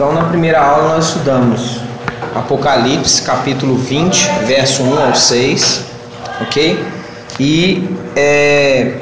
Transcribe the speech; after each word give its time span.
Então, 0.00 0.14
na 0.14 0.24
primeira 0.24 0.58
aula, 0.58 0.94
nós 0.94 1.08
estudamos 1.08 1.76
Apocalipse, 2.34 3.20
capítulo 3.20 3.76
20, 3.76 4.30
verso 4.46 4.82
1 4.82 4.98
ao 4.98 5.14
6, 5.14 5.84
ok? 6.40 6.82
E 7.38 7.86
é, 8.16 8.94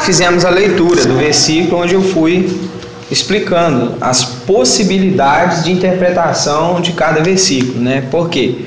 fizemos 0.00 0.44
a 0.44 0.50
leitura 0.50 1.04
do 1.04 1.14
versículo 1.14 1.82
onde 1.82 1.94
eu 1.94 2.02
fui 2.02 2.68
explicando 3.08 3.94
as 4.00 4.24
possibilidades 4.24 5.62
de 5.62 5.70
interpretação 5.70 6.80
de 6.80 6.94
cada 6.94 7.22
versículo, 7.22 7.78
né? 7.78 8.02
Por 8.10 8.28
quê? 8.28 8.64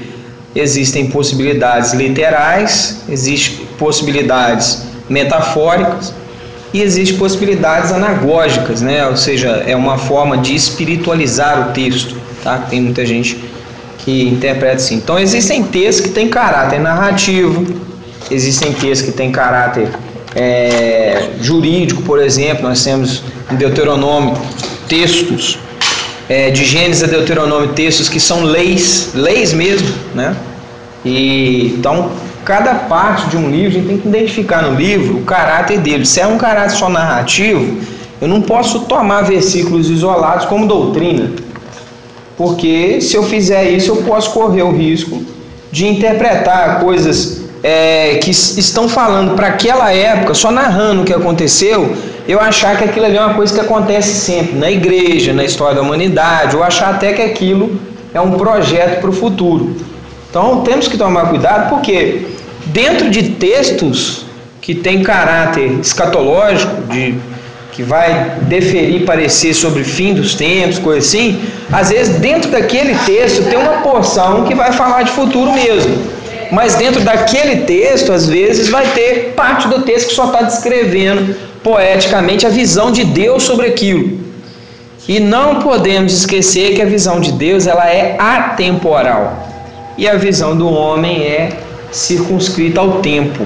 Existem 0.55 1.09
possibilidades 1.09 1.91
literais, 1.91 3.03
existem 3.09 3.65
possibilidades 3.77 4.83
metafóricas 5.09 6.13
e 6.73 6.81
existem 6.81 7.17
possibilidades 7.17 7.91
anagógicas, 7.91 8.81
né? 8.81 9.07
Ou 9.07 9.17
seja, 9.17 9.63
é 9.67 9.75
uma 9.75 9.97
forma 9.97 10.37
de 10.37 10.55
espiritualizar 10.55 11.69
o 11.69 11.73
texto, 11.73 12.15
tá? 12.43 12.57
Tem 12.69 12.81
muita 12.81 13.05
gente 13.05 13.37
que 13.99 14.29
interpreta 14.29 14.75
assim. 14.75 14.95
Então 14.95 15.19
existem 15.19 15.63
textos 15.63 16.07
que 16.07 16.13
têm 16.13 16.29
caráter 16.29 16.79
narrativo, 16.79 17.65
existem 18.29 18.71
textos 18.73 19.09
que 19.09 19.17
têm 19.17 19.31
caráter 19.31 19.89
é, 20.35 21.29
jurídico, 21.41 22.01
por 22.03 22.19
exemplo, 22.19 22.67
nós 22.67 22.83
temos 22.83 23.21
em 23.51 23.55
Deuteronômio 23.55 24.37
textos 24.87 25.59
é, 26.29 26.49
de 26.49 26.63
Gênesis 26.63 27.03
a 27.03 27.07
Deuteronômio 27.07 27.69
textos 27.73 28.07
que 28.07 28.19
são 28.19 28.43
leis, 28.43 29.11
leis 29.13 29.51
mesmo, 29.51 29.89
né? 30.15 30.35
E 31.03 31.75
então 31.77 32.11
cada 32.43 32.73
parte 32.73 33.27
de 33.27 33.37
um 33.37 33.49
livro 33.49 33.69
a 33.69 33.73
gente 33.73 33.87
tem 33.87 33.97
que 33.97 34.07
identificar 34.07 34.63
no 34.63 34.75
livro 34.75 35.17
o 35.17 35.23
caráter 35.23 35.79
dele. 35.79 36.05
Se 36.05 36.19
é 36.19 36.27
um 36.27 36.37
caráter 36.37 36.75
só 36.75 36.89
narrativo, 36.89 37.77
eu 38.19 38.27
não 38.27 38.41
posso 38.41 38.81
tomar 38.81 39.23
versículos 39.23 39.89
isolados 39.89 40.45
como 40.45 40.67
doutrina, 40.67 41.31
porque 42.37 43.01
se 43.01 43.15
eu 43.15 43.23
fizer 43.23 43.69
isso 43.69 43.91
eu 43.91 44.03
posso 44.03 44.31
correr 44.31 44.63
o 44.63 44.71
risco 44.71 45.23
de 45.71 45.87
interpretar 45.87 46.79
coisas 46.79 47.41
é, 47.63 48.15
que 48.15 48.31
estão 48.31 48.89
falando 48.89 49.35
para 49.35 49.47
aquela 49.47 49.91
época, 49.91 50.33
só 50.33 50.51
narrando 50.51 51.01
o 51.01 51.05
que 51.05 51.13
aconteceu, 51.13 51.95
eu 52.27 52.39
achar 52.39 52.77
que 52.77 52.83
aquilo 52.83 53.05
ali 53.05 53.17
é 53.17 53.21
uma 53.21 53.33
coisa 53.33 53.53
que 53.53 53.59
acontece 53.59 54.13
sempre 54.19 54.57
na 54.57 54.69
igreja, 54.69 55.33
na 55.33 55.43
história 55.43 55.75
da 55.75 55.81
humanidade, 55.81 56.55
ou 56.55 56.63
achar 56.63 56.93
até 56.93 57.13
que 57.13 57.21
aquilo 57.21 57.79
é 58.13 58.19
um 58.19 58.31
projeto 58.31 59.01
para 59.01 59.09
o 59.09 59.13
futuro. 59.13 59.75
Então 60.29 60.61
temos 60.61 60.87
que 60.87 60.97
tomar 60.97 61.27
cuidado 61.29 61.69
porque 61.69 62.25
dentro 62.67 63.09
de 63.09 63.31
textos 63.31 64.25
que 64.61 64.75
têm 64.75 65.03
caráter 65.03 65.79
escatológico, 65.79 66.83
de 66.83 67.15
que 67.71 67.83
vai 67.83 68.37
deferir 68.41 69.05
parecer 69.05 69.53
sobre 69.53 69.83
fim 69.83 70.13
dos 70.13 70.35
tempos, 70.35 70.77
coisa 70.77 70.99
assim, 70.99 71.41
às 71.71 71.89
vezes 71.89 72.17
dentro 72.19 72.51
daquele 72.51 72.93
texto 73.05 73.43
tem 73.49 73.57
uma 73.57 73.81
porção 73.81 74.43
que 74.43 74.53
vai 74.53 74.73
falar 74.73 75.03
de 75.03 75.11
futuro 75.11 75.51
mesmo. 75.53 75.95
Mas 76.51 76.75
dentro 76.75 77.01
daquele 77.01 77.61
texto, 77.61 78.11
às 78.11 78.27
vezes, 78.27 78.67
vai 78.67 78.85
ter 78.87 79.33
parte 79.37 79.69
do 79.69 79.83
texto 79.83 80.09
que 80.09 80.13
só 80.13 80.25
está 80.25 80.41
descrevendo 80.41 81.33
poeticamente 81.63 82.45
a 82.45 82.49
visão 82.49 82.91
de 82.91 83.05
Deus 83.05 83.43
sobre 83.43 83.67
aquilo. 83.67 84.19
E 85.07 85.17
não 85.19 85.61
podemos 85.61 86.13
esquecer 86.13 86.75
que 86.75 86.81
a 86.81 86.85
visão 86.85 87.21
de 87.21 87.31
Deus 87.31 87.67
ela 87.67 87.89
é 87.89 88.17
atemporal 88.19 89.47
e 89.97 90.07
a 90.07 90.15
visão 90.15 90.55
do 90.55 90.69
homem 90.69 91.23
é 91.23 91.49
circunscrita 91.91 92.79
ao 92.79 93.01
tempo. 93.01 93.45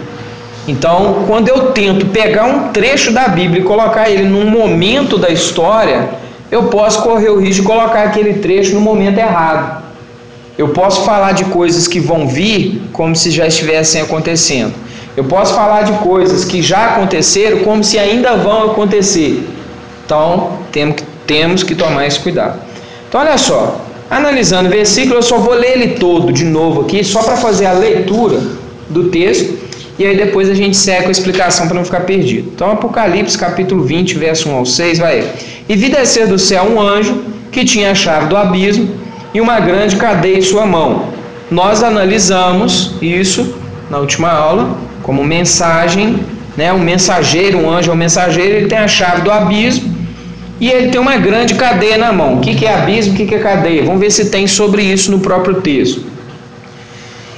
Então, 0.68 1.24
quando 1.28 1.48
eu 1.48 1.72
tento 1.72 2.08
pegar 2.08 2.46
um 2.46 2.70
trecho 2.70 3.12
da 3.12 3.28
Bíblia 3.28 3.62
e 3.62 3.64
colocar 3.64 4.10
ele 4.10 4.24
num 4.24 4.50
momento 4.50 5.18
da 5.18 5.30
história, 5.30 6.10
eu 6.52 6.64
posso 6.64 7.04
correr 7.04 7.30
o 7.30 7.40
risco 7.40 7.62
de 7.62 7.68
colocar 7.68 8.04
aquele 8.04 8.36
trecho 8.36 8.74
no 8.74 8.82
momento 8.82 9.18
errado. 9.18 9.84
Eu 10.58 10.70
posso 10.70 11.04
falar 11.04 11.34
de 11.34 11.46
coisas 11.46 11.88
que 11.88 12.00
vão 12.00 12.28
vir 12.28 12.82
como 12.94 13.16
se 13.16 13.30
já 13.30 13.46
estivessem 13.46 14.02
acontecendo. 14.02 14.74
Eu 15.16 15.26
posso 15.26 15.54
falar 15.54 15.84
de 15.84 15.92
coisas 16.00 16.46
que 16.46 16.62
já 16.62 16.94
aconteceram 16.94 17.60
como 17.60 17.84
se 17.84 18.00
ainda 18.00 18.36
vão 18.36 18.72
acontecer. 18.72 19.48
Então, 20.06 20.60
temos 21.26 21.64
que, 21.64 21.76
tomar 21.76 22.06
esse 22.06 22.20
cuidado. 22.20 22.60
Então, 23.08 23.22
olha 23.22 23.38
só, 23.38 23.82
analisando 24.10 24.68
o 24.68 24.72
versículo, 24.72 25.16
eu 25.16 25.24
só 25.24 25.38
vou 25.38 25.54
ler 25.54 25.74
ele 25.78 25.88
todo 25.96 26.32
de 26.32 26.46
novo 26.46 26.82
aqui, 26.82 27.04
só 27.04 27.24
para 27.24 27.38
fazer 27.38 27.66
a 27.66 27.74
leitura 27.74 28.40
do 28.90 29.10
texto, 29.10 29.58
e 29.98 30.06
aí 30.06 30.16
depois 30.18 30.50
a 30.50 30.54
gente 30.54 30.76
segue 30.76 31.04
com 31.04 31.08
a 31.08 31.12
explicação 31.12 31.68
para 31.68 31.78
não 31.78 31.86
ficar 31.86 32.02
perdido. 32.02 32.52
Então, 32.54 32.72
Apocalipse 32.72 33.38
capítulo 33.38 33.84
20, 33.84 34.18
verso 34.18 34.50
1 34.50 34.56
ao 34.56 34.66
6, 34.66 35.00
vai. 35.00 35.32
E 35.68 35.76
vi 35.76 35.90
descer 35.90 36.28
do 36.28 36.38
céu 36.38 36.64
um 36.66 36.82
anjo 36.82 37.24
que 37.52 37.64
tinha 37.64 37.92
a 37.92 37.96
chave 37.96 38.28
do 38.28 38.36
abismo 38.36 38.90
e 39.34 39.40
uma 39.40 39.60
grande 39.60 39.96
cadeia 39.96 40.38
em 40.38 40.42
sua 40.42 40.66
mão. 40.66 41.10
Nós 41.50 41.82
analisamos 41.82 42.96
isso 43.02 43.56
na 43.90 44.00
última 44.00 44.30
aula 44.30 44.78
como 45.02 45.24
mensagem, 45.24 46.20
né? 46.58 46.74
Um 46.74 46.80
mensageiro, 46.80 47.60
um 47.60 47.70
anjo 47.70 47.92
é 47.92 47.94
um 47.94 47.98
mensageiro, 47.98 48.56
ele 48.56 48.68
tem 48.68 48.80
a 48.80 48.88
chave 48.88 49.22
do 49.22 49.32
abismo 49.32 49.95
e 50.60 50.70
ele 50.70 50.90
tem 50.90 51.00
uma 51.00 51.18
grande 51.18 51.56
cadeia 51.56 51.98
na 51.98 52.14
mão. 52.14 52.36
O 52.36 52.42
que 52.42 52.66
é 52.66 52.74
abismo? 52.74 53.14
O 53.14 53.16
que 53.16 53.36
é 53.36 53.40
cadeia? 53.40 53.84
Vamos 53.84 54.00
ver 54.00 54.12
se 54.12 54.30
tem 54.30 54.48
sobre 54.48 54.84
isso 54.84 55.12
no 55.12 55.20
próprio 55.20 55.62
texto. 55.62 56.02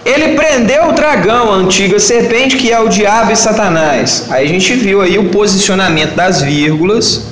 Ele 0.06 0.36
prendeu 0.36 0.90
o 0.90 0.92
dragão, 0.94 1.52
a 1.52 1.56
antiga 1.56 2.00
serpente, 2.00 2.56
que 2.56 2.72
é 2.72 2.80
o 2.80 2.88
diabo 2.88 3.32
e 3.32 3.36
Satanás. 3.36 4.28
Aí 4.30 4.46
a 4.46 4.48
gente 4.48 4.74
viu 4.74 5.02
aí 5.02 5.18
o 5.18 5.30
posicionamento 5.30 6.16
das 6.16 6.42
vírgulas, 6.42 7.28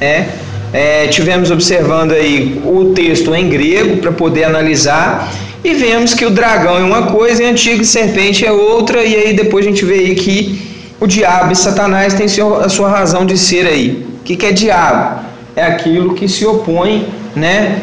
né? 0.00 0.28
É, 0.72 1.08
tivemos 1.08 1.50
observando 1.50 2.12
aí 2.12 2.62
o 2.64 2.92
texto 2.94 3.34
em 3.34 3.48
grego 3.48 3.96
para 3.96 4.12
poder 4.12 4.44
analisar 4.44 5.28
e 5.64 5.74
vemos 5.74 6.14
que 6.14 6.24
o 6.24 6.30
dragão 6.30 6.78
é 6.78 6.82
uma 6.82 7.06
coisa 7.06 7.42
e 7.42 7.46
a 7.46 7.50
antiga 7.50 7.82
serpente 7.82 8.46
é 8.46 8.52
outra, 8.52 9.02
e 9.02 9.16
aí 9.16 9.32
depois 9.32 9.66
a 9.66 9.68
gente 9.68 9.84
vê 9.84 9.94
aí 9.94 10.14
que 10.14 10.70
o 11.00 11.06
diabo 11.06 11.52
e 11.52 11.56
Satanás 11.56 12.14
têm 12.14 12.26
a 12.26 12.68
sua 12.68 12.88
razão 12.88 13.26
de 13.26 13.36
ser 13.36 13.66
aí. 13.66 14.06
O 14.20 14.22
que, 14.22 14.36
que 14.36 14.46
é 14.46 14.52
diabo? 14.52 15.29
É 15.56 15.62
aquilo 15.62 16.14
que 16.14 16.28
se 16.28 16.46
opõe, 16.46 17.08
né? 17.34 17.82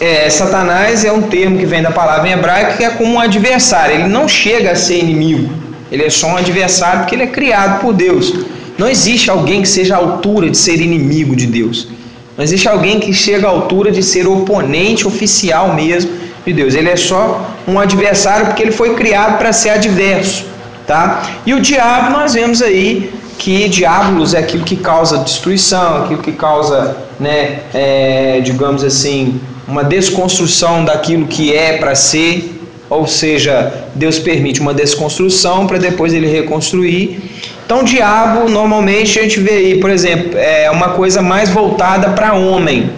É, 0.00 0.28
Satanás 0.28 1.04
é 1.04 1.12
um 1.12 1.22
termo 1.22 1.58
que 1.58 1.64
vem 1.64 1.80
da 1.80 1.92
palavra 1.92 2.28
em 2.28 2.32
hebraico 2.32 2.76
que 2.76 2.84
é 2.84 2.90
como 2.90 3.14
um 3.14 3.20
adversário. 3.20 3.94
Ele 3.94 4.08
não 4.08 4.26
chega 4.26 4.72
a 4.72 4.74
ser 4.74 4.98
inimigo. 4.98 5.48
Ele 5.92 6.04
é 6.04 6.10
só 6.10 6.28
um 6.28 6.36
adversário 6.36 7.00
porque 7.00 7.14
ele 7.14 7.22
é 7.22 7.28
criado 7.28 7.80
por 7.80 7.92
Deus. 7.92 8.34
Não 8.76 8.88
existe 8.88 9.30
alguém 9.30 9.62
que 9.62 9.68
seja 9.68 9.94
à 9.94 9.98
altura 9.98 10.50
de 10.50 10.56
ser 10.56 10.80
inimigo 10.80 11.36
de 11.36 11.46
Deus. 11.46 11.88
Não 12.36 12.42
existe 12.42 12.66
alguém 12.68 12.98
que 12.98 13.12
chegue 13.12 13.44
à 13.44 13.48
altura 13.48 13.92
de 13.92 14.02
ser 14.02 14.26
oponente 14.26 15.06
oficial 15.06 15.74
mesmo 15.74 16.10
de 16.44 16.52
Deus. 16.52 16.74
Ele 16.74 16.88
é 16.88 16.96
só 16.96 17.54
um 17.68 17.78
adversário 17.78 18.46
porque 18.46 18.62
ele 18.62 18.72
foi 18.72 18.94
criado 18.94 19.38
para 19.38 19.52
ser 19.52 19.70
adverso, 19.70 20.44
tá? 20.86 21.22
E 21.46 21.52
o 21.54 21.60
diabo 21.60 22.10
nós 22.10 22.34
vemos 22.34 22.62
aí 22.62 23.12
que 23.38 23.68
diabolos 23.68 24.34
é 24.34 24.38
aquilo 24.38 24.64
que 24.64 24.76
causa 24.76 25.18
destruição, 25.18 26.04
aquilo 26.04 26.22
que 26.22 26.32
causa, 26.32 26.96
né, 27.18 27.60
é, 27.74 28.40
digamos 28.42 28.84
assim, 28.84 29.40
uma 29.66 29.82
desconstrução 29.82 30.84
daquilo 30.84 31.26
que 31.26 31.54
é 31.54 31.78
para 31.78 31.94
ser, 31.94 32.60
ou 32.88 33.06
seja, 33.06 33.86
Deus 33.94 34.18
permite 34.18 34.60
uma 34.60 34.74
desconstrução 34.74 35.66
para 35.66 35.78
depois 35.78 36.12
ele 36.12 36.26
reconstruir. 36.26 37.22
Então, 37.64 37.80
o 37.80 37.84
diabo, 37.84 38.50
normalmente 38.50 39.18
a 39.18 39.22
gente 39.22 39.40
vê 39.40 39.52
aí, 39.52 39.80
por 39.80 39.88
exemplo, 39.88 40.32
é 40.36 40.70
uma 40.70 40.90
coisa 40.90 41.22
mais 41.22 41.48
voltada 41.48 42.10
para 42.10 42.34
homem 42.34 42.90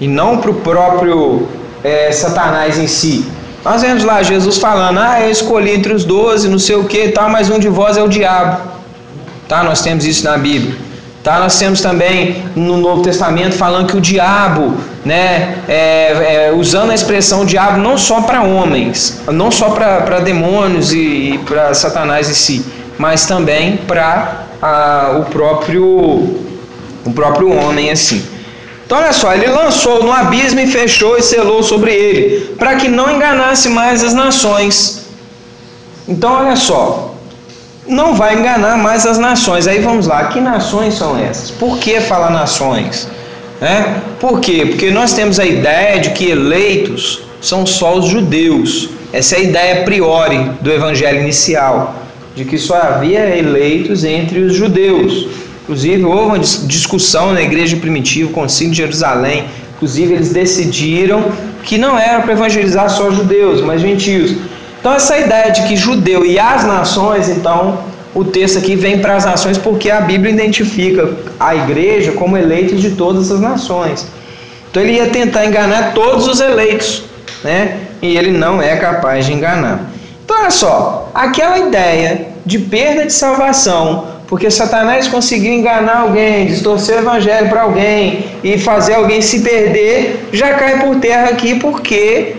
e 0.00 0.08
não 0.08 0.38
para 0.38 0.50
o 0.50 0.54
próprio 0.54 1.46
é, 1.84 2.10
Satanás 2.10 2.78
em 2.78 2.86
si. 2.86 3.26
Nós 3.64 3.82
vemos 3.82 4.04
lá 4.04 4.22
Jesus 4.22 4.56
falando: 4.56 4.98
Ah, 4.98 5.20
eu 5.20 5.30
escolhi 5.30 5.72
entre 5.72 5.92
os 5.92 6.04
doze, 6.04 6.48
não 6.48 6.58
sei 6.58 6.76
o 6.76 6.84
que, 6.84 7.08
tal, 7.08 7.28
mas 7.28 7.50
um 7.50 7.58
de 7.58 7.68
vós 7.68 7.96
é 7.96 8.02
o 8.02 8.08
diabo. 8.08 8.77
Tá? 9.48 9.64
Nós 9.64 9.80
temos 9.80 10.04
isso 10.04 10.24
na 10.24 10.36
Bíblia. 10.36 10.76
Tá? 11.24 11.40
Nós 11.40 11.58
temos 11.58 11.80
também 11.80 12.44
no 12.54 12.76
Novo 12.76 13.02
Testamento 13.02 13.56
falando 13.56 13.88
que 13.88 13.96
o 13.96 14.00
diabo, 14.00 14.76
né, 15.04 15.56
é, 15.66 16.46
é, 16.48 16.52
usando 16.52 16.90
a 16.90 16.94
expressão 16.94 17.44
diabo 17.44 17.78
não 17.78 17.96
só 17.96 18.20
para 18.20 18.42
homens, 18.42 19.20
não 19.26 19.50
só 19.50 19.70
para 19.70 20.20
demônios 20.20 20.92
e, 20.92 21.32
e 21.32 21.38
para 21.38 21.74
Satanás 21.74 22.28
em 22.30 22.34
si, 22.34 22.64
mas 22.98 23.26
também 23.26 23.78
para 23.78 24.44
o 25.20 25.24
próprio 25.30 26.46
o 27.04 27.12
próprio 27.14 27.52
homem 27.56 27.90
assim. 27.90 28.24
Então 28.84 28.98
olha 28.98 29.12
só, 29.12 29.34
ele 29.34 29.46
lançou 29.46 30.02
no 30.02 30.10
abismo 30.10 30.60
e 30.60 30.66
fechou 30.66 31.16
e 31.16 31.22
selou 31.22 31.62
sobre 31.62 31.92
ele, 31.92 32.54
para 32.58 32.76
que 32.76 32.88
não 32.88 33.10
enganasse 33.10 33.68
mais 33.68 34.02
as 34.02 34.14
nações. 34.14 35.06
Então 36.06 36.32
olha 36.32 36.56
só, 36.56 37.14
não 37.88 38.14
vai 38.14 38.38
enganar 38.38 38.76
mais 38.76 39.06
as 39.06 39.18
nações. 39.18 39.66
Aí 39.66 39.80
vamos 39.80 40.06
lá, 40.06 40.24
que 40.26 40.40
nações 40.40 40.94
são 40.94 41.18
essas? 41.18 41.50
Por 41.50 41.78
que 41.78 42.00
falar 42.00 42.30
nações? 42.30 43.08
É? 43.60 43.94
Por 44.20 44.40
quê? 44.40 44.66
Porque 44.66 44.90
nós 44.90 45.12
temos 45.14 45.40
a 45.40 45.44
ideia 45.44 45.98
de 45.98 46.10
que 46.10 46.30
eleitos 46.30 47.22
são 47.40 47.66
só 47.66 47.96
os 47.98 48.06
judeus. 48.06 48.90
Essa 49.12 49.36
é 49.36 49.38
a 49.38 49.42
ideia 49.42 49.80
a 49.80 49.84
priori 49.84 50.50
do 50.60 50.70
evangelho 50.70 51.20
inicial 51.20 51.94
de 52.36 52.44
que 52.44 52.56
só 52.56 52.76
havia 52.76 53.36
eleitos 53.36 54.04
entre 54.04 54.38
os 54.38 54.54
judeus. 54.54 55.26
Inclusive, 55.62 56.04
houve 56.04 56.24
uma 56.26 56.38
discussão 56.38 57.32
na 57.32 57.42
igreja 57.42 57.76
primitiva, 57.76 58.32
Concílio 58.32 58.70
de 58.70 58.78
Jerusalém, 58.78 59.44
Inclusive, 59.78 60.14
eles 60.14 60.30
decidiram 60.30 61.26
que 61.62 61.78
não 61.78 61.96
era 61.96 62.20
para 62.20 62.32
evangelizar 62.32 62.90
só 62.90 63.12
judeus, 63.12 63.60
mas 63.60 63.80
gentios. 63.80 64.34
Então, 64.80 64.92
essa 64.94 65.18
ideia 65.18 65.50
de 65.50 65.62
que 65.64 65.76
judeu 65.76 66.24
e 66.24 66.38
as 66.38 66.64
nações, 66.64 67.28
então, 67.28 67.78
o 68.14 68.24
texto 68.24 68.58
aqui 68.58 68.76
vem 68.76 68.98
para 69.00 69.16
as 69.16 69.24
nações 69.24 69.58
porque 69.58 69.90
a 69.90 70.00
Bíblia 70.00 70.32
identifica 70.32 71.10
a 71.38 71.54
igreja 71.54 72.12
como 72.12 72.36
eleita 72.36 72.76
de 72.76 72.90
todas 72.90 73.30
as 73.30 73.40
nações. 73.40 74.06
Então, 74.70 74.82
ele 74.82 74.92
ia 74.92 75.08
tentar 75.08 75.44
enganar 75.46 75.92
todos 75.94 76.28
os 76.28 76.40
eleitos, 76.40 77.04
né? 77.42 77.78
E 78.00 78.16
ele 78.16 78.30
não 78.30 78.62
é 78.62 78.76
capaz 78.76 79.26
de 79.26 79.32
enganar. 79.32 79.90
Então, 80.24 80.40
olha 80.40 80.50
só, 80.50 81.10
aquela 81.14 81.58
ideia 81.58 82.28
de 82.44 82.58
perda 82.58 83.04
de 83.04 83.12
salvação 83.12 84.18
porque 84.28 84.50
Satanás 84.50 85.08
conseguiu 85.08 85.54
enganar 85.54 86.00
alguém, 86.00 86.46
distorcer 86.46 86.96
o 86.96 86.98
evangelho 86.98 87.48
para 87.48 87.62
alguém 87.62 88.26
e 88.44 88.58
fazer 88.58 88.94
alguém 88.94 89.22
se 89.22 89.40
perder, 89.40 90.28
já 90.32 90.52
cai 90.52 90.80
por 90.80 90.96
terra 90.96 91.30
aqui 91.30 91.58
porque 91.58 92.36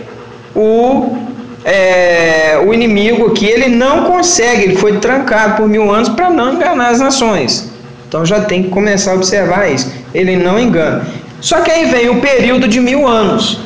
o, 0.54 1.16
é, 1.64 2.62
o 2.64 2.72
inimigo 2.72 3.26
aqui 3.26 3.46
ele 3.46 3.68
não 3.68 4.04
consegue, 4.04 4.64
ele 4.64 4.76
foi 4.76 4.98
trancado 4.98 5.56
por 5.56 5.68
mil 5.68 5.90
anos 5.92 6.08
para 6.08 6.30
não 6.30 6.54
enganar 6.54 6.88
as 6.88 7.00
nações. 7.00 7.70
Então 8.08 8.24
já 8.24 8.40
tem 8.40 8.64
que 8.64 8.70
começar 8.70 9.12
a 9.12 9.14
observar 9.14 9.70
isso. 9.70 9.90
Ele 10.12 10.36
não 10.36 10.58
engana. 10.58 11.06
Só 11.40 11.60
que 11.60 11.70
aí 11.70 11.86
vem 11.86 12.08
o 12.08 12.20
período 12.20 12.66
de 12.66 12.80
mil 12.80 13.06
anos. 13.06 13.60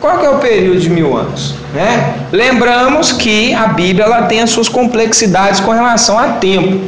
Qual 0.00 0.18
que 0.18 0.24
é 0.24 0.30
o 0.30 0.38
período 0.38 0.80
de 0.80 0.88
mil 0.88 1.16
anos? 1.16 1.54
Né? 1.74 2.14
Lembramos 2.32 3.12
que 3.12 3.52
a 3.54 3.66
Bíblia 3.66 4.06
ela 4.06 4.22
tem 4.22 4.40
as 4.40 4.50
suas 4.50 4.68
complexidades 4.68 5.60
com 5.60 5.70
relação 5.70 6.18
a 6.18 6.28
tempo. 6.28 6.80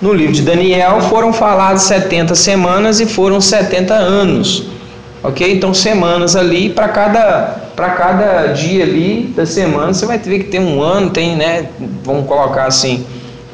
No 0.00 0.12
livro 0.12 0.34
de 0.34 0.42
Daniel 0.42 1.00
foram 1.00 1.32
faladas 1.32 1.82
70 1.82 2.34
semanas 2.34 3.00
e 3.00 3.06
foram 3.06 3.40
70 3.40 3.94
anos. 3.94 4.64
Ok? 5.22 5.50
Então, 5.50 5.72
semanas 5.72 6.36
ali, 6.36 6.68
para 6.68 6.88
cada, 6.88 7.56
cada 7.90 8.46
dia 8.48 8.84
ali 8.84 9.32
da 9.36 9.44
semana, 9.44 9.92
você 9.92 10.06
vai 10.06 10.18
ver 10.18 10.38
que 10.38 10.44
tem 10.44 10.60
um 10.60 10.82
ano, 10.82 11.10
tem, 11.10 11.36
né? 11.36 11.68
Vamos 12.02 12.26
colocar 12.26 12.64
assim, 12.64 13.04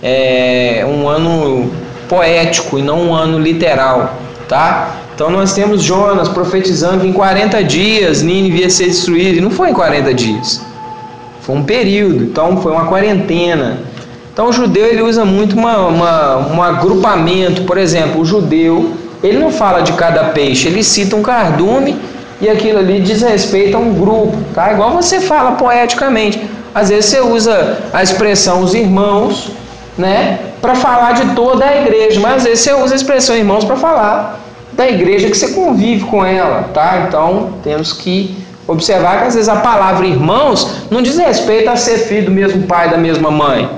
é, 0.02 0.86
um 0.86 1.08
ano 1.08 1.70
poético 2.08 2.78
e 2.78 2.82
não 2.82 3.08
um 3.08 3.14
ano 3.14 3.38
literal, 3.38 4.16
tá? 4.48 4.96
Então 5.14 5.30
nós 5.30 5.52
temos 5.52 5.82
Jonas 5.82 6.28
profetizando 6.28 7.00
que 7.00 7.06
em 7.06 7.12
40 7.12 7.62
dias 7.64 8.22
Nínive 8.22 8.60
ia 8.60 8.70
ser 8.70 8.86
destruída. 8.86 9.38
E 9.38 9.40
não 9.40 9.50
foi 9.50 9.70
em 9.70 9.74
40 9.74 10.14
dias. 10.14 10.62
Foi 11.40 11.56
um 11.56 11.64
período. 11.64 12.24
Então 12.24 12.56
foi 12.62 12.72
uma 12.72 12.86
quarentena. 12.86 13.78
Então 14.32 14.48
o 14.48 14.52
judeu 14.52 14.86
ele 14.86 15.02
usa 15.02 15.24
muito 15.24 15.56
uma, 15.56 15.86
uma, 15.86 16.36
um 16.54 16.62
agrupamento. 16.62 17.62
Por 17.62 17.76
exemplo, 17.76 18.20
o 18.20 18.24
judeu 18.24 18.94
ele 19.22 19.38
não 19.38 19.50
fala 19.50 19.82
de 19.82 19.92
cada 19.92 20.24
peixe. 20.24 20.68
Ele 20.68 20.82
cita 20.82 21.14
um 21.14 21.22
cardume 21.22 21.96
e 22.42 22.50
aquilo 22.50 22.80
ali 22.80 23.00
diz 23.00 23.22
respeito 23.22 23.76
a 23.76 23.80
um 23.80 23.94
grupo. 23.94 24.36
Tá? 24.52 24.72
Igual 24.72 24.90
você 24.90 25.20
fala 25.20 25.52
poeticamente. 25.52 26.44
Às 26.74 26.88
vezes 26.88 27.06
você 27.06 27.20
usa 27.20 27.78
a 27.92 28.02
expressão 28.02 28.62
os 28.62 28.74
irmãos 28.74 29.52
né, 29.96 30.40
para 30.60 30.74
falar 30.74 31.12
de 31.12 31.34
toda 31.36 31.64
a 31.64 31.80
igreja. 31.80 32.18
Mas 32.18 32.38
às 32.38 32.42
vezes 32.42 32.64
você 32.64 32.72
usa 32.74 32.94
a 32.94 32.96
expressão 32.96 33.36
irmãos 33.36 33.64
para 33.64 33.76
falar 33.76 34.40
da 34.72 34.88
igreja 34.88 35.30
que 35.30 35.36
você 35.36 35.52
convive 35.52 36.04
com 36.06 36.24
ela, 36.24 36.64
tá? 36.74 37.04
Então 37.06 37.54
temos 37.62 37.92
que 37.92 38.36
observar 38.66 39.20
que 39.20 39.26
às 39.26 39.34
vezes 39.34 39.48
a 39.48 39.56
palavra 39.56 40.04
irmãos 40.04 40.88
não 40.90 41.00
diz 41.00 41.18
respeito 41.18 41.70
a 41.70 41.76
ser 41.76 41.98
filho 41.98 42.24
do 42.24 42.32
mesmo 42.32 42.62
pai 42.66 42.90
da 42.90 42.96
mesma 42.96 43.30
mãe. 43.30 43.70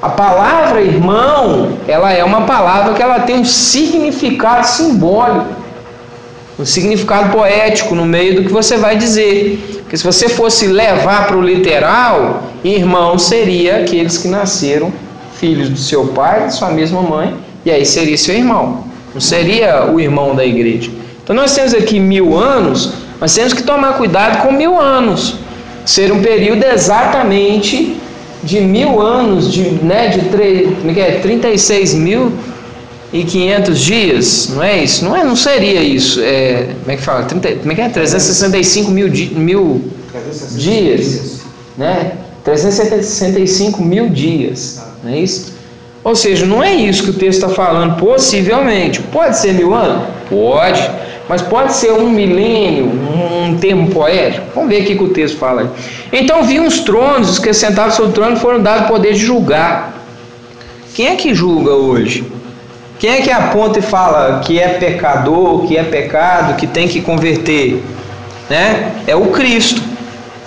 A 0.00 0.08
palavra 0.08 0.80
irmão, 0.80 1.76
ela 1.88 2.10
é 2.12 2.22
uma 2.24 2.42
palavra 2.42 2.94
que 2.94 3.02
ela 3.02 3.20
tem 3.20 3.40
um 3.40 3.44
significado 3.44 4.66
simbólico, 4.66 5.63
um 6.58 6.64
significado 6.64 7.30
poético 7.30 7.94
no 7.94 8.04
meio 8.04 8.36
do 8.36 8.44
que 8.44 8.52
você 8.52 8.76
vai 8.76 8.96
dizer. 8.96 9.58
Porque 9.82 9.96
se 9.96 10.04
você 10.04 10.28
fosse 10.28 10.66
levar 10.66 11.26
para 11.26 11.36
o 11.36 11.42
literal, 11.42 12.44
irmão 12.62 13.18
seria 13.18 13.78
aqueles 13.78 14.18
que 14.18 14.28
nasceram 14.28 14.92
filhos 15.38 15.68
do 15.68 15.78
seu 15.78 16.08
pai, 16.08 16.46
de 16.46 16.54
sua 16.54 16.70
mesma 16.70 17.02
mãe, 17.02 17.34
e 17.64 17.70
aí 17.70 17.84
seria 17.84 18.16
seu 18.16 18.34
irmão 18.34 18.94
não 19.14 19.20
seria 19.20 19.86
o 19.86 20.00
irmão 20.00 20.34
da 20.34 20.44
igreja. 20.44 20.90
Então 21.22 21.34
nós 21.34 21.54
temos 21.54 21.72
aqui 21.72 22.00
mil 22.00 22.36
anos, 22.36 22.92
mas 23.20 23.32
temos 23.34 23.52
que 23.54 23.62
tomar 23.62 23.94
cuidado 23.94 24.42
com 24.42 24.52
mil 24.52 24.78
anos. 24.78 25.36
Ser 25.86 26.12
um 26.12 26.20
período 26.20 26.64
exatamente 26.64 27.96
de 28.42 28.60
mil 28.60 29.00
anos, 29.00 29.50
de, 29.50 29.62
né, 29.62 30.08
de 30.08 30.28
tre, 30.28 30.76
como 30.80 30.90
é 30.90 30.94
que 30.94 31.00
é? 31.00 31.10
36 31.20 31.94
mil 31.94 32.32
e 33.14 33.22
500 33.22 33.78
dias, 33.78 34.48
não 34.52 34.62
é 34.64 34.82
isso? 34.82 35.04
Não, 35.04 35.16
é, 35.16 35.22
não 35.22 35.36
seria 35.36 35.80
isso. 35.80 36.20
É, 36.20 36.70
como 36.80 36.90
é 36.90 36.96
que 36.96 37.02
fala? 37.02 37.22
30, 37.22 37.56
como 37.60 37.70
é 37.70 37.74
que 37.76 37.80
é? 37.80 37.88
365 37.88 38.90
mil, 38.90 39.08
mil 39.08 39.80
dias, 40.56 41.42
né? 41.78 42.14
365 42.42 43.80
mil 43.80 44.08
dias, 44.08 44.82
não 45.04 45.12
é 45.12 45.20
isso? 45.20 45.54
Ou 46.02 46.16
seja, 46.16 46.44
não 46.44 46.60
é 46.60 46.74
isso 46.74 47.04
que 47.04 47.10
o 47.10 47.12
texto 47.12 47.44
está 47.44 47.48
falando, 47.48 47.96
possivelmente. 47.98 49.00
Pode 49.00 49.38
ser 49.38 49.54
mil 49.54 49.72
anos? 49.72 50.08
Pode. 50.28 50.90
Mas 51.28 51.40
pode 51.40 51.72
ser 51.72 51.92
um 51.92 52.10
milênio, 52.10 52.86
um 52.86 53.56
termo 53.58 53.90
poético? 53.90 54.44
Vamos 54.56 54.70
ver 54.70 54.82
o 54.82 54.86
que 54.86 55.04
o 55.04 55.08
texto 55.10 55.38
fala 55.38 55.62
aí. 55.62 55.68
Então 56.20 56.42
vi 56.42 56.58
uns 56.58 56.80
tronos, 56.80 57.30
os 57.30 57.38
que 57.38 57.54
sentavam 57.54 57.92
sobre 57.92 58.10
o 58.10 58.12
trono 58.12 58.36
foram 58.36 58.60
dados 58.60 58.86
o 58.86 58.88
poder 58.88 59.12
de 59.12 59.20
julgar. 59.20 60.02
Quem 60.94 61.06
é 61.06 61.14
que 61.14 61.32
julga 61.32 61.70
hoje? 61.70 62.24
Quem 62.98 63.10
é 63.10 63.20
que 63.22 63.30
aponta 63.30 63.78
e 63.78 63.82
fala 63.82 64.40
que 64.40 64.58
é 64.58 64.68
pecador, 64.68 65.66
que 65.66 65.76
é 65.76 65.82
pecado, 65.82 66.56
que 66.56 66.66
tem 66.66 66.88
que 66.88 67.00
converter? 67.00 67.82
Né? 68.48 68.92
É 69.06 69.16
o 69.16 69.26
Cristo. 69.26 69.82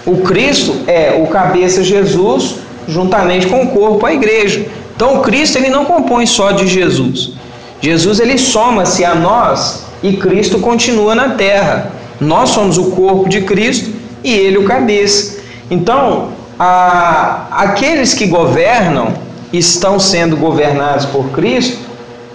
O 0.06 0.18
Cristo 0.22 0.76
é 0.88 1.22
o 1.22 1.28
cabeça 1.28 1.84
Jesus, 1.84 2.56
juntamente 2.88 3.48
com 3.48 3.64
o 3.64 3.68
corpo, 3.68 4.06
a 4.06 4.14
igreja. 4.14 4.66
Então, 4.96 5.18
o 5.18 5.22
Cristo 5.22 5.58
ele 5.58 5.70
não 5.70 5.86
compõe 5.86 6.26
só 6.26 6.52
de 6.52 6.66
Jesus. 6.66 7.34
Jesus 7.82 8.20
ele 8.20 8.38
soma-se 8.38 9.04
a 9.06 9.14
nós 9.14 9.84
e 10.02 10.18
Cristo 10.18 10.60
continua 10.60 11.14
na 11.14 11.30
terra. 11.30 11.92
Nós 12.20 12.50
somos 12.50 12.78
o 12.78 12.92
corpo 12.92 13.30
de 13.30 13.42
Cristo 13.42 13.92
e 14.24 14.34
ele 14.34 14.58
o 14.58 14.66
cabeça. 14.66 15.40
Então, 15.70 16.30
a, 16.58 17.48
aqueles 17.52 18.14
que 18.14 18.26
governam 18.26 19.14
estão 19.54 20.00
sendo 20.00 20.36
governados 20.36 21.06
por 21.06 21.30
Cristo. 21.32 21.87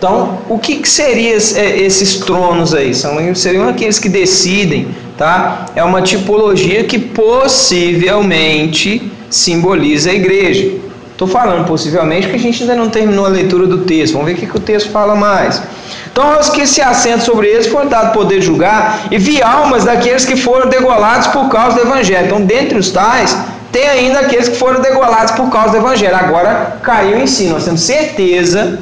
Então, 0.02 0.38
o 0.48 0.58
que, 0.58 0.78
que 0.78 0.88
seriam 0.88 1.38
é, 1.54 1.78
esses 1.78 2.16
tronos 2.16 2.74
aí? 2.74 2.92
São, 2.92 3.32
seriam 3.36 3.68
aqueles 3.68 4.00
que 4.00 4.08
decidem, 4.08 4.88
tá? 5.16 5.66
É 5.76 5.84
uma 5.84 6.02
tipologia 6.02 6.82
que 6.82 6.98
possivelmente 6.98 9.12
simboliza 9.30 10.10
a 10.10 10.12
igreja. 10.12 10.72
Estou 11.12 11.28
falando 11.28 11.68
possivelmente 11.68 12.26
porque 12.26 12.36
a 12.36 12.40
gente 12.40 12.64
ainda 12.64 12.74
não 12.74 12.90
terminou 12.90 13.26
a 13.26 13.28
leitura 13.28 13.64
do 13.64 13.84
texto. 13.84 14.14
Vamos 14.14 14.26
ver 14.26 14.32
o 14.32 14.36
que, 14.38 14.48
que 14.48 14.56
o 14.56 14.60
texto 14.60 14.90
fala 14.90 15.14
mais. 15.14 15.62
Então, 16.10 16.32
aos 16.32 16.50
que 16.50 16.66
se 16.66 16.82
assentam 16.82 17.20
sobre 17.20 17.46
eles 17.46 17.68
foram 17.68 17.88
dado 17.88 18.12
poder 18.12 18.40
julgar, 18.40 19.06
e 19.08 19.18
vi 19.18 19.40
almas 19.40 19.84
daqueles 19.84 20.24
que 20.24 20.34
foram 20.34 20.68
degolados 20.68 21.28
por 21.28 21.48
causa 21.48 21.76
do 21.76 21.82
evangelho. 21.82 22.26
Então, 22.26 22.44
dentre 22.44 22.76
os 22.76 22.90
tais, 22.90 23.38
tem 23.70 23.86
ainda 23.86 24.18
aqueles 24.18 24.48
que 24.48 24.56
foram 24.56 24.80
degolados 24.80 25.30
por 25.34 25.48
causa 25.48 25.70
do 25.70 25.76
evangelho. 25.76 26.16
Agora 26.16 26.78
caiu 26.82 27.20
em 27.20 27.26
si. 27.28 27.44
Nós 27.44 27.64
temos 27.64 27.82
certeza 27.82 28.80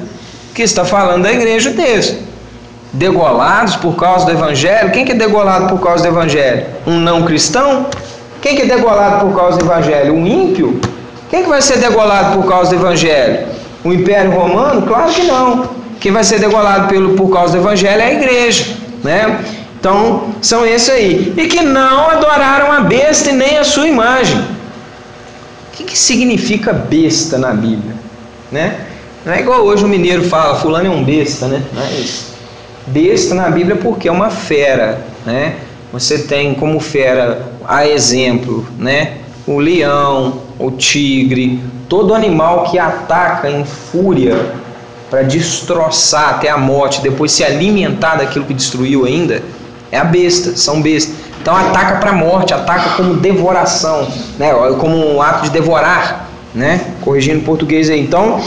que 0.55 0.63
está 0.63 0.85
falando 0.85 1.23
da 1.23 1.33
igreja 1.33 1.73
texto. 1.73 2.17
Degolados 2.93 3.77
por 3.77 3.95
causa 3.97 4.27
do 4.27 4.33
evangelho. 4.33 4.91
Quem 4.91 5.05
que 5.05 5.13
é 5.13 5.15
degolado 5.15 5.69
por 5.69 5.81
causa 5.81 6.03
do 6.03 6.09
evangelho? 6.09 6.67
Um 6.87 6.99
não 6.99 7.23
cristão? 7.23 7.87
Quem 8.41 8.57
que 8.57 8.63
é 8.63 8.67
degolado 8.67 9.27
por 9.27 9.37
causa 9.37 9.59
do 9.59 9.65
evangelho? 9.65 10.15
Um 10.15 10.27
ímpio? 10.27 10.81
Quem 11.31 11.45
que 11.45 11.49
vai 11.49 11.63
ser 11.63 11.79
degolado 11.79 12.37
por 12.37 12.49
causa 12.49 12.71
do 12.71 12.77
Evangelho? 12.77 13.47
O 13.85 13.93
Império 13.93 14.33
Romano? 14.33 14.83
Claro 14.83 15.13
que 15.13 15.23
não. 15.23 15.71
Quem 16.01 16.11
vai 16.11 16.25
ser 16.25 16.41
degolado 16.41 16.89
pelo, 16.89 17.15
por 17.15 17.31
causa 17.31 17.53
do 17.53 17.61
Evangelho 17.61 18.03
é 18.03 18.07
a 18.07 18.13
igreja. 18.13 18.77
Né? 19.05 19.45
Então, 19.79 20.35
são 20.43 20.67
esses 20.67 20.91
aí. 20.91 21.33
E 21.37 21.47
que 21.47 21.63
não 21.63 22.11
adoraram 22.11 22.73
a 22.73 22.81
besta 22.81 23.31
e 23.31 23.33
nem 23.33 23.57
a 23.59 23.65
sua 23.65 23.87
imagem. 23.87 24.39
O 24.39 25.77
que, 25.77 25.85
que 25.85 25.97
significa 25.97 26.73
besta 26.73 27.39
na 27.39 27.53
Bíblia? 27.53 27.95
Né? 28.51 28.81
Não 29.25 29.33
é 29.33 29.41
igual 29.41 29.63
hoje 29.63 29.85
o 29.85 29.89
mineiro 29.89 30.25
fala, 30.25 30.55
fulano 30.57 30.87
é 30.87 30.91
um 30.91 31.05
besta, 31.05 31.47
né? 31.47 31.63
Não 31.75 31.83
é 31.83 31.91
isso. 31.93 32.35
Besta 32.87 33.35
na 33.35 33.51
Bíblia 33.51 33.77
porque 33.77 34.09
é 34.09 34.13
uma 34.13 34.31
fera, 34.31 35.05
né? 35.27 35.57
Você 35.93 36.21
tem 36.21 36.55
como 36.55 36.81
fera, 36.81 37.53
a 37.67 37.87
exemplo, 37.87 38.67
né? 38.79 39.19
O 39.47 39.59
leão, 39.59 40.41
o 40.59 40.71
tigre, 40.71 41.61
todo 41.89 42.15
animal 42.15 42.65
que 42.65 42.79
ataca 42.79 43.51
em 43.51 43.65
fúria 43.65 44.55
para 45.11 45.23
destroçar 45.23 46.31
até 46.31 46.49
a 46.49 46.57
morte, 46.57 47.03
depois 47.03 47.33
se 47.33 47.45
alimentar 47.45 48.17
daquilo 48.17 48.45
que 48.45 48.55
destruiu 48.55 49.05
ainda, 49.05 49.43
é 49.91 49.99
a 49.99 50.05
besta, 50.05 50.57
são 50.57 50.81
bestas. 50.81 51.15
Então 51.43 51.55
ataca 51.57 51.97
para 51.97 52.11
a 52.11 52.15
morte, 52.15 52.55
ataca 52.55 52.91
como 52.91 53.15
devoração, 53.15 54.09
né? 54.39 54.53
como 54.79 54.97
um 54.97 55.21
ato 55.21 55.45
de 55.45 55.51
devorar, 55.51 56.29
né? 56.55 56.81
corrigindo 57.01 57.41
o 57.41 57.43
português 57.43 57.91
aí. 57.91 58.01
Então, 58.01 58.41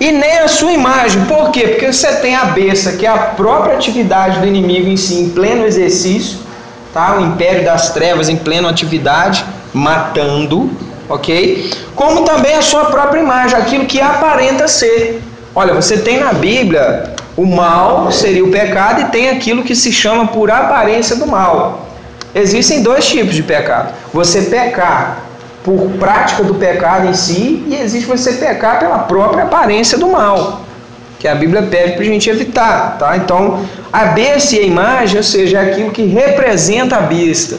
e 0.00 0.10
nem 0.10 0.38
a 0.38 0.48
sua 0.48 0.72
imagem. 0.72 1.24
Por 1.26 1.50
quê? 1.50 1.68
Porque 1.68 1.92
você 1.92 2.12
tem 2.16 2.34
a 2.34 2.46
besta, 2.46 2.92
que 2.92 3.06
é 3.06 3.08
a 3.08 3.18
própria 3.18 3.74
atividade 3.74 4.40
do 4.40 4.46
inimigo 4.46 4.88
em 4.88 4.96
si, 4.96 5.14
em 5.14 5.28
pleno 5.30 5.64
exercício, 5.64 6.38
tá? 6.92 7.16
O 7.18 7.24
império 7.24 7.64
das 7.64 7.90
trevas 7.90 8.28
em 8.28 8.36
plena 8.36 8.68
atividade, 8.68 9.44
matando, 9.72 10.70
ok? 11.08 11.70
Como 11.94 12.22
também 12.22 12.54
a 12.54 12.62
sua 12.62 12.86
própria 12.86 13.20
imagem, 13.20 13.58
aquilo 13.58 13.86
que 13.86 14.00
aparenta 14.00 14.66
ser. 14.68 15.22
Olha, 15.54 15.74
você 15.74 15.98
tem 15.98 16.18
na 16.18 16.32
Bíblia 16.32 17.14
o 17.36 17.46
mal, 17.46 18.10
seria 18.10 18.44
o 18.44 18.50
pecado, 18.50 19.02
e 19.02 19.04
tem 19.06 19.30
aquilo 19.30 19.62
que 19.62 19.74
se 19.74 19.92
chama 19.92 20.26
por 20.28 20.50
aparência 20.50 21.16
do 21.16 21.26
mal. 21.26 21.88
Existem 22.34 22.82
dois 22.82 23.06
tipos 23.06 23.34
de 23.34 23.42
pecado. 23.42 23.92
Você 24.12 24.42
pecar 24.42 25.18
por 25.64 25.92
prática 25.98 26.44
do 26.44 26.54
pecado 26.54 27.08
em 27.08 27.14
si, 27.14 27.64
e 27.66 27.74
existe 27.74 28.06
você 28.06 28.34
pecar 28.34 28.78
pela 28.78 28.98
própria 28.98 29.44
aparência 29.44 29.96
do 29.96 30.08
mal, 30.08 30.60
que 31.18 31.26
a 31.26 31.34
Bíblia 31.34 31.62
pede 31.62 31.94
para 31.94 32.02
a 32.02 32.04
gente 32.04 32.28
evitar. 32.28 32.98
Tá? 32.98 33.16
Então, 33.16 33.64
a 33.90 34.04
besta 34.04 34.56
e 34.56 34.58
a 34.58 34.62
imagem, 34.62 35.16
ou 35.16 35.22
seja, 35.22 35.58
é 35.58 35.70
aquilo 35.70 35.90
que 35.90 36.04
representa 36.04 36.96
a 36.96 37.00
besta. 37.00 37.56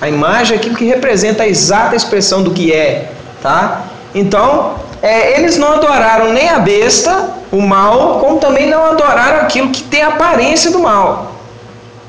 A 0.00 0.08
imagem 0.08 0.56
é 0.56 0.60
aquilo 0.60 0.76
que 0.76 0.84
representa 0.84 1.42
a 1.42 1.48
exata 1.48 1.96
expressão 1.96 2.44
do 2.44 2.52
que 2.52 2.72
é. 2.72 3.10
Tá? 3.42 3.86
Então, 4.14 4.76
é, 5.02 5.36
eles 5.36 5.58
não 5.58 5.72
adoraram 5.72 6.32
nem 6.32 6.48
a 6.48 6.60
besta, 6.60 7.28
o 7.50 7.60
mal, 7.60 8.20
como 8.20 8.38
também 8.38 8.70
não 8.70 8.86
adoraram 8.86 9.40
aquilo 9.40 9.70
que 9.70 9.82
tem 9.82 10.02
a 10.02 10.08
aparência 10.08 10.70
do 10.70 10.78
mal. 10.78 11.32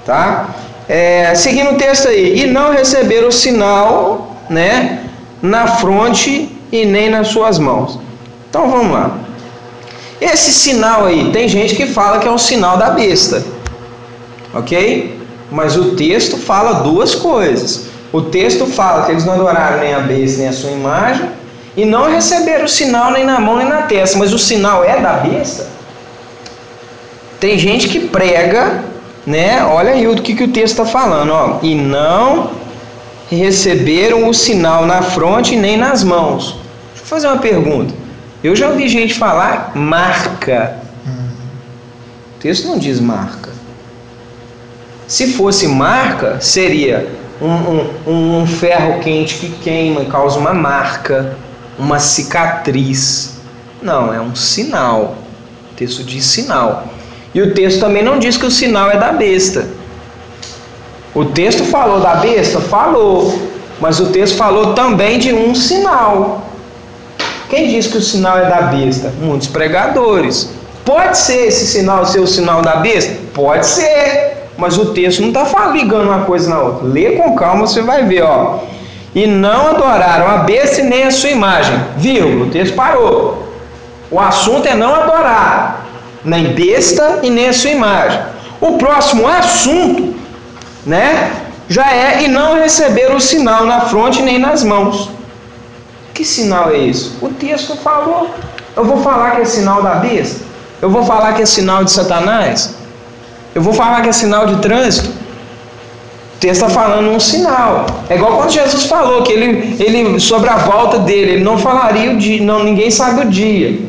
Tá? 0.05 0.49
É, 0.87 1.33
seguindo 1.33 1.71
o 1.71 1.75
texto 1.75 2.07
aí, 2.07 2.41
e 2.41 2.45
não 2.45 2.71
receberam 2.71 3.29
o 3.29 3.31
sinal, 3.31 4.37
né, 4.47 4.99
na 5.43 5.67
fronte 5.67 6.49
e 6.71 6.85
nem 6.85 7.09
nas 7.09 7.27
suas 7.27 7.59
mãos. 7.59 7.99
Então 8.49 8.71
vamos 8.71 8.93
lá. 8.93 9.17
Esse 10.19 10.51
sinal 10.51 11.05
aí, 11.05 11.31
tem 11.31 11.47
gente 11.47 11.75
que 11.75 11.85
fala 11.85 12.17
que 12.19 12.27
é 12.27 12.31
um 12.31 12.37
sinal 12.37 12.77
da 12.77 12.91
besta, 12.91 13.45
ok? 14.53 15.19
Mas 15.51 15.75
o 15.75 15.95
texto 15.95 16.37
fala 16.37 16.81
duas 16.81 17.13
coisas. 17.13 17.87
O 18.11 18.21
texto 18.21 18.65
fala 18.65 19.05
que 19.05 19.11
eles 19.11 19.25
não 19.25 19.33
adoraram 19.33 19.79
nem 19.79 19.93
a 19.93 19.99
besta 19.99 20.37
nem 20.39 20.47
a 20.47 20.53
sua 20.53 20.71
imagem 20.71 21.29
e 21.75 21.83
não 21.83 22.09
receberam 22.09 22.65
o 22.65 22.69
sinal 22.69 23.11
nem 23.11 23.25
na 23.25 23.39
mão 23.39 23.57
nem 23.57 23.67
na 23.67 23.83
testa. 23.83 24.17
Mas 24.17 24.31
o 24.33 24.39
sinal 24.39 24.83
é 24.83 24.99
da 24.99 25.13
besta? 25.13 25.67
Tem 27.39 27.59
gente 27.59 27.89
que 27.89 27.99
prega 28.07 28.81
né? 29.25 29.63
Olha 29.63 29.91
aí 29.91 30.07
o 30.07 30.15
que, 30.15 30.35
que 30.35 30.43
o 30.43 30.47
texto 30.49 30.73
está 30.73 30.85
falando, 30.85 31.31
ó. 31.31 31.59
E 31.61 31.75
não 31.75 32.51
receberam 33.35 34.27
o 34.27 34.33
sinal 34.33 34.85
na 34.85 35.01
fronte 35.01 35.55
nem 35.55 35.77
nas 35.77 36.03
mãos. 36.03 36.57
Deixa 36.89 37.03
eu 37.03 37.05
fazer 37.05 37.27
uma 37.27 37.37
pergunta. 37.37 37.93
Eu 38.43 38.55
já 38.55 38.69
ouvi 38.69 38.87
gente 38.89 39.13
falar 39.13 39.71
marca. 39.75 40.77
O 42.35 42.39
texto 42.41 42.67
não 42.67 42.77
diz 42.77 42.99
marca. 42.99 43.51
Se 45.07 45.33
fosse 45.33 45.67
marca, 45.67 46.41
seria 46.41 47.07
um, 47.41 48.11
um, 48.11 48.41
um 48.41 48.47
ferro 48.47 48.99
quente 48.99 49.35
que 49.35 49.49
queima 49.63 50.01
e 50.01 50.05
causa 50.05 50.39
uma 50.39 50.53
marca, 50.53 51.37
uma 51.77 51.99
cicatriz. 51.99 53.37
Não, 53.81 54.13
é 54.13 54.19
um 54.19 54.35
sinal. 54.35 55.17
O 55.71 55.75
texto 55.75 56.03
diz 56.03 56.25
sinal. 56.25 56.87
E 57.33 57.41
o 57.41 57.53
texto 57.53 57.79
também 57.79 58.03
não 58.03 58.19
diz 58.19 58.37
que 58.37 58.45
o 58.45 58.51
sinal 58.51 58.91
é 58.91 58.97
da 58.97 59.11
besta. 59.11 59.67
O 61.15 61.25
texto 61.25 61.63
falou 61.65 61.99
da 61.99 62.15
besta? 62.15 62.59
Falou. 62.59 63.37
Mas 63.79 63.99
o 63.99 64.07
texto 64.07 64.37
falou 64.37 64.73
também 64.73 65.19
de 65.19 65.33
um 65.33 65.53
sinal. 65.53 66.41
Quem 67.49 67.67
diz 67.67 67.87
que 67.87 67.97
o 67.97 68.01
sinal 68.01 68.37
é 68.37 68.49
da 68.49 68.63
besta? 68.63 69.13
Muitos 69.21 69.47
pregadores. 69.47 70.49
Pode 70.85 71.17
ser 71.17 71.47
esse 71.47 71.67
sinal 71.67 72.05
ser 72.05 72.19
o 72.19 72.27
sinal 72.27 72.61
da 72.61 72.77
besta? 72.77 73.15
Pode 73.33 73.65
ser. 73.65 74.49
Mas 74.57 74.77
o 74.77 74.93
texto 74.93 75.21
não 75.21 75.29
está 75.29 75.67
ligando 75.67 76.07
uma 76.07 76.25
coisa 76.25 76.49
na 76.49 76.59
outra. 76.59 76.87
Lê 76.87 77.11
com 77.11 77.35
calma, 77.35 77.67
você 77.67 77.81
vai 77.81 78.03
ver, 78.05 78.23
ó. 78.23 78.59
E 79.13 79.27
não 79.27 79.67
adoraram 79.67 80.27
a 80.27 80.37
besta 80.39 80.81
nem 80.83 81.03
a 81.03 81.11
sua 81.11 81.29
imagem. 81.29 81.79
Vírgula, 81.97 82.45
o 82.45 82.49
texto 82.49 82.73
parou. 82.75 83.43
O 84.09 84.19
assunto 84.19 84.67
é 84.67 84.73
não 84.73 84.93
adorar 84.93 85.85
nem 86.23 86.53
besta 86.53 87.19
e 87.21 87.29
nem 87.29 87.47
a 87.47 87.53
sua 87.53 87.71
imagem. 87.71 88.19
O 88.61 88.77
próximo 88.77 89.27
assunto, 89.27 90.12
né, 90.85 91.31
já 91.67 91.91
é 91.91 92.23
e 92.23 92.27
não 92.27 92.55
receber 92.55 93.13
o 93.13 93.19
sinal 93.19 93.65
na 93.65 93.81
fronte 93.81 94.21
nem 94.21 94.37
nas 94.37 94.63
mãos. 94.63 95.09
Que 96.13 96.23
sinal 96.23 96.69
é 96.69 96.77
esse? 96.77 97.11
O 97.21 97.29
texto 97.29 97.75
falou. 97.77 98.29
Eu 98.75 98.85
vou 98.85 98.97
falar 99.01 99.31
que 99.31 99.41
é 99.41 99.45
sinal 99.45 99.81
da 99.81 99.95
besta? 99.95 100.43
Eu 100.81 100.89
vou 100.89 101.03
falar 101.03 101.33
que 101.33 101.41
é 101.41 101.45
sinal 101.45 101.83
de 101.83 101.91
Satanás? 101.91 102.75
Eu 103.55 103.61
vou 103.61 103.73
falar 103.73 104.01
que 104.01 104.09
é 104.09 104.11
sinal 104.11 104.45
de 104.47 104.57
trânsito? 104.57 105.09
O 105.09 106.39
texto 106.39 106.65
está 106.65 106.69
falando 106.69 107.09
um 107.09 107.19
sinal. 107.19 107.85
É 108.09 108.15
igual 108.15 108.37
quando 108.37 108.51
Jesus 108.51 108.83
falou 108.83 109.23
que 109.23 109.31
ele, 109.31 109.77
ele 109.79 110.19
sobre 110.19 110.49
a 110.49 110.57
volta 110.57 110.99
dele, 110.99 111.33
ele 111.33 111.43
não 111.43 111.57
falaria 111.57 112.11
o 112.11 112.17
dia, 112.17 112.43
não, 112.43 112.63
ninguém 112.63 112.91
sabe 112.91 113.21
o 113.21 113.29
dia. 113.29 113.79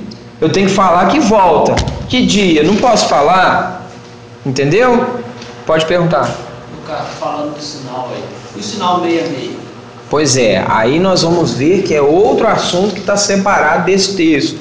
Eu 0.40 0.50
tenho 0.50 0.68
que 0.68 0.74
falar 0.74 1.06
que 1.08 1.18
volta. 1.18 1.74
Que 2.08 2.24
dia? 2.24 2.62
Não 2.62 2.76
posso 2.76 3.08
falar? 3.08 3.88
Entendeu? 4.46 5.04
Pode 5.66 5.84
perguntar. 5.86 6.30
Falando 7.18 7.54
do 7.54 7.62
sinal 7.62 8.10
aí. 8.12 8.22
O 8.56 8.62
sinal 8.62 9.00
66. 9.02 9.50
Pois 10.10 10.36
é, 10.36 10.64
aí 10.68 10.98
nós 10.98 11.22
vamos 11.22 11.54
ver 11.54 11.82
que 11.82 11.94
é 11.94 12.00
outro 12.00 12.46
assunto 12.46 12.94
que 12.94 13.00
está 13.00 13.16
separado 13.16 13.86
desse 13.86 14.14
texto. 14.14 14.58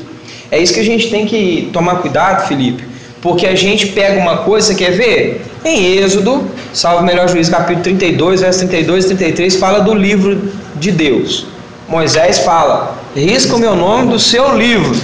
É 0.49 0.57
isso 0.59 0.73
que 0.73 0.79
a 0.79 0.85
gente 0.85 1.09
tem 1.09 1.25
que 1.25 1.69
tomar 1.73 1.97
cuidado, 1.97 2.47
Felipe, 2.47 2.83
porque 3.21 3.45
a 3.45 3.55
gente 3.55 3.87
pega 3.87 4.19
uma 4.19 4.37
coisa, 4.37 4.73
quer 4.73 4.91
ver? 4.91 5.45
Em 5.65 5.97
Êxodo, 5.97 6.43
salvo 6.73 7.03
melhor 7.03 7.27
juízo, 7.27 7.51
capítulo 7.51 7.83
32, 7.83 8.41
verso 8.41 8.59
32 8.59 9.05
e 9.05 9.07
33, 9.09 9.55
fala 9.55 9.79
do 9.79 9.93
livro 9.93 10.51
de 10.75 10.91
Deus. 10.91 11.45
Moisés 11.87 12.39
fala: 12.39 12.97
risca 13.15 13.55
o 13.55 13.59
meu 13.59 13.75
nome 13.75 14.11
do 14.11 14.19
seu 14.19 14.57
livro, 14.57 14.95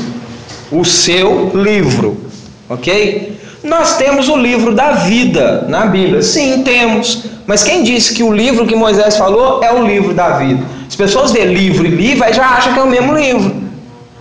o 0.72 0.84
seu 0.86 1.52
livro 1.54 2.30
ok? 2.70 3.39
Nós 3.64 3.98
temos 3.98 4.30
o 4.30 4.38
livro 4.38 4.74
da 4.74 4.92
vida 4.92 5.66
na 5.68 5.86
Bíblia. 5.86 6.22
Sim, 6.22 6.64
temos. 6.64 7.26
Mas 7.46 7.64
quem 7.64 7.84
disse 7.84 8.14
que 8.14 8.24
o 8.24 8.32
livro 8.32 8.66
que 8.66 8.76
Moisés 8.76 9.18
falou 9.18 9.62
é 9.64 9.74
o 9.74 9.86
livro 9.86 10.14
da 10.14 10.38
vida? 10.38 10.64
As 10.88 10.96
pessoas 10.96 11.32
vê 11.32 11.44
livro 11.46 11.86
e 11.86 11.90
livro 11.90 12.34
já 12.34 12.46
acham 12.46 12.74
que 12.74 12.80
é 12.80 12.84
o 12.84 12.90
mesmo 12.90 13.14
livro. 13.14 13.56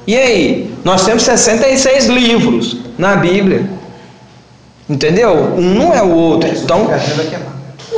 E 0.07 0.17
aí? 0.17 0.71
Nós 0.85 1.05
temos 1.05 1.23
66 1.23 2.07
livros 2.07 2.79
na 2.99 3.17
Bíblia. 3.17 3.69
Entendeu? 4.89 5.55
Um 5.57 5.75
não 5.75 5.95
é 5.95 6.03
o 6.03 6.11
outro. 6.11 6.49
Então, 6.49 6.89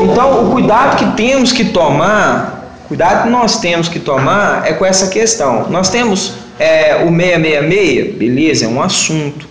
então 0.01 0.45
o 0.45 0.51
cuidado 0.51 0.97
que 0.97 1.17
temos 1.17 1.53
que 1.53 1.67
tomar, 1.67 2.83
cuidado 2.89 3.23
que 3.25 3.31
nós 3.31 3.61
temos 3.61 3.89
que 3.89 4.01
tomar 4.01 4.67
é 4.67 4.73
com 4.73 4.85
essa 4.85 5.07
questão. 5.07 5.69
Nós 5.71 5.89
temos 5.89 6.33
é, 6.59 6.97
o 6.97 7.09
666, 7.09 8.17
beleza, 8.17 8.65
é 8.65 8.69
um 8.69 8.83
assunto. 8.83 9.50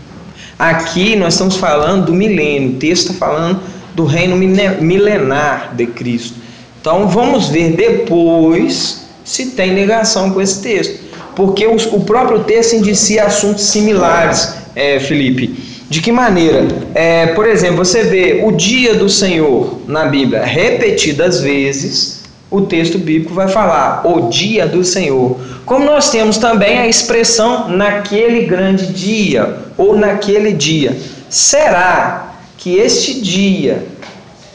Aqui 0.59 1.15
nós 1.15 1.35
estamos 1.35 1.55
falando 1.55 2.07
do 2.07 2.13
milênio, 2.13 2.71
o 2.71 2.73
texto 2.73 3.13
está 3.13 3.25
falando 3.25 3.61
do 3.95 4.03
reino 4.03 4.35
milenar 4.35 5.73
de 5.73 5.87
Cristo. 5.87 6.35
Então 6.81 7.07
vamos 7.07 7.47
ver 7.47 7.77
depois 7.77 9.05
se 9.23 9.51
tem 9.51 9.73
negação 9.73 10.31
com 10.31 10.41
esse 10.41 10.61
texto, 10.61 10.99
porque 11.33 11.65
o 11.65 11.99
próprio 12.01 12.43
texto 12.43 12.73
indicia 12.73 13.23
assuntos 13.23 13.67
similares, 13.67 14.53
é, 14.75 14.99
Felipe. 14.99 15.69
De 15.89 16.01
que 16.01 16.11
maneira? 16.11 16.67
É, 16.93 17.27
por 17.27 17.47
exemplo, 17.47 17.77
você 17.77 18.03
vê 18.03 18.41
o 18.43 18.51
dia 18.51 18.95
do 18.95 19.07
Senhor 19.07 19.79
na 19.87 20.07
Bíblia 20.07 20.43
repetidas 20.43 21.39
vezes, 21.39 22.18
o 22.51 22.61
texto 22.61 22.97
bíblico 22.97 23.33
vai 23.33 23.47
falar 23.47 24.01
o 24.05 24.29
dia 24.29 24.65
do 24.65 24.83
Senhor. 24.83 25.39
Como 25.65 25.85
nós 25.85 26.09
temos 26.09 26.37
também 26.37 26.79
a 26.79 26.87
expressão 26.87 27.69
naquele 27.69 28.45
grande 28.45 28.87
dia 28.87 29.57
ou 29.77 29.95
naquele 29.95 30.51
dia. 30.53 30.97
Será 31.29 32.33
que 32.57 32.75
este 32.75 33.21
dia 33.21 33.85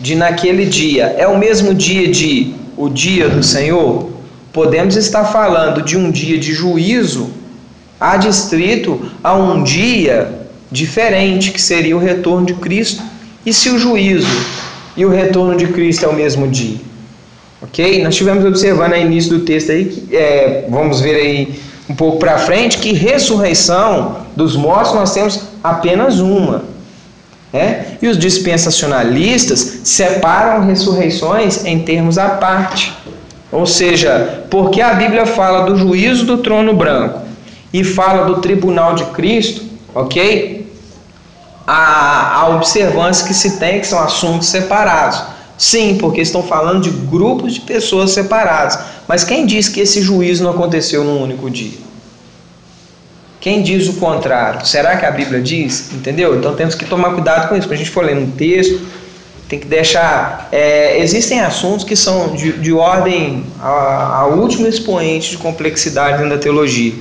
de 0.01 0.17
naquele 0.17 0.67
dia 0.67 1.15
é 1.17 1.27
o 1.27 1.39
mesmo 1.39 1.73
dia 1.73 2.09
de 2.09 2.55
o 2.77 2.89
dia 2.89 3.29
do 3.29 3.43
Senhor? 3.43 4.11
Podemos 4.53 4.97
estar 4.97 5.25
falando 5.25 5.83
de 5.83 5.97
um 5.97 6.11
dia 6.11 6.37
de 6.37 6.53
juízo 6.53 7.31
adstrito 8.01 9.01
a 9.23 9.35
um 9.35 9.63
dia 9.63 10.47
diferente, 10.71 11.53
que 11.53 11.63
seria 11.63 11.97
o 11.97 12.01
retorno 12.01 12.47
de 12.47 12.55
Cristo. 12.55 13.03
E 13.47 13.53
se 13.53 13.71
o 13.71 13.79
juízo 13.79 14.27
e 14.97 15.07
o 15.07 15.11
retorno 15.11 15.57
de 15.57 15.69
Cristo 15.69 16.05
é 16.05 16.09
o 16.09 16.15
mesmo 16.15 16.49
dia? 16.49 16.79
Ok? 17.65 18.03
Nós 18.03 18.15
estivemos 18.15 18.45
observando 18.45 18.91
no 18.91 18.97
início 18.97 19.39
do 19.39 19.45
texto 19.45 19.73
aí, 19.73 19.87
que, 19.87 20.17
é, 20.17 20.67
vamos 20.69 21.01
ver 21.01 21.17
aí 21.17 21.61
um 21.89 21.95
pouco 21.95 22.19
para 22.19 22.39
frente, 22.39 22.79
que 22.79 22.93
ressurreição 22.93 24.19
dos 24.37 24.57
mortos 24.57 24.95
nós 24.95 25.13
temos 25.13 25.41
apenas 25.63 26.19
uma. 26.19 26.63
É? 27.53 27.97
E 28.03 28.09
os 28.09 28.19
dispensacionalistas 28.19 29.81
separam 29.85 30.67
ressurreições 30.67 31.65
em 31.65 31.79
termos 31.79 32.19
à 32.19 32.31
parte. 32.31 32.93
Ou 33.53 33.65
seja, 33.65 34.45
porque 34.51 34.81
a 34.81 34.95
Bíblia 34.95 35.25
fala 35.25 35.65
do 35.65 35.77
juízo 35.77 36.27
do 36.27 36.39
trono 36.39 36.75
branco 36.75 37.21
e 37.73 37.85
fala 37.85 38.25
do 38.25 38.41
tribunal 38.41 38.97
de 38.97 39.05
Cristo, 39.07 39.63
ok? 39.95 40.69
A, 41.65 42.41
a 42.41 42.49
observância 42.57 43.25
que 43.25 43.33
se 43.33 43.57
tem 43.59 43.79
que 43.79 43.87
são 43.87 44.01
assuntos 44.01 44.49
separados. 44.49 45.23
Sim, 45.57 45.97
porque 45.99 46.21
estão 46.21 46.43
falando 46.43 46.83
de 46.83 46.91
grupos 46.91 47.55
de 47.55 47.61
pessoas 47.61 48.11
separadas. 48.11 48.79
Mas 49.07 49.23
quem 49.23 49.47
diz 49.47 49.69
que 49.69 49.81
esse 49.81 50.03
juízo 50.03 50.43
não 50.43 50.51
aconteceu 50.51 51.05
num 51.05 51.23
único 51.23 51.49
dia? 51.49 51.79
Quem 53.41 53.63
diz 53.63 53.89
o 53.89 53.95
contrário? 53.95 54.67
Será 54.67 54.97
que 54.97 55.05
a 55.05 55.11
Bíblia 55.11 55.41
diz? 55.41 55.93
Entendeu? 55.93 56.37
Então 56.37 56.55
temos 56.55 56.75
que 56.75 56.85
tomar 56.85 57.11
cuidado 57.11 57.49
com 57.49 57.55
isso. 57.55 57.69
Quando 57.69 57.75
a 57.75 57.77
gente 57.77 57.91
for 57.91 58.05
ler 58.05 58.17
um 58.17 58.31
texto, 58.31 58.81
tem 59.49 59.59
que 59.59 59.67
deixar. 59.67 60.49
É, 60.51 60.99
existem 60.99 61.41
assuntos 61.41 61.85
que 61.85 61.95
são 61.95 62.35
de, 62.35 62.53
de 62.55 62.73
ordem 62.73 63.45
a, 63.61 64.21
a 64.21 64.27
último 64.29 64.67
expoente 64.67 65.33
de 65.33 65.37
complexidade 65.37 66.17
dentro 66.17 66.31
da 66.31 66.39
teologia. 66.39 66.95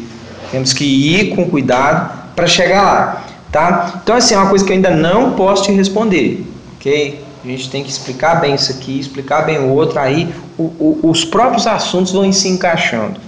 Temos 0.51 0.74
que 0.74 0.83
ir 0.83 1.33
com 1.33 1.50
cuidado 1.50 2.12
para 2.36 2.45
chegar 2.45 2.81
lá, 2.83 3.25
tá? 3.51 4.01
Então 4.03 4.15
assim, 4.15 4.36
é 4.36 4.38
uma 4.38 4.50
coisa 4.50 4.65
que 4.65 4.72
eu 4.72 4.75
ainda 4.75 4.91
não 4.91 5.31
posso 5.31 5.63
te 5.63 5.72
responder, 5.72 6.45
ok? 6.75 7.22
A 7.43 7.47
gente 7.47 7.69
tem 7.69 7.83
que 7.83 7.89
explicar 7.89 8.39
bem 8.39 8.55
isso 8.55 8.71
aqui, 8.71 8.97
explicar 8.97 9.41
bem 9.41 9.59
o 9.59 9.69
outro, 9.69 10.00
aí 10.00 10.33
o, 10.57 10.63
o, 10.63 11.00
os 11.03 11.25
próprios 11.25 11.67
assuntos 11.67 12.13
vão 12.13 12.31
se 12.31 12.47
encaixando, 12.47 13.19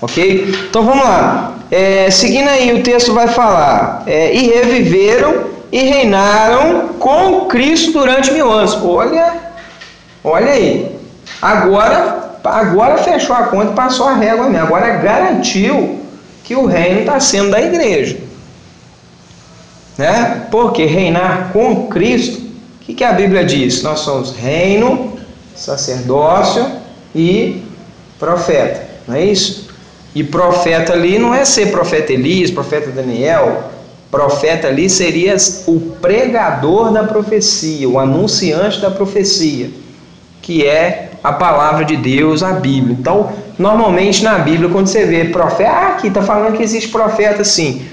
ok? 0.00 0.54
Então 0.70 0.84
vamos 0.84 1.04
lá. 1.04 1.54
É, 1.70 2.08
seguindo 2.08 2.48
aí, 2.48 2.72
o 2.72 2.84
texto 2.84 3.12
vai 3.12 3.26
falar: 3.26 4.04
é, 4.06 4.32
e 4.32 4.46
reviveram 4.46 5.46
e 5.72 5.82
reinaram 5.82 6.90
com 7.00 7.46
Cristo 7.46 7.90
durante 7.90 8.30
mil 8.30 8.48
anos. 8.48 8.78
Olha, 8.80 9.34
olha 10.22 10.52
aí. 10.52 10.96
Agora, 11.42 12.38
agora 12.44 12.98
fechou 12.98 13.34
a 13.34 13.44
conta 13.44 13.72
e 13.72 13.74
passou 13.74 14.06
a 14.06 14.14
régua 14.14 14.48
mesmo. 14.48 14.66
Agora 14.66 14.98
garantiu 14.98 15.98
que 16.44 16.54
o 16.54 16.64
reino 16.64 17.00
está 17.00 17.18
sendo 17.18 17.50
da 17.50 17.60
igreja. 17.60 18.18
Né? 19.98 20.46
Porque 20.48 20.84
reinar 20.84 21.50
com 21.52 21.88
Cristo, 21.88 22.43
o 22.84 22.86
que, 22.86 22.94
que 22.96 23.04
a 23.04 23.14
Bíblia 23.14 23.42
diz? 23.46 23.82
Nós 23.82 24.00
somos 24.00 24.36
reino, 24.36 25.16
sacerdócio 25.56 26.70
e 27.14 27.62
profeta. 28.18 28.86
Não 29.08 29.14
é 29.14 29.24
isso? 29.24 29.70
E 30.14 30.22
profeta 30.22 30.92
ali 30.92 31.18
não 31.18 31.34
é 31.34 31.46
ser 31.46 31.70
profeta 31.70 32.12
Elias, 32.12 32.50
profeta 32.50 32.90
Daniel. 32.90 33.70
Profeta 34.10 34.68
ali 34.68 34.90
seria 34.90 35.34
o 35.66 35.80
pregador 35.80 36.92
da 36.92 37.04
profecia, 37.04 37.88
o 37.88 37.98
anunciante 37.98 38.78
da 38.82 38.90
profecia, 38.90 39.70
que 40.42 40.66
é 40.66 41.12
a 41.22 41.32
palavra 41.32 41.86
de 41.86 41.96
Deus, 41.96 42.42
a 42.42 42.52
Bíblia. 42.52 42.98
Então, 43.00 43.32
normalmente 43.58 44.22
na 44.22 44.38
Bíblia, 44.40 44.68
quando 44.68 44.88
você 44.88 45.06
vê 45.06 45.24
profeta, 45.24 45.70
ah, 45.70 45.88
aqui 45.94 46.08
está 46.08 46.22
falando 46.22 46.54
que 46.54 46.62
existe 46.62 46.90
profeta 46.90 47.42
sim. 47.44 47.86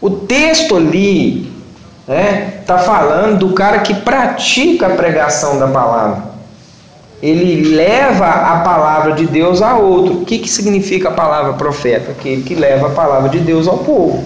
O 0.00 0.10
texto 0.10 0.76
ali 0.76 1.55
né, 2.06 2.60
tá 2.66 2.78
falando 2.78 3.38
do 3.38 3.54
cara 3.54 3.80
que 3.80 3.94
pratica 3.94 4.86
a 4.86 4.90
pregação 4.90 5.58
da 5.58 5.68
palavra 5.68 6.36
ele 7.22 7.74
leva 7.74 8.26
a 8.26 8.60
palavra 8.60 9.12
de 9.12 9.26
Deus 9.26 9.62
a 9.62 9.76
outro. 9.76 10.20
O 10.20 10.24
que, 10.24 10.38
que 10.38 10.48
significa 10.48 11.08
a 11.08 11.12
palavra 11.12 11.54
profeta? 11.54 12.12
Aquele 12.12 12.42
que 12.42 12.54
leva 12.54 12.88
a 12.88 12.90
palavra 12.90 13.28
de 13.28 13.40
Deus 13.40 13.66
ao 13.66 13.78
povo. 13.78 14.22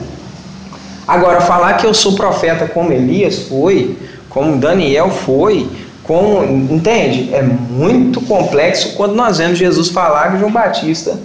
Agora, 1.07 1.41
falar 1.41 1.75
que 1.75 1.87
eu 1.87 1.95
sou 1.95 2.15
profeta 2.15 2.67
como 2.67 2.93
Elias 2.93 3.49
foi, 3.49 3.97
como 4.29 4.59
Daniel 4.59 5.11
foi, 5.11 5.69
como, 6.05 6.45
entende? 6.45 7.33
É 7.33 7.43
muito 7.43 8.21
complexo 8.23 8.95
quando 8.97 9.15
nós 9.15 9.39
vemos 9.39 9.59
Jesus 9.59 9.89
falar 9.89 10.33
que 10.33 10.39
João 10.39 10.53
Batista 10.53 11.19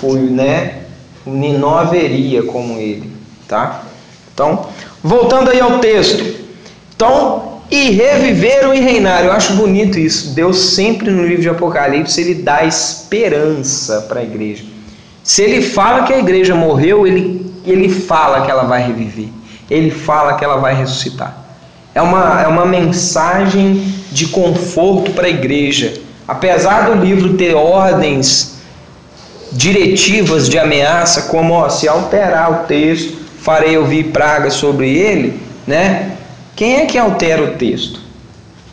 foi, 0.00 0.20
né? 0.20 0.80
Não 1.26 1.78
haveria 1.78 2.42
como 2.42 2.78
ele, 2.78 3.10
tá? 3.48 3.82
Então, 4.32 4.66
voltando 5.04 5.50
aí 5.50 5.60
ao 5.60 5.80
texto. 5.80 6.24
Então, 6.96 7.60
e 7.70 7.90
reviveram 7.90 8.72
e 8.72 8.80
reinaram. 8.80 9.26
Eu 9.26 9.32
acho 9.32 9.52
bonito 9.52 9.98
isso. 9.98 10.34
Deus 10.34 10.74
sempre 10.74 11.10
no 11.10 11.26
livro 11.26 11.42
de 11.42 11.48
Apocalipse 11.50 12.20
ele 12.20 12.36
dá 12.36 12.64
esperança 12.64 14.06
para 14.08 14.20
a 14.20 14.22
igreja. 14.22 14.64
Se 15.22 15.42
ele 15.42 15.62
fala 15.62 16.04
que 16.04 16.12
a 16.12 16.18
igreja 16.18 16.54
morreu, 16.54 17.06
ele, 17.06 17.52
ele 17.66 17.88
fala 17.88 18.44
que 18.44 18.50
ela 18.50 18.64
vai 18.64 18.86
reviver. 18.86 19.28
Ele 19.70 19.90
fala 19.90 20.34
que 20.34 20.44
ela 20.44 20.56
vai 20.56 20.74
ressuscitar. 20.74 21.44
É 21.94 22.00
uma, 22.00 22.42
é 22.42 22.48
uma 22.48 22.66
mensagem 22.66 23.94
de 24.10 24.28
conforto 24.28 25.12
para 25.12 25.26
a 25.26 25.30
igreja. 25.30 25.94
Apesar 26.26 26.90
do 26.90 27.04
livro 27.04 27.34
ter 27.34 27.54
ordens 27.54 28.54
diretivas 29.52 30.48
de 30.48 30.58
ameaça, 30.58 31.22
como 31.22 31.54
ó, 31.54 31.68
se 31.68 31.88
alterar 31.88 32.50
o 32.50 32.66
texto, 32.66 33.23
farei 33.44 33.76
ouvir 33.76 34.04
praga 34.04 34.50
sobre 34.50 34.96
ele, 34.96 35.38
né? 35.66 36.16
Quem 36.56 36.76
é 36.76 36.86
que 36.86 36.96
altera 36.96 37.44
o 37.44 37.50
texto? 37.56 38.00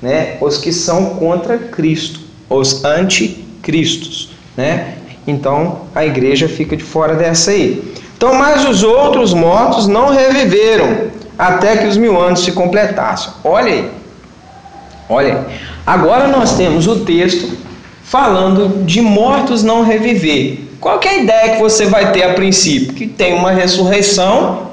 Né? 0.01 0.38
Os 0.39 0.57
que 0.57 0.71
são 0.71 1.15
contra 1.15 1.57
Cristo, 1.57 2.21
os 2.49 2.86
anticristos. 2.86 4.31
Né? 4.55 4.95
Então 5.27 5.81
a 5.93 6.05
igreja 6.05 6.47
fica 6.47 6.77
de 6.77 6.84
fora 6.84 7.15
dessa 7.15 7.51
aí. 7.51 7.93
Então, 8.15 8.34
mas 8.36 8.65
os 8.65 8.81
outros 8.81 9.34
mortos 9.34 9.88
não 9.88 10.10
reviveram 10.10 11.10
até 11.38 11.75
que 11.75 11.88
os 11.88 11.97
mil 11.97 12.19
anos 12.19 12.45
se 12.45 12.53
completassem. 12.53 13.34
Olha 13.43 13.73
aí. 13.73 13.91
Olha 15.10 15.34
aí. 15.36 15.57
Agora 15.86 16.27
nós 16.27 16.55
temos 16.55 16.88
o 16.88 17.03
texto 17.03 17.57
falando 18.03 18.86
de 18.86 19.01
mortos 19.01 19.63
não 19.63 19.84
reviver. 19.84 20.70
Qual 20.82 21.00
é 21.04 21.10
a 21.10 21.17
ideia 21.20 21.50
que 21.54 21.62
você 21.62 21.86
vai 21.86 22.12
ter 22.12 22.24
a 22.24 22.34
princípio? 22.34 22.96
Que 22.96 23.06
tem 23.06 23.36
uma 23.36 23.52
ressurreição, 23.52 24.72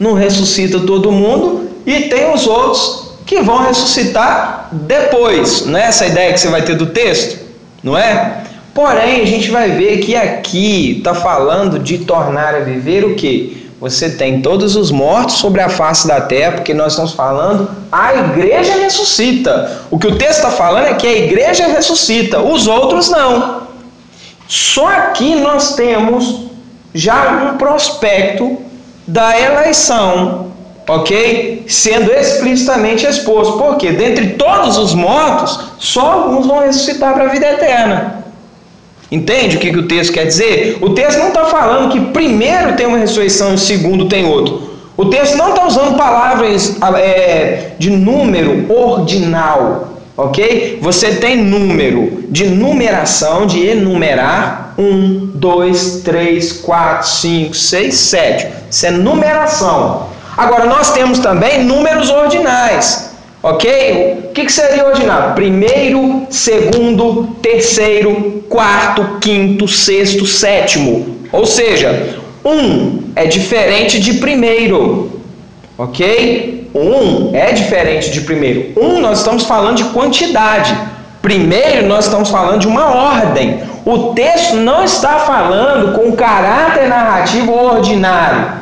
não 0.00 0.14
ressuscita 0.14 0.80
todo 0.80 1.12
mundo, 1.12 1.68
e 1.84 2.04
tem 2.08 2.32
os 2.32 2.46
outros 2.46 3.12
que 3.26 3.42
vão 3.42 3.58
ressuscitar 3.58 4.70
depois. 4.72 5.66
Não 5.66 5.78
é 5.78 5.84
essa 5.84 6.04
a 6.04 6.08
ideia 6.08 6.32
que 6.32 6.40
você 6.40 6.48
vai 6.48 6.62
ter 6.62 6.74
do 6.74 6.86
texto? 6.86 7.38
Não 7.82 7.98
é? 7.98 8.44
Porém, 8.72 9.20
a 9.20 9.26
gente 9.26 9.50
vai 9.50 9.70
ver 9.72 9.98
que 9.98 10.16
aqui 10.16 10.96
está 10.98 11.14
falando 11.14 11.78
de 11.78 11.98
tornar 11.98 12.54
a 12.54 12.60
viver 12.60 13.04
o 13.04 13.14
que? 13.14 13.68
Você 13.78 14.08
tem 14.08 14.40
todos 14.40 14.74
os 14.74 14.90
mortos 14.90 15.36
sobre 15.36 15.60
a 15.60 15.68
face 15.68 16.08
da 16.08 16.22
terra, 16.22 16.52
porque 16.52 16.72
nós 16.72 16.92
estamos 16.92 17.12
falando 17.12 17.70
a 17.92 18.14
igreja 18.14 18.72
ressuscita. 18.74 19.82
O 19.90 19.98
que 19.98 20.06
o 20.06 20.16
texto 20.16 20.38
está 20.38 20.50
falando 20.50 20.86
é 20.86 20.94
que 20.94 21.06
a 21.06 21.12
igreja 21.12 21.66
ressuscita, 21.66 22.40
os 22.40 22.66
outros 22.66 23.10
não. 23.10 23.67
Só 24.48 24.88
aqui 24.88 25.36
nós 25.36 25.76
temos 25.76 26.48
já 26.92 27.52
um 27.52 27.56
prospecto 27.56 28.58
da 29.06 29.38
eleição 29.38 30.48
ok? 30.88 31.64
Sendo 31.68 32.10
explicitamente 32.10 33.06
exposto. 33.06 33.58
Porque 33.58 33.92
dentre 33.92 34.30
todos 34.30 34.76
os 34.78 34.94
mortos, 34.94 35.60
só 35.78 36.12
alguns 36.12 36.46
vão 36.46 36.60
ressuscitar 36.60 37.12
para 37.12 37.24
a 37.24 37.28
vida 37.28 37.46
eterna. 37.46 38.24
Entende 39.10 39.56
o 39.56 39.60
que, 39.60 39.70
que 39.70 39.78
o 39.78 39.86
texto 39.86 40.12
quer 40.12 40.26
dizer? 40.26 40.78
O 40.80 40.90
texto 40.90 41.18
não 41.18 41.28
está 41.28 41.44
falando 41.46 41.92
que 41.92 42.00
primeiro 42.00 42.74
tem 42.76 42.86
uma 42.86 42.98
ressurreição 42.98 43.54
e 43.54 43.58
segundo 43.58 44.06
tem 44.06 44.26
outro. 44.26 44.68
O 44.96 45.06
texto 45.06 45.36
não 45.36 45.50
está 45.50 45.66
usando 45.66 45.96
palavras 45.96 46.76
é, 46.96 47.70
de 47.78 47.88
número 47.90 48.66
ordinal, 48.70 49.97
ok? 50.18 50.80
Você 50.82 51.14
tem 51.14 51.36
número 51.36 52.24
de 52.28 52.46
numeração, 52.46 53.46
de 53.46 53.64
enumerar. 53.64 54.74
Um, 54.76 55.30
dois, 55.34 56.02
três, 56.04 56.52
quatro, 56.52 57.08
cinco, 57.08 57.54
seis, 57.54 57.94
sete. 57.94 58.46
Isso 58.70 58.86
é 58.86 58.90
numeração. 58.90 60.08
Agora, 60.36 60.66
nós 60.66 60.92
temos 60.92 61.18
também 61.18 61.64
números 61.64 62.10
ordinais. 62.10 63.12
Ok? 63.42 64.24
O 64.24 64.32
que, 64.32 64.44
que 64.44 64.52
seria 64.52 64.86
ordinário? 64.86 65.34
Primeiro, 65.34 66.26
segundo, 66.30 67.36
terceiro, 67.40 68.44
quarto, 68.48 69.18
quinto, 69.20 69.66
sexto, 69.66 70.26
sétimo. 70.26 71.16
Ou 71.32 71.46
seja, 71.46 72.18
um 72.44 73.04
é 73.16 73.26
diferente 73.26 74.00
de 74.00 74.14
primeiro. 74.14 75.17
Ok? 75.78 76.68
Um 76.74 77.30
é 77.36 77.52
diferente 77.52 78.10
de 78.10 78.22
primeiro. 78.22 78.72
Um, 78.76 79.00
nós 79.00 79.18
estamos 79.18 79.44
falando 79.44 79.76
de 79.76 79.84
quantidade. 79.84 80.76
Primeiro, 81.22 81.86
nós 81.86 82.06
estamos 82.06 82.30
falando 82.30 82.60
de 82.60 82.66
uma 82.66 82.92
ordem. 82.92 83.60
O 83.84 84.12
texto 84.12 84.56
não 84.56 84.82
está 84.82 85.20
falando 85.20 85.94
com 85.94 86.16
caráter 86.16 86.88
narrativo 86.88 87.52
ordinário. 87.52 88.54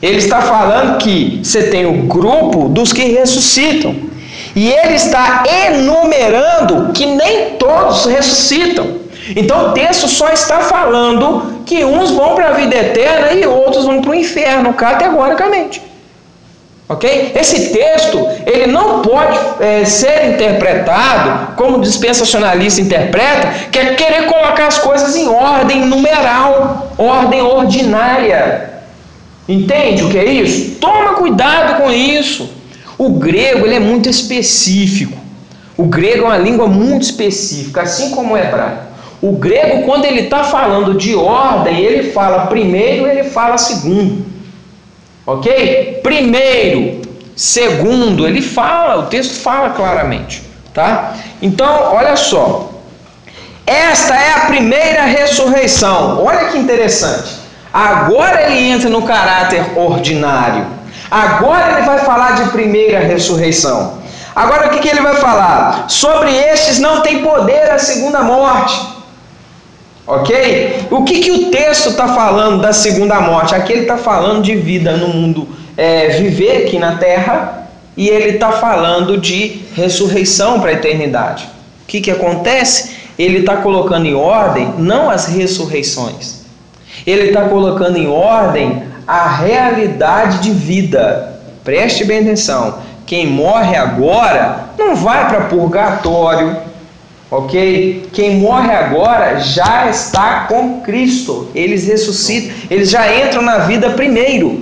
Ele 0.00 0.18
está 0.18 0.40
falando 0.40 0.98
que 0.98 1.40
você 1.42 1.64
tem 1.64 1.86
o 1.86 2.04
grupo 2.04 2.68
dos 2.68 2.92
que 2.92 3.02
ressuscitam. 3.02 3.94
E 4.54 4.70
ele 4.70 4.94
está 4.94 5.42
enumerando 5.66 6.92
que 6.92 7.04
nem 7.04 7.56
todos 7.56 8.06
ressuscitam. 8.06 9.02
Então 9.34 9.70
o 9.70 9.72
texto 9.72 10.06
só 10.06 10.28
está 10.28 10.60
falando 10.60 11.62
que 11.66 11.84
uns 11.84 12.12
vão 12.12 12.36
para 12.36 12.48
a 12.48 12.52
vida 12.52 12.76
eterna 12.76 13.32
e 13.32 13.44
outros 13.44 13.84
vão 13.84 14.00
para 14.00 14.10
o 14.12 14.14
inferno, 14.14 14.72
categoricamente. 14.72 15.91
Ok? 16.92 17.32
Esse 17.34 17.70
texto 17.72 18.28
ele 18.44 18.66
não 18.66 19.00
pode 19.00 19.38
é, 19.60 19.82
ser 19.84 20.34
interpretado 20.34 21.54
como 21.56 21.80
dispensacionalista 21.80 22.82
interpreta, 22.82 23.48
que 23.70 23.78
é 23.78 23.94
querer 23.94 24.26
colocar 24.26 24.66
as 24.66 24.78
coisas 24.78 25.16
em 25.16 25.26
ordem 25.26 25.86
numeral, 25.86 26.92
ordem 26.98 27.40
ordinária. 27.40 28.70
Entende 29.48 30.04
o 30.04 30.10
que 30.10 30.18
é 30.18 30.24
isso? 30.24 30.76
Toma 30.76 31.14
cuidado 31.14 31.82
com 31.82 31.90
isso. 31.90 32.50
O 32.98 33.10
grego 33.10 33.66
ele 33.66 33.76
é 33.76 33.80
muito 33.80 34.08
específico. 34.08 35.18
O 35.76 35.84
grego 35.84 36.24
é 36.24 36.26
uma 36.26 36.36
língua 36.36 36.68
muito 36.68 37.02
específica, 37.02 37.82
assim 37.82 38.10
como 38.10 38.34
o 38.34 38.38
hebraico. 38.38 38.92
O 39.22 39.32
grego, 39.32 39.86
quando 39.86 40.04
ele 40.04 40.22
está 40.22 40.44
falando 40.44 40.94
de 40.94 41.14
ordem, 41.14 41.80
ele 41.80 42.10
fala 42.12 42.46
primeiro, 42.46 43.06
ele 43.06 43.24
fala 43.24 43.56
segundo. 43.56 44.31
Ok? 45.26 46.00
Primeiro, 46.02 47.02
segundo, 47.36 48.26
ele 48.26 48.42
fala, 48.42 48.98
o 48.98 49.06
texto 49.06 49.40
fala 49.40 49.70
claramente. 49.70 50.42
Tá? 50.74 51.14
Então, 51.40 51.92
olha 51.92 52.16
só. 52.16 52.70
Esta 53.66 54.14
é 54.14 54.32
a 54.32 54.40
primeira 54.46 55.02
ressurreição. 55.02 56.24
Olha 56.24 56.48
que 56.48 56.58
interessante. 56.58 57.42
Agora 57.72 58.42
ele 58.42 58.70
entra 58.70 58.90
no 58.90 59.02
caráter 59.02 59.78
ordinário. 59.78 60.66
Agora 61.10 61.72
ele 61.72 61.86
vai 61.86 61.98
falar 62.00 62.32
de 62.32 62.50
primeira 62.50 63.00
ressurreição. 63.00 63.98
Agora 64.34 64.66
o 64.66 64.70
que, 64.70 64.78
que 64.78 64.88
ele 64.88 65.00
vai 65.00 65.16
falar? 65.16 65.84
Sobre 65.88 66.34
estes 66.34 66.78
não 66.78 67.02
tem 67.02 67.22
poder 67.22 67.70
a 67.70 67.78
segunda 67.78 68.22
morte. 68.22 68.91
Ok? 70.06 70.86
O 70.90 71.04
que, 71.04 71.20
que 71.20 71.30
o 71.30 71.50
texto 71.50 71.90
está 71.90 72.08
falando 72.08 72.60
da 72.60 72.72
segunda 72.72 73.20
morte? 73.20 73.54
Aqui 73.54 73.72
ele 73.72 73.82
está 73.82 73.96
falando 73.96 74.42
de 74.42 74.56
vida 74.56 74.96
no 74.96 75.08
mundo, 75.08 75.48
é, 75.76 76.08
viver 76.08 76.64
aqui 76.64 76.78
na 76.78 76.96
terra, 76.96 77.68
e 77.96 78.08
ele 78.08 78.30
está 78.30 78.52
falando 78.52 79.18
de 79.18 79.62
ressurreição 79.74 80.60
para 80.60 80.70
a 80.70 80.74
eternidade. 80.74 81.44
O 81.84 81.86
que, 81.86 82.00
que 82.00 82.10
acontece? 82.10 82.96
Ele 83.18 83.38
está 83.38 83.58
colocando 83.58 84.06
em 84.06 84.14
ordem 84.14 84.74
não 84.78 85.08
as 85.08 85.26
ressurreições, 85.26 86.42
ele 87.06 87.28
está 87.28 87.42
colocando 87.48 87.96
em 87.96 88.08
ordem 88.08 88.82
a 89.06 89.28
realidade 89.28 90.38
de 90.38 90.50
vida. 90.50 91.40
Preste 91.62 92.04
bem 92.04 92.20
atenção. 92.20 92.78
Quem 93.06 93.26
morre 93.26 93.76
agora 93.76 94.70
não 94.78 94.96
vai 94.96 95.28
para 95.28 95.42
purgatório, 95.42 96.56
ok? 97.32 98.10
Quem 98.12 98.36
morre 98.36 98.70
agora 98.70 99.40
já 99.40 99.88
está 99.88 100.44
com 100.48 100.82
Cristo. 100.82 101.48
Eles 101.54 101.86
ressuscitam, 101.86 102.54
eles 102.70 102.90
já 102.90 103.12
entram 103.24 103.40
na 103.40 103.58
vida 103.58 103.90
primeiro. 103.90 104.60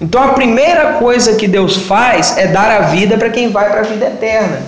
Então 0.00 0.22
a 0.22 0.28
primeira 0.28 0.94
coisa 0.94 1.34
que 1.34 1.48
Deus 1.48 1.76
faz 1.76 2.38
é 2.38 2.46
dar 2.46 2.70
a 2.70 2.80
vida 2.82 3.18
para 3.18 3.30
quem 3.30 3.50
vai 3.50 3.68
para 3.68 3.80
a 3.80 3.84
vida 3.84 4.06
eterna, 4.06 4.62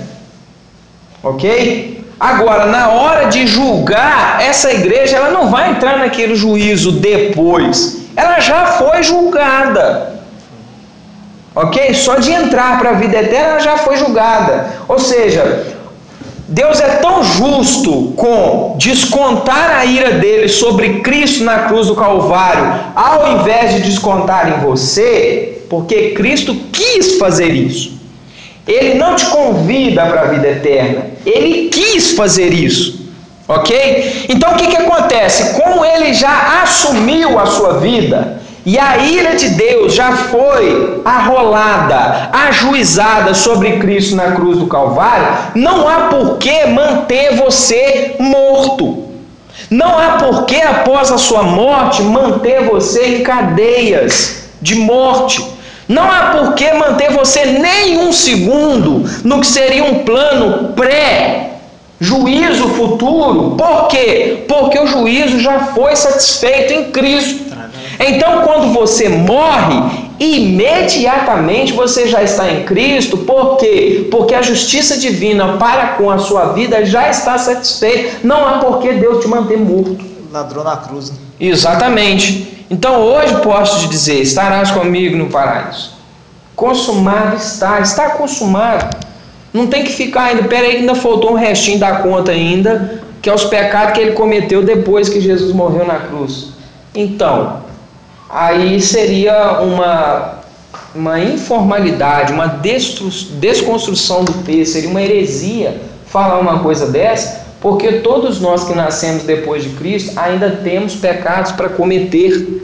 ok? 1.23 2.05
Agora, 2.19 2.67
na 2.67 2.89
hora 2.89 3.27
de 3.27 3.47
julgar, 3.47 4.43
essa 4.43 4.73
igreja 4.73 5.19
ela 5.19 5.31
não 5.31 5.51
vai 5.51 5.71
entrar 5.71 5.99
naquele 5.99 6.35
juízo 6.35 6.93
depois. 6.93 8.09
Ela 8.17 8.41
já 8.41 8.67
foi 8.73 9.05
julgada. 9.05 10.19
Ok? 11.55 11.95
Só 11.95 12.17
de 12.17 12.33
entrar 12.33 12.79
para 12.81 12.91
a 12.91 12.93
vida 12.95 13.19
eterna 13.19 13.51
ela 13.51 13.61
já 13.61 13.77
foi 13.79 13.97
julgada. 13.97 14.67
Ou 14.89 14.99
seja, 14.99 15.78
Deus 16.49 16.81
é 16.81 16.97
tão 16.97 17.23
justo 17.23 18.15
com 18.17 18.75
descontar 18.79 19.71
a 19.71 19.85
ira 19.85 20.13
dele 20.13 20.49
sobre 20.49 21.01
Cristo 21.01 21.45
na 21.45 21.65
cruz 21.65 21.89
do 21.89 21.95
Calvário, 21.95 22.73
ao 22.97 23.39
invés 23.39 23.75
de 23.75 23.83
descontar 23.83 24.49
em 24.49 24.67
você, 24.67 25.63
porque 25.69 26.13
Cristo 26.13 26.55
quis 26.73 27.19
fazer 27.19 27.53
isso. 27.53 27.99
Ele 28.67 28.95
não 28.95 29.15
te 29.15 29.27
convida 29.27 30.07
para 30.07 30.23
a 30.23 30.25
vida 30.25 30.49
eterna. 30.49 31.07
Ele 31.27 31.69
quis 31.69 32.13
fazer 32.13 32.55
isso. 32.55 33.07
Ok? 33.47 34.27
Então 34.31 34.53
o 34.53 34.57
que, 34.57 34.69
que 34.69 34.77
acontece? 34.77 35.55
Como 35.55 35.85
ele 35.85 36.15
já 36.15 36.63
assumiu 36.63 37.39
a 37.39 37.45
sua 37.45 37.79
vida, 37.79 38.41
e 38.67 38.79
a 38.79 38.99
ira 38.99 39.37
de 39.37 39.51
Deus 39.51 39.95
já 39.95 40.13
foi 40.13 41.01
arrolada, 41.05 42.31
ajuizada 42.33 43.35
sobre 43.35 43.79
Cristo 43.79 44.17
na 44.17 44.33
cruz 44.33 44.59
do 44.59 44.67
Calvário, 44.67 45.27
não 45.55 45.89
há 45.89 46.09
por 46.09 46.39
que 46.39 46.67
manter 46.67 47.37
você 47.37 48.17
morto. 48.19 49.05
Não 49.71 49.99
há 49.99 50.13
por 50.19 50.45
que, 50.47 50.61
após 50.61 51.11
a 51.11 51.19
sua 51.19 51.43
morte, 51.43 52.03
manter 52.03 52.63
você 52.65 53.17
em 53.17 53.23
cadeias 53.23 54.45
de 54.63 54.75
morte. 54.77 55.45
Não 55.87 56.05
há 56.11 56.37
por 56.37 56.55
que 56.55 56.73
manter 56.73 57.11
você 57.13 57.45
nem 57.45 57.99
um 57.99 58.13
segundo 58.13 59.05
no 59.25 59.41
que 59.41 59.47
seria 59.47 59.85
um 59.85 60.05
plano 60.05 60.75
pré-juízo 60.75 62.69
futuro. 62.69 63.57
Por 63.57 63.89
quê? 63.89 64.45
Porque 64.47 64.79
o 64.79 64.87
juízo 64.87 65.41
já 65.41 65.61
foi 65.75 65.97
satisfeito 65.97 66.73
em 66.73 66.91
Cristo. 66.91 67.58
Então, 67.99 68.43
quando 68.43 68.73
você 68.73 69.09
morre, 69.09 70.09
imediatamente 70.21 71.73
você 71.73 72.07
já 72.07 72.23
está 72.23 72.51
em 72.51 72.65
Cristo. 72.65 73.19
Por 73.19 73.57
quê? 73.57 74.07
Porque 74.11 74.35
a 74.35 74.43
justiça 74.43 74.97
divina 74.97 75.57
para 75.59 75.89
com 75.95 76.11
a 76.11 76.19
sua 76.19 76.53
vida 76.53 76.85
já 76.85 77.09
está 77.09 77.37
satisfeita. 77.37 78.19
Não 78.23 78.47
há 78.47 78.59
por 78.59 78.79
que 78.81 78.93
Deus 78.93 79.23
te 79.23 79.29
manter 79.29 79.59
morto. 79.59 79.99
Ladrão 80.31 80.63
na 80.63 80.77
cruz. 80.77 81.11
Né? 81.11 81.17
Exatamente. 81.41 82.67
Então 82.71 83.01
hoje 83.01 83.35
posso 83.43 83.81
te 83.81 83.89
dizer: 83.89 84.21
estarás 84.21 84.71
comigo 84.71 85.17
no 85.17 85.29
paraíso. 85.29 85.97
Consumado 86.55 87.37
está, 87.37 87.81
está 87.81 88.11
consumado. 88.11 88.97
Não 89.53 89.67
tem 89.67 89.83
que 89.83 89.93
ficar 89.93 90.25
ainda, 90.25 90.45
peraí, 90.45 90.77
ainda 90.77 90.95
faltou 90.95 91.33
um 91.33 91.37
restinho 91.37 91.79
da 91.79 91.97
conta 91.97 92.33
ainda, 92.33 93.01
que 93.23 93.31
é 93.31 93.35
os 93.35 93.45
pecados 93.45 93.95
que 93.95 94.01
ele 94.01 94.13
cometeu 94.13 94.63
depois 94.63 95.09
que 95.09 95.21
Jesus 95.21 95.53
morreu 95.55 95.87
na 95.87 96.01
cruz. 96.01 96.49
Então, 96.95 97.63
aí 98.29 98.81
seria 98.81 99.61
uma, 99.61 100.41
uma 100.95 101.21
informalidade, 101.21 102.33
uma 102.33 102.61
desconstrução 103.41 104.25
do 104.25 104.33
texto, 104.45 104.73
seria 104.73 104.91
uma 104.91 105.03
heresia 105.03 105.81
falar 106.07 106.39
uma 106.39 106.61
coisa 106.61 106.87
dessa, 106.87 107.47
porque 107.61 107.95
todos 108.01 108.41
nós 108.41 108.65
que 108.65 108.75
nascemos 108.75 109.25
depois 109.25 109.65
de 109.65 109.71
Cristo 109.71 110.19
ainda 110.19 110.51
temos 110.51 110.95
pecados 110.95 111.53
para 111.53 111.69
cometer, 111.69 112.63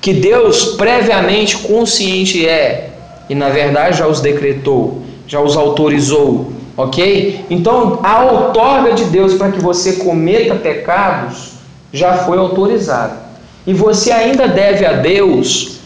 que 0.00 0.12
Deus 0.12 0.76
previamente 0.76 1.58
consciente 1.58 2.46
é, 2.46 2.90
e 3.28 3.34
na 3.34 3.48
verdade 3.48 3.98
já 3.98 4.06
os 4.06 4.20
decretou, 4.20 5.02
já 5.26 5.40
os 5.40 5.56
autorizou, 5.56 6.52
ok? 6.76 7.44
Então 7.50 7.98
a 8.02 8.24
outorga 8.24 8.92
de 8.92 9.04
Deus 9.04 9.34
para 9.34 9.50
que 9.50 9.60
você 9.60 9.94
cometa 9.94 10.54
pecados 10.54 11.54
já 11.92 12.18
foi 12.18 12.38
autorizada, 12.38 13.25
e 13.66 13.74
você 13.74 14.12
ainda 14.12 14.46
deve 14.46 14.86
a 14.86 14.92
Deus 14.92 15.80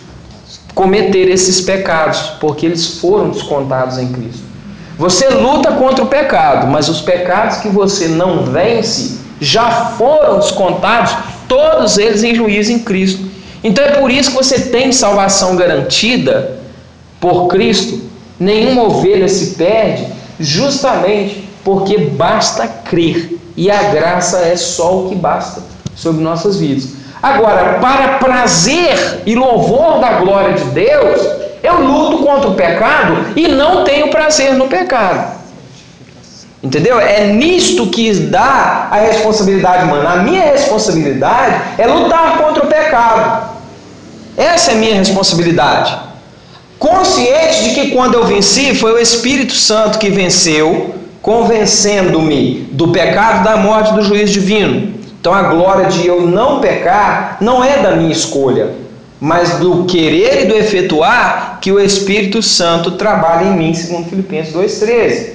cometer 0.75 1.29
esses 1.29 1.61
pecados, 1.61 2.33
porque 2.41 2.67
eles 2.67 2.99
foram 2.99 3.31
descontados 3.31 3.99
em 3.99 4.13
Cristo. 4.13 4.43
Você 4.99 5.29
luta 5.31 5.73
contra 5.73 6.05
o 6.05 6.09
pecado, 6.09 6.67
mas 6.67 6.89
os 6.89 7.01
pecados 7.01 7.59
que 7.59 7.69
você 7.69 8.07
não 8.07 8.45
vence 8.45 9.19
já 9.41 9.93
foram 9.97 10.39
descontados, 10.39 11.17
todos 11.49 11.97
eles 11.97 12.23
em 12.23 12.35
juízo 12.35 12.71
em 12.71 12.79
Cristo. 12.81 13.25
Então 13.65 13.85
é 13.85 13.93
por 13.93 14.11
isso 14.11 14.31
que 14.31 14.37
você 14.37 14.61
tem 14.61 14.93
salvação 14.93 15.57
garantida 15.57 16.59
por 17.19 17.49
Cristo. 17.49 18.01
Nenhuma 18.39 18.85
ovelha 18.85 19.29
se 19.29 19.55
perde, 19.55 20.07
justamente 20.39 21.49
porque 21.65 21.99
basta 21.99 22.67
crer. 22.67 23.39
E 23.57 23.71
a 23.71 23.85
graça 23.85 24.39
é 24.39 24.57
só 24.57 25.01
o 25.01 25.09
que 25.09 25.15
basta 25.15 25.63
sobre 25.95 26.23
nossas 26.23 26.57
vidas. 26.57 27.00
Agora, 27.23 27.79
para 27.81 28.19
prazer 28.19 29.23
e 29.27 29.35
louvor 29.35 30.01
da 30.01 30.13
glória 30.13 30.55
de 30.55 30.65
Deus, 30.65 31.21
eu 31.63 31.81
luto 31.81 32.25
contra 32.25 32.49
o 32.49 32.55
pecado 32.55 33.27
e 33.37 33.49
não 33.49 33.85
tenho 33.85 34.09
prazer 34.09 34.55
no 34.55 34.69
pecado. 34.69 35.39
Entendeu? 36.63 37.01
É 37.01 37.27
nisto 37.27 37.87
que 37.87 38.13
dá 38.13 38.89
a 38.91 38.97
responsabilidade 38.97 39.85
humana. 39.85 40.11
A 40.11 40.17
minha 40.17 40.43
responsabilidade 40.43 41.61
é 41.79 41.87
lutar 41.87 42.39
contra 42.39 42.65
o 42.65 42.67
pecado. 42.67 43.51
Essa 44.37 44.73
é 44.73 44.75
a 44.75 44.77
minha 44.79 44.95
responsabilidade. 44.95 45.97
Consciente 46.79 47.65
de 47.65 47.75
que 47.75 47.91
quando 47.91 48.15
eu 48.15 48.25
venci, 48.25 48.75
foi 48.75 48.93
o 48.93 48.99
Espírito 48.99 49.55
Santo 49.55 49.99
que 49.99 50.09
venceu, 50.09 50.95
convencendo-me 51.21 52.69
do 52.73 52.89
pecado, 52.89 53.45
da 53.45 53.57
morte, 53.57 53.93
do 53.93 54.03
juízo 54.03 54.33
divino. 54.33 55.00
Então 55.21 55.35
a 55.35 55.43
glória 55.43 55.87
de 55.87 56.07
eu 56.07 56.23
não 56.23 56.61
pecar 56.61 57.37
não 57.43 57.63
é 57.63 57.83
da 57.83 57.91
minha 57.93 58.11
escolha, 58.11 58.71
mas 59.21 59.59
do 59.59 59.85
querer 59.85 60.45
e 60.45 60.47
do 60.47 60.55
efetuar 60.55 61.59
que 61.61 61.71
o 61.71 61.79
Espírito 61.79 62.43
Santo 62.43 62.93
trabalha 62.93 63.45
em 63.45 63.55
mim, 63.55 63.75
segundo 63.75 64.09
Filipenses 64.09 64.55
2,13. 64.55 65.33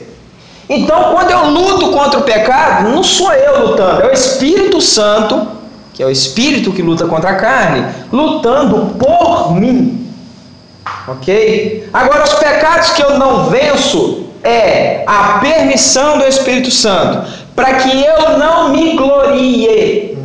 Então, 0.67 1.13
quando 1.13 1.30
eu 1.30 1.50
luto 1.52 1.91
contra 1.91 2.19
o 2.19 2.24
pecado, 2.24 2.89
não 2.89 3.04
sou 3.04 3.32
eu 3.32 3.67
lutando, 3.67 4.02
é 4.02 4.08
o 4.08 4.12
Espírito 4.12 4.82
Santo, 4.82 5.48
que 5.93 6.02
é 6.02 6.06
o 6.08 6.10
Espírito 6.10 6.74
que 6.74 6.82
luta 6.82 7.06
contra 7.06 7.30
a 7.30 7.36
carne, 7.36 7.86
lutando 8.12 8.95
por 8.95 9.54
mim. 9.54 10.08
Ok? 11.08 11.88
Agora, 11.93 12.24
os 12.24 12.34
pecados 12.34 12.89
que 12.89 13.04
eu 13.04 13.19
não 13.19 13.52
venço 13.52 14.25
é 14.46 15.04
a 15.08 15.40
permissão 15.40 16.18
do 16.18 16.26
Espírito 16.26 16.72
Santo, 16.72 17.28
para 17.56 17.74
que 17.76 18.04
eu 18.04 18.38
não 18.38 18.70
me 18.70 18.96
glorie 18.96 20.18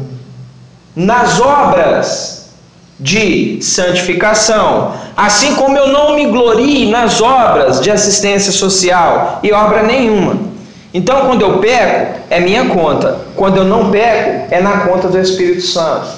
nas 0.95 1.41
obras 1.41 2.51
de 2.99 3.63
santificação, 3.63 4.93
assim 5.17 5.55
como 5.55 5.77
eu 5.77 5.89
não 5.89 6.15
me 6.15 6.27
glorie 6.27 6.91
nas 6.91 7.21
obras 7.23 7.81
de 7.81 7.91
assistência 7.91 8.53
social 8.53 9.41
e 9.43 9.53
obra 9.53 9.83
nenhuma. 9.83 10.51
Então, 10.93 11.27
quando 11.27 11.43
eu 11.43 11.59
peco, 11.59 12.21
é 12.29 12.41
minha 12.41 12.67
conta. 12.67 13.21
Quando 13.37 13.59
eu 13.59 13.65
não 13.65 13.91
peco, 13.91 14.53
é 14.53 14.61
na 14.61 14.81
conta 14.81 15.09
do 15.09 15.19
Espírito 15.19 15.63
Santo. 15.63 16.09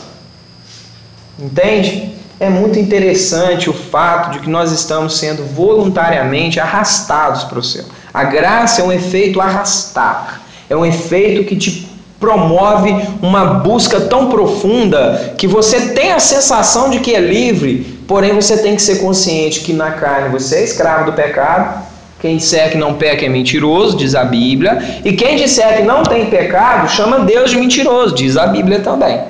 Entende? 1.39 2.12
É 2.43 2.51
muito 2.51 2.77
interessante 2.77 3.71
o 3.71 3.73
fato 3.73 4.33
de 4.33 4.41
que 4.41 4.51
nós 4.51 4.73
estamos 4.73 5.17
sendo 5.17 5.45
voluntariamente 5.55 6.59
arrastados 6.59 7.45
para 7.45 7.61
o 7.61 7.63
céu. 7.63 7.85
A 8.13 8.25
graça 8.25 8.81
é 8.81 8.85
um 8.85 8.91
efeito 8.91 9.41
arrastar, 9.41 10.41
é 10.69 10.75
um 10.75 10.85
efeito 10.85 11.45
que 11.45 11.55
te 11.55 11.89
promove 12.19 12.97
uma 13.23 13.45
busca 13.45 14.01
tão 14.01 14.29
profunda 14.29 15.35
que 15.39 15.47
você 15.47 15.91
tem 15.91 16.11
a 16.11 16.19
sensação 16.19 16.91
de 16.91 16.99
que 16.99 17.15
é 17.15 17.21
livre, 17.21 18.03
porém 18.09 18.35
você 18.35 18.57
tem 18.57 18.75
que 18.75 18.83
ser 18.83 18.97
consciente 18.97 19.61
que 19.61 19.73
na 19.73 19.93
carne 19.93 20.31
você 20.31 20.57
é 20.57 20.65
escravo 20.65 21.05
do 21.05 21.13
pecado. 21.13 21.81
Quem 22.21 22.39
disser 22.39 22.73
que 22.73 22.77
não 22.77 22.95
peca 22.95 23.25
é 23.25 23.29
mentiroso, 23.29 23.97
diz 23.97 24.17
a 24.17 24.25
Bíblia. 24.25 25.01
E 25.05 25.13
quem 25.13 25.37
disser 25.37 25.77
que 25.77 25.83
não 25.85 26.03
tem 26.03 26.27
pecado, 26.27 26.91
chama 26.91 27.21
Deus 27.21 27.53
de 27.53 27.57
mentiroso, 27.57 28.17
diz 28.17 28.37
a 28.37 28.49
Bíblia 28.49 28.81
também. 28.81 29.21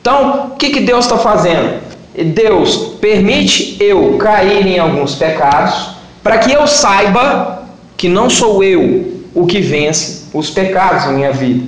Então, 0.00 0.52
o 0.52 0.56
que, 0.56 0.70
que 0.70 0.78
Deus 0.78 1.06
está 1.06 1.18
fazendo? 1.18 1.85
Deus 2.24 2.94
permite 3.00 3.76
eu 3.78 4.16
cair 4.18 4.66
em 4.66 4.78
alguns 4.78 5.14
pecados, 5.14 5.90
para 6.22 6.38
que 6.38 6.52
eu 6.52 6.66
saiba 6.66 7.62
que 7.96 8.08
não 8.08 8.28
sou 8.30 8.62
eu 8.64 9.22
o 9.34 9.46
que 9.46 9.60
vence 9.60 10.24
os 10.32 10.50
pecados 10.50 11.04
na 11.04 11.12
minha 11.12 11.32
vida. 11.32 11.66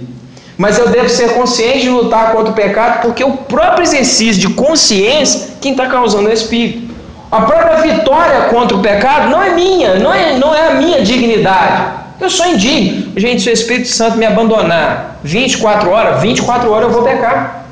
Mas 0.56 0.78
eu 0.78 0.88
devo 0.88 1.08
ser 1.08 1.34
consciente 1.34 1.82
de 1.82 1.90
lutar 1.90 2.32
contra 2.32 2.50
o 2.50 2.54
pecado, 2.54 3.02
porque 3.02 3.22
o 3.22 3.32
próprio 3.32 3.84
exercício 3.84 4.40
de 4.40 4.48
consciência 4.54 5.50
quem 5.60 5.72
está 5.72 5.86
causando 5.86 6.28
é 6.28 6.32
o 6.32 6.34
Espírito. 6.34 6.94
A 7.30 7.42
própria 7.42 7.76
vitória 7.76 8.48
contra 8.48 8.76
o 8.76 8.80
pecado 8.80 9.30
não 9.30 9.42
é 9.42 9.54
minha, 9.54 9.94
não 9.96 10.12
é, 10.12 10.38
não 10.38 10.54
é 10.54 10.68
a 10.68 10.74
minha 10.74 11.02
dignidade. 11.02 11.98
Eu 12.20 12.28
sou 12.28 12.46
indigno. 12.46 13.12
Gente, 13.16 13.42
se 13.42 13.50
o 13.50 13.52
Espírito 13.52 13.88
Santo 13.88 14.16
me 14.16 14.26
abandonar 14.26 15.20
24 15.22 15.90
horas, 15.90 16.22
24 16.22 16.70
horas 16.70 16.88
eu 16.88 16.92
vou 16.92 17.02
pecar. 17.02 17.67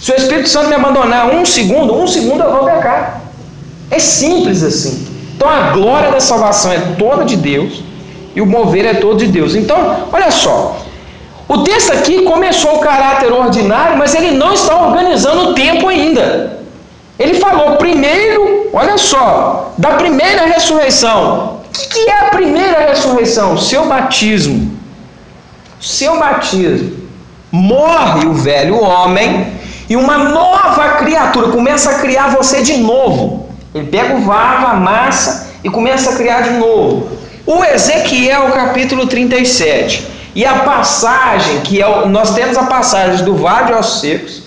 Se 0.00 0.12
o 0.12 0.16
Espírito 0.16 0.48
Santo 0.48 0.68
me 0.68 0.74
abandonar 0.74 1.30
um 1.34 1.44
segundo, 1.44 1.94
um 1.94 2.06
segundo 2.06 2.42
eu 2.42 2.52
vou 2.52 2.64
pecar. 2.64 3.20
É 3.90 3.98
simples 3.98 4.62
assim. 4.62 5.06
Então 5.36 5.48
a 5.48 5.70
glória 5.70 6.10
da 6.10 6.20
salvação 6.20 6.72
é 6.72 6.78
toda 6.98 7.24
de 7.24 7.36
Deus 7.36 7.82
e 8.34 8.40
o 8.40 8.46
mover 8.46 8.84
é 8.84 8.94
todo 8.94 9.18
de 9.18 9.26
Deus. 9.26 9.54
Então, 9.54 10.08
olha 10.12 10.30
só, 10.30 10.76
o 11.48 11.58
texto 11.58 11.92
aqui 11.92 12.22
começou 12.22 12.76
o 12.76 12.80
caráter 12.80 13.32
ordinário, 13.32 13.96
mas 13.96 14.14
ele 14.14 14.32
não 14.32 14.52
está 14.52 14.76
organizando 14.76 15.50
o 15.50 15.54
tempo 15.54 15.88
ainda. 15.88 16.58
Ele 17.18 17.34
falou 17.34 17.76
primeiro, 17.76 18.68
olha 18.72 18.96
só, 18.96 19.72
da 19.76 19.92
primeira 19.92 20.46
ressurreição. 20.46 21.60
O 21.64 21.88
que 21.88 22.10
é 22.10 22.26
a 22.26 22.30
primeira 22.30 22.80
ressurreição? 22.80 23.56
Seu 23.56 23.86
batismo. 23.86 24.78
Seu 25.80 26.18
batismo. 26.18 26.96
Morre 27.50 28.26
o 28.26 28.34
velho 28.34 28.80
homem 28.80 29.57
e 29.88 29.96
uma 29.96 30.18
nova 30.18 30.90
criatura 30.98 31.48
começa 31.48 31.90
a 31.90 31.94
criar 31.94 32.28
você 32.28 32.62
de 32.62 32.76
novo. 32.76 33.48
Ele 33.74 33.86
pega 33.86 34.14
o 34.14 34.20
vaso, 34.22 34.66
a 34.66 34.74
massa 34.74 35.48
e 35.64 35.70
começa 35.70 36.10
a 36.10 36.16
criar 36.16 36.42
de 36.42 36.50
novo. 36.50 37.08
O 37.46 37.64
Ezequiel 37.64 38.50
capítulo 38.52 39.06
37 39.06 40.06
e 40.34 40.44
a 40.44 40.60
passagem, 40.60 41.60
que 41.60 41.80
é 41.80 41.86
o, 41.86 42.08
nós 42.08 42.34
temos 42.34 42.56
a 42.56 42.64
passagem 42.64 43.24
do 43.24 43.34
vale 43.34 43.72
ossos 43.72 44.00
secos, 44.00 44.42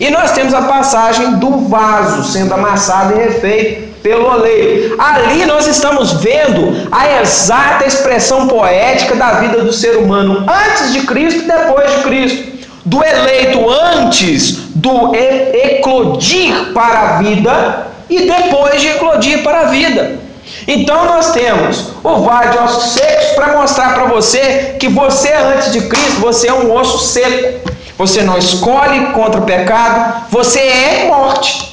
e 0.00 0.10
nós 0.10 0.32
temos 0.32 0.52
a 0.54 0.62
passagem 0.62 1.34
do 1.34 1.68
vaso 1.68 2.32
sendo 2.32 2.54
amassado 2.54 3.14
e 3.14 3.16
refeito 3.16 3.90
pelo 4.02 4.26
oleiro. 4.26 4.96
Ali 4.98 5.44
nós 5.46 5.66
estamos 5.66 6.14
vendo 6.14 6.88
a 6.90 7.20
exata 7.20 7.86
expressão 7.86 8.48
poética 8.48 9.14
da 9.14 9.34
vida 9.34 9.62
do 9.62 9.72
ser 9.72 9.98
humano 9.98 10.46
antes 10.48 10.92
de 10.92 11.02
Cristo 11.02 11.42
e 11.42 11.46
depois 11.46 11.90
de 11.96 12.02
Cristo. 12.02 12.50
Do 12.84 13.04
eleito 13.04 13.68
antes 13.68 14.59
do 14.74 15.14
eclodir 15.14 16.72
para 16.72 17.00
a 17.00 17.22
vida 17.22 17.86
e 18.08 18.26
depois 18.26 18.80
de 18.80 18.88
eclodir 18.88 19.42
para 19.42 19.60
a 19.60 19.64
vida. 19.64 20.18
Então 20.66 21.04
nós 21.04 21.32
temos 21.32 21.92
o 22.02 22.16
vale 22.18 22.50
de 22.50 22.58
ossos 22.58 22.92
secos 22.92 23.30
para 23.34 23.58
mostrar 23.58 23.94
para 23.94 24.04
você 24.06 24.76
que 24.78 24.88
você 24.88 25.32
antes 25.32 25.72
de 25.72 25.82
Cristo, 25.82 26.20
você 26.20 26.48
é 26.48 26.52
um 26.52 26.74
osso 26.74 26.98
seco. 26.98 27.70
Você 27.96 28.22
não 28.22 28.38
escolhe 28.38 29.12
contra 29.12 29.40
o 29.40 29.44
pecado, 29.44 30.24
você 30.30 30.58
é 30.58 31.04
morte. 31.06 31.69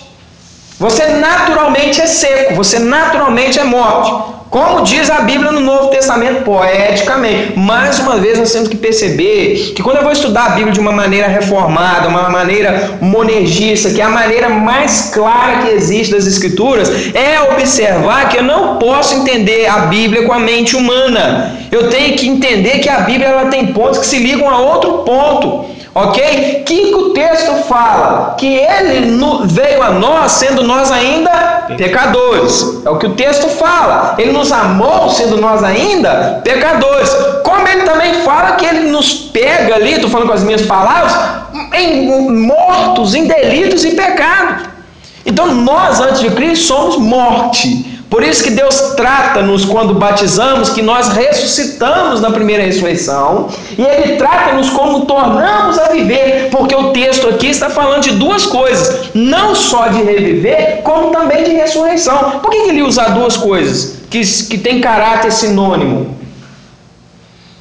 Você 0.79 1.07
naturalmente 1.07 1.99
é 1.99 2.05
seco, 2.05 2.53
você 2.53 2.77
naturalmente 2.77 3.57
é 3.59 3.63
morte. 3.63 4.11
Como 4.51 4.83
diz 4.83 5.09
a 5.09 5.21
Bíblia 5.21 5.51
no 5.51 5.59
Novo 5.59 5.87
Testamento, 5.87 6.43
poeticamente. 6.43 7.57
Mais 7.57 7.97
uma 7.97 8.17
vez 8.17 8.37
nós 8.37 8.51
temos 8.53 8.69
que 8.69 8.77
perceber 8.77 9.73
que 9.75 9.81
quando 9.81 9.97
eu 9.97 10.03
vou 10.03 10.11
estudar 10.11 10.45
a 10.45 10.49
Bíblia 10.49 10.71
de 10.71 10.79
uma 10.79 10.91
maneira 10.91 11.27
reformada, 11.27 12.07
uma 12.07 12.29
maneira 12.29 12.97
monergista, 13.01 13.89
que 13.89 13.99
é 13.99 14.03
a 14.03 14.09
maneira 14.09 14.49
mais 14.49 15.09
clara 15.11 15.63
que 15.63 15.71
existe 15.71 16.13
das 16.13 16.27
Escrituras, 16.27 16.89
é 17.13 17.41
observar 17.51 18.29
que 18.29 18.37
eu 18.37 18.43
não 18.43 18.77
posso 18.77 19.15
entender 19.15 19.65
a 19.67 19.79
Bíblia 19.87 20.27
com 20.27 20.31
a 20.31 20.39
mente 20.39 20.75
humana. 20.75 21.57
Eu 21.71 21.89
tenho 21.89 22.15
que 22.15 22.27
entender 22.27 22.79
que 22.79 22.87
a 22.87 22.99
Bíblia 22.99 23.29
ela 23.29 23.45
tem 23.45 23.67
pontos 23.73 23.97
que 23.97 24.05
se 24.05 24.19
ligam 24.19 24.47
a 24.47 24.59
outro 24.59 24.99
ponto. 24.99 25.76
Ok? 25.95 26.63
Que 26.65 26.93
o 26.93 27.09
texto 27.09 27.51
fala 27.63 28.35
que 28.37 28.45
ele 28.45 29.17
veio 29.45 29.81
a 29.81 29.91
nós 29.91 30.33
sendo 30.33 30.63
nós 30.63 30.91
ainda 30.91 31.65
pecadores. 31.75 32.81
É 32.85 32.89
o 32.89 32.97
que 32.97 33.07
o 33.07 33.13
texto 33.15 33.47
fala. 33.49 34.15
Ele 34.17 34.31
nos 34.31 34.51
amou 34.51 35.09
sendo 35.09 35.37
nós 35.37 35.63
ainda 35.63 36.41
pecadores. 36.43 37.09
Como 37.43 37.67
ele 37.67 37.83
também 37.83 38.13
fala 38.21 38.53
que 38.53 38.65
ele 38.65 38.91
nos 38.91 39.13
pega 39.13 39.75
ali, 39.75 39.93
estou 39.93 40.09
falando 40.09 40.27
com 40.27 40.33
as 40.33 40.43
minhas 40.43 40.61
palavras, 40.63 41.13
em 41.73 42.07
mortos, 42.45 43.15
em 43.15 43.25
delitos 43.25 43.83
e 43.83 43.91
pecados. 43.91 44.65
Então 45.25 45.53
nós, 45.53 45.99
antes 45.99 46.21
de 46.21 46.29
Cristo, 46.29 46.67
somos 46.67 46.97
morte. 46.97 47.96
Por 48.09 48.23
isso 48.23 48.41
que 48.41 48.51
Deus 48.51 48.93
trata-nos 48.95 49.65
quando 49.65 49.93
batizamos, 49.93 50.69
que 50.69 50.81
nós 50.81 51.09
ressuscitamos 51.09 52.21
na 52.21 52.31
primeira 52.31 52.63
ressurreição, 52.63 53.49
e 53.77 53.81
Ele 53.81 54.15
trata-nos 54.15 54.69
como 54.69 55.05
tornamos 55.05 55.77
a 55.77 55.89
viver, 55.89 56.47
porque 56.49 56.73
o 56.73 56.93
texto 56.93 57.27
aqui 57.27 57.47
está 57.47 57.69
falando 57.69 58.03
de 58.03 58.11
duas 58.11 58.45
coisas, 58.45 59.09
não 59.13 59.53
só 59.53 59.89
de 59.89 60.01
reviver, 60.01 60.81
como 60.83 61.11
também 61.11 61.43
de 61.43 61.51
ressurreição. 61.51 62.39
Por 62.39 62.49
que 62.49 62.69
ele 62.69 62.81
usa 62.81 63.09
duas 63.09 63.35
coisas 63.35 63.97
que, 64.09 64.21
que 64.21 64.57
tem 64.57 64.79
caráter 64.79 65.31
sinônimo? 65.31 66.15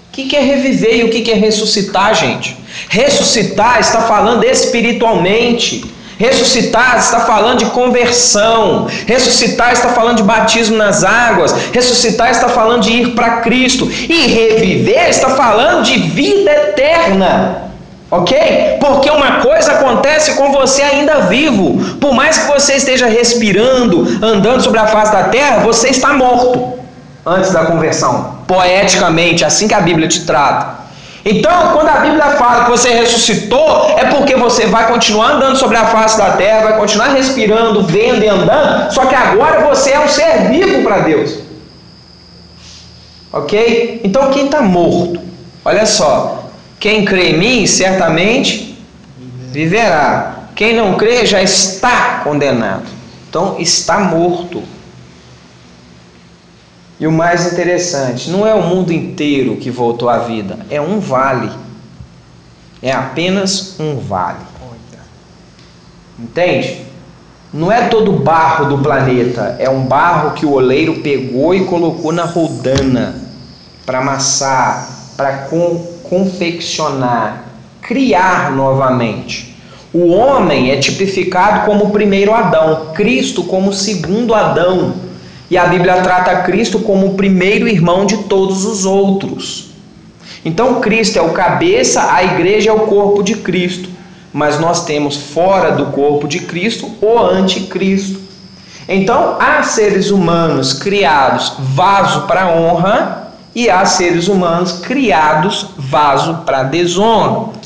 O 0.09 0.13
que, 0.13 0.35
é 0.35 0.41
reviver 0.41 0.97
e 0.97 1.05
o 1.05 1.11
que 1.11 1.31
é 1.31 1.35
ressuscitar, 1.35 2.15
gente? 2.15 2.57
Ressuscitar 2.89 3.81
está 3.81 4.03
falando 4.03 4.45
espiritualmente. 4.45 5.96
Ressuscitar 6.19 6.99
está 6.99 7.21
falando 7.21 7.59
de 7.59 7.67
conversão. 7.67 8.87
Ressuscitar 9.07 9.73
está 9.73 9.91
falando 9.91 10.17
de 10.17 10.23
batismo 10.23 10.77
nas 10.77 11.05
águas. 11.05 11.53
Ressuscitar 11.73 12.31
está 12.31 12.49
falando 12.49 12.83
de 12.83 12.91
ir 12.91 13.15
para 13.15 13.43
Cristo. 13.43 13.87
E 13.91 14.27
reviver 14.27 15.09
está 15.09 15.31
falando 15.31 15.85
de 15.85 15.99
vida 15.99 16.51
eterna. 16.51 17.63
Ok? 18.11 18.37
Porque 18.81 19.11
uma 19.11 19.41
coisa 19.41 19.73
acontece 19.73 20.33
com 20.35 20.53
você 20.53 20.81
ainda 20.81 21.23
vivo. 21.23 21.97
Por 21.97 22.15
mais 22.15 22.39
que 22.39 22.47
você 22.47 22.75
esteja 22.75 23.07
respirando, 23.07 24.07
andando 24.23 24.63
sobre 24.63 24.79
a 24.79 24.87
face 24.87 25.13
da 25.13 25.25
terra, 25.25 25.59
você 25.59 25.89
está 25.89 26.13
morto 26.15 26.79
antes 27.27 27.51
da 27.51 27.67
conversão. 27.67 28.37
Poeticamente, 28.47 29.45
assim 29.45 29.67
que 29.67 29.75
a 29.75 29.81
Bíblia 29.81 30.09
te 30.09 30.25
trata. 30.25 30.86
Então, 31.29 31.73
quando 31.73 31.89
a 31.89 31.99
Bíblia 31.99 32.37
fala 32.37 32.67
que 32.67 32.71
você 32.71 32.91
ressuscitou, 32.91 33.99
é 33.99 34.05
porque 34.05 34.37
você 34.37 34.67
vai 34.67 34.87
continuar 34.87 35.33
andando 35.33 35.57
sobre 35.57 35.77
a 35.77 35.87
face 35.87 36.17
da 36.17 36.37
terra, 36.37 36.69
vai 36.69 36.77
continuar 36.79 37.09
respirando, 37.09 37.83
vendo 37.83 38.23
e 38.23 38.29
andando, 38.29 38.93
só 38.93 39.07
que 39.07 39.15
agora 39.17 39.67
você 39.67 39.91
é 39.91 39.99
um 39.99 40.07
ser 40.07 40.49
vivo 40.51 40.85
para 40.85 41.01
Deus. 41.01 41.41
Ok? 43.33 44.03
Então, 44.05 44.31
quem 44.31 44.45
está 44.45 44.62
morto? 44.62 45.21
Olha 45.65 45.85
só, 45.85 46.45
quem 46.79 47.05
crê 47.05 47.31
em 47.31 47.39
mim, 47.39 47.67
certamente 47.67 48.79
viverá. 49.51 50.45
Quem 50.55 50.77
não 50.77 50.95
crê 50.95 51.27
já 51.27 51.43
está 51.43 52.21
condenado. 52.23 52.87
Então, 53.29 53.57
está 53.59 53.99
morto. 53.99 54.62
E 56.99 57.07
o 57.07 57.13
mais 57.13 57.53
interessante, 57.53 58.31
não 58.31 58.47
é 58.47 58.55
o 58.55 58.63
mundo 58.63 58.93
inteiro 58.93 59.57
que 59.57 59.71
voltou 59.71 60.09
à 60.09 60.19
vida, 60.19 60.59
é 60.71 60.81
um 60.81 60.99
vale. 60.99 61.51
É 62.83 62.93
apenas 62.93 63.79
um 63.79 63.99
vale. 63.99 64.39
Entende? 66.19 66.87
Não 67.53 67.71
é 67.71 67.89
todo 67.89 68.13
barro 68.13 68.67
do 68.67 68.83
planeta, 68.83 69.57
é 69.59 69.69
um 69.69 69.85
barro 69.85 70.33
que 70.33 70.47
o 70.47 70.53
oleiro 70.53 71.01
pegou 71.01 71.55
e 71.55 71.65
colocou 71.65 72.13
na 72.13 72.25
rodana 72.25 73.15
para 73.85 73.99
amassar, 73.99 74.89
para 75.17 75.49
confeccionar, 76.03 77.45
criar 77.81 78.51
novamente. 78.53 79.57
O 79.93 80.09
homem 80.09 80.71
é 80.71 80.77
tipificado 80.77 81.65
como 81.65 81.85
o 81.85 81.91
primeiro 81.91 82.35
Adão, 82.35 82.93
Cristo 82.95 83.45
como 83.45 83.71
o 83.71 83.75
segundo 83.75 84.35
Adão. 84.35 85.06
E 85.51 85.57
a 85.57 85.67
Bíblia 85.67 86.03
trata 86.03 86.43
Cristo 86.43 86.81
como 86.81 87.07
o 87.07 87.15
primeiro 87.15 87.69
irmão 87.69 88.05
de 88.05 88.19
todos 88.25 88.65
os 88.65 88.85
outros. 88.85 89.71
Então 90.45 90.81
Cristo 90.81 91.19
é 91.19 91.23
o 91.23 91.31
cabeça, 91.31 92.13
a 92.13 92.23
igreja 92.23 92.71
é 92.71 92.73
o 92.73 92.87
corpo 92.87 93.23
de 93.23 93.37
Cristo. 93.37 93.89
Mas 94.33 94.61
nós 94.61 94.85
temos 94.85 95.17
fora 95.17 95.73
do 95.73 95.87
corpo 95.87 96.29
de 96.29 96.41
Cristo 96.41 96.91
o 97.01 97.19
anticristo. 97.19 98.21
Então 98.89 99.37
há 99.41 99.63
seres 99.63 100.11
humanos 100.11 100.73
criados 100.73 101.55
vaso 101.59 102.23
para 102.27 102.49
honra 102.49 103.33
e 103.55 103.71
há 103.71 103.85
seres 103.85 104.29
humanos 104.29 104.73
criados 104.81 105.71
vaso 105.77 106.43
para 106.45 106.65
desonra. 106.65 107.57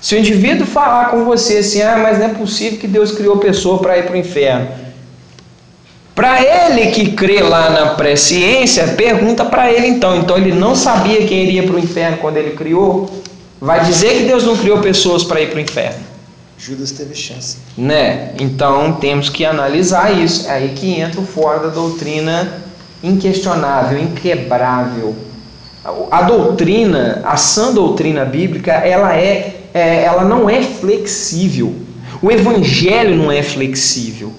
Se 0.00 0.14
o 0.14 0.18
indivíduo 0.18 0.66
falar 0.66 1.06
com 1.06 1.24
você 1.24 1.58
assim, 1.58 1.80
ah, 1.80 1.98
mas 2.02 2.18
não 2.18 2.26
é 2.26 2.34
possível 2.34 2.78
que 2.78 2.86
Deus 2.86 3.12
criou 3.12 3.38
pessoa 3.38 3.78
para 3.78 3.96
ir 3.96 4.04
para 4.04 4.14
o 4.14 4.18
inferno. 4.18 4.68
Para 6.14 6.40
ele 6.40 6.92
que 6.92 7.12
crê 7.12 7.42
lá 7.42 7.70
na 7.70 7.86
presciência, 7.94 8.88
pergunta 8.88 9.44
para 9.44 9.72
ele 9.72 9.86
então. 9.86 10.16
Então 10.16 10.36
ele 10.36 10.52
não 10.52 10.74
sabia 10.74 11.26
quem 11.26 11.44
iria 11.44 11.64
para 11.64 11.74
o 11.74 11.78
inferno 11.78 12.18
quando 12.18 12.36
ele 12.36 12.50
criou? 12.50 13.10
Vai 13.60 13.84
dizer 13.84 14.18
que 14.18 14.24
Deus 14.24 14.44
não 14.44 14.56
criou 14.56 14.78
pessoas 14.78 15.24
para 15.24 15.40
ir 15.40 15.50
para 15.50 15.56
o 15.56 15.60
inferno? 15.60 16.04
Judas 16.56 16.92
teve 16.92 17.14
chance. 17.14 17.58
Né? 17.76 18.32
Então 18.38 18.92
temos 18.92 19.28
que 19.28 19.44
analisar 19.44 20.16
isso. 20.16 20.46
É 20.48 20.52
aí 20.52 20.68
que 20.76 21.00
entra 21.00 21.20
o 21.20 21.26
fora 21.26 21.60
da 21.60 21.68
doutrina 21.68 22.62
inquestionável, 23.02 23.98
inquebrável. 23.98 25.14
A 26.10 26.22
doutrina, 26.22 27.22
a 27.24 27.36
sã 27.36 27.72
doutrina 27.72 28.24
bíblica, 28.24 28.72
ela 28.72 29.14
é 29.16 29.64
é, 29.74 30.04
ela 30.04 30.24
não 30.24 30.48
é 30.48 30.62
flexível. 30.62 31.74
O 32.22 32.30
evangelho 32.30 33.16
não 33.16 33.30
é 33.30 33.42
flexível. 33.42 34.32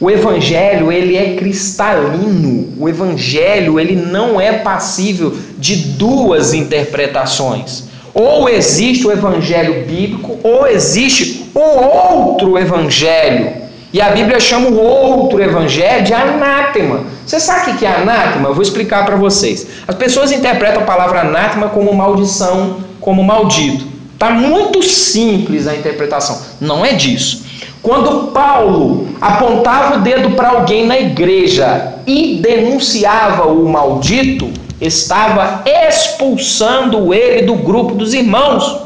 O 0.00 0.10
evangelho 0.10 0.92
ele 0.92 1.16
é 1.16 1.34
cristalino. 1.36 2.74
O 2.78 2.88
evangelho 2.88 3.80
ele 3.80 3.96
não 3.96 4.40
é 4.40 4.52
passível 4.52 5.34
de 5.58 5.76
duas 5.76 6.52
interpretações. 6.52 7.84
Ou 8.12 8.48
existe 8.48 9.06
o 9.06 9.12
evangelho 9.12 9.86
bíblico 9.86 10.38
ou 10.42 10.66
existe 10.66 11.50
o 11.54 11.60
outro 11.60 12.58
evangelho. 12.58 13.66
E 13.92 14.00
a 14.00 14.10
Bíblia 14.10 14.38
chama 14.38 14.68
o 14.68 14.78
outro 14.78 15.42
evangelho 15.42 16.04
de 16.04 16.12
anátema. 16.12 17.04
Você 17.24 17.40
sabe 17.40 17.70
o 17.70 17.76
que 17.76 17.86
é 17.86 17.94
anátema? 17.94 18.48
Eu 18.48 18.54
vou 18.54 18.62
explicar 18.62 19.06
para 19.06 19.16
vocês. 19.16 19.66
As 19.88 19.94
pessoas 19.94 20.32
interpretam 20.32 20.82
a 20.82 20.86
palavra 20.86 21.20
anátema 21.20 21.68
como 21.68 21.94
maldição, 21.94 22.78
como 23.00 23.24
maldito. 23.24 23.95
Está 24.16 24.30
muito 24.30 24.82
simples 24.82 25.66
a 25.66 25.76
interpretação. 25.76 26.40
Não 26.58 26.86
é 26.86 26.94
disso. 26.94 27.44
Quando 27.82 28.28
Paulo 28.32 29.08
apontava 29.20 29.96
o 29.96 30.00
dedo 30.00 30.30
para 30.30 30.48
alguém 30.48 30.86
na 30.86 30.98
igreja 30.98 31.96
e 32.06 32.38
denunciava 32.40 33.46
o 33.46 33.68
maldito, 33.68 34.50
estava 34.80 35.62
expulsando 35.66 37.12
ele 37.12 37.42
do 37.42 37.56
grupo 37.56 37.94
dos 37.94 38.14
irmãos. 38.14 38.84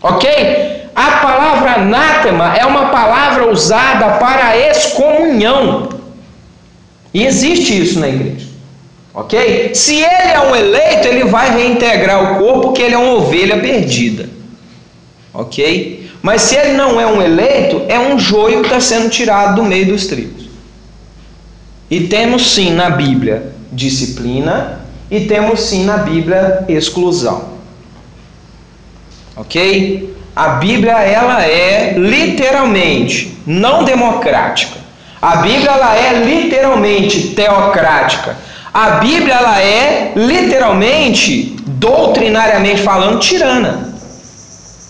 Ok? 0.00 0.90
A 0.94 1.10
palavra 1.10 1.72
anátema 1.72 2.56
é 2.56 2.64
uma 2.64 2.90
palavra 2.90 3.50
usada 3.50 4.16
para 4.18 4.56
excomunhão. 4.56 5.88
E 7.12 7.26
existe 7.26 7.82
isso 7.82 7.98
na 7.98 8.08
igreja. 8.08 8.46
Ok? 9.12 9.74
Se 9.74 9.96
ele 9.96 10.32
é 10.32 10.40
um 10.40 10.54
eleito, 10.54 11.08
ele 11.08 11.24
vai 11.24 11.50
reintegrar 11.50 12.34
o 12.34 12.38
corpo, 12.38 12.60
porque 12.60 12.82
ele 12.82 12.94
é 12.94 12.98
uma 12.98 13.14
ovelha 13.14 13.58
perdida 13.58 14.35
ok? 15.36 16.10
Mas 16.22 16.42
se 16.42 16.56
ele 16.56 16.72
não 16.72 17.00
é 17.00 17.06
um 17.06 17.22
eleito, 17.22 17.82
é 17.88 17.98
um 17.98 18.18
joio 18.18 18.60
que 18.60 18.66
está 18.66 18.80
sendo 18.80 19.08
tirado 19.10 19.56
do 19.56 19.64
meio 19.64 19.86
dos 19.86 20.06
trigos. 20.06 20.46
E 21.90 22.00
temos 22.08 22.52
sim 22.52 22.72
na 22.72 22.90
Bíblia 22.90 23.52
disciplina 23.70 24.80
e 25.10 25.20
temos 25.20 25.60
sim 25.60 25.84
na 25.84 25.98
Bíblia 25.98 26.64
exclusão. 26.68 27.56
Ok? 29.36 30.16
A 30.34 30.48
Bíblia 30.48 30.98
ela 31.00 31.44
é 31.44 31.94
literalmente 31.96 33.38
não 33.46 33.84
democrática. 33.84 34.78
A 35.22 35.36
Bíblia 35.36 35.70
ela 35.70 35.96
é 35.96 36.24
literalmente 36.24 37.28
teocrática. 37.28 38.36
A 38.72 38.90
Bíblia 38.98 39.34
ela 39.34 39.62
é 39.62 40.12
literalmente, 40.14 41.56
doutrinariamente 41.66 42.82
falando, 42.82 43.20
tirana. 43.20 43.85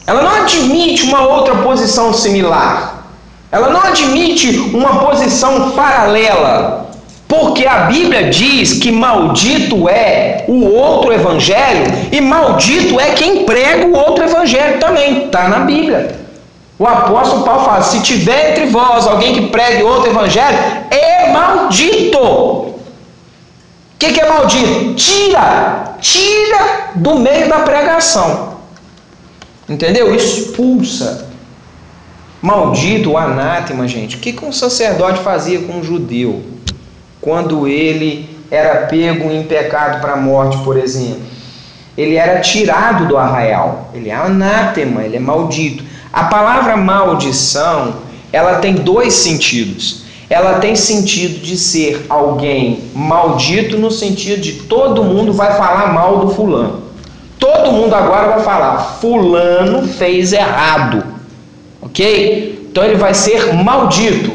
Ela 0.07 0.23
não 0.23 0.43
admite 0.43 1.03
uma 1.03 1.27
outra 1.27 1.57
posição 1.57 2.13
similar. 2.13 3.05
Ela 3.51 3.71
não 3.71 3.81
admite 3.83 4.57
uma 4.73 5.01
posição 5.05 5.73
paralela. 5.73 6.87
Porque 7.29 7.67
a 7.67 7.81
Bíblia 7.87 8.31
diz 8.31 8.75
que 8.75 8.93
maldito 8.93 9.89
é 9.89 10.45
o 10.47 10.65
outro 10.65 11.13
evangelho 11.13 11.93
e 12.13 12.21
maldito 12.21 13.01
é 13.01 13.11
quem 13.11 13.45
prega 13.45 13.87
o 13.87 13.97
outro 13.97 14.23
evangelho 14.23 14.79
também. 14.79 15.27
Está 15.27 15.49
na 15.49 15.61
Bíblia. 15.61 16.21
O 16.79 16.87
apóstolo 16.87 17.43
Paulo 17.43 17.65
fala: 17.65 17.83
se 17.83 18.01
tiver 18.01 18.53
entre 18.53 18.67
vós 18.67 19.07
alguém 19.09 19.35
que 19.35 19.49
pregue 19.49 19.83
outro 19.83 20.11
evangelho, 20.11 20.57
é 20.91 21.33
maldito. 21.33 22.19
O 22.19 22.75
que, 23.99 24.13
que 24.13 24.21
é 24.21 24.29
maldito? 24.29 24.95
Tira, 24.95 25.97
tira 26.01 26.91
do 26.95 27.17
meio 27.17 27.49
da 27.49 27.61
pregação. 27.61 28.56
Entendeu? 29.69 30.15
Expulsa. 30.15 31.29
Maldito, 32.41 33.13
o 33.13 33.19
anátema, 33.19 33.89
gente. 33.89 34.17
O 34.17 34.19
que, 34.21 34.33
que 34.33 34.45
um 34.45 34.53
sacerdote 34.53 35.21
fazia 35.21 35.61
com 35.61 35.75
um 35.75 35.85
judeu 35.85 36.43
quando 37.21 37.67
ele 37.67 38.31
era 38.51 38.87
pego 38.87 39.31
em 39.31 39.43
pecado 39.43 40.01
para 40.01 40.13
a 40.13 40.17
morte, 40.17 40.57
por 40.59 40.77
exemplo? 40.77 41.23
Ele 41.99 42.15
era 42.15 42.41
tirado 42.41 43.07
do 43.07 43.17
arraial. 43.17 43.91
Ele 43.95 44.11
é 44.11 44.15
anátema, 44.15 45.03
ele 45.03 45.17
é 45.17 45.21
maldito. 45.21 45.83
A 46.13 46.25
palavra 46.25 46.77
maldição, 46.77 47.97
ela 48.33 48.57
tem 48.61 48.75
dois 48.75 49.15
sentidos. 49.15 50.05
Ela 50.29 50.59
tem 50.59 50.77
sentido 50.77 51.41
de 51.41 51.57
ser 51.57 52.07
alguém 52.09 52.85
maldito 52.95 53.79
no 53.79 53.91
sentido 53.91 54.41
de 54.41 54.53
todo 54.53 55.05
mundo 55.05 55.33
vai 55.33 55.57
falar 55.57 55.93
mal 55.93 56.19
do 56.19 56.35
fulano. 56.35 56.86
Todo 57.39 57.73
mundo 57.73 57.95
agora 57.95 58.29
vai 58.29 58.43
falar: 58.43 58.99
Fulano 59.01 59.87
fez 59.87 60.33
errado. 60.33 61.05
Ok? 61.81 62.69
Então 62.71 62.85
ele 62.85 62.97
vai 62.97 63.15
ser 63.15 63.55
maldito, 63.55 64.33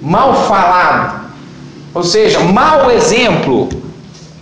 mal 0.00 0.46
falado. 0.46 1.24
Ou 1.92 2.02
seja, 2.02 2.40
mau 2.40 2.90
exemplo. 2.90 3.68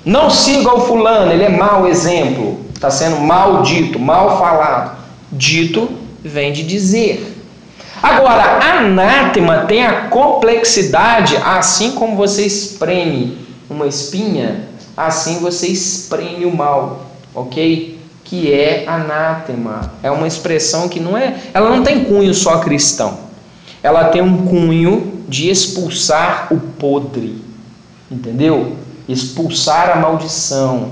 Não 0.05 0.31
siga 0.31 0.75
o 0.75 0.81
fulano, 0.81 1.33
ele 1.33 1.45
é 1.45 1.49
mau 1.49 1.87
exemplo. 1.87 2.61
Está 2.75 2.91
sendo 2.91 3.21
maldito, 3.21 3.99
mal 3.99 4.39
falado. 4.39 4.97
Dito 5.31 5.89
vem 6.25 6.53
de 6.53 6.63
dizer. 6.63 7.37
Agora, 8.03 8.59
anátema 8.61 9.59
tem 9.67 9.87
a 9.87 10.09
complexidade, 10.09 11.37
assim 11.37 11.93
como 11.93 12.17
você 12.17 12.45
espreme 12.45 13.39
uma 13.71 13.87
espinha, 13.87 14.69
assim 14.97 15.39
você 15.39 15.69
espreme 15.69 16.45
o 16.45 16.57
mal 16.57 17.12
ok? 17.35 17.99
Que 18.25 18.53
é 18.53 18.85
anátema. 18.87 19.93
É 20.03 20.11
uma 20.11 20.27
expressão 20.27 20.89
que 20.89 21.01
não 21.01 21.17
é. 21.17 21.37
Ela 21.53 21.71
não 21.71 21.83
tem 21.83 22.05
cunho 22.05 22.33
só 22.35 22.59
cristão. 22.59 23.19
Ela 23.83 24.05
tem 24.05 24.23
um 24.23 24.47
cunho 24.47 25.25
de 25.29 25.51
expulsar 25.51 26.49
o 26.51 26.59
podre. 26.59 27.43
Entendeu? 28.11 28.77
Expulsar 29.09 29.91
a 29.91 29.97
maldição. 29.97 30.91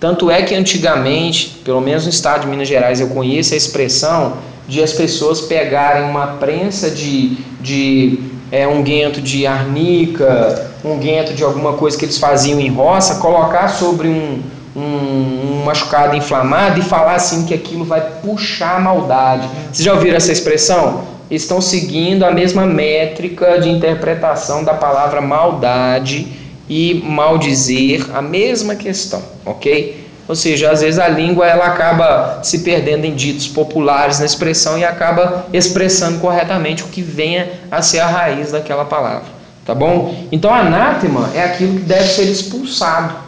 Tanto 0.00 0.30
é 0.30 0.42
que 0.42 0.54
antigamente, 0.54 1.60
pelo 1.64 1.80
menos 1.80 2.04
no 2.04 2.10
estado 2.10 2.42
de 2.42 2.46
Minas 2.46 2.68
Gerais, 2.68 3.00
eu 3.00 3.08
conheço 3.08 3.54
a 3.54 3.56
expressão 3.56 4.34
de 4.68 4.82
as 4.82 4.92
pessoas 4.92 5.40
pegarem 5.40 6.08
uma 6.08 6.36
prensa 6.38 6.90
de, 6.90 7.36
de 7.60 8.20
é, 8.52 8.68
um 8.68 8.82
guento 8.82 9.20
de 9.20 9.46
arnica, 9.46 10.70
um 10.84 10.98
guento 10.98 11.34
de 11.34 11.42
alguma 11.42 11.72
coisa 11.72 11.98
que 11.98 12.04
eles 12.04 12.18
faziam 12.18 12.60
em 12.60 12.68
roça, 12.68 13.16
colocar 13.16 13.68
sobre 13.68 14.08
um, 14.08 14.40
um, 14.78 15.64
machucado 15.64 16.16
inflamado 16.16 16.78
e 16.78 16.82
falar 16.82 17.16
assim 17.16 17.44
que 17.44 17.52
aquilo 17.52 17.84
vai 17.84 18.00
puxar 18.22 18.76
a 18.76 18.80
maldade. 18.80 19.48
Vocês 19.72 19.84
já 19.84 19.92
ouviram 19.92 20.16
essa 20.16 20.32
expressão? 20.32 21.04
Estão 21.30 21.60
seguindo 21.60 22.24
a 22.24 22.30
mesma 22.30 22.64
métrica 22.64 23.60
de 23.60 23.68
interpretação 23.68 24.64
da 24.64 24.74
palavra 24.74 25.20
maldade 25.20 26.32
e 26.68 27.02
maldizer, 27.04 28.06
a 28.14 28.22
mesma 28.22 28.74
questão, 28.74 29.22
ok? 29.44 30.06
Ou 30.26 30.36
seja, 30.36 30.70
às 30.70 30.82
vezes 30.82 30.98
a 30.98 31.08
língua 31.08 31.46
ela 31.46 31.66
acaba 31.66 32.40
se 32.42 32.58
perdendo 32.58 33.06
em 33.06 33.14
ditos 33.14 33.48
populares 33.48 34.18
na 34.18 34.26
expressão 34.26 34.78
e 34.78 34.84
acaba 34.84 35.46
expressando 35.52 36.18
corretamente 36.18 36.82
o 36.82 36.88
que 36.88 37.00
venha 37.00 37.48
a 37.70 37.80
ser 37.80 38.00
a 38.00 38.06
raiz 38.06 38.52
daquela 38.52 38.84
palavra, 38.84 39.28
tá 39.64 39.74
bom? 39.74 40.14
Então, 40.30 40.52
anátema 40.52 41.30
é 41.34 41.42
aquilo 41.42 41.78
que 41.78 41.84
deve 41.84 42.08
ser 42.08 42.24
expulsado 42.24 43.27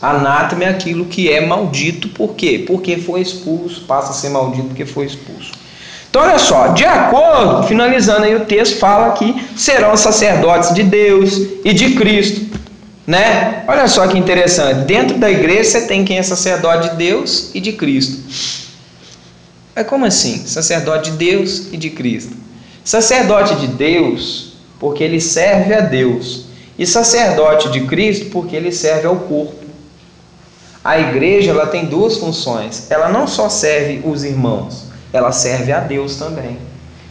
Anátema 0.00 0.64
é 0.64 0.68
aquilo 0.68 1.06
que 1.06 1.30
é 1.30 1.44
maldito, 1.44 2.08
por 2.08 2.34
quê? 2.34 2.64
Porque 2.66 2.96
foi 2.98 3.20
expulso, 3.20 3.84
passa 3.86 4.10
a 4.10 4.14
ser 4.14 4.28
maldito 4.28 4.68
porque 4.68 4.84
foi 4.84 5.06
expulso. 5.06 5.52
Então, 6.08 6.22
olha 6.22 6.38
só, 6.38 6.68
de 6.68 6.84
acordo, 6.84 7.66
finalizando 7.66 8.24
aí 8.24 8.34
o 8.34 8.46
texto, 8.46 8.78
fala 8.78 9.12
que 9.12 9.34
serão 9.54 9.94
sacerdotes 9.96 10.72
de 10.74 10.82
Deus 10.82 11.36
e 11.64 11.74
de 11.74 11.94
Cristo. 11.94 12.56
Né? 13.06 13.64
Olha 13.68 13.86
só 13.86 14.06
que 14.08 14.18
interessante. 14.18 14.86
Dentro 14.86 15.18
da 15.18 15.30
igreja 15.30 15.64
você 15.64 15.86
tem 15.86 16.04
quem 16.04 16.18
é 16.18 16.22
sacerdote 16.22 16.90
de 16.90 16.96
Deus 16.96 17.50
e 17.54 17.60
de 17.60 17.72
Cristo. 17.72 18.18
É 19.74 19.84
como 19.84 20.06
assim? 20.06 20.46
Sacerdote 20.46 21.10
de 21.10 21.18
Deus 21.18 21.68
e 21.70 21.76
de 21.76 21.90
Cristo. 21.90 22.34
Sacerdote 22.82 23.54
de 23.56 23.66
Deus, 23.66 24.54
porque 24.80 25.04
ele 25.04 25.20
serve 25.20 25.74
a 25.74 25.80
Deus. 25.80 26.46
E 26.78 26.86
sacerdote 26.86 27.70
de 27.70 27.82
Cristo, 27.82 28.30
porque 28.30 28.56
ele 28.56 28.72
serve 28.72 29.06
ao 29.06 29.16
corpo. 29.16 29.65
A 30.86 31.00
igreja 31.00 31.50
ela 31.50 31.66
tem 31.66 31.86
duas 31.86 32.16
funções. 32.16 32.86
Ela 32.88 33.08
não 33.08 33.26
só 33.26 33.48
serve 33.48 34.02
os 34.04 34.22
irmãos, 34.22 34.84
ela 35.12 35.32
serve 35.32 35.72
a 35.72 35.80
Deus 35.80 36.14
também. 36.14 36.58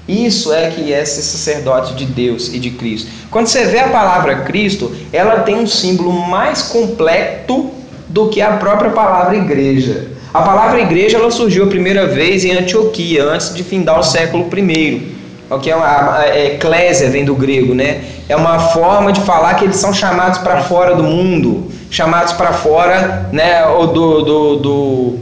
Isso 0.07 0.53
é 0.53 0.69
que 0.69 0.93
é 0.93 1.03
ser 1.03 1.23
sacerdote 1.23 1.93
de 1.93 2.05
Deus 2.05 2.53
e 2.53 2.57
de 2.57 2.69
Cristo. 2.69 3.11
Quando 3.29 3.47
você 3.47 3.65
vê 3.65 3.79
a 3.79 3.89
palavra 3.89 4.43
Cristo, 4.43 4.95
ela 5.11 5.41
tem 5.41 5.55
um 5.55 5.67
símbolo 5.67 6.13
mais 6.13 6.61
completo 6.61 7.69
do 8.07 8.29
que 8.29 8.39
a 8.39 8.51
própria 8.53 8.91
palavra 8.91 9.35
igreja. 9.35 10.07
A 10.33 10.41
palavra 10.41 10.79
igreja 10.79 11.17
ela 11.17 11.29
surgiu 11.29 11.65
a 11.65 11.67
primeira 11.67 12.07
vez 12.07 12.45
em 12.45 12.51
Antioquia, 12.51 13.25
antes 13.25 13.53
de 13.53 13.61
findar 13.61 13.99
o 13.99 14.03
século 14.03 14.47
I. 14.57 15.15
O 15.49 15.59
que 15.59 15.69
é 15.69 15.75
uma 15.75 16.19
a 16.19 16.45
eclésia 16.45 17.09
vem 17.09 17.25
do 17.25 17.35
grego, 17.35 17.75
né? 17.75 18.05
É 18.29 18.37
uma 18.37 18.57
forma 18.57 19.11
de 19.11 19.19
falar 19.21 19.55
que 19.55 19.65
eles 19.65 19.75
são 19.75 19.93
chamados 19.93 20.39
para 20.39 20.61
fora 20.61 20.95
do 20.95 21.03
mundo, 21.03 21.69
chamados 21.95 22.33
para 22.33 22.51
fora, 22.51 23.29
né, 23.31 23.63
do, 23.63 24.21
do, 24.21 24.55
do 24.57 25.19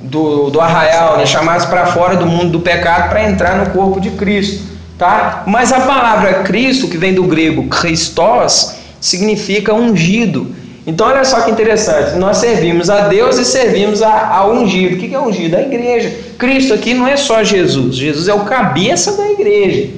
do, 0.00 0.50
do 0.50 0.60
arraial, 0.60 1.16
né? 1.16 1.26
chamados 1.26 1.66
para 1.66 1.86
fora 1.86 2.14
do 2.14 2.24
mundo 2.24 2.52
do 2.52 2.60
pecado 2.60 3.08
para 3.08 3.28
entrar 3.28 3.56
no 3.56 3.70
corpo 3.70 4.00
de 4.00 4.10
Cristo. 4.10 4.62
Tá? 4.96 5.42
Mas 5.44 5.72
a 5.72 5.80
palavra 5.80 6.44
Cristo, 6.44 6.86
que 6.86 6.96
vem 6.96 7.14
do 7.14 7.24
grego 7.24 7.66
Christos, 7.66 8.76
significa 9.00 9.74
ungido. 9.74 10.54
Então 10.86 11.08
olha 11.08 11.24
só 11.24 11.40
que 11.40 11.50
interessante, 11.50 12.16
nós 12.16 12.36
servimos 12.36 12.88
a 12.88 13.08
Deus 13.08 13.38
e 13.38 13.44
servimos 13.44 14.02
a 14.02 14.46
ungido. 14.46 14.94
O 14.94 14.98
que 14.98 15.12
é 15.12 15.18
ungido? 15.18 15.56
A 15.56 15.62
igreja. 15.62 16.14
Cristo 16.38 16.74
aqui 16.74 16.94
não 16.94 17.08
é 17.08 17.16
só 17.16 17.42
Jesus, 17.42 17.96
Jesus 17.96 18.28
é 18.28 18.34
o 18.34 18.44
cabeça 18.44 19.16
da 19.16 19.28
igreja. 19.32 19.90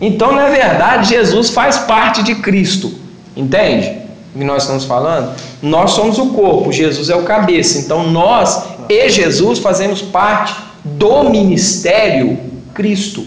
Então, 0.00 0.32
na 0.32 0.48
verdade, 0.48 1.10
Jesus 1.10 1.50
faz 1.50 1.76
parte 1.78 2.22
de 2.22 2.36
Cristo. 2.36 2.94
Entende? 3.36 4.03
Que 4.36 4.44
nós 4.44 4.62
estamos 4.62 4.84
falando? 4.84 5.34
Nós 5.62 5.92
somos 5.92 6.18
o 6.18 6.30
corpo, 6.30 6.72
Jesus 6.72 7.08
é 7.08 7.14
o 7.14 7.22
cabeça. 7.22 7.78
Então, 7.78 8.10
nós 8.10 8.64
e 8.88 9.08
Jesus 9.08 9.60
fazemos 9.60 10.02
parte 10.02 10.54
do 10.84 11.24
ministério 11.30 12.38
Cristo. 12.74 13.24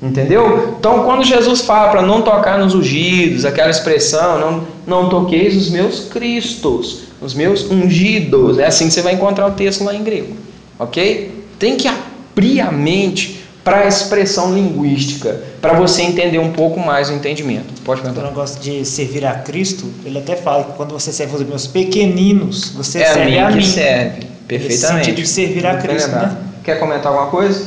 Entendeu? 0.00 0.76
Então, 0.78 1.04
quando 1.04 1.24
Jesus 1.24 1.62
fala 1.62 1.90
para 1.90 2.02
não 2.02 2.22
tocar 2.22 2.58
nos 2.58 2.74
ungidos, 2.74 3.44
aquela 3.44 3.70
expressão, 3.70 4.38
não, 4.38 4.64
não 4.86 5.08
toqueis 5.08 5.56
os 5.56 5.70
meus 5.70 6.00
cristos, 6.00 7.04
os 7.20 7.34
meus 7.34 7.68
ungidos, 7.70 8.58
é 8.58 8.66
assim 8.66 8.88
que 8.88 8.94
você 8.94 9.02
vai 9.02 9.14
encontrar 9.14 9.46
o 9.46 9.52
texto 9.52 9.82
lá 9.82 9.94
em 9.94 10.04
grego. 10.04 10.36
Ok? 10.78 11.44
Tem 11.58 11.76
que 11.76 11.88
abrir 11.88 12.60
a 12.60 12.70
mente 12.70 13.45
para 13.66 13.78
a 13.78 13.88
expressão 13.88 14.54
linguística, 14.54 15.40
para 15.60 15.72
você 15.72 16.02
entender 16.02 16.38
um 16.38 16.52
pouco 16.52 16.78
mais 16.78 17.10
o 17.10 17.12
entendimento. 17.12 17.82
Pode 17.82 18.00
perguntar. 18.00 18.22
O 18.22 18.28
negócio 18.28 18.60
de 18.60 18.84
servir 18.84 19.26
a 19.26 19.40
Cristo, 19.40 19.92
ele 20.04 20.20
até 20.20 20.36
fala 20.36 20.62
que 20.62 20.74
quando 20.74 20.92
você 20.92 21.12
serve 21.12 21.34
os 21.34 21.42
meus 21.42 21.66
pequeninos, 21.66 22.70
você 22.70 23.00
é 23.00 23.12
serve 23.12 23.38
a 23.40 23.48
mim. 23.48 23.56
mim. 23.56 23.62
Que 23.62 23.66
serve. 23.66 24.26
Perfeitamente. 24.46 25.06
sentido 25.06 25.16
de 25.16 25.26
servir 25.26 25.66
a 25.66 25.78
Cristo, 25.78 26.10
né? 26.12 26.36
Quer 26.62 26.78
comentar 26.78 27.10
alguma 27.10 27.28
coisa? 27.28 27.66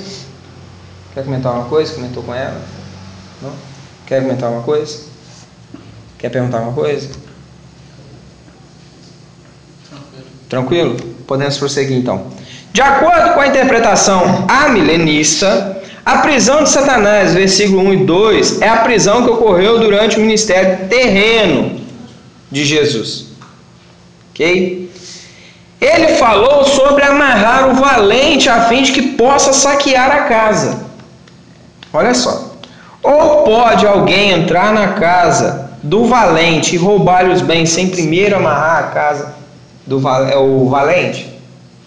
Quer 1.14 1.26
comentar 1.26 1.52
alguma 1.52 1.70
coisa? 1.70 1.94
Comentou 1.94 2.24
com 2.24 2.34
ela? 2.34 2.62
Não? 3.42 3.52
Quer 4.08 4.22
comentar 4.22 4.46
alguma 4.46 4.64
coisa? 4.64 5.00
Quer 6.18 6.30
perguntar 6.30 6.60
alguma 6.60 6.76
coisa? 6.76 7.10
Tranquilo? 10.48 10.96
Podemos 11.28 11.58
prosseguir 11.58 11.98
então. 11.98 12.28
De 12.72 12.82
acordo 12.82 13.34
com 13.34 13.42
a 13.42 13.48
interpretação 13.48 14.46
amilenista, 14.48 15.79
a 16.10 16.18
prisão 16.20 16.64
de 16.64 16.70
Satanás, 16.70 17.34
versículo 17.34 17.82
1 17.82 17.94
e 17.94 17.98
2, 18.06 18.62
é 18.62 18.68
a 18.68 18.78
prisão 18.78 19.24
que 19.24 19.30
ocorreu 19.30 19.80
durante 19.80 20.18
o 20.18 20.22
ministério 20.22 20.88
terreno 20.88 21.80
de 22.52 22.66
Jesus. 22.66 23.28
Ok? 24.32 24.90
Ele 25.80 26.08
falou 26.16 26.66
sobre 26.66 27.04
amarrar 27.04 27.70
o 27.70 27.76
valente 27.76 28.50
a 28.50 28.66
fim 28.66 28.82
de 28.82 28.92
que 28.92 29.02
possa 29.14 29.54
saquear 29.54 30.12
a 30.12 30.24
casa. 30.24 30.84
Olha 31.94 32.14
só. 32.14 32.56
Ou 33.04 33.44
pode 33.44 33.86
alguém 33.86 34.32
entrar 34.32 34.74
na 34.74 34.94
casa 34.94 35.70
do 35.84 36.06
valente 36.06 36.76
e 36.76 36.78
roubar-lhe 36.78 37.32
os 37.32 37.42
bens 37.42 37.70
sem 37.70 37.88
primeiro 37.88 38.36
amarrar 38.36 38.80
a 38.80 38.88
casa 38.88 39.36
do 39.86 40.00
é 40.00 40.70
valente? 40.70 41.30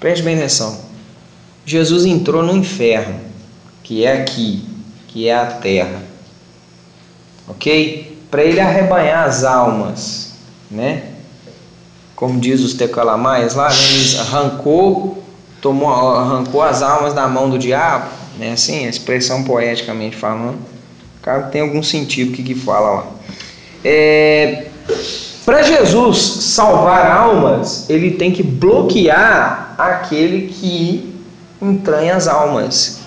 Preste 0.00 0.22
bem 0.22 0.36
atenção. 0.36 0.80
Jesus 1.66 2.06
entrou 2.06 2.42
no 2.42 2.56
inferno, 2.56 3.31
que 3.92 4.06
é 4.06 4.22
aqui, 4.22 4.64
que 5.08 5.28
é 5.28 5.34
a 5.34 5.44
terra. 5.44 6.02
Ok? 7.46 8.24
Para 8.30 8.42
ele 8.42 8.58
arrebanhar 8.58 9.26
as 9.26 9.44
almas, 9.44 10.32
né? 10.70 11.02
como 12.16 12.40
diz 12.40 12.62
os 12.62 12.72
tecalamais 12.72 13.54
lá, 13.54 13.68
né? 13.68 13.76
ele 13.90 14.18
arrancou, 14.18 15.22
tomou, 15.60 15.92
arrancou 15.92 16.62
as 16.62 16.80
almas 16.80 17.12
da 17.12 17.28
mão 17.28 17.50
do 17.50 17.58
diabo, 17.58 18.08
né? 18.38 18.52
assim, 18.52 18.86
a 18.86 18.88
expressão 18.88 19.44
poeticamente 19.44 20.16
falando, 20.16 20.56
claro 21.20 21.50
tem 21.50 21.60
algum 21.60 21.82
sentido 21.82 22.32
que, 22.32 22.42
que 22.42 22.54
fala 22.54 22.90
lá. 22.90 23.06
É, 23.84 24.68
Para 25.44 25.62
Jesus 25.64 26.18
salvar 26.18 27.10
almas, 27.10 27.90
ele 27.90 28.12
tem 28.12 28.32
que 28.32 28.42
bloquear 28.42 29.74
aquele 29.76 30.48
que 30.48 31.14
entranha 31.60 32.16
as 32.16 32.26
almas, 32.26 33.01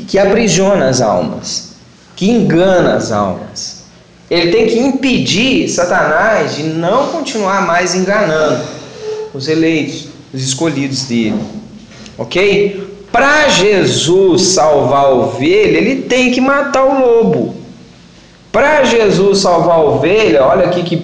que, 0.00 0.02
que 0.02 0.18
aprisiona 0.18 0.88
as 0.88 1.00
almas, 1.00 1.72
que 2.16 2.30
engana 2.30 2.94
as 2.94 3.12
almas. 3.12 3.84
Ele 4.30 4.52
tem 4.52 4.66
que 4.66 4.78
impedir 4.78 5.68
Satanás 5.68 6.56
de 6.56 6.62
não 6.64 7.08
continuar 7.08 7.66
mais 7.66 7.94
enganando 7.94 8.62
os 9.34 9.48
eleitos, 9.48 10.08
os 10.32 10.42
escolhidos 10.42 11.04
dele. 11.04 11.40
Ok? 12.16 12.88
Para 13.10 13.48
Jesus 13.48 14.42
salvar 14.42 15.06
a 15.06 15.10
ovelha, 15.10 15.78
ele 15.78 16.02
tem 16.02 16.30
que 16.30 16.40
matar 16.40 16.84
o 16.84 17.00
lobo. 17.00 17.56
Para 18.52 18.84
Jesus 18.84 19.38
salvar 19.38 19.76
a 19.76 19.82
ovelha, 19.82 20.44
olha 20.44 20.66
aqui 20.66 20.82
que 20.82 20.96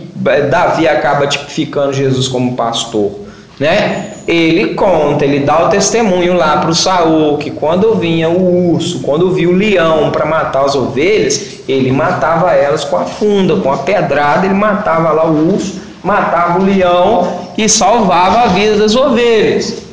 Davi 0.51 0.87
acaba 0.87 1.27
tipificando 1.27 1.93
Jesus 1.93 2.29
como 2.29 2.55
pastor 2.55 3.27
né? 3.59 4.13
Ele 4.27 4.75
conta, 4.75 5.25
ele 5.25 5.41
dá 5.41 5.67
o 5.67 5.69
testemunho 5.69 6.35
lá 6.35 6.57
para 6.57 6.71
o 6.71 6.75
Saul 6.75 7.39
que 7.39 7.51
quando 7.51 7.95
vinha 7.95 8.29
o 8.29 8.73
urso, 8.73 9.01
quando 9.01 9.31
viu 9.33 9.51
o 9.51 9.55
leão 9.55 10.11
para 10.11 10.27
matar 10.27 10.65
as 10.65 10.75
ovelhas, 10.75 11.61
ele 11.69 11.93
matava 11.93 12.51
elas 12.53 12.85
com 12.85 12.97
a 12.97 13.05
funda, 13.05 13.57
com 13.57 13.73
a 13.73 13.79
pedrada, 13.79 14.45
ele 14.45 14.55
matava 14.55 15.13
lá 15.13 15.27
o 15.27 15.55
urso, 15.55 15.81
matava 16.03 16.59
o 16.59 16.65
leão 16.65 17.47
e 17.57 17.69
salvava 17.69 18.41
a 18.41 18.47
vida 18.49 18.77
das 18.79 18.97
ovelhas. 18.97 19.87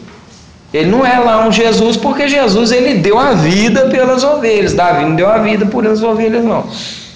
Ele 0.73 0.89
não 0.89 1.05
é 1.05 1.19
lá 1.19 1.45
um 1.45 1.51
Jesus 1.51 1.95
porque 1.95 2.27
Jesus 2.27 2.71
ele 2.71 2.95
deu 2.95 3.19
a 3.19 3.33
vida 3.33 3.89
pelas 3.89 4.23
ovelhas. 4.23 4.73
Davi 4.73 5.05
não 5.05 5.15
deu 5.15 5.29
a 5.29 5.37
vida 5.37 5.67
por 5.67 5.85
as 5.85 6.01
ovelhas 6.01 6.43
não, 6.43 6.65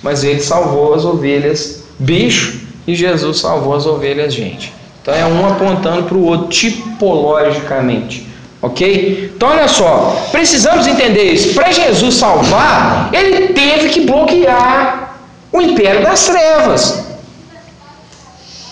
mas 0.03 0.24
ele 0.24 0.39
salvou 0.39 0.93
as 0.93 1.03
ovelhas 1.03 1.84
bicho 1.97 2.61
e 2.86 2.93
Jesus 2.93 3.39
salvou 3.39 3.74
as 3.76 3.88
ovelhas 3.88 4.32
gente. 4.32 4.77
Então 5.08 5.16
é 5.16 5.26
um 5.26 5.47
apontando 5.47 6.03
para 6.03 6.18
o 6.18 6.26
outro 6.26 6.49
tipologicamente. 6.49 8.28
Ok? 8.62 9.32
Então 9.34 9.47
olha 9.47 9.70
só, 9.70 10.28
precisamos 10.34 10.86
entender 10.86 11.32
isso. 11.32 11.53
Para 11.53 11.72
Jesus 11.72 12.16
salvar, 12.16 13.10
ele 13.14 13.53
teve 13.53 13.88
que 13.88 14.01
bloquear 14.01 15.16
o 15.49 15.62
império 15.62 16.03
das 16.03 16.26
trevas. 16.26 17.05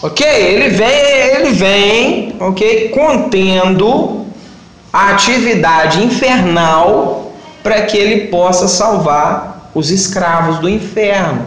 Ok? 0.04 0.28
Ele 0.28 0.68
vem, 0.68 0.90
ele 0.90 1.52
vem, 1.52 2.36
ok, 2.38 2.90
contendo 2.90 4.26
a 4.92 5.12
atividade 5.12 6.04
infernal 6.04 7.32
para 7.64 7.84
que 7.84 7.96
ele 7.96 8.28
possa 8.28 8.68
salvar 8.68 9.72
os 9.74 9.90
escravos 9.90 10.60
do 10.60 10.68
inferno. 10.68 11.46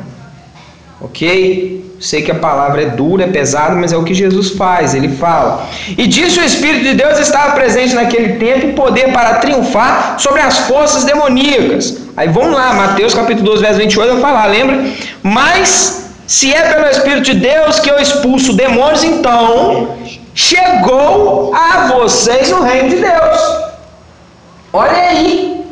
Ok? 0.99 1.88
Sei 2.01 2.23
que 2.23 2.31
a 2.31 2.35
palavra 2.35 2.83
é 2.83 2.87
dura, 2.87 3.25
é 3.25 3.27
pesada, 3.27 3.75
mas 3.75 3.93
é 3.93 3.97
o 3.97 4.05
que 4.05 4.15
Jesus 4.15 4.51
faz. 4.51 4.95
Ele 4.95 5.09
fala. 5.17 5.67
E 5.97 6.07
disse 6.07 6.39
o 6.39 6.45
Espírito 6.45 6.85
de 6.85 6.95
Deus 6.95 7.19
estava 7.19 7.53
presente 7.53 7.95
naquele 7.95 8.35
tempo 8.35 8.67
em 8.67 8.73
poder 8.73 9.13
para 9.13 9.35
triunfar 9.35 10.17
sobre 10.19 10.41
as 10.41 10.59
forças 10.59 11.05
demoníacas. 11.05 11.99
Aí 12.17 12.29
vamos 12.29 12.53
lá, 12.53 12.73
Mateus 12.73 13.15
capítulo 13.15 13.51
12, 13.51 13.63
verso 13.63 13.79
28 13.79 14.13
vai 14.13 14.21
falar, 14.21 14.47
lembra? 14.47 14.85
Mas 15.23 16.13
se 16.27 16.55
é 16.55 16.73
pelo 16.73 16.87
Espírito 16.87 17.23
de 17.23 17.35
Deus 17.35 17.81
que 17.81 17.91
eu 17.91 17.99
expulso 17.99 18.53
demônios, 18.53 19.03
então 19.03 19.97
chegou 20.35 21.53
a 21.53 21.89
vocês 21.97 22.53
o 22.53 22.63
reino 22.63 22.91
de 22.91 22.97
Deus. 22.97 23.41
Olha 24.73 24.99
aí. 25.09 25.65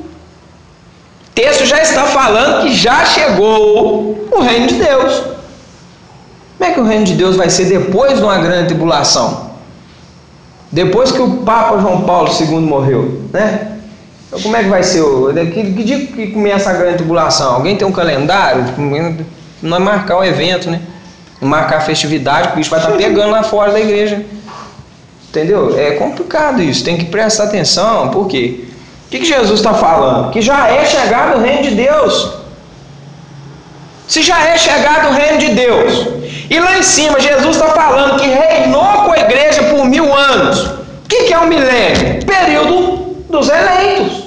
texto 1.35 1.67
já 1.67 1.81
está 1.81 2.05
falando 2.05 2.63
que 2.63 2.75
já 2.75 3.05
chegou 3.05 4.29
o 4.33 4.41
reino 4.41 4.67
de 4.67 4.75
Deus. 4.75 5.36
Como 6.59 6.71
é 6.71 6.75
que 6.75 6.81
o 6.81 6.85
reino 6.85 7.05
de 7.05 7.15
Deus 7.15 7.37
vai 7.37 7.51
ser 7.51 7.67
depois 7.67 8.17
de 8.17 8.23
uma 8.23 8.39
grande 8.39 8.69
tribulação? 8.69 9.51
Depois 10.73 11.13
que 11.13 11.21
o 11.21 11.39
Papa 11.39 11.79
João 11.79 12.03
Paulo 12.03 12.31
II 12.39 12.61
morreu, 12.61 13.23
né? 13.33 13.79
Então, 14.27 14.41
como 14.41 14.57
é 14.57 14.63
que 14.63 14.69
vai 14.69 14.83
ser? 14.83 15.03
O, 15.03 15.33
que, 15.33 15.73
que 15.73 15.85
dia 15.85 16.07
que 16.07 16.29
começa 16.29 16.71
a 16.71 16.73
grande 16.73 16.97
tribulação? 16.97 17.55
Alguém 17.55 17.77
tem 17.77 17.87
um 17.87 17.93
calendário? 17.93 18.65
Não 19.63 19.77
é 19.77 19.81
marcar 19.81 20.19
o 20.19 20.25
evento, 20.25 20.71
né? 20.71 20.81
Marcar 21.41 21.77
a 21.77 21.81
festividade, 21.81 22.49
o 22.53 22.57
bicho 22.57 22.71
vai 22.71 22.81
estar 22.81 22.93
pegando 22.93 23.31
lá 23.31 23.43
fora 23.43 23.73
da 23.73 23.81
igreja. 23.81 24.25
Entendeu? 25.29 25.79
É 25.79 25.93
complicado 25.93 26.63
isso, 26.63 26.83
tem 26.83 26.97
que 26.97 27.05
prestar 27.05 27.45
atenção, 27.45 28.09
por 28.09 28.27
quê? 28.27 28.65
O 29.07 29.11
que, 29.11 29.19
que 29.19 29.27
Jesus 29.27 29.61
está 29.61 29.75
falando? 29.75 30.31
Que 30.31 30.41
já 30.41 30.69
é 30.69 30.85
chegado 30.85 31.39
o 31.39 31.41
reino 31.41 31.63
de 31.63 31.71
Deus. 31.73 32.46
Se 34.07 34.23
já 34.23 34.41
é 34.47 34.57
chegado 34.57 35.09
o 35.09 35.13
reino 35.13 35.39
de 35.39 35.49
Deus, 35.49 36.07
e 36.49 36.59
lá 36.61 36.79
em 36.79 36.83
cima 36.83 37.19
Jesus 37.21 37.57
está 37.57 37.71
falando 37.71 38.21
que 38.21 38.27
reinou 38.27 39.05
com 39.05 39.13
a 39.13 39.19
igreja 39.19 39.65
por 39.65 39.85
mil 39.85 40.15
anos. 40.15 40.67
O 40.67 41.09
que, 41.09 41.25
que 41.25 41.35
é 41.35 41.39
um 41.39 41.47
milênio? 41.47 42.25
Período 42.25 43.17
dos 43.29 43.49
eleitos. 43.49 44.25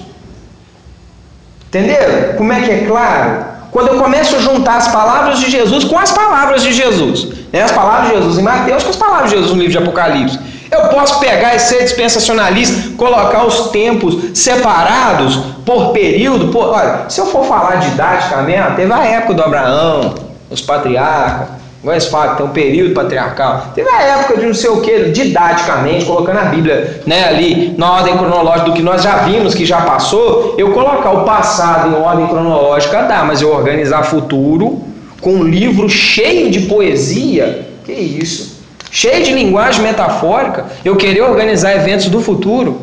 Entenderam? 1.68 2.36
Como 2.36 2.52
é 2.52 2.62
que 2.62 2.72
é 2.72 2.86
claro? 2.88 3.46
Quando 3.72 3.90
eu 3.90 4.00
começo 4.02 4.36
a 4.36 4.40
juntar 4.40 4.78
as 4.78 4.88
palavras 4.88 5.40
de 5.40 5.50
Jesus 5.50 5.84
com 5.84 5.98
as 5.98 6.12
palavras 6.12 6.64
de 6.64 6.74
Jesus, 6.74 7.28
né? 7.54 7.62
as 7.62 7.72
palavras 7.72 8.10
de 8.10 8.18
Jesus 8.18 8.38
em 8.40 8.42
Mateus 8.42 8.84
com 8.84 8.90
as 8.90 8.96
palavras 8.96 9.30
de 9.30 9.38
Jesus 9.38 9.54
no 9.54 9.62
livro 9.62 9.72
de 9.72 9.78
Apocalipse. 9.78 10.40
Eu 10.72 10.88
posso 10.90 11.20
pegar 11.20 11.56
e 11.56 11.60
ser 11.60 11.84
dispensacionalista, 11.84 12.96
colocar 12.96 13.46
os 13.46 13.70
tempos 13.70 14.38
separados 14.38 15.38
por 15.66 15.92
período. 15.92 16.50
Por, 16.50 16.70
olha, 16.70 17.10
se 17.10 17.20
eu 17.20 17.26
for 17.26 17.46
falar 17.46 17.78
didaticamente, 17.78 18.76
teve 18.76 18.94
a 18.94 19.04
época 19.04 19.34
do 19.34 19.44
Abraão, 19.44 20.14
os 20.50 20.62
patriarcas, 20.62 21.60
Igual 21.82 21.96
eles 21.96 22.10
tem 22.36 22.46
um 22.46 22.50
período 22.50 22.94
patriarcal. 22.94 23.72
Teve 23.74 23.90
a 23.90 24.02
época 24.02 24.38
de 24.38 24.46
não 24.46 24.54
sei 24.54 24.70
o 24.70 24.82
que, 24.82 25.12
didaticamente, 25.12 26.06
colocando 26.06 26.40
a 26.40 26.46
Bíblia 26.46 27.02
né, 27.06 27.26
ali 27.26 27.74
na 27.78 27.94
ordem 27.94 28.18
cronológica 28.18 28.66
do 28.66 28.74
que 28.74 28.82
nós 28.82 29.02
já 29.02 29.20
vimos, 29.20 29.56
que 29.56 29.66
já 29.66 29.82
passou. 29.82 30.56
Eu 30.58 30.72
colocar 30.72 31.12
o 31.12 31.24
passado 31.24 31.90
em 31.90 32.02
ordem 32.02 32.28
cronológica 32.28 33.04
dá, 33.04 33.24
mas 33.24 33.42
eu 33.42 33.54
organizar 33.54 34.04
futuro 34.04 34.82
com 35.22 35.36
um 35.36 35.44
livro 35.44 35.88
cheio 35.88 36.52
de 36.52 36.62
poesia, 36.62 37.68
que 37.86 37.94
isso? 37.94 38.59
Cheio 38.92 39.24
de 39.24 39.34
linguagem 39.34 39.82
metafórica, 39.82 40.66
eu 40.84 40.96
querer 40.96 41.22
organizar 41.22 41.76
eventos 41.76 42.08
do 42.08 42.22
futuro. 42.22 42.82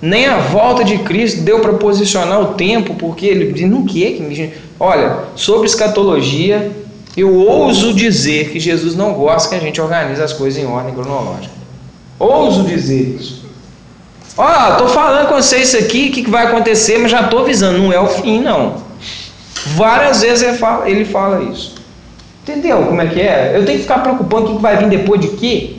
Nem 0.00 0.26
a 0.26 0.38
volta 0.38 0.84
de 0.84 0.98
Cristo 0.98 1.42
deu 1.42 1.60
para 1.60 1.74
posicionar 1.74 2.40
o 2.40 2.54
tempo, 2.54 2.94
porque 2.94 3.26
ele 3.26 3.52
diz, 3.52 3.70
não 3.70 3.84
que, 3.84 4.52
olha, 4.78 5.20
sobre 5.36 5.66
escatologia 5.66 6.70
eu 7.16 7.34
ouso 7.34 7.92
dizer 7.92 8.50
que 8.50 8.58
Jesus 8.58 8.96
não 8.96 9.12
gosta 9.12 9.50
que 9.50 9.54
a 9.54 9.58
gente 9.58 9.80
organize 9.80 10.22
as 10.22 10.32
coisas 10.32 10.62
em 10.62 10.66
ordem 10.66 10.94
cronológica. 10.94 11.52
Ouso 12.18 12.62
dizer 12.64 13.16
isso. 13.20 13.42
Ó, 14.36 14.72
estou 14.72 14.88
falando 14.88 15.28
com 15.28 15.34
vocês 15.34 15.68
isso 15.68 15.76
aqui, 15.76 16.08
o 16.08 16.12
que, 16.12 16.22
que 16.22 16.30
vai 16.30 16.46
acontecer, 16.46 16.98
mas 16.98 17.10
já 17.10 17.22
estou 17.22 17.40
avisando, 17.40 17.78
não 17.78 17.92
é 17.92 18.00
o 18.00 18.06
fim, 18.06 18.40
não. 18.40 18.76
Várias 19.76 20.22
vezes 20.22 20.42
ele 20.42 20.56
fala, 20.56 20.88
ele 20.88 21.04
fala 21.04 21.42
isso. 21.52 21.74
Entendeu 22.42 22.82
como 22.82 23.00
é 23.00 23.06
que 23.06 23.20
é? 23.20 23.52
Eu 23.54 23.64
tenho 23.64 23.78
que 23.78 23.84
ficar 23.84 23.98
preocupando 23.98 24.52
o 24.52 24.56
que 24.56 24.62
vai 24.62 24.76
vir 24.76 24.88
depois 24.88 25.20
de 25.20 25.28
quê? 25.28 25.76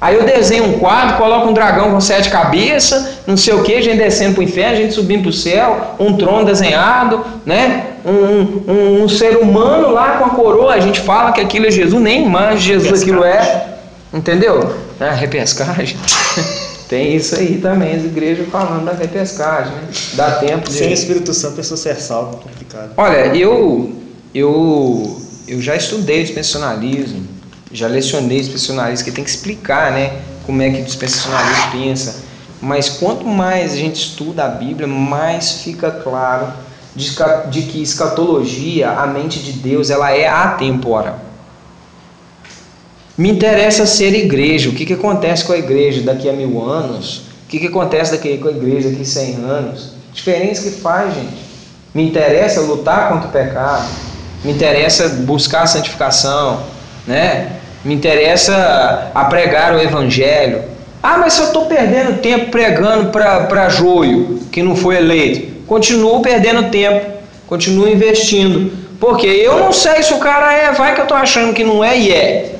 Aí 0.00 0.14
eu 0.14 0.24
desenho 0.24 0.64
um 0.64 0.78
quadro, 0.78 1.16
coloco 1.16 1.48
um 1.48 1.54
dragão 1.54 1.90
com 1.90 2.00
sete 2.00 2.28
cabeças, 2.28 3.18
não 3.26 3.36
sei 3.36 3.54
o 3.54 3.62
que, 3.62 3.74
a 3.74 3.80
gente 3.80 3.96
descendo 3.96 4.34
para 4.34 4.40
o 4.40 4.44
inferno, 4.44 4.72
a 4.72 4.76
gente 4.76 4.94
subindo 4.94 5.22
para 5.22 5.30
o 5.30 5.32
céu, 5.32 5.94
um 5.98 6.16
trono 6.16 6.44
desenhado, 6.44 7.24
né? 7.46 7.86
Um, 8.04 8.72
um, 8.72 9.02
um, 9.02 9.08
ser 9.08 9.36
humano 9.36 9.90
lá 9.90 10.18
com 10.18 10.26
a 10.26 10.30
coroa, 10.30 10.74
a 10.74 10.80
gente 10.80 11.00
fala 11.00 11.32
que 11.32 11.40
aquilo 11.40 11.66
é 11.66 11.70
Jesus, 11.70 12.00
nem 12.00 12.30
de 12.30 12.58
Jesus 12.58 13.02
aquilo 13.02 13.24
é. 13.24 13.78
Entendeu? 14.12 14.74
Ah, 15.00 15.12
repescagem. 15.12 15.96
Tem 16.88 17.16
isso 17.16 17.34
aí 17.34 17.58
também, 17.58 17.96
as 17.96 18.04
igrejas 18.04 18.46
falando 18.48 18.84
da 18.84 18.92
repescagem, 18.92 19.72
né? 19.72 19.88
Dá 20.14 20.32
tempo 20.32 20.68
de. 20.68 20.74
Sem 20.76 20.92
Espírito 20.92 21.34
Santo, 21.34 21.54
a 21.54 21.56
pessoa 21.56 21.76
ser 21.76 21.96
salvo, 21.96 22.36
complicado. 22.36 22.92
Olha, 22.96 23.34
eu, 23.36 23.90
eu, 24.32 25.20
eu 25.46 25.60
já 25.60 25.76
estudei 25.76 26.22
dispensacionalismo 26.22 27.36
já 27.72 27.88
lecionei 27.88 28.38
dispensacionalistas 28.38 29.02
que 29.02 29.10
tem 29.10 29.24
que 29.24 29.30
explicar, 29.30 29.92
né, 29.92 30.20
como 30.44 30.62
é 30.62 30.70
que 30.70 30.80
o 30.80 30.84
dispensacionalista 30.84 31.68
pensa. 31.72 32.24
Mas 32.60 32.88
quanto 32.88 33.26
mais 33.26 33.72
a 33.72 33.76
gente 33.76 33.96
estuda 33.96 34.44
a 34.44 34.48
Bíblia, 34.48 34.86
mais 34.86 35.62
fica 35.62 35.90
claro 35.90 36.52
de, 36.94 37.62
que 37.62 37.82
escatologia, 37.82 38.90
a 38.90 39.06
mente 39.06 39.40
de 39.40 39.52
Deus, 39.52 39.90
ela 39.90 40.10
é 40.10 40.26
atemporal. 40.26 41.20
Me 43.18 43.30
interessa 43.30 43.84
ser 43.86 44.14
igreja. 44.14 44.70
O 44.70 44.72
que, 44.72 44.86
que 44.86 44.94
acontece 44.94 45.44
com 45.44 45.52
a 45.52 45.58
igreja 45.58 46.02
daqui 46.02 46.28
a 46.28 46.32
mil 46.32 46.62
anos? 46.62 47.24
O 47.44 47.48
que, 47.48 47.58
que 47.58 47.66
acontece 47.66 48.12
daqui 48.12 48.38
com 48.38 48.48
a 48.48 48.52
igreja 48.52 48.88
daqui 48.88 49.02
a 49.02 49.04
cem 49.04 49.36
anos? 49.36 49.92
Diferença 50.12 50.62
que 50.62 50.70
faz, 50.70 51.14
gente. 51.14 51.36
Me 51.94 52.06
interessa 52.06 52.60
lutar 52.60 53.10
contra 53.10 53.28
o 53.28 53.32
pecado. 53.32 54.05
Me 54.44 54.52
interessa 54.52 55.08
buscar 55.08 55.62
a 55.62 55.66
santificação 55.66 56.76
né? 57.06 57.52
Me 57.84 57.94
interessa 57.94 59.10
a 59.14 59.24
pregar 59.26 59.74
o 59.74 59.80
evangelho. 59.80 60.62
Ah, 61.02 61.18
mas 61.18 61.34
se 61.34 61.40
eu 61.40 61.46
estou 61.46 61.66
perdendo 61.66 62.20
tempo 62.20 62.50
pregando 62.50 63.10
para 63.10 63.68
joio, 63.68 64.40
que 64.50 64.62
não 64.62 64.74
foi 64.74 64.96
eleito, 64.96 65.64
continuo 65.66 66.20
perdendo 66.20 66.68
tempo, 66.70 67.06
continuo 67.46 67.88
investindo. 67.88 68.72
Porque 68.98 69.26
eu 69.26 69.58
não 69.58 69.72
sei 69.72 70.02
se 70.02 70.12
o 70.14 70.18
cara 70.18 70.52
é, 70.52 70.72
vai 70.72 70.94
que 70.94 71.00
eu 71.00 71.04
estou 71.04 71.16
achando 71.16 71.52
que 71.52 71.62
não 71.62 71.84
é 71.84 71.96
e 71.96 72.12
é. 72.12 72.52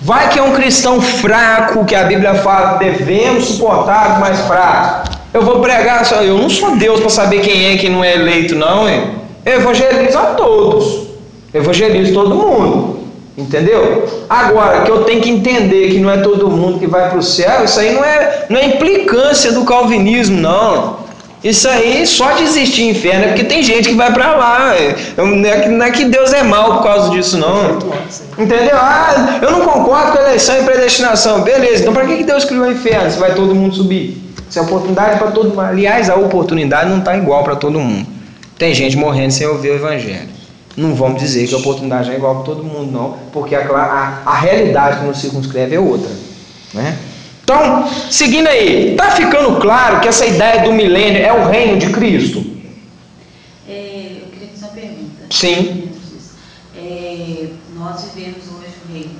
Vai 0.00 0.30
que 0.30 0.38
é 0.38 0.42
um 0.42 0.52
cristão 0.52 1.00
fraco, 1.00 1.84
que 1.84 1.94
a 1.94 2.04
Bíblia 2.04 2.34
fala 2.36 2.78
que 2.78 2.84
devemos 2.84 3.44
suportar 3.46 4.20
mais 4.20 4.38
fracos. 4.40 5.14
Eu 5.32 5.42
vou 5.42 5.60
pregar, 5.60 6.08
eu 6.22 6.38
não 6.38 6.48
sou 6.48 6.76
Deus 6.76 7.00
para 7.00 7.10
saber 7.10 7.40
quem 7.40 7.66
é 7.66 7.72
e 7.72 7.78
quem 7.78 7.90
não 7.90 8.04
é 8.04 8.14
eleito, 8.14 8.54
não. 8.54 8.88
Hein? 8.88 9.23
Evangelizo 9.44 10.18
a 10.18 10.26
todos. 10.34 11.08
Evangelizo 11.52 12.12
todo 12.14 12.34
mundo. 12.34 13.04
Entendeu? 13.36 14.06
Agora, 14.28 14.82
que 14.82 14.90
eu 14.90 15.02
tenho 15.04 15.20
que 15.20 15.28
entender 15.28 15.90
que 15.90 15.98
não 15.98 16.10
é 16.10 16.18
todo 16.18 16.48
mundo 16.48 16.78
que 16.78 16.86
vai 16.86 17.10
para 17.10 17.18
o 17.18 17.22
céu, 17.22 17.64
isso 17.64 17.80
aí 17.80 17.92
não 17.92 18.04
é, 18.04 18.46
não 18.48 18.60
é 18.60 18.66
implicância 18.66 19.50
do 19.50 19.64
calvinismo, 19.64 20.40
não. 20.40 21.04
Isso 21.42 21.68
aí 21.68 22.06
só 22.06 22.32
de 22.32 22.44
existir 22.44 22.88
inferno 22.88 23.24
é 23.24 23.28
porque 23.28 23.44
tem 23.44 23.62
gente 23.62 23.90
que 23.90 23.94
vai 23.94 24.10
para 24.12 24.34
lá. 24.34 24.74
Não 25.16 25.44
é, 25.44 25.60
que, 25.60 25.68
não 25.68 25.84
é 25.84 25.90
que 25.90 26.04
Deus 26.06 26.32
é 26.32 26.42
mal 26.42 26.76
por 26.76 26.84
causa 26.84 27.10
disso, 27.10 27.36
não. 27.36 27.78
Entendeu? 28.38 28.76
Ah, 28.76 29.40
eu 29.42 29.50
não 29.50 29.60
concordo 29.60 30.12
com 30.12 30.18
eleição 30.18 30.58
e 30.58 30.62
predestinação. 30.62 31.42
Beleza, 31.42 31.82
então 31.82 31.92
para 31.92 32.06
que 32.06 32.24
Deus 32.24 32.46
criou 32.46 32.64
o 32.64 32.72
inferno 32.72 33.10
se 33.10 33.18
vai 33.18 33.34
todo 33.34 33.54
mundo 33.54 33.74
subir? 33.74 34.22
Se 34.48 34.58
é 34.58 34.62
oportunidade 34.62 35.18
para 35.18 35.32
todo 35.32 35.50
mundo. 35.50 35.60
Aliás, 35.60 36.08
a 36.08 36.14
oportunidade 36.14 36.88
não 36.88 37.00
está 37.00 37.14
igual 37.14 37.44
para 37.44 37.56
todo 37.56 37.78
mundo. 37.78 38.13
Tem 38.64 38.72
gente 38.72 38.96
morrendo 38.96 39.30
sem 39.30 39.46
ouvir 39.46 39.72
o 39.72 39.74
evangelho. 39.74 40.30
Não 40.74 40.94
vamos 40.94 41.20
dizer 41.20 41.46
que 41.46 41.54
a 41.54 41.58
oportunidade 41.58 42.10
é 42.10 42.14
igual 42.14 42.36
para 42.36 42.44
todo 42.44 42.64
mundo, 42.64 42.90
não, 42.90 43.18
porque 43.30 43.54
a, 43.54 43.60
a, 43.60 44.22
a 44.24 44.38
realidade 44.38 45.00
que 45.00 45.04
nos 45.04 45.18
circunscreve 45.18 45.74
é 45.74 45.78
outra. 45.78 46.10
Né? 46.72 46.98
Então, 47.42 47.86
seguindo 48.10 48.46
aí, 48.46 48.92
está 48.92 49.10
ficando 49.10 49.60
claro 49.60 50.00
que 50.00 50.08
essa 50.08 50.24
ideia 50.24 50.62
do 50.62 50.72
milênio 50.72 51.20
é 51.20 51.30
o 51.30 51.46
reino 51.46 51.78
de 51.78 51.90
Cristo? 51.90 52.42
É, 53.68 54.22
eu 54.22 54.28
queria 54.30 54.48
fazer 54.48 54.64
uma 54.64 54.72
pergunta. 54.72 55.26
Sim. 55.30 55.90
É, 56.74 57.48
nós 57.76 58.12
vivemos 58.14 58.44
hoje 58.46 58.72
o 58.88 58.92
reino. 58.94 59.14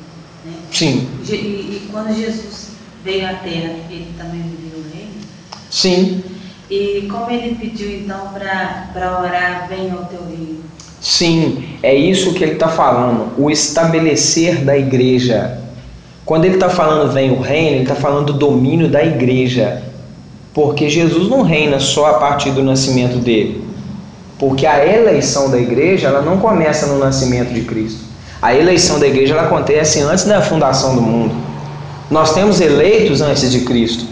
Né? 0.47 0.53
Sim. 0.72 1.07
E, 1.28 1.34
e, 1.34 1.88
quando 1.92 2.16
Jesus 2.16 2.68
veio 3.05 3.26
à 3.26 3.34
Terra, 3.34 3.74
ele 3.90 4.09
também 4.16 4.40
viveu 4.40 4.78
o 4.78 4.90
reino? 4.90 5.12
Sim. 5.70 6.24
E 6.70 7.06
como 7.10 7.30
ele 7.30 7.54
pediu 7.56 7.90
então 7.90 8.30
para 8.32 9.20
orar, 9.20 9.66
venha 9.68 9.92
ao 9.94 10.04
teu 10.06 10.20
reino? 10.26 10.60
Sim, 11.00 11.64
é 11.82 11.94
isso 11.94 12.32
que 12.32 12.42
ele 12.42 12.54
está 12.54 12.68
falando, 12.68 13.28
o 13.36 13.50
estabelecer 13.50 14.64
da 14.64 14.76
igreja. 14.76 15.58
Quando 16.24 16.46
ele 16.46 16.54
está 16.54 16.70
falando 16.70 17.12
vem 17.12 17.30
o 17.30 17.40
reino, 17.40 17.76
ele 17.76 17.82
está 17.82 17.94
falando 17.94 18.32
do 18.32 18.38
domínio 18.38 18.88
da 18.88 19.04
igreja. 19.04 19.82
Porque 20.54 20.88
Jesus 20.88 21.28
não 21.28 21.42
reina 21.42 21.78
só 21.78 22.06
a 22.06 22.14
partir 22.14 22.52
do 22.52 22.62
nascimento 22.62 23.18
dele. 23.18 23.62
Porque 24.38 24.66
a 24.66 24.86
eleição 24.86 25.50
da 25.50 25.58
igreja 25.58 26.08
ela 26.08 26.22
não 26.22 26.38
começa 26.38 26.86
no 26.86 26.98
nascimento 26.98 27.52
de 27.52 27.60
Cristo. 27.62 28.00
A 28.40 28.54
eleição 28.54 28.98
da 28.98 29.06
igreja 29.06 29.34
ela 29.34 29.42
acontece 29.42 30.00
antes 30.00 30.24
da 30.24 30.40
fundação 30.40 30.94
do 30.94 31.02
mundo. 31.02 31.34
Nós 32.10 32.32
temos 32.32 32.60
eleitos 32.60 33.20
antes 33.20 33.50
de 33.50 33.60
Cristo, 33.60 34.06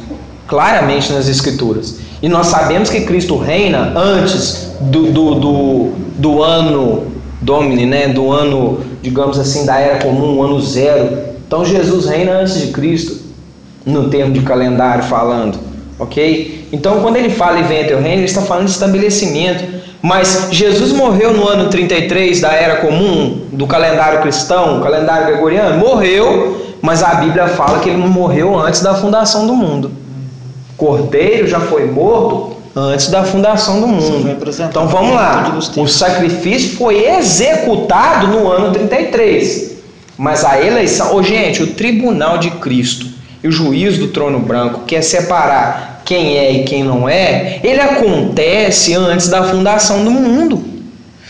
claramente 0.47 1.13
nas 1.13 1.29
Escrituras. 1.29 1.99
E 2.23 2.29
nós 2.29 2.47
sabemos 2.47 2.89
que 2.89 3.01
Cristo 3.01 3.37
reina 3.37 3.93
antes 3.97 4.77
do, 4.81 5.11
do, 5.11 5.35
do, 5.35 5.93
do 6.17 6.43
ano 6.43 7.13
Domini, 7.41 7.85
né? 7.85 8.07
do 8.09 8.31
ano, 8.31 8.79
digamos 9.03 9.39
assim, 9.39 9.67
da 9.67 9.79
era 9.79 9.99
comum, 9.99 10.41
ano 10.43 10.61
zero. 10.61 11.19
Então 11.45 11.65
Jesus 11.65 12.07
reina 12.07 12.33
antes 12.33 12.61
de 12.61 12.69
Cristo, 12.69 13.21
no 13.85 14.09
termo 14.09 14.33
de 14.33 14.41
calendário 14.43 15.03
falando. 15.03 15.59
Ok? 15.99 16.69
Então, 16.73 17.01
quando 17.01 17.17
ele 17.17 17.31
fala 17.31 17.59
e 17.59 17.65
venha 17.65 17.87
teu 17.87 18.01
reino, 18.01 18.19
ele 18.19 18.25
está 18.25 18.41
falando 18.43 18.67
de 18.67 18.73
estabelecimento. 18.73 19.83
Mas 20.01 20.49
Jesus 20.51 20.93
morreu 20.93 21.33
no 21.33 21.47
ano 21.47 21.69
33 21.69 22.41
da 22.41 22.53
era 22.53 22.77
comum, 22.77 23.43
do 23.53 23.67
calendário 23.67 24.21
cristão, 24.21 24.81
calendário 24.81 25.27
gregoriano? 25.27 25.79
Morreu, 25.79 26.77
mas 26.81 27.03
a 27.03 27.15
Bíblia 27.15 27.47
fala 27.49 27.79
que 27.79 27.89
ele 27.89 27.99
morreu 27.99 28.59
antes 28.59 28.81
da 28.83 28.95
fundação 28.95 29.47
do 29.47 29.55
mundo. 29.55 29.93
Cordeiro 30.83 31.47
já 31.47 31.61
foi 31.61 31.87
morto 31.87 32.57
antes 32.75 33.07
da 33.07 33.23
fundação 33.23 33.81
do 33.81 33.87
mundo. 33.87 34.37
Então 34.69 34.89
vamos 34.89 35.15
lá. 35.15 35.57
O 35.77 35.87
sacrifício 35.87 36.77
foi 36.77 37.07
executado 37.07 38.27
no 38.27 38.51
ano 38.51 38.73
33. 38.73 39.77
Mas 40.19 40.45
a 40.45 40.61
eleição, 40.61 41.15
oh, 41.15 41.23
gente, 41.23 41.63
o 41.63 41.69
tribunal 41.69 42.37
de 42.37 42.51
Cristo 42.51 43.07
e 43.45 43.47
o 43.47 43.53
juízo 43.53 44.01
do 44.01 44.09
trono 44.09 44.41
branco 44.41 44.81
quer 44.85 45.03
separar 45.03 46.03
quem 46.05 46.37
é 46.37 46.51
e 46.51 46.65
quem 46.65 46.83
não 46.83 47.09
é, 47.09 47.61
ele 47.63 47.81
acontece 47.81 48.93
antes 48.93 49.29
da 49.29 49.45
fundação 49.45 50.03
do 50.05 50.11
mundo. 50.11 50.65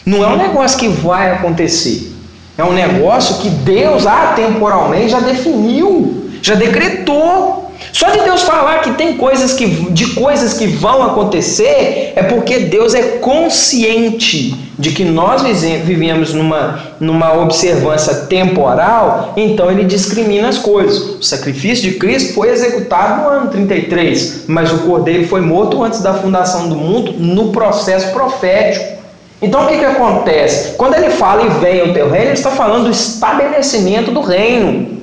Não 0.06 0.24
é 0.24 0.28
um 0.28 0.38
negócio 0.38 0.78
que 0.78 0.88
vai 0.88 1.30
acontecer. 1.30 2.10
É 2.56 2.64
um 2.64 2.72
negócio 2.72 3.42
que 3.42 3.50
Deus 3.50 4.06
atemporalmente 4.06 5.10
já 5.10 5.20
definiu, 5.20 6.30
já 6.40 6.54
decretou. 6.54 7.61
Só 7.92 8.10
de 8.10 8.20
Deus 8.20 8.42
falar 8.42 8.80
que 8.80 8.92
tem 8.92 9.16
coisas 9.16 9.52
que 9.52 9.66
de 9.66 10.14
coisas 10.14 10.54
que 10.54 10.66
vão 10.66 11.02
acontecer 11.02 12.12
é 12.14 12.22
porque 12.22 12.60
Deus 12.60 12.94
é 12.94 13.02
consciente 13.18 14.54
de 14.78 14.90
que 14.90 15.04
nós 15.04 15.42
vivemos 15.84 16.32
numa, 16.32 16.94
numa 16.98 17.34
observância 17.40 18.14
temporal, 18.26 19.32
então 19.36 19.70
ele 19.70 19.84
discrimina 19.84 20.48
as 20.48 20.58
coisas. 20.58 20.98
O 21.20 21.22
sacrifício 21.22 21.90
de 21.90 21.98
Cristo 21.98 22.34
foi 22.34 22.48
executado 22.48 23.22
no 23.22 23.28
ano 23.28 23.50
33, 23.50 24.44
mas 24.48 24.72
o 24.72 24.78
cordeiro 24.78 25.26
foi 25.28 25.40
morto 25.40 25.82
antes 25.82 26.00
da 26.00 26.14
fundação 26.14 26.68
do 26.68 26.74
mundo 26.74 27.12
no 27.12 27.52
processo 27.52 28.12
profético. 28.12 29.02
Então 29.40 29.64
o 29.64 29.68
que, 29.68 29.78
que 29.78 29.84
acontece? 29.84 30.74
Quando 30.76 30.94
ele 30.94 31.10
fala 31.10 31.44
e 31.44 31.48
vem 31.60 31.90
o 31.90 31.92
teu 31.92 32.08
reino, 32.08 32.26
ele 32.26 32.34
está 32.34 32.50
falando 32.50 32.84
do 32.84 32.90
estabelecimento 32.90 34.10
do 34.10 34.20
reino. 34.20 35.01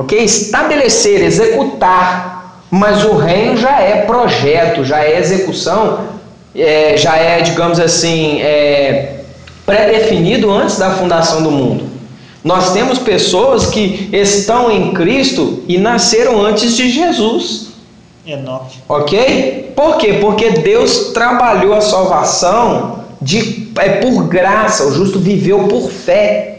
Ok? 0.00 0.18
Estabelecer, 0.18 1.22
executar. 1.22 2.64
Mas 2.70 3.04
o 3.04 3.16
reino 3.16 3.56
já 3.56 3.80
é 3.80 4.02
projeto, 4.02 4.84
já 4.84 5.04
é 5.04 5.18
execução, 5.18 6.06
é, 6.54 6.96
já 6.96 7.16
é, 7.16 7.42
digamos 7.42 7.78
assim, 7.78 8.40
é, 8.40 9.24
pré-definido 9.66 10.50
antes 10.50 10.78
da 10.78 10.90
fundação 10.90 11.42
do 11.42 11.50
mundo. 11.50 11.84
Nós 12.42 12.72
temos 12.72 12.98
pessoas 12.98 13.66
que 13.66 14.08
estão 14.12 14.70
em 14.70 14.92
Cristo 14.94 15.62
e 15.68 15.76
nasceram 15.76 16.40
antes 16.40 16.74
de 16.76 16.88
Jesus. 16.88 17.68
Enoque. 18.26 18.78
Ok? 18.88 19.72
Por 19.76 19.98
quê? 19.98 20.14
Porque 20.20 20.50
Deus 20.50 21.12
trabalhou 21.12 21.74
a 21.74 21.80
salvação 21.82 23.04
de, 23.20 23.70
é 23.78 23.88
por 23.96 24.26
graça, 24.26 24.86
o 24.86 24.92
justo 24.92 25.18
viveu 25.18 25.64
por 25.64 25.90
fé. 25.90 26.49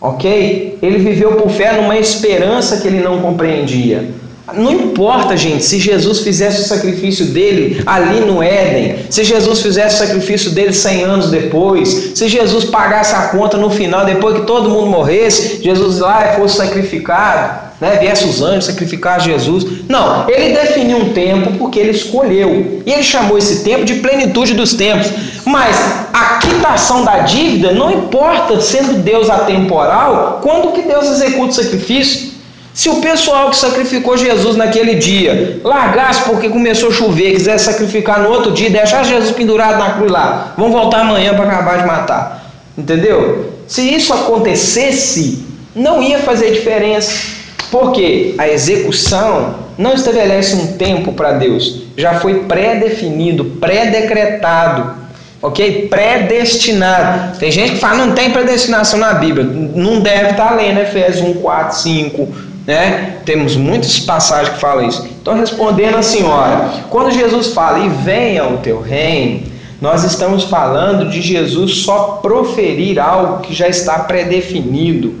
Ok? 0.00 0.78
Ele 0.80 0.98
viveu 0.98 1.32
por 1.32 1.50
fé 1.50 1.72
numa 1.72 1.98
esperança 1.98 2.76
que 2.78 2.86
ele 2.86 3.00
não 3.00 3.20
compreendia. 3.20 4.08
Não 4.54 4.72
importa, 4.72 5.36
gente, 5.36 5.62
se 5.62 5.78
Jesus 5.78 6.20
fizesse 6.20 6.62
o 6.62 6.64
sacrifício 6.64 7.26
dele 7.26 7.82
ali 7.84 8.20
no 8.20 8.42
Éden, 8.42 8.96
se 9.10 9.22
Jesus 9.22 9.60
fizesse 9.60 9.96
o 9.96 10.06
sacrifício 10.06 10.52
dele 10.52 10.72
100 10.72 11.02
anos 11.04 11.30
depois, 11.30 12.12
se 12.14 12.28
Jesus 12.28 12.64
pagasse 12.64 13.14
a 13.14 13.28
conta 13.28 13.58
no 13.58 13.68
final, 13.68 14.06
depois 14.06 14.36
que 14.36 14.46
todo 14.46 14.70
mundo 14.70 14.86
morresse, 14.86 15.62
Jesus 15.62 15.98
lá 15.98 16.34
fosse 16.36 16.56
sacrificado, 16.56 17.67
né, 17.80 17.96
viesse 18.00 18.24
os 18.24 18.42
anjos 18.42 18.66
sacrificar 18.66 19.20
Jesus. 19.20 19.64
Não, 19.88 20.28
ele 20.28 20.54
definiu 20.54 20.98
um 20.98 21.12
tempo 21.12 21.52
porque 21.58 21.78
ele 21.78 21.92
escolheu. 21.92 22.82
E 22.84 22.92
ele 22.92 23.02
chamou 23.02 23.38
esse 23.38 23.62
tempo 23.62 23.84
de 23.84 23.94
plenitude 23.94 24.54
dos 24.54 24.74
tempos. 24.74 25.08
Mas 25.44 25.76
a 26.12 26.38
quitação 26.38 27.04
da 27.04 27.20
dívida 27.20 27.72
não 27.72 27.90
importa, 27.90 28.60
sendo 28.60 29.02
Deus 29.02 29.30
atemporal, 29.30 30.40
quando 30.42 30.72
que 30.72 30.82
Deus 30.82 31.06
executa 31.06 31.50
o 31.50 31.54
sacrifício. 31.54 32.38
Se 32.74 32.88
o 32.88 32.96
pessoal 32.96 33.50
que 33.50 33.56
sacrificou 33.56 34.16
Jesus 34.16 34.56
naquele 34.56 34.94
dia 34.94 35.60
largasse 35.64 36.22
porque 36.22 36.48
começou 36.48 36.90
a 36.90 36.92
chover, 36.92 37.32
quisesse 37.32 37.64
sacrificar 37.64 38.22
no 38.22 38.28
outro 38.28 38.52
dia, 38.52 38.70
deixar 38.70 39.04
Jesus 39.04 39.32
pendurado 39.32 39.78
na 39.78 39.94
cruz 39.94 40.12
lá, 40.12 40.54
vão 40.56 40.70
voltar 40.70 41.00
amanhã 41.00 41.34
para 41.34 41.44
acabar 41.44 41.78
de 41.78 41.86
matar. 41.86 42.52
Entendeu? 42.76 43.52
Se 43.66 43.82
isso 43.82 44.14
acontecesse, 44.14 45.44
não 45.74 46.00
ia 46.00 46.20
fazer 46.20 46.52
diferença. 46.52 47.38
Porque 47.70 48.34
a 48.38 48.48
execução 48.48 49.56
não 49.76 49.94
estabelece 49.94 50.56
um 50.56 50.76
tempo 50.76 51.12
para 51.12 51.32
Deus, 51.32 51.82
já 51.96 52.14
foi 52.14 52.44
pré-definido, 52.44 53.44
pré-decretado, 53.60 54.94
ok? 55.40 55.88
Predestinado. 55.88 57.38
Tem 57.38 57.52
gente 57.52 57.72
que 57.72 57.78
fala 57.78 58.06
não 58.06 58.14
tem 58.14 58.30
predestinação 58.30 58.98
na 58.98 59.14
Bíblia, 59.14 59.44
não 59.44 60.00
deve 60.00 60.30
estar 60.30 60.54
lendo 60.56 60.80
Efésios 60.80 61.28
1, 61.28 61.34
4, 61.34 61.78
5, 61.78 62.28
né? 62.66 63.16
Temos 63.24 63.56
muitas 63.56 63.98
passagens 64.00 64.54
que 64.54 64.60
falam 64.60 64.88
isso. 64.88 65.06
Então, 65.20 65.38
respondendo 65.38 65.96
a 65.96 66.02
senhora, 66.02 66.70
quando 66.90 67.10
Jesus 67.10 67.48
fala 67.48 67.78
e 67.80 67.88
venha 67.88 68.46
o 68.48 68.58
teu 68.58 68.80
reino, 68.80 69.42
nós 69.80 70.02
estamos 70.02 70.44
falando 70.44 71.08
de 71.08 71.22
Jesus 71.22 71.82
só 71.82 72.18
proferir 72.20 72.98
algo 72.98 73.42
que 73.42 73.54
já 73.54 73.68
está 73.68 74.00
predefinido, 74.00 75.14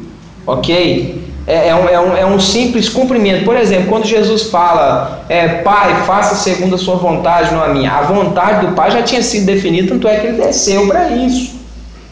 ok? 0.44 1.27
É, 1.48 1.68
é, 1.68 1.74
um, 1.74 1.88
é, 1.88 1.98
um, 1.98 2.16
é 2.18 2.26
um 2.26 2.38
simples 2.38 2.90
cumprimento. 2.90 3.42
Por 3.46 3.56
exemplo, 3.56 3.86
quando 3.88 4.04
Jesus 4.04 4.44
fala, 4.50 5.24
é, 5.30 5.48
Pai, 5.62 6.02
faça 6.04 6.34
segundo 6.34 6.74
a 6.74 6.78
sua 6.78 6.96
vontade, 6.96 7.54
não 7.54 7.64
a 7.64 7.68
minha, 7.68 7.90
a 7.90 8.02
vontade 8.02 8.66
do 8.66 8.74
Pai 8.74 8.90
já 8.90 9.02
tinha 9.02 9.22
sido 9.22 9.46
definida, 9.46 9.88
tanto 9.88 10.06
é 10.06 10.18
que 10.18 10.26
ele 10.26 10.42
desceu 10.42 10.86
para 10.86 11.08
isso, 11.08 11.58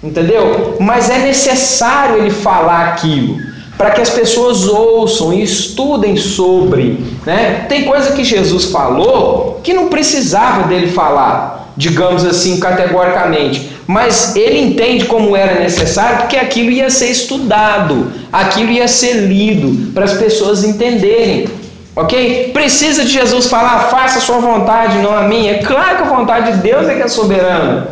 entendeu? 0.02 0.78
Mas 0.80 1.10
é 1.10 1.18
necessário 1.18 2.16
ele 2.16 2.30
falar 2.30 2.88
aquilo 2.88 3.36
para 3.76 3.90
que 3.90 4.00
as 4.00 4.08
pessoas 4.08 4.66
ouçam 4.66 5.34
e 5.34 5.42
estudem 5.42 6.16
sobre. 6.16 7.04
Né? 7.26 7.66
Tem 7.68 7.84
coisa 7.84 8.12
que 8.12 8.24
Jesus 8.24 8.66
falou 8.66 9.60
que 9.62 9.74
não 9.74 9.88
precisava 9.88 10.66
dele 10.66 10.88
falar, 10.92 11.65
digamos 11.76 12.24
assim, 12.24 12.58
categoricamente, 12.58 13.70
mas 13.86 14.34
ele 14.34 14.58
entende 14.58 15.04
como 15.04 15.36
era 15.36 15.60
necessário 15.60 16.18
porque 16.18 16.36
aquilo 16.36 16.70
ia 16.70 16.88
ser 16.88 17.10
estudado, 17.10 18.12
aquilo 18.32 18.70
ia 18.70 18.88
ser 18.88 19.26
lido 19.26 19.92
para 19.92 20.04
as 20.04 20.14
pessoas 20.14 20.64
entenderem. 20.64 21.48
Ok? 21.94 22.50
Precisa 22.52 23.04
de 23.04 23.10
Jesus 23.10 23.46
falar, 23.46 23.88
faça 23.88 24.18
a 24.18 24.20
sua 24.20 24.38
vontade, 24.38 24.98
não 24.98 25.16
a 25.16 25.22
minha. 25.22 25.52
É 25.52 25.58
claro 25.58 25.96
que 25.96 26.02
a 26.02 26.06
vontade 26.06 26.52
de 26.52 26.58
Deus 26.58 26.86
é 26.88 26.94
que 26.94 27.02
é 27.02 27.08
soberana. 27.08 27.88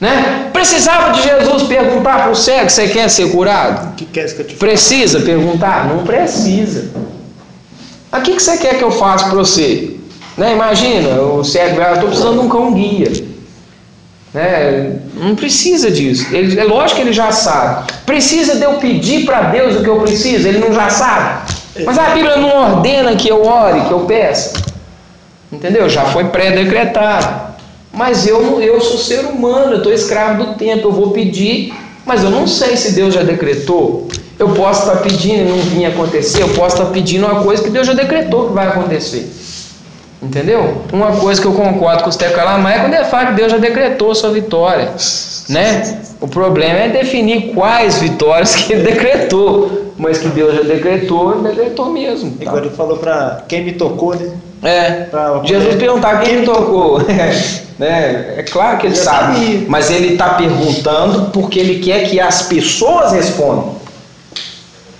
Né? 0.00 0.50
Precisava 0.52 1.12
de 1.12 1.22
Jesus 1.22 1.62
perguntar 1.62 2.22
para 2.22 2.30
o 2.30 2.34
cego: 2.34 2.68
Você 2.68 2.88
quer 2.88 3.08
ser 3.08 3.30
curado? 3.30 3.94
Que 3.94 4.04
que 4.04 4.20
eu 4.20 4.46
te 4.46 4.54
Precisa 4.56 5.20
perguntar? 5.20 5.86
Não 5.86 6.04
precisa. 6.04 6.90
O 8.12 8.20
que, 8.20 8.34
que 8.34 8.42
você 8.42 8.56
quer 8.58 8.76
que 8.76 8.84
eu 8.84 8.90
faça 8.90 9.26
para 9.26 9.34
você? 9.34 9.93
Né? 10.36 10.52
Imagina, 10.52 11.20
o 11.20 11.44
cego, 11.44 11.80
estou 11.80 12.08
precisando 12.08 12.40
de 12.40 12.46
um 12.46 12.48
cão 12.48 12.72
guia. 12.72 13.12
Né? 14.32 14.96
Não 15.14 15.36
precisa 15.36 15.90
disso. 15.90 16.26
Ele, 16.34 16.58
é 16.58 16.64
lógico 16.64 16.96
que 16.96 17.06
ele 17.06 17.12
já 17.12 17.30
sabe. 17.30 17.92
Precisa 18.04 18.56
de 18.56 18.64
eu 18.64 18.74
pedir 18.74 19.24
para 19.24 19.42
Deus 19.42 19.76
o 19.76 19.82
que 19.82 19.88
eu 19.88 20.00
preciso? 20.00 20.48
Ele 20.48 20.58
não 20.58 20.72
já 20.72 20.90
sabe. 20.90 21.52
Mas 21.84 21.98
a 21.98 22.10
Bíblia 22.10 22.36
não 22.36 22.56
ordena 22.56 23.14
que 23.14 23.28
eu 23.28 23.44
ore, 23.44 23.82
que 23.82 23.92
eu 23.92 24.00
peça. 24.00 24.60
Entendeu? 25.52 25.88
Já 25.88 26.06
foi 26.06 26.24
pré-decretado. 26.24 27.54
Mas 27.92 28.26
eu, 28.26 28.60
eu 28.60 28.80
sou 28.80 28.98
ser 28.98 29.24
humano, 29.24 29.72
eu 29.72 29.78
estou 29.78 29.92
escravo 29.92 30.44
do 30.44 30.54
tempo, 30.54 30.88
eu 30.88 30.92
vou 30.92 31.10
pedir, 31.12 31.72
mas 32.04 32.24
eu 32.24 32.30
não 32.30 32.44
sei 32.44 32.76
se 32.76 32.92
Deus 32.92 33.14
já 33.14 33.22
decretou. 33.22 34.08
Eu 34.36 34.48
posso 34.48 34.80
estar 34.80 34.96
pedindo 34.96 35.42
e 35.42 35.44
não 35.44 35.58
vir 35.58 35.86
acontecer, 35.86 36.42
eu 36.42 36.48
posso 36.50 36.76
estar 36.76 36.90
pedindo 36.90 37.24
uma 37.24 37.44
coisa 37.44 37.62
que 37.62 37.70
Deus 37.70 37.86
já 37.86 37.92
decretou 37.92 38.48
que 38.48 38.52
vai 38.52 38.66
acontecer. 38.66 39.32
Entendeu? 40.24 40.78
Uma 40.92 41.12
coisa 41.12 41.40
que 41.40 41.46
eu 41.46 41.52
concordo 41.52 42.02
com 42.02 42.08
o 42.08 42.12
Steco 42.12 42.34
Calamar 42.34 42.76
é 42.76 42.80
quando 42.80 42.94
ele 42.94 43.04
fala 43.04 43.26
que 43.26 43.32
Deus 43.34 43.52
já 43.52 43.58
decretou 43.58 44.10
a 44.10 44.14
sua 44.14 44.30
vitória. 44.30 44.90
Né? 45.48 45.98
O 46.20 46.26
problema 46.26 46.78
é 46.80 46.88
definir 46.88 47.52
quais 47.52 47.98
vitórias 47.98 48.54
que 48.56 48.72
ele 48.72 48.82
decretou. 48.90 49.84
Mas 49.96 50.18
que 50.18 50.26
Deus 50.28 50.56
já 50.56 50.62
decretou, 50.62 51.34
ele 51.34 51.48
decretou 51.48 51.90
mesmo. 51.90 52.32
Tá? 52.32 52.50
Agora 52.50 52.66
ele 52.66 52.74
falou 52.74 52.96
para 52.96 53.44
quem 53.46 53.62
me 53.64 53.72
tocou, 53.72 54.14
né? 54.16 54.32
É. 54.62 54.90
Pra- 55.04 55.40
Jesus 55.44 55.76
perguntar 55.76 56.20
quem 56.20 56.38
me 56.40 56.46
tocou. 56.46 56.98
né? 57.78 58.34
É 58.38 58.42
claro 58.42 58.78
que 58.78 58.86
ele 58.88 58.96
sabe. 58.96 59.34
sabia. 59.34 59.64
Mas 59.68 59.90
ele 59.90 60.14
está 60.14 60.30
perguntando 60.30 61.30
porque 61.32 61.60
ele 61.60 61.78
quer 61.78 62.08
que 62.08 62.18
as 62.18 62.42
pessoas 62.42 63.12
respondam. 63.12 63.76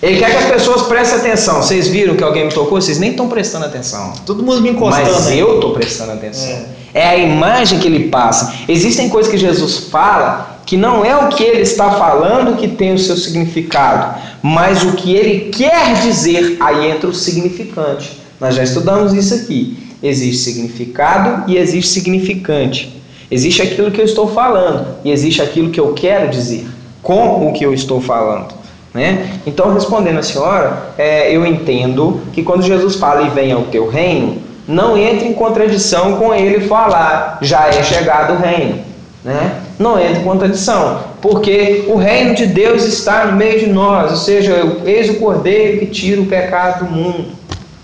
Ele 0.04 0.18
quer 0.18 0.32
que 0.32 0.36
as 0.36 0.50
pessoas 0.50 0.82
prestem 0.82 1.20
atenção. 1.20 1.62
Vocês 1.62 1.88
viram 1.88 2.14
que 2.14 2.22
alguém 2.22 2.44
me 2.44 2.52
tocou? 2.52 2.78
Vocês 2.78 2.98
nem 2.98 3.12
estão 3.12 3.26
prestando 3.26 3.64
atenção. 3.64 4.12
Todo 4.26 4.42
mundo 4.42 4.60
me 4.60 4.68
encostando. 4.68 5.10
Mas 5.10 5.26
né? 5.28 5.36
eu 5.36 5.54
estou 5.54 5.72
prestando 5.72 6.12
atenção. 6.12 6.66
É. 6.92 7.08
a 7.08 7.16
imagem 7.16 7.78
que 7.78 7.86
ele 7.86 8.10
passa. 8.10 8.52
Existem 8.68 9.08
coisas 9.08 9.32
que 9.32 9.38
Jesus 9.38 9.88
fala 9.90 10.60
que 10.66 10.76
não 10.76 11.02
é 11.02 11.16
o 11.16 11.28
que 11.28 11.42
ele 11.42 11.62
está 11.62 11.92
falando 11.92 12.58
que 12.58 12.68
tem 12.68 12.92
o 12.92 12.98
seu 12.98 13.16
significado, 13.16 14.20
mas 14.42 14.82
o 14.82 14.92
que 14.92 15.14
ele 15.14 15.50
quer 15.50 15.94
dizer, 16.02 16.58
aí 16.60 16.90
entra 16.90 17.08
o 17.08 17.14
significante. 17.14 18.20
Nós 18.38 18.54
já 18.54 18.62
estudamos 18.62 19.14
isso 19.14 19.34
aqui. 19.34 19.74
existe 20.02 20.44
significado 20.44 21.50
e 21.50 21.56
existe 21.56 21.90
significante. 21.90 22.94
Existe 23.30 23.62
aquilo 23.62 23.90
que 23.90 24.02
eu 24.02 24.04
estou 24.04 24.28
falando 24.28 24.98
e 25.02 25.10
existe 25.10 25.40
aquilo 25.40 25.70
que 25.70 25.80
eu 25.80 25.94
quero 25.94 26.28
dizer 26.28 26.66
com 27.02 27.48
o 27.48 27.54
que 27.54 27.64
eu 27.64 27.72
estou 27.72 28.02
falando. 28.02 28.63
Né? 28.94 29.40
Então, 29.44 29.74
respondendo 29.74 30.18
a 30.18 30.22
senhora, 30.22 30.90
é, 30.96 31.34
eu 31.34 31.44
entendo 31.44 32.20
que 32.32 32.44
quando 32.44 32.62
Jesus 32.62 32.94
fala 32.94 33.22
e 33.22 33.30
venha 33.30 33.58
o 33.58 33.64
teu 33.64 33.88
reino, 33.88 34.40
não 34.68 34.96
entre 34.96 35.26
em 35.26 35.32
contradição 35.32 36.16
com 36.16 36.32
ele 36.32 36.68
falar 36.68 37.38
já 37.42 37.66
é 37.66 37.82
chegado 37.82 38.34
o 38.34 38.38
reino. 38.38 38.78
Né? 39.24 39.60
Não 39.78 39.98
entra 39.98 40.20
em 40.20 40.24
contradição, 40.24 41.00
porque 41.20 41.84
o 41.88 41.96
reino 41.96 42.34
de 42.34 42.46
Deus 42.46 42.84
está 42.84 43.26
no 43.26 43.36
meio 43.36 43.58
de 43.58 43.66
nós, 43.66 44.12
ou 44.12 44.16
seja, 44.16 44.78
eis 44.84 45.10
o 45.10 45.14
cordeiro 45.14 45.80
que 45.80 45.86
tira 45.86 46.20
o 46.20 46.26
pecado 46.26 46.84
do 46.84 46.92
mundo. 46.92 47.26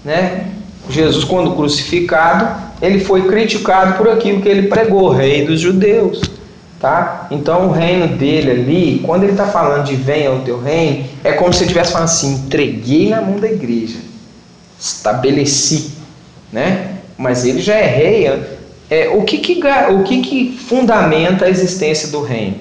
Né? 0.04 0.46
Jesus, 0.88 1.24
quando 1.24 1.56
crucificado, 1.56 2.48
ele 2.80 3.00
foi 3.00 3.22
criticado 3.22 3.94
por 3.94 4.08
aquilo 4.08 4.40
que 4.40 4.48
ele 4.48 4.68
pregou, 4.68 5.08
rei 5.08 5.44
dos 5.44 5.61
judeus. 5.61 6.20
Tá? 6.81 7.26
Então 7.31 7.68
o 7.68 7.72
reino 7.72 8.09
dele 8.16 8.51
ali, 8.51 9.03
quando 9.05 9.24
ele 9.24 9.33
está 9.33 9.47
falando 9.47 9.85
de 9.85 9.95
venha 9.97 10.33
o 10.33 10.41
teu 10.41 10.59
reino, 10.59 11.05
é 11.22 11.33
como 11.33 11.53
se 11.53 11.59
ele 11.59 11.66
estivesse 11.66 11.93
falando 11.93 12.09
assim: 12.09 12.33
entreguei 12.33 13.11
na 13.11 13.20
mão 13.20 13.39
da 13.39 13.49
igreja, 13.49 13.99
estabeleci, 14.81 15.91
né? 16.51 16.97
Mas 17.18 17.45
ele 17.45 17.61
já 17.61 17.74
é 17.74 17.87
rei. 17.87 18.26
É, 18.89 19.11
o 19.11 19.22
que 19.24 19.39
que, 19.39 19.61
o 19.91 20.03
que 20.05 20.22
que 20.22 20.59
fundamenta 20.59 21.45
a 21.45 21.51
existência 21.51 22.09
do 22.09 22.22
reino? 22.22 22.57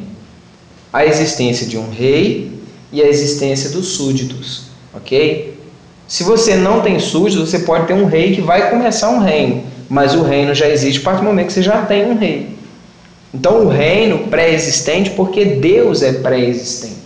A 0.92 1.06
existência 1.06 1.66
de 1.66 1.78
um 1.78 1.90
rei 1.90 2.52
e 2.92 3.02
a 3.02 3.08
existência 3.08 3.70
dos 3.70 3.88
súditos, 3.94 4.64
ok? 4.94 5.58
Se 6.10 6.24
você 6.24 6.56
não 6.56 6.82
tem 6.82 7.00
súditos, 7.00 7.50
você 7.50 7.60
pode 7.60 7.88
ter 7.88 7.94
um 7.94 8.06
rei 8.06 8.36
que 8.36 8.42
vai 8.42 8.70
começar 8.70 9.12
um 9.12 9.20
reino, 9.20 9.64
mas 9.88 10.14
o 10.14 10.24
reino 10.24 10.54
já 10.54 10.68
existe 10.68 11.00
a 11.00 11.04
partir 11.04 11.22
do 11.22 11.28
momento 11.28 11.48
que 11.48 11.54
você 11.54 11.64
já 11.64 11.84
tem 11.84 12.06
um 12.06 12.18
rei. 12.18 12.59
Então 13.34 13.66
o 13.66 13.70
reino 13.70 14.28
pré-existente, 14.28 15.12
porque 15.12 15.46
Deus 15.46 16.02
é 16.02 16.14
pré-existente 16.14 17.00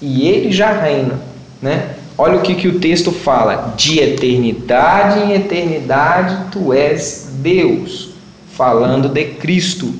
e 0.00 0.28
ele 0.28 0.52
já 0.52 0.72
reina, 0.72 1.18
né? 1.60 1.94
Olha 2.16 2.36
o 2.36 2.42
que, 2.42 2.54
que 2.54 2.68
o 2.68 2.78
texto 2.78 3.10
fala: 3.10 3.74
de 3.76 3.98
eternidade 3.98 5.20
em 5.20 5.32
eternidade 5.32 6.50
tu 6.52 6.72
és 6.72 7.30
Deus, 7.38 8.10
falando 8.52 9.08
de 9.08 9.24
Cristo, 9.24 9.92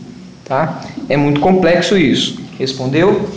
tá? 0.45 0.81
É 1.09 1.17
muito 1.17 1.41
complexo 1.41 1.97
isso. 1.97 2.39
Respondeu? 2.59 3.29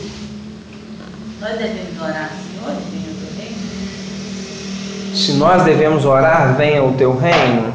Nós 1.42 1.58
devemos 1.58 1.98
orar, 2.00 2.32
Senhor, 2.36 2.76
venha 2.92 3.10
o 3.10 3.16
teu 3.16 3.30
reino? 3.40 5.16
Se 5.16 5.34
nós 5.34 5.64
devemos 5.64 6.06
orar, 6.06 6.56
venha 6.56 6.84
o 6.84 6.94
teu 6.94 7.18
reino. 7.18 7.74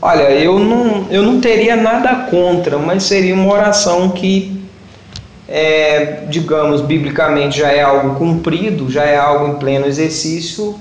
Olha, 0.00 0.30
eu 0.30 0.58
não, 0.58 1.06
eu 1.10 1.22
não 1.22 1.40
teria 1.40 1.74
nada 1.74 2.26
contra, 2.30 2.78
mas 2.78 3.04
seria 3.04 3.34
uma 3.34 3.52
oração 3.52 4.10
que, 4.10 4.62
é, 5.48 6.24
digamos, 6.28 6.80
biblicamente 6.80 7.58
já 7.58 7.70
é 7.70 7.82
algo 7.82 8.16
cumprido, 8.16 8.90
já 8.90 9.04
é 9.04 9.16
algo 9.16 9.48
em 9.48 9.54
pleno 9.54 9.86
exercício. 9.86 10.78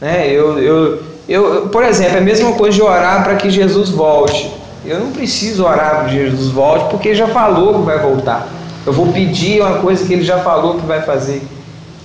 Né? 0.00 0.28
Eu, 0.28 0.58
eu, 0.58 1.02
eu, 1.28 1.68
por 1.68 1.82
exemplo, 1.82 2.16
é 2.16 2.18
a 2.18 2.22
mesma 2.22 2.52
coisa 2.52 2.76
de 2.76 2.82
orar 2.82 3.24
para 3.24 3.36
que 3.36 3.48
Jesus 3.48 3.88
volte. 3.88 4.50
Eu 4.84 4.98
não 4.98 5.12
preciso 5.12 5.64
orar 5.64 6.00
para 6.00 6.04
que 6.04 6.16
Jesus 6.16 6.48
volte, 6.50 6.90
porque 6.90 7.14
já 7.14 7.28
falou 7.28 7.74
que 7.74 7.82
vai 7.82 7.98
voltar. 7.98 8.48
Eu 8.84 8.92
vou 8.92 9.12
pedir 9.12 9.60
uma 9.62 9.78
coisa 9.78 10.04
que 10.04 10.12
ele 10.12 10.24
já 10.24 10.38
falou 10.38 10.74
que 10.74 10.84
vai 10.84 11.02
fazer. 11.02 11.42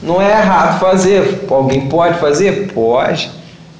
Não 0.02 0.22
é 0.22 0.30
errado 0.30 0.80
fazer. 0.80 1.46
Alguém 1.50 1.88
pode 1.88 2.20
fazer? 2.20 2.72
Pode. 2.72 3.32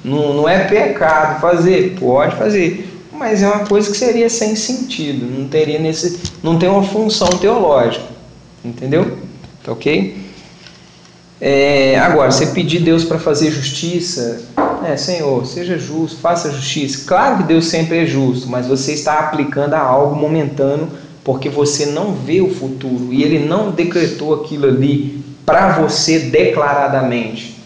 Não, 0.04 0.32
não 0.32 0.48
é 0.48 0.64
pecado 0.64 1.40
fazer, 1.40 1.96
pode 1.98 2.36
fazer, 2.36 2.88
mas 3.12 3.42
é 3.42 3.48
uma 3.48 3.66
coisa 3.66 3.90
que 3.90 3.96
seria 3.96 4.30
sem 4.30 4.54
sentido, 4.54 5.26
não 5.26 5.48
teria 5.48 5.78
nesse, 5.78 6.20
não 6.42 6.58
tem 6.58 6.68
uma 6.68 6.84
função 6.84 7.28
teológica, 7.28 8.04
entendeu? 8.64 9.18
Tá 9.64 9.72
ok? 9.72 10.16
É, 11.40 11.98
agora, 11.98 12.30
você 12.30 12.46
pedir 12.46 12.80
Deus 12.80 13.04
para 13.04 13.18
fazer 13.18 13.50
justiça, 13.50 14.42
é, 14.84 14.96
Senhor, 14.96 15.44
seja 15.46 15.78
justo, 15.78 16.20
faça 16.20 16.50
justiça. 16.50 17.04
Claro 17.06 17.38
que 17.38 17.42
Deus 17.44 17.66
sempre 17.66 17.98
é 17.98 18.06
justo, 18.06 18.48
mas 18.48 18.66
você 18.66 18.92
está 18.92 19.18
aplicando 19.18 19.74
a 19.74 19.80
algo 19.80 20.16
momentâneo 20.16 20.88
porque 21.22 21.48
você 21.48 21.86
não 21.86 22.12
vê 22.12 22.40
o 22.40 22.54
futuro 22.54 23.12
e 23.12 23.22
Ele 23.22 23.38
não 23.38 23.70
decretou 23.70 24.34
aquilo 24.34 24.66
ali 24.66 25.22
para 25.44 25.72
você 25.80 26.20
declaradamente. 26.20 27.57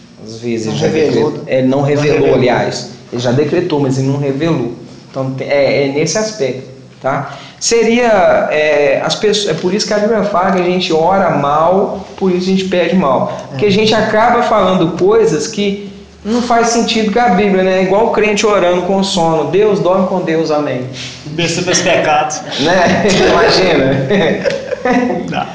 Vezes 0.43 0.67
Não 0.67 0.73
ele 0.73 0.81
já 0.81 0.87
revelou. 0.87 1.31
decretou. 1.31 1.43
É, 1.47 1.61
não 1.61 1.81
revelou, 1.81 2.13
revelou. 2.13 2.35
aliás. 2.35 2.89
Ele 3.11 3.21
já 3.21 3.31
decretou, 3.31 3.79
mas 3.79 3.97
ele 3.97 4.07
não 4.07 4.17
revelou. 4.17 4.73
Então 5.09 5.33
é, 5.39 5.85
é 5.85 5.87
nesse 5.89 6.17
aspecto. 6.17 6.71
Tá? 7.01 7.37
Seria. 7.59 8.47
É, 8.51 9.01
as 9.03 9.15
pessoas, 9.15 9.55
é 9.55 9.59
por 9.59 9.73
isso 9.73 9.87
que 9.87 9.93
a 9.93 9.99
Bíblia 9.99 10.23
fala 10.23 10.51
que 10.51 10.61
a 10.61 10.65
gente 10.65 10.91
ora 10.93 11.31
mal, 11.31 12.05
por 12.17 12.31
isso 12.31 12.49
a 12.49 12.51
gente 12.51 12.65
pede 12.65 12.95
mal. 12.95 13.35
Porque 13.49 13.65
a 13.65 13.71
gente 13.71 13.93
acaba 13.93 14.43
falando 14.43 14.97
coisas 14.97 15.47
que 15.47 15.91
não 16.25 16.41
faz 16.41 16.67
sentido 16.67 17.11
com 17.11 17.19
a 17.19 17.29
Bíblia, 17.29 17.63
né? 17.63 17.83
Igual 17.83 18.07
o 18.07 18.11
crente 18.11 18.45
orando 18.45 18.83
com 18.83 19.03
sono. 19.03 19.51
Deus 19.51 19.79
dorme 19.79 20.07
com 20.07 20.21
Deus, 20.21 20.51
amém. 20.51 20.83
Abençoa 21.27 21.65
meus 21.65 21.81
pecados. 21.81 22.41
Né? 22.61 23.05
Imagina. 23.29 24.07
Dá. 25.29 25.47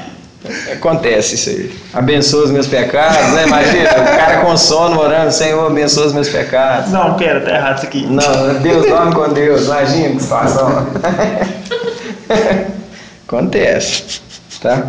Acontece 0.71 1.35
isso 1.35 1.49
aí. 1.49 1.71
Abençoa 1.93 2.45
os 2.45 2.51
meus 2.51 2.67
pecados, 2.67 3.33
né? 3.33 3.45
Imagina, 3.47 3.89
o 3.89 4.17
cara 4.17 4.37
com 4.41 4.55
sono 4.57 4.99
orando, 4.99 5.31
Senhor, 5.31 5.65
abençoa 5.65 6.07
os 6.07 6.13
meus 6.13 6.29
pecados. 6.29 6.91
Não, 6.91 7.15
pera, 7.15 7.41
tá 7.41 7.51
errado 7.51 7.77
isso 7.77 7.85
aqui. 7.85 8.05
Não, 8.05 8.53
Deus 8.61 8.85
dorme 8.87 9.13
com 9.13 9.29
Deus, 9.29 9.65
imagina 9.65 10.15
que 10.15 10.21
situação. 10.21 10.87
Acontece, 13.27 14.21
tá? 14.61 14.87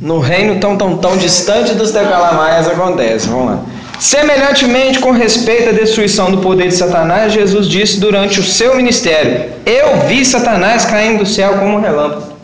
No 0.00 0.20
reino 0.20 0.60
tão, 0.60 0.76
tão, 0.76 0.98
tão 0.98 1.16
distante 1.16 1.74
dos 1.74 1.90
decalamaias 1.90 2.68
acontece, 2.68 3.28
vamos 3.28 3.46
lá. 3.46 3.64
Semelhantemente, 3.98 4.98
com 4.98 5.10
respeito 5.10 5.70
à 5.70 5.72
destruição 5.72 6.30
do 6.30 6.38
poder 6.38 6.68
de 6.68 6.74
Satanás, 6.74 7.32
Jesus 7.32 7.66
disse 7.66 7.98
durante 7.98 8.40
o 8.40 8.42
seu 8.42 8.76
ministério: 8.76 9.52
Eu 9.64 10.00
vi 10.06 10.24
Satanás 10.24 10.84
caindo 10.84 11.20
do 11.20 11.26
céu 11.26 11.54
como 11.54 11.76
um 11.76 11.80
relâmpago. 11.80 12.35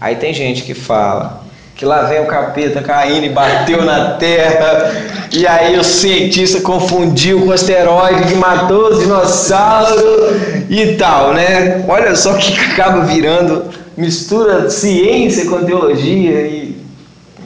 Aí 0.00 0.16
tem 0.16 0.34
gente 0.34 0.62
que 0.62 0.74
fala 0.74 1.46
que 1.76 1.84
lá 1.84 2.02
vem 2.02 2.20
o 2.20 2.26
capeta 2.26 2.80
caindo 2.80 3.26
e 3.26 3.28
bateu 3.28 3.84
na 3.84 4.12
terra, 4.12 4.92
e 5.30 5.46
aí 5.46 5.78
o 5.78 5.84
cientista 5.84 6.60
confundiu 6.62 7.40
com 7.40 7.48
o 7.48 7.52
asteroide 7.52 8.28
que 8.28 8.34
matou 8.34 8.92
os 8.92 9.00
dinossauros 9.00 10.36
e 10.70 10.96
tal, 10.96 11.34
né? 11.34 11.84
Olha 11.86 12.16
só 12.16 12.32
que 12.32 12.58
acaba 12.58 13.02
virando 13.02 13.64
mistura 13.94 14.70
ciência 14.70 15.44
com 15.46 15.64
teologia 15.64 16.40
e 16.46 16.76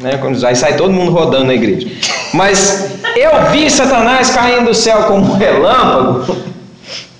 né, 0.00 0.12
aí 0.46 0.56
sai 0.56 0.76
todo 0.76 0.92
mundo 0.92 1.10
rodando 1.10 1.46
na 1.46 1.54
igreja. 1.54 1.88
Mas 2.32 2.90
eu 3.16 3.50
vi 3.50 3.68
Satanás 3.68 4.30
caindo 4.30 4.66
do 4.66 4.74
céu 4.74 5.04
como 5.04 5.32
um 5.32 5.36
relâmpago. 5.36 6.36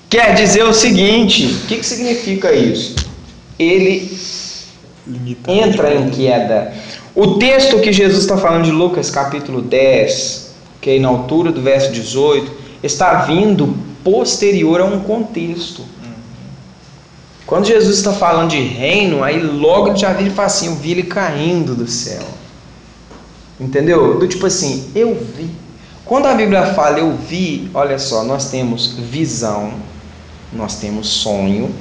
Quer 0.09 0.35
dizer 0.35 0.63
o 0.63 0.73
seguinte: 0.73 1.47
o 1.65 1.67
que, 1.67 1.77
que 1.79 1.87
significa 1.87 2.53
isso? 2.53 2.95
Ele 3.59 4.17
entra 5.47 5.95
em 5.95 6.11
queda. 6.11 6.73
O 7.15 7.39
texto 7.39 7.81
que 7.81 7.93
Jesus 7.93 8.23
está 8.23 8.37
falando 8.37 8.65
de 8.65 8.71
Lucas 8.71 9.11
capítulo 9.11 9.61
10, 9.63 10.55
que 10.81 10.91
é 10.91 10.99
na 10.99 11.09
altura 11.09 11.51
do 11.51 11.61
verso 11.61 11.93
18, 11.93 12.53
está 12.83 13.23
vindo 13.23 13.77
posterior 14.05 14.81
a 14.81 14.85
um 14.85 15.01
contexto. 15.01 15.85
Quando 17.47 17.67
Jesus 17.67 17.97
está 17.97 18.13
falando 18.13 18.51
de 18.51 18.61
reino, 18.61 19.25
aí 19.25 19.43
logo 19.43 19.97
já 19.97 20.13
vira 20.13 20.31
e 20.31 20.33
fala 20.33 20.47
assim: 20.47 20.67
Eu 20.69 20.77
vi 20.77 20.93
ele 20.93 21.03
caindo 21.03 21.75
do 21.75 21.87
céu. 21.87 22.23
Entendeu? 23.59 24.19
Do 24.19 24.27
tipo 24.27 24.47
assim, 24.47 24.91
eu 24.95 25.15
vi. 25.15 25.51
Quando 26.05 26.27
a 26.27 26.35
Bíblia 26.35 26.75
fala 26.75 26.99
eu 26.99 27.17
vi, 27.17 27.71
olha 27.75 27.99
só, 27.99 28.25
nós 28.25 28.51
temos 28.51 28.95
visão, 28.99 29.75
nós 30.53 30.77
temos 30.81 31.07
sonho, 31.09 31.73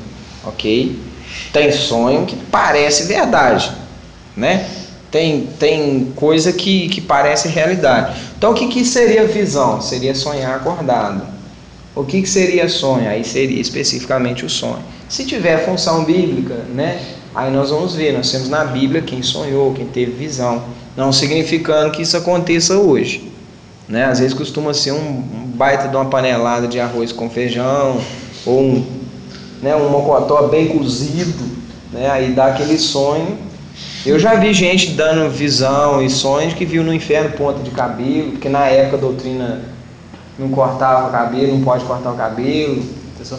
ok? 0.46 1.00
Tem 1.52 1.72
sonho 1.72 2.26
que 2.26 2.36
parece 2.36 3.04
verdade, 3.04 3.72
né? 4.36 4.68
Tem, 5.12 5.48
tem 5.60 6.14
coisa 6.16 6.54
que, 6.54 6.88
que 6.90 7.02
parece 7.02 7.48
realidade. 7.48 8.20
Então 8.38 8.52
o 8.52 8.54
que, 8.54 8.68
que 8.68 8.86
seria 8.86 9.26
visão? 9.26 9.82
Seria 9.82 10.14
sonhar 10.14 10.56
acordado. 10.56 11.24
O 11.96 12.04
que, 12.04 12.22
que 12.22 12.30
seria 12.30 12.70
sonho? 12.70 13.10
Aí 13.10 13.24
seria 13.24 13.60
especificamente 13.60 14.46
o 14.46 14.50
sonho. 14.50 14.84
Se 15.10 15.26
tiver 15.26 15.66
função 15.66 16.06
bíblica, 16.06 16.56
né? 16.74 17.02
Aí 17.34 17.52
nós 17.52 17.70
vamos 17.70 17.96
ver, 17.96 18.14
nós 18.14 18.32
temos 18.32 18.50
na 18.50 18.64
Bíblia 18.66 19.02
quem 19.02 19.22
sonhou, 19.24 19.74
quem 19.74 19.86
teve 19.86 20.12
visão. 20.12 20.64
Não 20.96 21.12
significando 21.12 21.92
que 21.92 22.02
isso 22.02 22.16
aconteça 22.18 22.78
hoje. 22.78 23.32
Né? 23.88 24.06
Às 24.06 24.20
vezes 24.20 24.34
costuma 24.34 24.74
ser 24.74 24.92
um, 24.92 24.98
um 24.98 25.52
baita 25.56 25.88
de 25.88 25.96
uma 25.96 26.06
panelada 26.06 26.68
de 26.68 26.80
arroz 26.80 27.12
com 27.12 27.30
feijão, 27.30 28.00
ou 28.46 28.62
um, 28.62 28.86
né, 29.62 29.76
um 29.76 29.90
mocotó 29.90 30.48
bem 30.48 30.68
cozido, 30.68 31.46
né? 31.92 32.10
aí 32.10 32.32
dá 32.32 32.48
aquele 32.48 32.78
sonho. 32.78 33.38
Eu 34.06 34.18
já 34.18 34.36
vi 34.36 34.54
gente 34.54 34.92
dando 34.92 35.30
visão 35.30 36.02
e 36.02 36.10
sonhos 36.10 36.54
que 36.54 36.66
viu 36.66 36.84
no 36.84 36.94
inferno 36.94 37.32
ponta 37.32 37.62
de 37.62 37.72
cabelo, 37.72 38.32
porque 38.32 38.48
na 38.48 38.66
época 38.66 38.98
a 38.98 39.00
doutrina 39.00 39.62
não 40.38 40.50
cortava 40.50 41.10
o 41.10 41.12
cabelo, 41.12 41.54
não 41.54 41.62
pode 41.64 41.84
cortar 41.84 42.12
o 42.12 42.16
cabelo. 42.16 42.82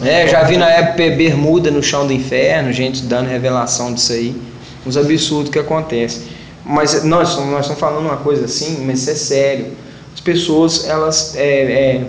É, 0.03 0.27
já 0.27 0.43
vi 0.43 0.57
na 0.57 0.69
época 0.69 1.15
bermuda 1.15 1.71
no 1.71 1.81
chão 1.81 2.05
do 2.05 2.13
inferno, 2.13 2.71
gente 2.71 3.01
dando 3.03 3.27
revelação 3.27 3.93
disso 3.93 4.13
aí. 4.13 4.39
Uns 4.85 4.95
absurdos 4.95 5.51
que 5.51 5.57
acontecem. 5.57 6.23
Mas 6.63 7.03
nós, 7.03 7.35
nós 7.37 7.61
estamos 7.61 7.79
falando 7.79 8.05
uma 8.05 8.17
coisa 8.17 8.45
assim, 8.45 8.85
mas 8.85 8.99
isso 9.01 9.09
é 9.09 9.15
sério. 9.15 9.65
As 10.13 10.19
pessoas, 10.19 10.87
elas, 10.87 11.35
é, 11.35 11.41
é, 11.43 12.05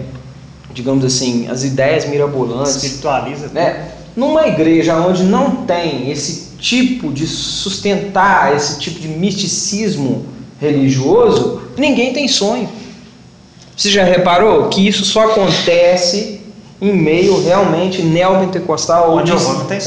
digamos 0.75 1.05
assim, 1.05 1.49
as 1.49 1.65
ideias 1.65 2.07
mirabolantes, 2.07 2.77
Espiritualiza. 2.77 3.49
né? 3.49 3.92
Numa 4.15 4.47
igreja 4.47 4.97
onde 4.97 5.23
não 5.23 5.65
tem 5.65 6.11
esse 6.11 6.57
tipo 6.59 7.13
de 7.13 7.27
sustentar, 7.27 8.55
esse 8.55 8.79
tipo 8.79 9.01
de 9.01 9.09
misticismo 9.09 10.27
religioso, 10.61 11.63
ninguém 11.77 12.13
tem 12.13 12.29
sonho. 12.29 12.69
Você 13.77 13.91
já 13.91 14.05
reparou 14.05 14.69
que 14.69 14.87
isso 14.87 15.05
só 15.05 15.33
acontece 15.33 16.41
em 16.81 16.93
meio 16.93 17.43
realmente 17.43 18.03
neopentecostal 18.03 19.13
ou 19.13 19.23
de, 19.23 19.33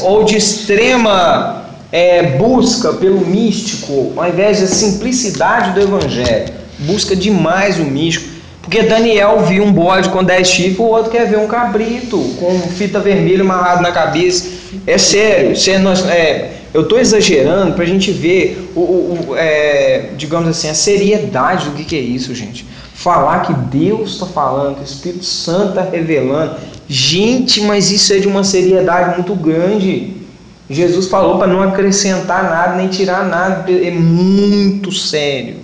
ou 0.02 0.24
de 0.24 0.36
extrema 0.36 1.66
é, 1.92 2.22
busca 2.36 2.92
pelo 2.94 3.20
místico, 3.20 4.12
ao 4.16 4.28
invés 4.28 4.60
da 4.60 4.66
simplicidade 4.66 5.72
do 5.72 5.80
evangelho. 5.80 6.52
Busca 6.80 7.14
demais 7.14 7.78
o 7.78 7.84
místico. 7.84 8.35
Porque 8.66 8.82
Daniel 8.82 9.44
viu 9.46 9.62
um 9.62 9.70
bode 9.72 10.08
com 10.08 10.24
dez 10.24 10.48
chifres, 10.48 10.78
o 10.80 10.82
outro 10.82 11.12
quer 11.12 11.28
ver 11.30 11.38
um 11.38 11.46
cabrito 11.46 12.18
com 12.40 12.58
fita 12.62 12.98
vermelha 12.98 13.42
amarrado 13.42 13.80
na 13.80 13.92
cabeça. 13.92 14.48
É 14.84 14.98
sério, 14.98 15.52
é, 15.52 16.12
é, 16.12 16.52
eu 16.74 16.82
estou 16.82 16.98
exagerando 16.98 17.74
para 17.74 17.84
a 17.84 17.86
gente 17.86 18.10
ver, 18.10 18.72
o, 18.74 18.80
o- 18.80 19.26
o, 19.28 19.36
é, 19.36 20.10
digamos 20.16 20.48
assim, 20.48 20.68
a 20.68 20.74
seriedade 20.74 21.66
do 21.66 21.76
que, 21.76 21.84
que 21.84 21.94
é 21.96 22.00
isso, 22.00 22.34
gente. 22.34 22.66
Falar 22.92 23.42
que 23.46 23.52
Deus 23.54 24.14
está 24.14 24.26
falando, 24.26 24.74
que 24.74 24.80
o 24.80 24.84
Espírito 24.84 25.24
Santo 25.24 25.68
está 25.68 25.82
revelando. 25.82 26.56
Gente, 26.88 27.60
mas 27.60 27.92
isso 27.92 28.12
é 28.12 28.18
de 28.18 28.26
uma 28.26 28.42
seriedade 28.42 29.14
muito 29.14 29.34
grande. 29.36 30.16
Jesus 30.68 31.06
falou 31.06 31.38
para 31.38 31.46
não 31.46 31.62
acrescentar 31.62 32.42
nada 32.42 32.74
nem 32.74 32.88
tirar 32.88 33.24
nada, 33.24 33.70
é 33.70 33.92
muito 33.92 34.90
sério. 34.90 35.54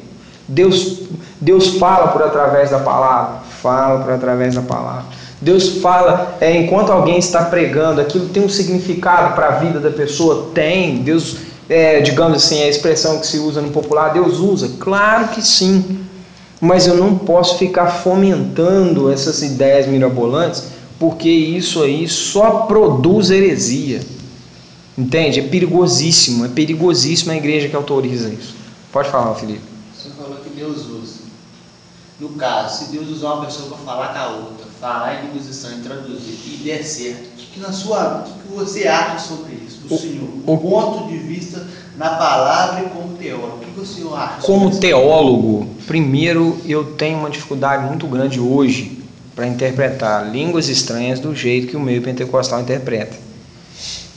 Deus, 0.46 1.00
Deus 1.42 1.76
fala 1.76 2.08
por 2.12 2.22
através 2.22 2.70
da 2.70 2.78
palavra, 2.78 3.40
fala 3.60 3.98
por 4.04 4.12
através 4.12 4.54
da 4.54 4.62
palavra. 4.62 5.06
Deus 5.40 5.78
fala, 5.78 6.36
é, 6.40 6.56
enquanto 6.56 6.92
alguém 6.92 7.18
está 7.18 7.46
pregando, 7.46 8.00
aquilo 8.00 8.28
tem 8.28 8.44
um 8.44 8.48
significado 8.48 9.34
para 9.34 9.48
a 9.48 9.50
vida 9.58 9.80
da 9.80 9.90
pessoa? 9.90 10.50
Tem. 10.54 10.98
Deus, 10.98 11.38
é, 11.68 12.00
digamos 12.00 12.44
assim, 12.44 12.62
a 12.62 12.68
expressão 12.68 13.18
que 13.18 13.26
se 13.26 13.38
usa 13.38 13.60
no 13.60 13.72
popular, 13.72 14.12
Deus 14.12 14.38
usa? 14.38 14.70
Claro 14.78 15.30
que 15.30 15.42
sim. 15.42 15.98
Mas 16.60 16.86
eu 16.86 16.94
não 16.94 17.18
posso 17.18 17.58
ficar 17.58 17.88
fomentando 17.88 19.10
essas 19.10 19.42
ideias 19.42 19.88
mirabolantes, 19.88 20.68
porque 20.96 21.28
isso 21.28 21.82
aí 21.82 22.08
só 22.08 22.50
produz 22.68 23.32
heresia. 23.32 24.00
Entende? 24.96 25.40
É 25.40 25.42
perigosíssimo, 25.42 26.44
é 26.44 26.48
perigosíssimo 26.48 27.32
a 27.32 27.36
igreja 27.36 27.68
que 27.68 27.74
autoriza 27.74 28.28
isso. 28.28 28.54
Pode 28.92 29.10
falar, 29.10 29.34
Felipe. 29.34 29.72
Você 29.92 30.10
falou 30.10 30.36
que 30.36 30.50
Deus 30.50 30.86
usa. 30.86 31.11
No 32.22 32.28
caso, 32.30 32.84
se 32.84 32.92
Deus 32.92 33.08
usar 33.08 33.32
uma 33.34 33.46
pessoa 33.46 33.68
para 33.70 33.78
falar 33.78 34.08
com 34.12 34.18
a 34.20 34.28
outra, 34.36 34.66
falar 34.80 35.14
em 35.16 35.26
línguas 35.26 35.48
estranhas, 35.48 35.80
traduzir 35.84 36.38
e 36.54 36.60
der 36.64 36.84
certo, 36.84 37.24
o 37.36 37.52
que, 37.52 37.58
na 37.58 37.72
sua, 37.72 38.24
o 38.28 38.48
que, 38.48 38.54
você 38.56 38.86
acha 38.86 39.18
sobre 39.18 39.54
isso, 39.66 39.80
o, 39.90 39.94
O- 39.94 39.98
senhor? 39.98 40.28
o- 40.46 40.52
O 40.52 40.58
ponto 40.58 41.08
de 41.08 41.16
vista 41.18 41.66
na 41.98 42.10
palavra 42.10 42.84
e 42.84 42.90
como 42.90 43.16
teólogo. 43.16 43.56
O 43.56 43.58
que, 43.58 43.70
que 43.72 43.80
o 43.80 43.84
senhor 43.84 44.14
acha? 44.16 44.40
sobre 44.40 44.46
Como 44.46 44.70
teólogo, 44.78 45.66
primeiro 45.88 46.56
eu 46.64 46.84
tenho 46.92 47.18
uma 47.18 47.28
dificuldade 47.28 47.84
muito 47.86 48.06
grande 48.06 48.38
hoje 48.38 49.02
para 49.34 49.48
interpretar 49.48 50.30
línguas 50.30 50.68
estranhas 50.68 51.18
do 51.18 51.34
jeito 51.34 51.66
que 51.66 51.76
o 51.76 51.80
meio 51.80 52.02
pentecostal 52.02 52.60
interpreta. 52.60 53.16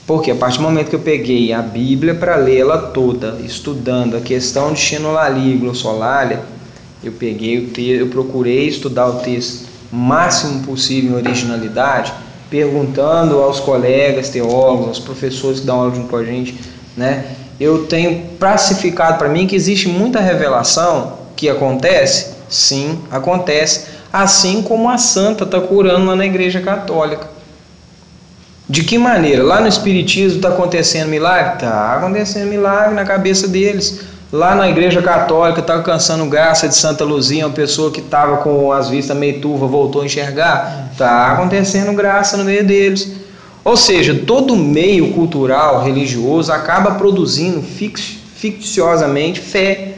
Porque 0.06 0.30
a 0.30 0.36
partir 0.36 0.58
do 0.58 0.62
momento 0.62 0.90
que 0.90 0.94
eu 0.94 1.00
peguei 1.00 1.52
a 1.52 1.60
Bíblia 1.60 2.14
para 2.14 2.36
lê-la 2.36 2.78
toda, 2.78 3.40
estudando 3.44 4.16
a 4.16 4.20
questão 4.20 4.72
de 4.72 4.78
xenolalia 4.78 5.54
e 5.54 5.58
glossolalia, 5.58 6.54
eu 7.08 7.12
peguei 7.12 7.58
o 7.58 7.68
texto, 7.68 8.00
eu 8.00 8.08
procurei 8.08 8.66
estudar 8.66 9.06
o 9.06 9.20
texto 9.20 9.66
máximo 9.90 10.62
possível 10.64 11.12
em 11.12 11.14
originalidade, 11.14 12.12
perguntando 12.50 13.40
aos 13.40 13.60
colegas 13.60 14.28
teólogos, 14.28 14.88
aos 14.88 14.98
professores 14.98 15.60
que 15.60 15.66
dão 15.66 15.80
aula 15.80 15.94
junto 15.94 16.08
com 16.08 16.16
a 16.16 16.24
gente, 16.24 16.58
né? 16.96 17.24
Eu 17.58 17.86
tenho 17.86 18.20
pacificado 18.38 19.18
para 19.18 19.28
mim 19.28 19.46
que 19.46 19.56
existe 19.56 19.88
muita 19.88 20.20
revelação 20.20 21.14
que 21.34 21.48
acontece, 21.48 22.34
sim, 22.48 22.98
acontece, 23.10 23.86
assim 24.12 24.62
como 24.62 24.88
a 24.88 24.98
santa 24.98 25.44
está 25.44 25.60
curando 25.60 26.06
lá 26.06 26.16
na 26.16 26.26
igreja 26.26 26.60
católica. 26.60 27.28
De 28.68 28.82
que 28.82 28.98
maneira? 28.98 29.44
Lá 29.44 29.60
no 29.60 29.68
Espiritismo 29.68 30.38
está 30.38 30.48
acontecendo 30.48 31.08
milagre? 31.08 31.54
Está 31.54 31.96
acontecendo 31.96 32.48
milagre 32.48 32.94
na 32.94 33.04
cabeça 33.04 33.46
deles. 33.46 34.00
Lá 34.32 34.56
na 34.56 34.68
Igreja 34.68 35.00
Católica 35.00 35.60
está 35.60 35.74
alcançando 35.74 36.26
graça 36.26 36.66
de 36.66 36.74
Santa 36.74 37.04
Luzia, 37.04 37.46
uma 37.46 37.54
pessoa 37.54 37.92
que 37.92 38.00
estava 38.00 38.38
com 38.38 38.72
as 38.72 38.90
vistas 38.90 39.16
meio 39.16 39.40
turva 39.40 39.68
voltou 39.68 40.02
a 40.02 40.04
enxergar? 40.04 40.88
Está 40.90 41.32
acontecendo 41.32 41.92
graça 41.92 42.36
no 42.36 42.42
meio 42.42 42.66
deles. 42.66 43.12
Ou 43.62 43.76
seja, 43.76 44.22
todo 44.26 44.56
meio 44.56 45.12
cultural, 45.12 45.80
religioso, 45.84 46.50
acaba 46.50 46.96
produzindo 46.96 47.62
ficciosamente 47.62 49.40
fé. 49.40 49.92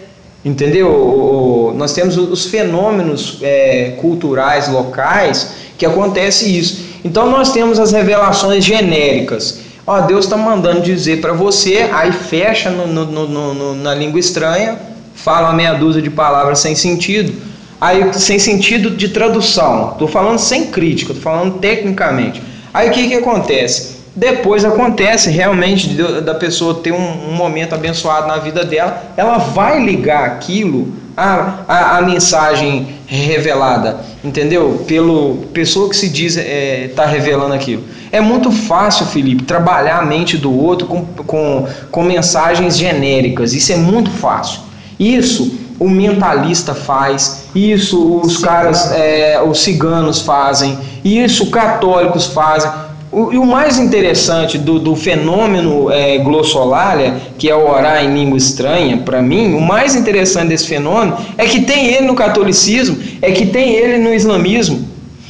Entendeu? 0.44 1.72
Nós 1.76 1.94
temos 1.94 2.18
os 2.18 2.44
fenômenos 2.46 3.38
é, 3.40 3.94
culturais 3.98 4.68
locais 4.68 5.52
que 5.78 5.86
acontece 5.86 6.54
isso. 6.54 6.84
Então 7.02 7.30
nós 7.30 7.52
temos 7.52 7.78
as 7.78 7.92
revelações 7.92 8.62
genéricas. 8.62 9.67
Ó, 9.90 10.02
Deus 10.02 10.26
está 10.26 10.36
mandando 10.36 10.82
dizer 10.82 11.22
para 11.22 11.32
você, 11.32 11.88
aí 11.90 12.12
fecha 12.12 12.68
no- 12.68 12.86
no- 12.86 13.54
no- 13.54 13.74
na 13.74 13.94
língua 13.94 14.20
estranha, 14.20 14.76
fala 15.14 15.48
uma 15.48 15.54
meia 15.54 15.72
dúzia 15.72 16.02
de 16.02 16.10
palavras 16.10 16.58
sem 16.58 16.74
sentido, 16.74 17.32
aí 17.80 18.12
sem 18.12 18.38
sentido 18.38 18.90
de 18.90 19.08
tradução. 19.08 19.92
Estou 19.92 20.06
falando 20.06 20.38
sem 20.38 20.66
crítica, 20.66 21.12
estou 21.12 21.32
falando 21.32 21.54
tecnicamente. 21.58 22.42
Aí 22.74 22.90
o 22.90 22.92
que, 22.92 23.08
que 23.08 23.14
acontece? 23.14 23.96
Depois 24.14 24.62
acontece 24.62 25.30
realmente 25.30 25.88
da 26.20 26.34
pessoa 26.34 26.74
ter 26.74 26.92
um, 26.92 27.30
um 27.30 27.32
momento 27.32 27.74
abençoado 27.74 28.26
na 28.28 28.36
vida 28.36 28.64
dela, 28.66 29.02
ela 29.16 29.38
vai 29.38 29.82
ligar 29.82 30.24
aquilo 30.26 30.92
à, 31.18 31.64
à, 31.66 31.98
à 31.98 32.02
mensagem 32.02 32.86
revelada, 33.06 33.98
entendeu? 34.22 34.84
Pelo 34.86 35.38
pessoa 35.52 35.88
que 35.88 35.96
se 35.96 36.08
diz 36.08 36.36
está 36.36 37.04
revelando 37.04 37.54
aquilo. 37.54 37.82
É 38.12 38.20
muito 38.20 38.52
fácil, 38.52 39.04
Felipe, 39.06 39.42
trabalhar 39.42 39.98
a 39.98 40.04
mente 40.04 40.36
do 40.36 40.54
outro 40.54 40.86
com, 40.86 41.04
com, 41.04 41.66
com 41.90 42.02
mensagens 42.04 42.76
genéricas. 42.76 43.52
Isso 43.52 43.72
é 43.72 43.76
muito 43.76 44.10
fácil. 44.10 44.60
Isso 44.98 45.58
o 45.78 45.88
mentalista 45.88 46.74
faz, 46.74 47.44
isso 47.54 48.20
os 48.20 48.38
caras, 48.38 48.90
é, 48.92 49.40
os 49.40 49.60
ciganos 49.60 50.22
fazem, 50.22 50.78
isso 51.04 51.50
católicos 51.50 52.26
fazem. 52.26 52.70
O, 53.10 53.32
e 53.32 53.38
o 53.38 53.46
mais 53.46 53.78
interessante 53.78 54.58
do, 54.58 54.78
do 54.78 54.94
fenômeno 54.94 55.90
é, 55.90 56.18
glossolalia, 56.18 57.14
que 57.38 57.48
é 57.48 57.54
orar 57.54 58.04
em 58.04 58.12
língua 58.12 58.36
estranha, 58.36 58.98
para 58.98 59.22
mim, 59.22 59.54
o 59.54 59.60
mais 59.60 59.94
interessante 59.94 60.48
desse 60.48 60.66
fenômeno 60.66 61.16
é 61.38 61.46
que 61.46 61.62
tem 61.62 61.86
ele 61.86 62.06
no 62.06 62.14
catolicismo, 62.14 62.98
é 63.22 63.32
que 63.32 63.46
tem 63.46 63.72
ele 63.74 63.98
no 63.98 64.12
islamismo. 64.12 64.86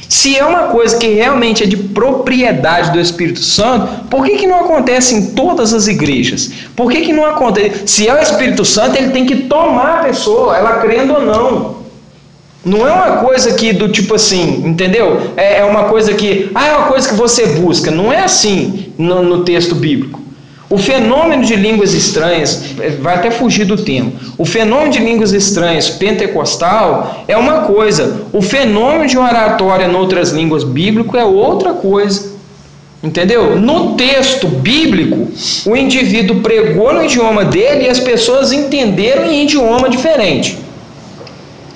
Se 0.09 0.35
é 0.35 0.43
uma 0.43 0.63
coisa 0.69 0.97
que 0.97 1.07
realmente 1.07 1.63
é 1.63 1.67
de 1.67 1.77
propriedade 1.77 2.91
do 2.91 2.99
Espírito 2.99 3.41
Santo, 3.41 4.05
por 4.09 4.25
que, 4.25 4.37
que 4.37 4.47
não 4.47 4.61
acontece 4.61 5.13
em 5.13 5.27
todas 5.27 5.71
as 5.71 5.87
igrejas? 5.87 6.51
Por 6.75 6.91
que, 6.91 7.01
que 7.01 7.13
não 7.13 7.25
acontece? 7.25 7.87
Se 7.87 8.07
é 8.07 8.13
o 8.15 8.21
Espírito 8.21 8.65
Santo, 8.65 8.97
ele 8.97 9.11
tem 9.11 9.25
que 9.25 9.43
tomar 9.43 9.99
a 9.99 10.03
pessoa, 10.05 10.57
ela 10.57 10.79
crendo 10.79 11.13
ou 11.13 11.21
não. 11.21 11.78
Não 12.63 12.85
é 12.85 12.91
uma 12.91 13.17
coisa 13.17 13.53
que 13.53 13.71
do 13.71 13.87
tipo 13.87 14.15
assim, 14.15 14.63
entendeu? 14.65 15.31
É, 15.37 15.59
é 15.59 15.65
uma 15.65 15.85
coisa 15.85 16.13
que, 16.13 16.51
ah, 16.53 16.67
é 16.67 16.75
uma 16.75 16.87
coisa 16.87 17.07
que 17.07 17.15
você 17.15 17.45
busca. 17.47 17.89
Não 17.89 18.11
é 18.11 18.21
assim 18.23 18.91
no, 18.97 19.23
no 19.23 19.43
texto 19.43 19.75
bíblico. 19.75 20.19
O 20.69 20.77
fenômeno 20.77 21.43
de 21.43 21.55
línguas 21.55 21.95
estranhas, 21.95 22.63
vai 22.99 23.15
até 23.15 23.31
fugir 23.31 23.65
do 23.65 23.75
tema. 23.75 24.11
O 24.37 24.45
fenômeno 24.45 24.91
de 24.91 24.99
línguas 24.99 25.31
estranhas 25.31 25.89
pentecostal 25.89 27.23
é 27.27 27.35
uma 27.35 27.61
coisa. 27.61 28.21
O 28.31 28.41
fenômeno 28.41 29.07
de 29.07 29.17
oratória 29.17 29.85
em 29.85 29.95
outras 29.95 30.29
línguas 30.29 30.63
bíblico 30.63 31.17
é 31.17 31.25
outra 31.25 31.73
coisa. 31.73 32.37
Entendeu? 33.01 33.57
No 33.57 33.95
texto 33.95 34.47
bíblico, 34.47 35.29
o 35.65 35.75
indivíduo 35.75 36.41
pregou 36.41 36.93
no 36.93 37.03
idioma 37.03 37.45
dele 37.45 37.85
e 37.85 37.89
as 37.89 37.99
pessoas 37.99 38.51
entenderam 38.51 39.25
em 39.25 39.43
idioma 39.43 39.89
diferente. 39.89 40.59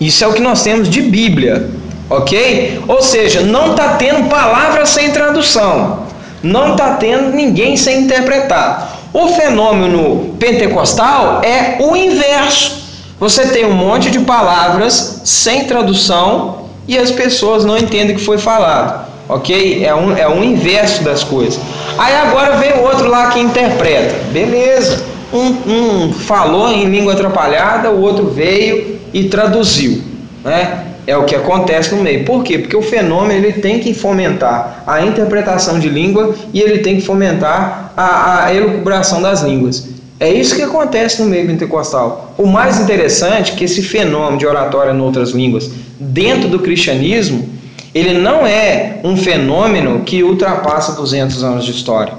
Isso 0.04 0.22
é 0.22 0.28
o 0.28 0.34
que 0.34 0.42
nós 0.42 0.62
temos 0.62 0.90
de 0.90 1.02
Bíblia, 1.02 1.70
ok? 2.10 2.82
Ou 2.90 3.02
seja, 3.02 3.40
não 3.40 3.72
está 3.72 3.94
tendo 3.94 4.28
palavras 4.28 4.90
sem 4.90 5.12
tradução, 5.12 6.00
não 6.44 6.74
está 6.74 6.96
tendo 6.96 7.34
ninguém 7.34 7.78
sem 7.78 8.02
interpretar. 8.02 9.00
O 9.14 9.30
fenômeno 9.30 10.36
pentecostal 10.38 11.42
é 11.42 11.78
o 11.80 11.96
inverso. 11.96 12.84
Você 13.18 13.48
tem 13.48 13.66
um 13.66 13.72
monte 13.72 14.12
de 14.12 14.20
palavras 14.20 15.22
sem 15.24 15.64
tradução 15.68 16.66
e 16.86 16.98
as 16.98 17.10
pessoas 17.10 17.64
não 17.64 17.78
entendem 17.78 18.14
o 18.14 18.20
que 18.20 18.26
foi 18.26 18.38
falado. 18.38 19.08
Ok? 19.30 19.86
É 19.86 19.96
um, 19.96 20.18
é 20.18 20.28
um 20.28 20.44
inverso 20.44 21.02
das 21.02 21.24
coisas. 21.24 21.58
Aí 21.98 22.14
agora 22.14 22.58
vem 22.58 22.74
o 22.74 22.82
outro 22.82 23.08
lá 23.08 23.30
que 23.30 23.40
interpreta. 23.40 24.16
Beleza. 24.34 25.02
Um, 25.32 25.72
um 25.72 26.14
falou 26.14 26.70
em 26.70 26.86
língua 26.86 27.14
atrapalhada, 27.14 27.90
o 27.90 28.02
outro 28.02 28.28
veio 28.28 28.93
e 29.14 29.26
traduziu. 29.26 30.02
Né? 30.44 30.86
É 31.06 31.18
o 31.18 31.26
que 31.26 31.36
acontece 31.36 31.94
no 31.94 32.02
meio. 32.02 32.24
Por 32.24 32.44
quê? 32.44 32.58
Porque 32.58 32.76
o 32.76 32.82
fenômeno 32.82 33.34
ele 33.34 33.54
tem 33.54 33.80
que 33.80 33.94
fomentar 33.94 34.84
a 34.88 35.06
interpretação 35.06 35.80
de 35.80 35.90
língua 35.90 36.36
e 36.54 36.62
ele 36.62 36.80
tem 36.80 36.96
que 36.96 37.02
fomentar 37.02 37.94
a, 37.96 38.46
a 38.46 38.54
elucubração 38.56 39.22
das 39.22 39.42
línguas. 39.42 39.90
É 40.20 40.32
isso 40.32 40.56
que 40.56 40.62
acontece 40.62 41.22
no 41.22 41.28
meio 41.28 41.46
pentecostal. 41.46 42.34
O 42.38 42.48
mais 42.48 42.80
interessante 42.80 43.52
é 43.52 43.56
que 43.56 43.66
esse 43.66 43.82
fenômeno 43.82 44.38
de 44.38 44.46
oratória 44.46 44.94
em 44.94 45.02
outras 45.02 45.32
línguas, 45.32 45.70
dentro 46.00 46.48
do 46.48 46.60
cristianismo, 46.60 47.50
ele 47.94 48.14
não 48.14 48.48
é 48.48 49.00
um 49.04 49.18
fenômeno 49.18 50.02
que 50.02 50.24
ultrapassa 50.24 50.94
200 50.94 51.44
anos 51.44 51.66
de 51.66 51.72
história. 51.72 52.14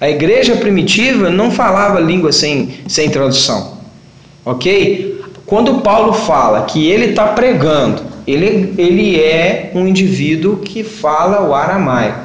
A 0.00 0.08
igreja 0.08 0.54
primitiva 0.56 1.30
não 1.30 1.50
falava 1.50 1.98
língua 1.98 2.30
sem, 2.30 2.74
sem 2.86 3.08
tradução. 3.08 3.78
Ok? 4.44 5.07
Quando 5.48 5.80
Paulo 5.80 6.12
fala 6.12 6.66
que 6.66 6.86
ele 6.90 7.06
está 7.06 7.28
pregando, 7.28 8.02
ele, 8.26 8.74
ele 8.76 9.18
é 9.18 9.72
um 9.74 9.88
indivíduo 9.88 10.58
que 10.58 10.84
fala 10.84 11.48
o 11.48 11.54
aramaico. 11.54 12.20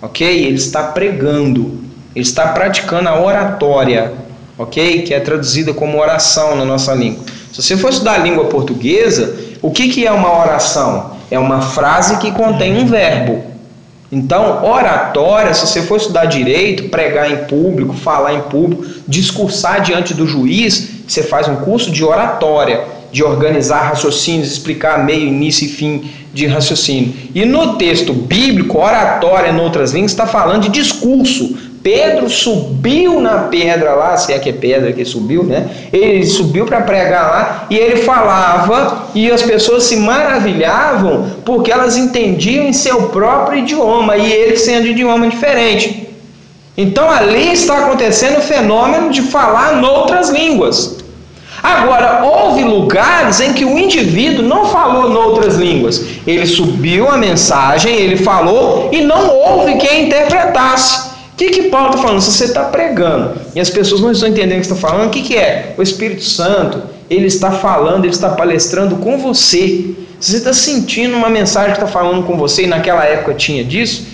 Ok? 0.00 0.24
Ele 0.24 0.54
está 0.54 0.84
pregando. 0.84 1.82
Ele 2.14 2.24
está 2.24 2.46
praticando 2.48 3.08
a 3.08 3.20
oratória, 3.20 4.12
ok? 4.56 5.02
Que 5.02 5.12
é 5.12 5.18
traduzida 5.18 5.74
como 5.74 5.98
oração 5.98 6.54
na 6.54 6.64
nossa 6.64 6.94
língua. 6.94 7.24
Se 7.52 7.60
você 7.60 7.76
for 7.76 7.90
estudar 7.90 8.14
a 8.14 8.18
língua 8.18 8.44
portuguesa, 8.44 9.36
o 9.60 9.72
que, 9.72 9.88
que 9.88 10.06
é 10.06 10.12
uma 10.12 10.32
oração? 10.40 11.16
É 11.32 11.38
uma 11.40 11.62
frase 11.62 12.18
que 12.18 12.30
contém 12.30 12.78
um 12.78 12.86
verbo. 12.86 13.42
Então, 14.12 14.62
oratória, 14.64 15.52
se 15.52 15.66
você 15.66 15.82
for 15.82 15.96
estudar 15.96 16.26
direito, 16.26 16.90
pregar 16.90 17.28
em 17.28 17.44
público, 17.46 17.94
falar 17.94 18.34
em 18.34 18.42
público, 18.42 18.84
discursar 19.08 19.80
diante 19.80 20.14
do 20.14 20.28
juiz, 20.28 20.91
você 21.06 21.22
faz 21.22 21.48
um 21.48 21.56
curso 21.56 21.90
de 21.90 22.04
oratória, 22.04 22.84
de 23.10 23.22
organizar 23.22 23.82
raciocínios, 23.82 24.50
explicar 24.50 25.04
meio, 25.04 25.26
início 25.26 25.66
e 25.66 25.68
fim 25.68 26.10
de 26.32 26.46
raciocínio. 26.46 27.12
E 27.34 27.44
no 27.44 27.76
texto 27.76 28.12
bíblico, 28.12 28.78
oratória, 28.78 29.50
em 29.50 29.60
outras 29.60 29.92
línguas, 29.92 30.12
está 30.12 30.26
falando 30.26 30.62
de 30.62 30.68
discurso, 30.70 31.54
Pedro 31.82 32.30
subiu 32.30 33.20
na 33.20 33.38
pedra 33.48 33.94
lá, 33.94 34.16
se 34.16 34.32
é 34.32 34.38
que 34.38 34.50
é 34.50 34.52
pedra 34.52 34.92
que 34.92 35.04
subiu, 35.04 35.42
né? 35.42 35.68
Ele 35.92 36.24
subiu 36.24 36.64
para 36.64 36.82
pregar 36.82 37.28
lá 37.28 37.66
e 37.68 37.76
ele 37.76 37.96
falava 38.02 39.08
e 39.14 39.28
as 39.30 39.42
pessoas 39.42 39.82
se 39.84 39.96
maravilhavam 39.96 41.26
porque 41.44 41.72
elas 41.72 41.96
entendiam 41.96 42.66
em 42.66 42.72
seu 42.72 43.08
próprio 43.08 43.58
idioma 43.58 44.16
e 44.16 44.32
ele 44.32 44.56
sendo 44.56 44.84
de 44.84 44.90
idioma 44.90 45.26
diferente. 45.26 46.11
Então 46.76 47.10
ali 47.10 47.52
está 47.52 47.78
acontecendo 47.78 48.38
o 48.38 48.42
fenômeno 48.42 49.10
de 49.10 49.22
falar 49.22 49.76
noutras 49.76 50.30
línguas. 50.30 51.02
Agora, 51.62 52.24
houve 52.24 52.64
lugares 52.64 53.40
em 53.40 53.52
que 53.52 53.64
o 53.64 53.78
indivíduo 53.78 54.44
não 54.44 54.64
falou 54.66 55.08
noutras 55.08 55.54
línguas. 55.54 56.04
Ele 56.26 56.44
subiu 56.44 57.08
a 57.08 57.16
mensagem, 57.16 57.94
ele 57.94 58.16
falou 58.16 58.88
e 58.90 59.00
não 59.02 59.28
houve 59.28 59.76
quem 59.76 60.06
interpretasse. 60.06 61.12
O 61.32 61.36
que, 61.36 61.50
que 61.50 61.62
Paulo 61.64 61.90
está 61.90 62.02
falando? 62.02 62.20
Se 62.20 62.32
você 62.32 62.44
está 62.44 62.64
pregando 62.64 63.40
e 63.54 63.60
as 63.60 63.70
pessoas 63.70 64.00
não 64.00 64.10
estão 64.10 64.28
entendendo 64.28 64.58
o 64.58 64.60
que 64.60 64.72
está 64.72 64.76
falando, 64.76 65.06
o 65.06 65.10
que, 65.10 65.22
que 65.22 65.36
é? 65.36 65.74
O 65.78 65.82
Espírito 65.82 66.24
Santo, 66.24 66.82
ele 67.08 67.26
está 67.26 67.52
falando, 67.52 68.04
ele 68.04 68.12
está 68.12 68.30
palestrando 68.30 68.96
com 68.96 69.18
você. 69.18 69.94
Se 70.20 70.32
você 70.32 70.36
está 70.38 70.52
sentindo 70.52 71.16
uma 71.16 71.30
mensagem 71.30 71.72
que 71.72 71.78
está 71.78 71.86
falando 71.86 72.24
com 72.24 72.36
você, 72.36 72.64
e 72.64 72.66
naquela 72.66 73.04
época 73.04 73.34
tinha 73.34 73.64
disso, 73.64 74.06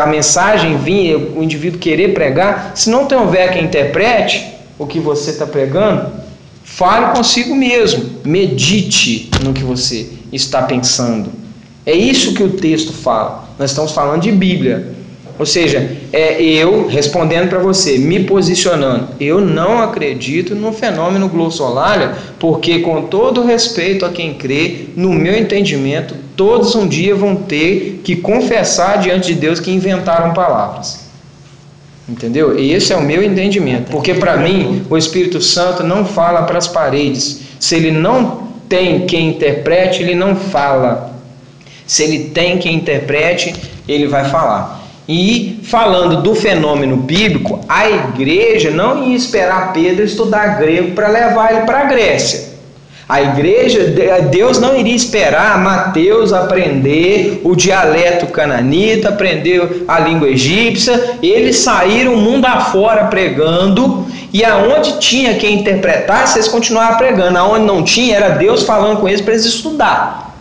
a 0.00 0.06
mensagem 0.06 0.76
vinha, 0.78 1.18
o 1.18 1.42
indivíduo 1.42 1.80
querer 1.80 2.14
pregar, 2.14 2.72
se 2.74 2.88
não 2.90 3.06
tem 3.06 3.18
houver 3.18 3.52
quem 3.52 3.64
interprete 3.64 4.44
o 4.78 4.86
que 4.86 4.98
você 4.98 5.30
está 5.30 5.46
pregando, 5.46 6.12
fale 6.64 7.14
consigo 7.16 7.54
mesmo, 7.54 8.20
medite 8.24 9.30
no 9.42 9.52
que 9.52 9.62
você 9.62 10.10
está 10.32 10.62
pensando. 10.62 11.30
É 11.84 11.92
isso 11.92 12.34
que 12.34 12.42
o 12.42 12.50
texto 12.50 12.92
fala. 12.92 13.48
Nós 13.58 13.70
estamos 13.70 13.92
falando 13.92 14.22
de 14.22 14.32
Bíblia. 14.32 14.94
Ou 15.42 15.46
seja, 15.46 15.90
é 16.12 16.40
eu 16.40 16.86
respondendo 16.86 17.48
para 17.48 17.58
você, 17.58 17.98
me 17.98 18.20
posicionando. 18.20 19.08
Eu 19.18 19.40
não 19.40 19.82
acredito 19.82 20.54
no 20.54 20.72
fenômeno 20.72 21.28
glossolalia, 21.28 22.12
porque 22.38 22.78
com 22.78 23.02
todo 23.02 23.42
respeito 23.42 24.06
a 24.06 24.10
quem 24.10 24.34
crê, 24.34 24.86
no 24.94 25.10
meu 25.10 25.36
entendimento, 25.36 26.14
todos 26.36 26.76
um 26.76 26.86
dia 26.86 27.16
vão 27.16 27.34
ter 27.34 28.02
que 28.04 28.14
confessar 28.14 29.00
diante 29.00 29.34
de 29.34 29.34
Deus 29.34 29.58
que 29.58 29.72
inventaram 29.72 30.32
palavras. 30.32 31.06
Entendeu? 32.08 32.56
E 32.56 32.72
esse 32.72 32.92
é 32.92 32.96
o 32.96 33.02
meu 33.02 33.20
entendimento. 33.20 33.90
Porque 33.90 34.14
para 34.14 34.36
mim, 34.36 34.86
o 34.88 34.96
Espírito 34.96 35.40
Santo 35.40 35.82
não 35.82 36.04
fala 36.04 36.42
para 36.42 36.58
as 36.58 36.68
paredes. 36.68 37.40
Se 37.58 37.74
ele 37.74 37.90
não 37.90 38.46
tem 38.68 39.06
quem 39.06 39.30
interprete, 39.30 40.04
ele 40.04 40.14
não 40.14 40.36
fala. 40.36 41.16
Se 41.84 42.04
ele 42.04 42.30
tem 42.30 42.58
quem 42.58 42.76
interprete, 42.76 43.52
ele 43.88 44.06
vai 44.06 44.30
falar. 44.30 44.81
E 45.14 45.60
falando 45.64 46.22
do 46.22 46.34
fenômeno 46.34 46.96
bíblico, 46.96 47.60
a 47.68 47.86
igreja 47.86 48.70
não 48.70 49.04
ia 49.04 49.14
esperar 49.14 49.70
Pedro 49.74 50.02
estudar 50.02 50.58
grego 50.58 50.92
para 50.92 51.06
levar 51.08 51.52
ele 51.52 51.66
para 51.66 51.80
a 51.80 51.84
Grécia. 51.84 52.50
A 53.06 53.20
igreja, 53.20 53.92
Deus 54.30 54.58
não 54.58 54.74
iria 54.74 54.94
esperar 54.96 55.58
Mateus 55.58 56.32
aprender 56.32 57.42
o 57.44 57.54
dialeto 57.54 58.28
cananita, 58.28 59.10
aprender 59.10 59.84
a 59.86 59.98
língua 60.00 60.30
egípcia. 60.30 61.18
Eles 61.22 61.56
saíram 61.56 62.16
mundo 62.16 62.46
afora 62.46 63.08
pregando, 63.08 64.06
e 64.32 64.42
aonde 64.42 64.98
tinha 64.98 65.34
quem 65.34 65.60
interpretasse, 65.60 66.38
eles 66.38 66.48
continuavam 66.48 66.96
pregando. 66.96 67.36
Aonde 67.36 67.66
não 67.66 67.82
tinha, 67.82 68.16
era 68.16 68.30
Deus 68.30 68.62
falando 68.62 68.98
com 68.98 69.06
eles 69.06 69.20
para 69.20 69.34
eles 69.34 69.44
estudar 69.44 70.31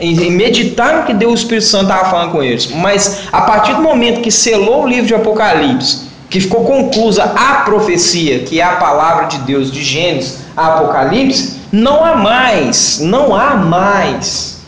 em 0.00 0.30
meditar 0.30 0.98
no 0.98 1.04
que 1.04 1.14
Deus 1.14 1.32
o 1.32 1.34
Espírito 1.34 1.66
Santo 1.66 1.90
estava 1.90 2.10
falando 2.10 2.32
com 2.32 2.42
eles. 2.42 2.70
Mas 2.70 3.28
a 3.32 3.42
partir 3.42 3.74
do 3.74 3.82
momento 3.82 4.20
que 4.20 4.30
selou 4.30 4.84
o 4.84 4.88
livro 4.88 5.06
de 5.06 5.14
Apocalipse, 5.14 6.08
que 6.30 6.40
ficou 6.40 6.64
conclusa 6.64 7.24
a 7.24 7.62
profecia, 7.62 8.40
que 8.40 8.60
é 8.60 8.64
a 8.64 8.76
palavra 8.76 9.26
de 9.26 9.38
Deus 9.38 9.70
de 9.70 9.82
Gênesis 9.82 10.40
a 10.56 10.74
Apocalipse, 10.74 11.58
não 11.72 12.04
há 12.04 12.16
mais, 12.16 13.00
não 13.00 13.34
há 13.34 13.56
mais 13.56 14.58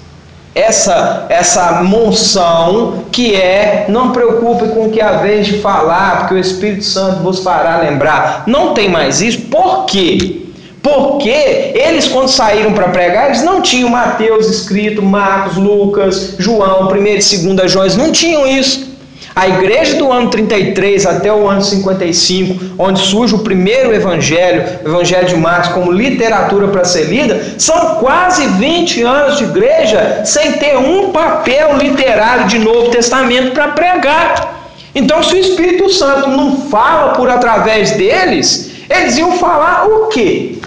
essa 0.53 1.27
essa 1.29 1.83
monção 1.85 3.05
que 3.13 3.35
é 3.37 3.87
não 3.89 4.11
preocupe 4.11 4.69
com 4.69 4.87
o 4.87 4.91
que 4.91 5.01
a 5.01 5.19
vez 5.19 5.47
de 5.47 5.59
falar, 5.61 6.19
porque 6.19 6.35
o 6.35 6.39
Espírito 6.39 6.85
Santo 6.85 7.23
vos 7.23 7.41
fará 7.41 7.79
lembrar. 7.79 8.45
Não 8.47 8.75
tem 8.75 8.89
mais 8.89 9.21
isso. 9.21 9.43
Por 9.43 9.87
quê? 9.87 10.50
Porque 10.83 11.29
eles, 11.75 12.09
quando 12.09 12.29
saíram 12.29 12.73
para 12.73 12.89
pregar, 12.89 13.27
eles 13.27 13.43
não 13.43 13.61
tinham 13.61 13.91
Mateus 13.91 14.49
escrito, 14.49 15.03
Marcos, 15.03 15.57
Lucas, 15.57 16.37
João, 16.39 16.89
1 16.89 16.97
e 16.97 17.55
2 17.55 17.71
João, 17.71 17.87
não 17.99 18.11
tinham 18.11 18.47
isso. 18.47 18.91
A 19.35 19.49
igreja 19.49 19.97
do 19.97 20.11
ano 20.11 20.29
33 20.29 21.07
até 21.07 21.33
o 21.33 21.49
ano 21.49 21.63
55, 21.63 22.75
onde 22.79 23.01
surge 23.01 23.35
o 23.35 23.39
primeiro 23.39 23.95
evangelho, 23.95 24.81
o 24.85 24.89
evangelho 24.89 25.29
de 25.29 25.37
Marcos, 25.37 25.73
como 25.73 25.93
literatura 25.93 26.69
para 26.69 26.85
ser 26.85 27.05
lida, 27.05 27.41
são 27.57 27.97
quase 27.97 28.47
20 28.49 29.03
anos 29.03 29.39
de 29.39 29.45
igreja 29.45 30.23
sem 30.25 30.53
ter 30.53 30.77
um 30.77 31.13
papel 31.13 31.77
literário 31.77 32.49
de 32.49 32.59
Novo 32.59 32.91
Testamento 32.91 33.53
para 33.53 33.69
pregar. 33.69 34.65
Então, 34.95 35.23
se 35.23 35.35
o 35.35 35.39
Espírito 35.39 35.89
Santo 35.91 36.29
não 36.29 36.63
fala 36.63 37.13
por 37.13 37.31
através 37.31 37.93
deles, 37.93 38.73
eles 38.91 39.17
iam 39.17 39.39
falar 39.39 39.87
o 39.87 40.09
quê? 40.09 40.60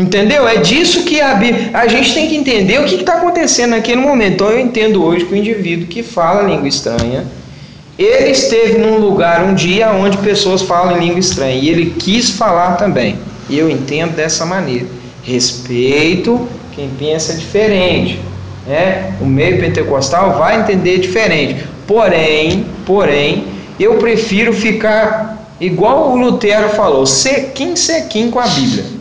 Entendeu? 0.00 0.48
É 0.48 0.56
disso 0.56 1.04
que 1.04 1.20
a, 1.20 1.38
a 1.74 1.86
gente 1.86 2.14
tem 2.14 2.26
que 2.26 2.34
entender 2.34 2.80
o 2.80 2.84
que 2.84 2.94
está 2.94 3.16
acontecendo 3.16 3.72
naquele 3.72 4.00
momento. 4.00 4.32
Então 4.32 4.50
eu 4.50 4.58
entendo 4.58 5.04
hoje 5.04 5.26
que 5.26 5.34
o 5.34 5.36
indivíduo 5.36 5.86
que 5.86 6.02
fala 6.02 6.42
língua 6.42 6.66
estranha, 6.66 7.26
ele 7.98 8.30
esteve 8.30 8.78
num 8.78 8.96
lugar 8.96 9.44
um 9.44 9.54
dia 9.54 9.90
onde 9.90 10.16
pessoas 10.16 10.62
falam 10.62 10.98
língua 10.98 11.18
estranha 11.18 11.54
e 11.54 11.68
ele 11.68 11.94
quis 11.98 12.30
falar 12.30 12.76
também. 12.76 13.18
E 13.50 13.58
eu 13.58 13.68
entendo 13.68 14.16
dessa 14.16 14.46
maneira. 14.46 14.86
Respeito 15.22 16.48
quem 16.74 16.88
pensa 16.98 17.34
diferente. 17.34 18.18
Né? 18.66 19.12
O 19.20 19.26
meio 19.26 19.60
pentecostal 19.60 20.38
vai 20.38 20.60
entender 20.60 20.98
diferente. 20.98 21.62
Porém, 21.86 22.64
porém, 22.86 23.44
eu 23.78 23.98
prefiro 23.98 24.54
ficar 24.54 25.46
igual 25.60 26.10
o 26.10 26.16
Lutero 26.16 26.70
falou, 26.70 27.04
sequim, 27.04 27.76
sequim 27.76 28.30
com 28.30 28.40
a 28.40 28.46
Bíblia. 28.46 28.99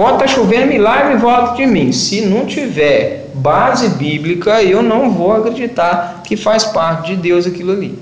Pode 0.00 0.14
estar 0.14 0.26
tá 0.28 0.28
chovendo 0.28 0.66
milagre 0.68 1.12
em 1.12 1.18
volta 1.18 1.56
de 1.56 1.66
mim. 1.66 1.92
Se 1.92 2.22
não 2.22 2.46
tiver 2.46 3.28
base 3.34 3.86
bíblica, 3.86 4.62
eu 4.62 4.82
não 4.82 5.10
vou 5.10 5.30
acreditar 5.30 6.22
que 6.24 6.38
faz 6.38 6.64
parte 6.64 7.08
de 7.08 7.16
Deus 7.16 7.46
aquilo 7.46 7.72
ali. 7.72 7.98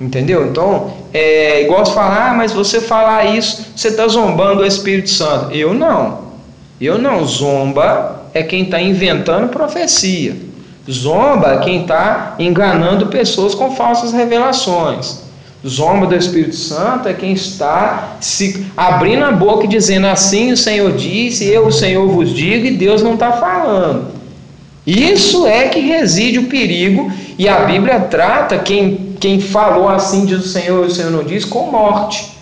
Entendeu? 0.00 0.48
Então, 0.48 0.90
é 1.14 1.62
igual 1.62 1.86
você 1.86 1.92
falar, 1.92 2.30
ah, 2.30 2.34
mas 2.34 2.52
você 2.52 2.80
falar 2.80 3.26
isso, 3.26 3.64
você 3.76 3.86
está 3.86 4.08
zombando 4.08 4.62
o 4.62 4.66
Espírito 4.66 5.08
Santo. 5.08 5.54
Eu 5.54 5.72
não. 5.72 6.22
Eu 6.80 6.98
não. 6.98 7.24
Zomba 7.24 8.22
é 8.34 8.42
quem 8.42 8.64
está 8.64 8.80
inventando 8.80 9.48
profecia. 9.48 10.34
Zomba 10.90 11.52
é 11.52 11.58
quem 11.58 11.82
está 11.82 12.34
enganando 12.40 13.06
pessoas 13.06 13.54
com 13.54 13.70
falsas 13.70 14.12
revelações. 14.12 15.25
Zomba 15.68 16.06
do 16.06 16.14
Espírito 16.14 16.54
Santo 16.54 17.08
é 17.08 17.12
quem 17.12 17.32
está 17.32 18.16
se 18.20 18.66
abrindo 18.76 19.24
a 19.24 19.32
boca 19.32 19.64
e 19.64 19.68
dizendo 19.68 20.06
assim 20.06 20.52
o 20.52 20.56
Senhor 20.56 20.92
disse, 20.92 21.44
eu 21.46 21.66
o 21.66 21.72
Senhor 21.72 22.06
vos 22.08 22.32
digo, 22.32 22.66
e 22.66 22.70
Deus 22.70 23.02
não 23.02 23.14
está 23.14 23.32
falando. 23.32 24.08
Isso 24.86 25.46
é 25.46 25.68
que 25.68 25.80
reside 25.80 26.38
o 26.38 26.44
perigo, 26.46 27.10
e 27.36 27.48
a 27.48 27.60
Bíblia 27.64 27.98
trata 28.00 28.58
quem, 28.58 29.16
quem 29.18 29.40
falou 29.40 29.88
assim, 29.88 30.24
diz 30.24 30.44
o 30.44 30.48
Senhor, 30.48 30.84
e 30.84 30.86
o 30.86 30.90
Senhor 30.90 31.10
não 31.10 31.24
diz, 31.24 31.44
com 31.44 31.70
morte. 31.70 32.36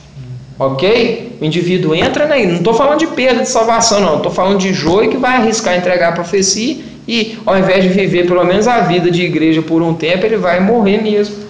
Ok? 0.58 1.38
O 1.40 1.44
indivíduo 1.44 1.94
entra 1.94 2.26
naí. 2.26 2.46
Não 2.46 2.56
estou 2.56 2.74
falando 2.74 2.98
de 2.98 3.06
perda 3.08 3.42
de 3.42 3.48
salvação, 3.48 4.00
não. 4.00 4.18
Estou 4.18 4.30
falando 4.30 4.58
de 4.58 4.72
joio 4.72 5.10
que 5.10 5.16
vai 5.16 5.36
arriscar 5.36 5.76
entregar 5.76 6.10
a 6.10 6.12
profecia 6.12 6.76
e, 7.08 7.36
ao 7.44 7.58
invés 7.58 7.82
de 7.82 7.88
viver 7.88 8.26
pelo 8.26 8.44
menos 8.44 8.68
a 8.68 8.80
vida 8.80 9.10
de 9.10 9.22
igreja 9.22 9.62
por 9.62 9.82
um 9.82 9.94
tempo, 9.94 10.24
ele 10.24 10.36
vai 10.36 10.60
morrer 10.60 11.02
mesmo 11.02 11.44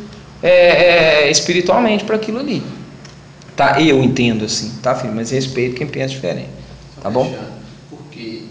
é, 0.48 1.24
é, 1.26 1.30
espiritualmente 1.30 2.04
para 2.04 2.16
aquilo 2.16 2.38
ali. 2.38 2.62
Tá? 3.56 3.80
Eu 3.80 4.02
entendo 4.02 4.44
assim, 4.44 4.70
tá, 4.82 4.94
filho? 4.94 5.14
Mas 5.14 5.30
respeito 5.30 5.74
quem 5.76 5.86
pensa 5.86 6.08
diferente. 6.08 6.50
Tá 7.02 7.08
bom? 7.08 7.32
Porque 7.88 8.42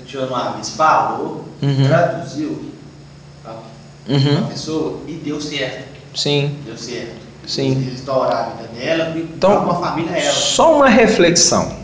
a 0.00 0.04
tia 0.04 0.20
uma 0.22 0.52
vez 0.52 0.70
falou, 0.70 1.44
Uhum. 1.62 1.86
traduziu 1.86 2.70
para 3.42 3.54
Uhum. 4.08 4.38
uma 4.38 4.48
pessoa 4.48 5.00
e 5.06 5.12
deu 5.12 5.40
certo. 5.40 5.84
Sim. 6.14 6.56
Deu 6.64 6.76
certo. 6.76 7.16
Sim. 7.46 7.88
Restaurar 7.90 8.36
a 8.36 8.50
vida 8.56 8.68
dela 8.78 9.14
e 9.16 9.20
Então, 9.20 9.52
então, 9.52 9.64
uma 9.64 9.80
família 9.80 10.10
ela. 10.16 10.32
Só 10.32 10.76
uma 10.76 10.88
reflexão. 10.88 11.76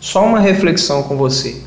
Só 0.00 0.24
uma 0.24 0.38
reflexão 0.40 1.02
com 1.04 1.16
você. 1.16 1.62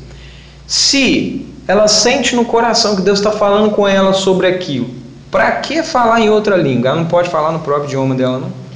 Se 0.66 1.46
ela 1.66 1.88
sente 1.88 2.34
no 2.36 2.44
coração 2.44 2.96
que 2.96 3.02
Deus 3.02 3.18
está 3.18 3.30
falando 3.32 3.70
com 3.72 3.86
ela 3.86 4.12
sobre 4.12 4.46
aquilo, 4.46 4.90
para 5.30 5.52
que 5.52 5.82
falar 5.82 6.20
em 6.20 6.30
outra 6.30 6.56
língua? 6.56 6.90
Ela 6.90 7.00
não 7.00 7.06
pode 7.06 7.28
falar 7.28 7.52
no 7.52 7.60
próprio 7.60 7.86
idioma 7.86 8.14
dela, 8.14 8.38
não? 8.38 8.68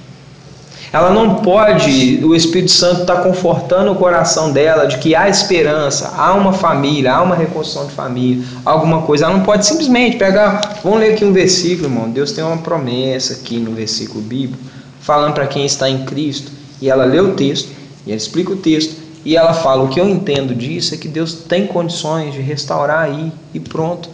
Ela 0.92 1.08
não 1.08 1.36
pode, 1.36 2.22
o 2.22 2.34
Espírito 2.34 2.70
Santo 2.70 3.00
está 3.00 3.16
confortando 3.22 3.90
o 3.90 3.94
coração 3.94 4.52
dela 4.52 4.84
de 4.84 4.98
que 4.98 5.14
há 5.14 5.26
esperança, 5.26 6.12
há 6.14 6.34
uma 6.34 6.52
família, 6.52 7.14
há 7.14 7.22
uma 7.22 7.34
reconstrução 7.34 7.86
de 7.86 7.94
família, 7.94 8.44
alguma 8.62 9.00
coisa. 9.00 9.24
Ela 9.24 9.38
não 9.38 9.42
pode 9.42 9.64
simplesmente 9.64 10.18
pegar. 10.18 10.80
Vamos 10.84 11.00
ler 11.00 11.14
aqui 11.14 11.24
um 11.24 11.32
versículo, 11.32 11.86
irmão. 11.88 12.10
Deus 12.10 12.32
tem 12.32 12.44
uma 12.44 12.58
promessa 12.58 13.32
aqui 13.32 13.56
no 13.56 13.72
versículo 13.72 14.20
bíblico, 14.20 14.62
falando 15.00 15.32
para 15.32 15.46
quem 15.46 15.64
está 15.64 15.88
em 15.88 16.04
Cristo. 16.04 16.52
E 16.78 16.90
ela 16.90 17.06
lê 17.06 17.20
o 17.20 17.32
texto, 17.32 17.70
e 18.06 18.10
ela 18.10 18.18
explica 18.18 18.52
o 18.52 18.56
texto, 18.56 18.94
e 19.24 19.34
ela 19.34 19.54
fala: 19.54 19.84
o 19.84 19.88
que 19.88 19.98
eu 19.98 20.06
entendo 20.06 20.54
disso 20.54 20.94
é 20.94 20.98
que 20.98 21.08
Deus 21.08 21.32
tem 21.32 21.66
condições 21.66 22.34
de 22.34 22.42
restaurar 22.42 23.04
aí, 23.04 23.32
e 23.54 23.58
pronto. 23.58 24.10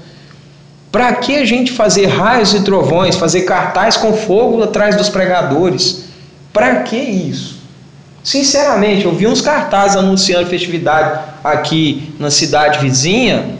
Para 0.90 1.12
que 1.14 1.36
a 1.36 1.44
gente 1.44 1.72
fazer 1.72 2.06
raios 2.06 2.54
e 2.54 2.60
trovões, 2.62 3.16
fazer 3.16 3.42
cartaz 3.42 3.96
com 3.96 4.12
fogo 4.14 4.62
atrás 4.62 4.96
dos 4.96 5.08
pregadores? 5.08 6.04
Para 6.52 6.76
que 6.76 6.96
isso? 6.96 7.58
Sinceramente, 8.24 9.04
eu 9.04 9.12
vi 9.12 9.26
uns 9.26 9.40
cartazes 9.40 9.96
anunciando 9.96 10.46
festividade 10.46 11.20
aqui 11.44 12.14
na 12.18 12.30
cidade 12.30 12.78
vizinha 12.78 13.58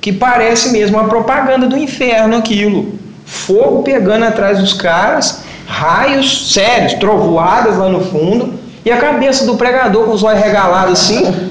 que 0.00 0.12
parece 0.12 0.70
mesmo 0.70 0.96
uma 0.96 1.08
propaganda 1.08 1.66
do 1.66 1.76
inferno 1.76 2.36
aquilo. 2.36 2.98
Fogo 3.26 3.82
pegando 3.82 4.24
atrás 4.24 4.58
dos 4.58 4.72
caras, 4.72 5.42
raios 5.66 6.52
sérios, 6.52 6.94
trovoadas 6.94 7.76
lá 7.76 7.88
no 7.88 8.00
fundo 8.00 8.54
e 8.84 8.90
a 8.90 8.96
cabeça 8.96 9.44
do 9.44 9.56
pregador 9.56 10.06
com 10.06 10.12
os 10.12 10.22
olhos 10.22 10.42
regalados 10.42 11.00
assim. 11.00 11.50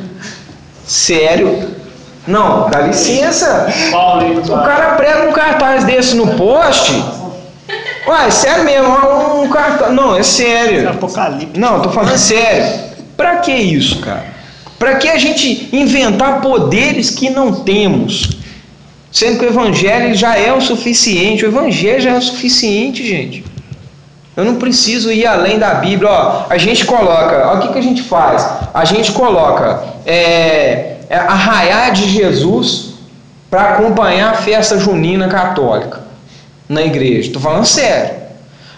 Sério? 0.85 1.68
Não, 2.29 2.69
dá 2.69 2.81
licença. 2.81 3.67
O 4.47 4.63
cara 4.63 4.93
prega 4.93 5.27
um 5.27 5.33
cartaz 5.33 5.83
desse 5.83 6.15
no 6.15 6.35
poste. 6.35 6.93
Ué, 8.07 8.29
sério 8.29 8.63
mesmo, 8.63 9.41
um 9.41 9.49
cartaz. 9.49 9.91
Não, 9.91 10.15
é 10.15 10.21
sério. 10.21 10.89
Apocalipse. 10.89 11.59
Não, 11.59 11.81
tô 11.81 11.89
falando 11.89 12.17
sério. 12.17 12.89
Pra 13.17 13.37
que 13.37 13.51
isso, 13.51 13.99
cara? 13.99 14.25
Pra 14.77 14.95
que 14.95 15.09
a 15.09 15.17
gente 15.17 15.69
inventar 15.73 16.39
poderes 16.39 17.09
que 17.09 17.31
não 17.31 17.51
temos? 17.51 18.29
Sendo 19.11 19.39
que 19.39 19.45
o 19.45 19.49
evangelho 19.49 20.13
já 20.13 20.37
é 20.37 20.53
o 20.53 20.61
suficiente. 20.61 21.43
O 21.43 21.47
evangelho 21.47 21.99
já 21.99 22.11
é 22.11 22.17
o 22.17 22.21
suficiente, 22.21 23.05
gente. 23.05 23.43
Eu 24.37 24.45
não 24.45 24.55
preciso 24.55 25.11
ir 25.11 25.25
além 25.25 25.57
da 25.57 25.73
Bíblia. 25.73 26.11
Ó, 26.11 26.45
a 26.47 26.57
gente 26.59 26.85
coloca, 26.85 27.49
ó, 27.49 27.55
o 27.55 27.59
que, 27.59 27.73
que 27.73 27.79
a 27.79 27.81
gente 27.81 28.03
faz? 28.03 28.47
A 28.71 28.85
gente 28.85 29.11
coloca 29.11 29.83
é, 30.05 30.98
é, 31.09 31.17
arraiar 31.17 31.91
de 31.91 32.07
Jesus 32.07 32.93
para 33.49 33.71
acompanhar 33.71 34.31
a 34.31 34.37
festa 34.37 34.77
junina 34.77 35.27
católica 35.27 36.01
na 36.67 36.83
igreja. 36.83 37.27
Estou 37.27 37.41
falando 37.41 37.65
sério. 37.65 38.19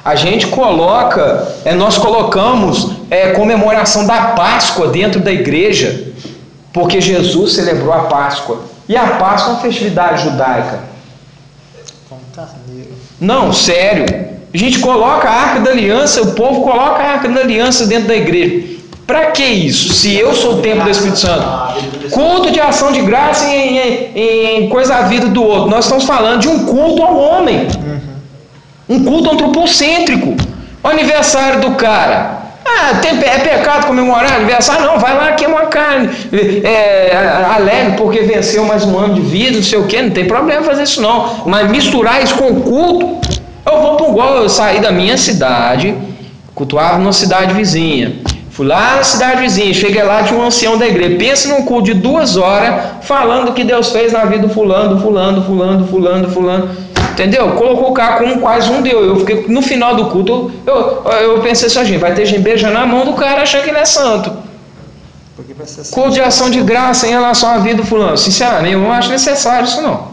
A 0.04 0.16
gente 0.16 0.48
coloca, 0.48 1.56
é, 1.66 1.76
nós 1.76 1.98
colocamos 1.98 2.94
é, 3.10 3.34
comemoração 3.34 4.08
da 4.08 4.28
Páscoa 4.28 4.88
dentro 4.88 5.20
da 5.20 5.32
igreja, 5.32 6.08
porque 6.74 7.02
Jesus 7.02 7.54
celebrou 7.54 7.94
a 7.94 8.06
Páscoa. 8.06 8.62
E 8.88 8.96
a 8.96 9.06
Páscoa 9.18 9.52
é 9.52 9.54
uma 9.56 9.62
festividade 9.62 10.24
judaica. 10.24 10.80
Não, 13.20 13.54
sério. 13.54 14.06
A 14.54 14.58
gente 14.58 14.80
coloca 14.80 15.30
a 15.30 15.34
arca 15.34 15.60
da 15.60 15.72
aliança, 15.72 16.22
o 16.22 16.34
povo 16.34 16.62
coloca 16.62 17.02
a 17.02 17.12
arca 17.12 17.30
da 17.30 17.42
aliança 17.42 17.86
dentro 17.86 18.08
da 18.08 18.16
igreja. 18.16 18.71
Para 19.12 19.26
que 19.32 19.44
isso? 19.44 19.94
Se 19.94 20.16
eu 20.16 20.34
sou 20.34 20.54
o 20.54 20.62
templo 20.62 20.86
do 20.86 20.90
Espírito 20.90 21.20
Santo. 21.20 21.46
Culto 22.12 22.50
de 22.50 22.62
ação 22.62 22.94
de 22.94 23.02
graça 23.02 23.46
em, 23.46 23.78
em, 24.16 24.64
em 24.64 24.70
coisa 24.70 24.96
a 24.96 25.02
vida 25.02 25.28
do 25.28 25.44
outro. 25.44 25.70
Nós 25.70 25.84
estamos 25.84 26.06
falando 26.06 26.40
de 26.40 26.48
um 26.48 26.66
culto 26.66 27.04
ao 27.04 27.18
homem. 27.18 27.68
Um 28.88 29.04
culto 29.04 29.30
antropocêntrico. 29.32 30.34
O 30.82 30.88
aniversário 30.88 31.60
do 31.60 31.72
cara. 31.72 32.40
Ah, 32.66 33.00
tem, 33.02 33.12
é 33.22 33.40
pecado 33.40 33.88
comemorar 33.88 34.32
aniversário? 34.32 34.86
Não, 34.86 34.98
vai 34.98 35.14
lá, 35.14 35.34
queima 35.34 35.56
uma 35.56 35.66
carne. 35.66 36.10
É, 36.64 37.44
alegre 37.54 37.98
porque 37.98 38.22
venceu 38.22 38.64
mais 38.64 38.86
um 38.86 38.98
ano 38.98 39.16
de 39.16 39.22
vida, 39.22 39.58
não 39.58 39.64
sei 39.64 39.78
o 39.78 39.88
que, 39.88 40.02
não 40.02 40.12
tem 40.12 40.24
problema 40.26 40.64
fazer 40.64 40.84
isso 40.84 41.02
não. 41.02 41.44
Mas 41.46 41.70
misturar 41.70 42.24
isso 42.24 42.36
com 42.36 42.48
o 42.48 42.62
culto, 42.62 43.30
eu 43.66 43.82
vou 43.82 43.98
para 43.98 44.08
igual 44.08 44.36
eu 44.38 44.48
saí 44.48 44.80
da 44.80 44.90
minha 44.90 45.18
cidade, 45.18 45.94
cultuava 46.56 46.98
numa 46.98 47.12
cidade 47.12 47.54
vizinha. 47.54 48.14
Fui 48.52 48.68
lá 48.68 48.98
na 48.98 49.04
cidade 49.04 49.40
vizinha, 49.40 49.74
cheguei 49.74 50.04
lá 50.04 50.22
de 50.22 50.34
um 50.34 50.42
ancião 50.42 50.78
da 50.78 50.86
igreja. 50.86 51.16
Pensa 51.18 51.48
num 51.48 51.64
culto 51.64 51.84
de 51.84 51.94
duas 51.94 52.36
horas 52.36 52.84
falando 53.02 53.50
o 53.50 53.54
que 53.54 53.64
Deus 53.64 53.92
fez 53.92 54.12
na 54.12 54.26
vida 54.26 54.46
do 54.46 54.54
fulano, 54.54 55.00
fulano, 55.00 55.42
fulano, 55.46 55.88
fulano, 55.88 56.30
fulano. 56.30 56.70
Entendeu? 57.14 57.52
Colocou 57.52 57.92
o 57.92 57.94
cara 57.94 58.18
como 58.18 58.40
quase 58.42 58.70
um 58.70 58.82
Deus. 58.82 59.08
Eu 59.08 59.16
fiquei 59.22 59.46
no 59.48 59.62
final 59.62 59.96
do 59.96 60.08
culto, 60.08 60.52
eu, 60.66 61.02
eu, 61.06 61.36
eu 61.36 61.42
pensei 61.42 61.68
assim, 61.68 61.86
gente, 61.86 62.00
vai 62.00 62.14
ter 62.14 62.26
gente 62.26 62.42
beijando 62.42 62.78
a 62.78 62.86
mão 62.86 63.06
do 63.06 63.14
cara 63.14 63.42
achando 63.42 63.64
que 63.64 63.70
ele 63.70 63.80
é 63.80 63.86
santo. 63.86 64.32
Culto 65.92 66.12
de 66.12 66.22
ação 66.22 66.50
de 66.50 66.62
graça 66.62 67.08
em 67.08 67.12
relação 67.12 67.50
à 67.50 67.58
vida 67.58 67.78
do 67.78 67.86
fulano. 67.86 68.18
Sinceramente, 68.18 68.74
eu 68.74 68.82
não 68.82 68.92
acho 68.92 69.10
necessário 69.10 69.66
isso 69.66 69.82
não. 69.82 70.12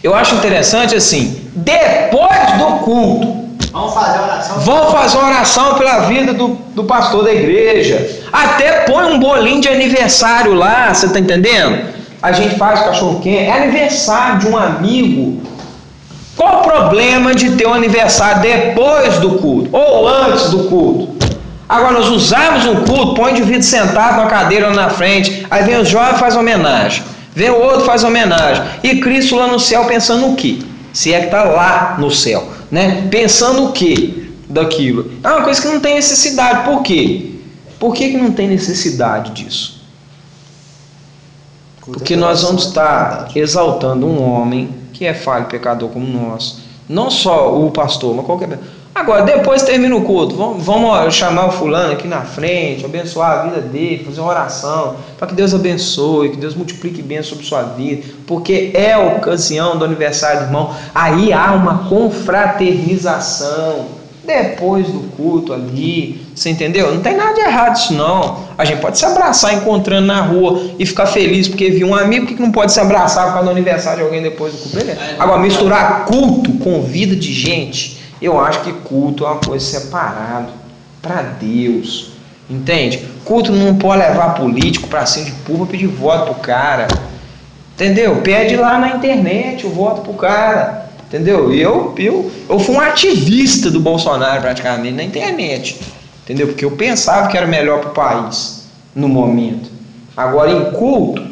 Eu 0.00 0.14
acho 0.14 0.36
interessante 0.36 0.94
assim, 0.94 1.50
depois 1.56 2.52
do 2.56 2.84
culto, 2.84 3.47
Vamos 3.78 3.94
fazer 3.94 4.18
oração. 4.18 4.58
Vão 4.58 4.90
fazer 4.90 5.18
oração 5.18 5.74
pela 5.74 6.00
vida 6.00 6.32
do, 6.32 6.48
do 6.74 6.82
pastor 6.82 7.22
da 7.22 7.32
igreja. 7.32 8.24
Até 8.32 8.80
põe 8.80 9.04
um 9.04 9.20
bolinho 9.20 9.60
de 9.60 9.68
aniversário 9.68 10.52
lá, 10.52 10.92
você 10.92 11.08
tá 11.08 11.20
entendendo? 11.20 11.86
A 12.20 12.32
gente 12.32 12.56
faz 12.56 12.80
cachorro 12.80 13.20
quente. 13.20 13.44
É 13.44 13.52
aniversário 13.52 14.40
de 14.40 14.48
um 14.48 14.56
amigo. 14.56 15.40
Qual 16.36 16.58
o 16.58 16.62
problema 16.62 17.32
de 17.36 17.50
ter 17.50 17.68
um 17.68 17.74
aniversário 17.74 18.42
depois 18.42 19.18
do 19.18 19.38
culto? 19.38 19.68
Ou 19.72 20.08
antes 20.08 20.50
do 20.50 20.64
culto? 20.64 21.16
Agora, 21.68 21.92
nós 21.92 22.08
usamos 22.08 22.66
um 22.66 22.82
culto, 22.84 23.14
põe 23.14 23.30
o 23.30 23.36
indivíduo 23.36 23.62
sentado 23.62 24.16
na 24.16 24.26
cadeira 24.26 24.68
lá 24.68 24.74
na 24.74 24.90
frente, 24.90 25.46
aí 25.48 25.62
vem 25.62 25.78
o 25.78 25.84
jovem 25.84 26.14
e 26.14 26.18
faz 26.18 26.34
homenagem. 26.34 27.04
Vem 27.32 27.50
o 27.50 27.60
outro 27.60 27.82
faz 27.82 28.02
homenagem. 28.02 28.64
E 28.82 28.96
Cristo 28.96 29.36
lá 29.36 29.46
no 29.46 29.60
céu 29.60 29.84
pensando 29.84 30.32
o 30.32 30.34
quê? 30.34 30.58
Se 30.92 31.14
é 31.14 31.20
que 31.20 31.26
está 31.26 31.44
lá 31.44 31.94
no 31.98 32.10
céu 32.10 32.57
né? 32.70 33.08
Pensando 33.10 33.64
o 33.64 33.72
que 33.72 34.34
daquilo? 34.48 35.12
É 35.22 35.28
uma 35.28 35.42
coisa 35.42 35.60
que 35.60 35.68
não 35.68 35.80
tem 35.80 35.94
necessidade. 35.94 36.64
Por 36.64 36.82
quê? 36.82 37.32
Por 37.78 37.94
que, 37.94 38.10
que 38.10 38.16
não 38.16 38.32
tem 38.32 38.48
necessidade 38.48 39.30
disso? 39.32 39.78
Porque 41.80 42.16
nós 42.16 42.42
vamos 42.42 42.66
estar 42.66 43.30
exaltando 43.34 44.06
um 44.06 44.22
homem 44.22 44.74
que 44.92 45.06
é 45.06 45.14
falho, 45.14 45.46
pecador 45.46 45.88
como 45.88 46.06
nós. 46.06 46.60
Não 46.88 47.10
só 47.10 47.56
o 47.58 47.70
pastor, 47.70 48.14
mas 48.14 48.26
qualquer. 48.26 48.58
Agora, 48.98 49.22
depois 49.22 49.62
termina 49.62 49.94
o 49.94 50.02
culto, 50.02 50.34
vamos, 50.34 50.64
vamos 50.64 51.14
chamar 51.14 51.46
o 51.46 51.52
fulano 51.52 51.92
aqui 51.92 52.08
na 52.08 52.22
frente, 52.22 52.84
abençoar 52.84 53.30
a 53.30 53.42
vida 53.44 53.60
dele, 53.60 54.02
fazer 54.04 54.20
uma 54.20 54.30
oração, 54.30 54.96
para 55.16 55.28
que 55.28 55.36
Deus 55.36 55.54
abençoe, 55.54 56.30
que 56.30 56.36
Deus 56.36 56.56
multiplique 56.56 57.00
bem 57.00 57.22
sobre 57.22 57.44
sua 57.44 57.62
vida, 57.62 58.02
porque 58.26 58.72
é 58.74 58.94
a 58.94 58.98
ocasião 58.98 59.78
do 59.78 59.84
aniversário 59.84 60.40
do 60.40 60.46
irmão. 60.46 60.74
Aí 60.92 61.32
há 61.32 61.52
uma 61.52 61.88
confraternização. 61.88 63.96
Depois 64.24 64.88
do 64.88 64.98
culto 65.16 65.52
ali, 65.54 66.20
Você 66.34 66.50
entendeu? 66.50 66.92
Não 66.94 67.00
tem 67.00 67.16
nada 67.16 67.32
de 67.32 67.40
errado 67.40 67.76
isso 67.76 67.94
não. 67.94 68.40
A 68.58 68.64
gente 68.64 68.80
pode 68.80 68.98
se 68.98 69.06
abraçar 69.06 69.54
encontrando 69.54 70.06
na 70.06 70.20
rua 70.20 70.60
e 70.78 70.84
ficar 70.84 71.06
feliz 71.06 71.48
porque 71.48 71.70
viu 71.70 71.88
um 71.88 71.94
amigo. 71.94 72.26
Por 72.26 72.28
que 72.28 72.34
que 72.36 72.42
não 72.42 72.52
pode 72.52 72.72
se 72.72 72.78
abraçar 72.78 73.24
por 73.24 73.32
causa 73.32 73.46
do 73.46 73.52
aniversário 73.52 74.00
de 74.00 74.04
alguém 74.04 74.22
depois 74.22 74.52
do 74.52 74.58
culto? 74.58 74.76
Beleza. 74.76 75.00
Agora, 75.18 75.40
misturar 75.40 76.04
culto 76.04 76.52
com 76.58 76.82
vida 76.82 77.16
de 77.16 77.32
gente, 77.32 77.98
eu 78.20 78.40
acho 78.40 78.60
que 78.60 78.72
culto 78.72 79.24
é 79.24 79.28
uma 79.28 79.40
coisa 79.40 79.64
separada 79.64 80.48
para 81.00 81.22
Deus. 81.22 82.12
Entende? 82.50 83.06
Culto 83.24 83.52
não 83.52 83.76
pode 83.76 83.98
levar 83.98 84.34
político 84.34 84.88
para 84.88 85.04
cima 85.04 85.26
de 85.26 85.32
público 85.32 85.66
pedir 85.66 85.86
voto 85.86 86.32
pro 86.32 86.42
cara. 86.42 86.88
Entendeu? 87.74 88.16
Pede 88.22 88.56
lá 88.56 88.78
na 88.78 88.96
internet 88.96 89.66
o 89.66 89.70
voto 89.70 90.00
pro 90.00 90.14
cara. 90.14 90.88
Entendeu? 91.06 91.52
Eu, 91.52 91.94
eu, 91.98 92.30
eu 92.48 92.58
fui 92.58 92.74
um 92.74 92.80
ativista 92.80 93.70
do 93.70 93.80
Bolsonaro 93.80 94.40
praticamente 94.40 94.94
na 94.94 95.02
internet. 95.02 95.78
Entendeu? 96.24 96.48
Porque 96.48 96.64
eu 96.64 96.70
pensava 96.72 97.28
que 97.28 97.36
era 97.36 97.46
melhor 97.46 97.80
para 97.80 97.90
o 97.90 97.94
país 97.94 98.68
no 98.94 99.08
momento. 99.08 99.70
Agora, 100.16 100.50
em 100.50 100.72
culto, 100.72 101.22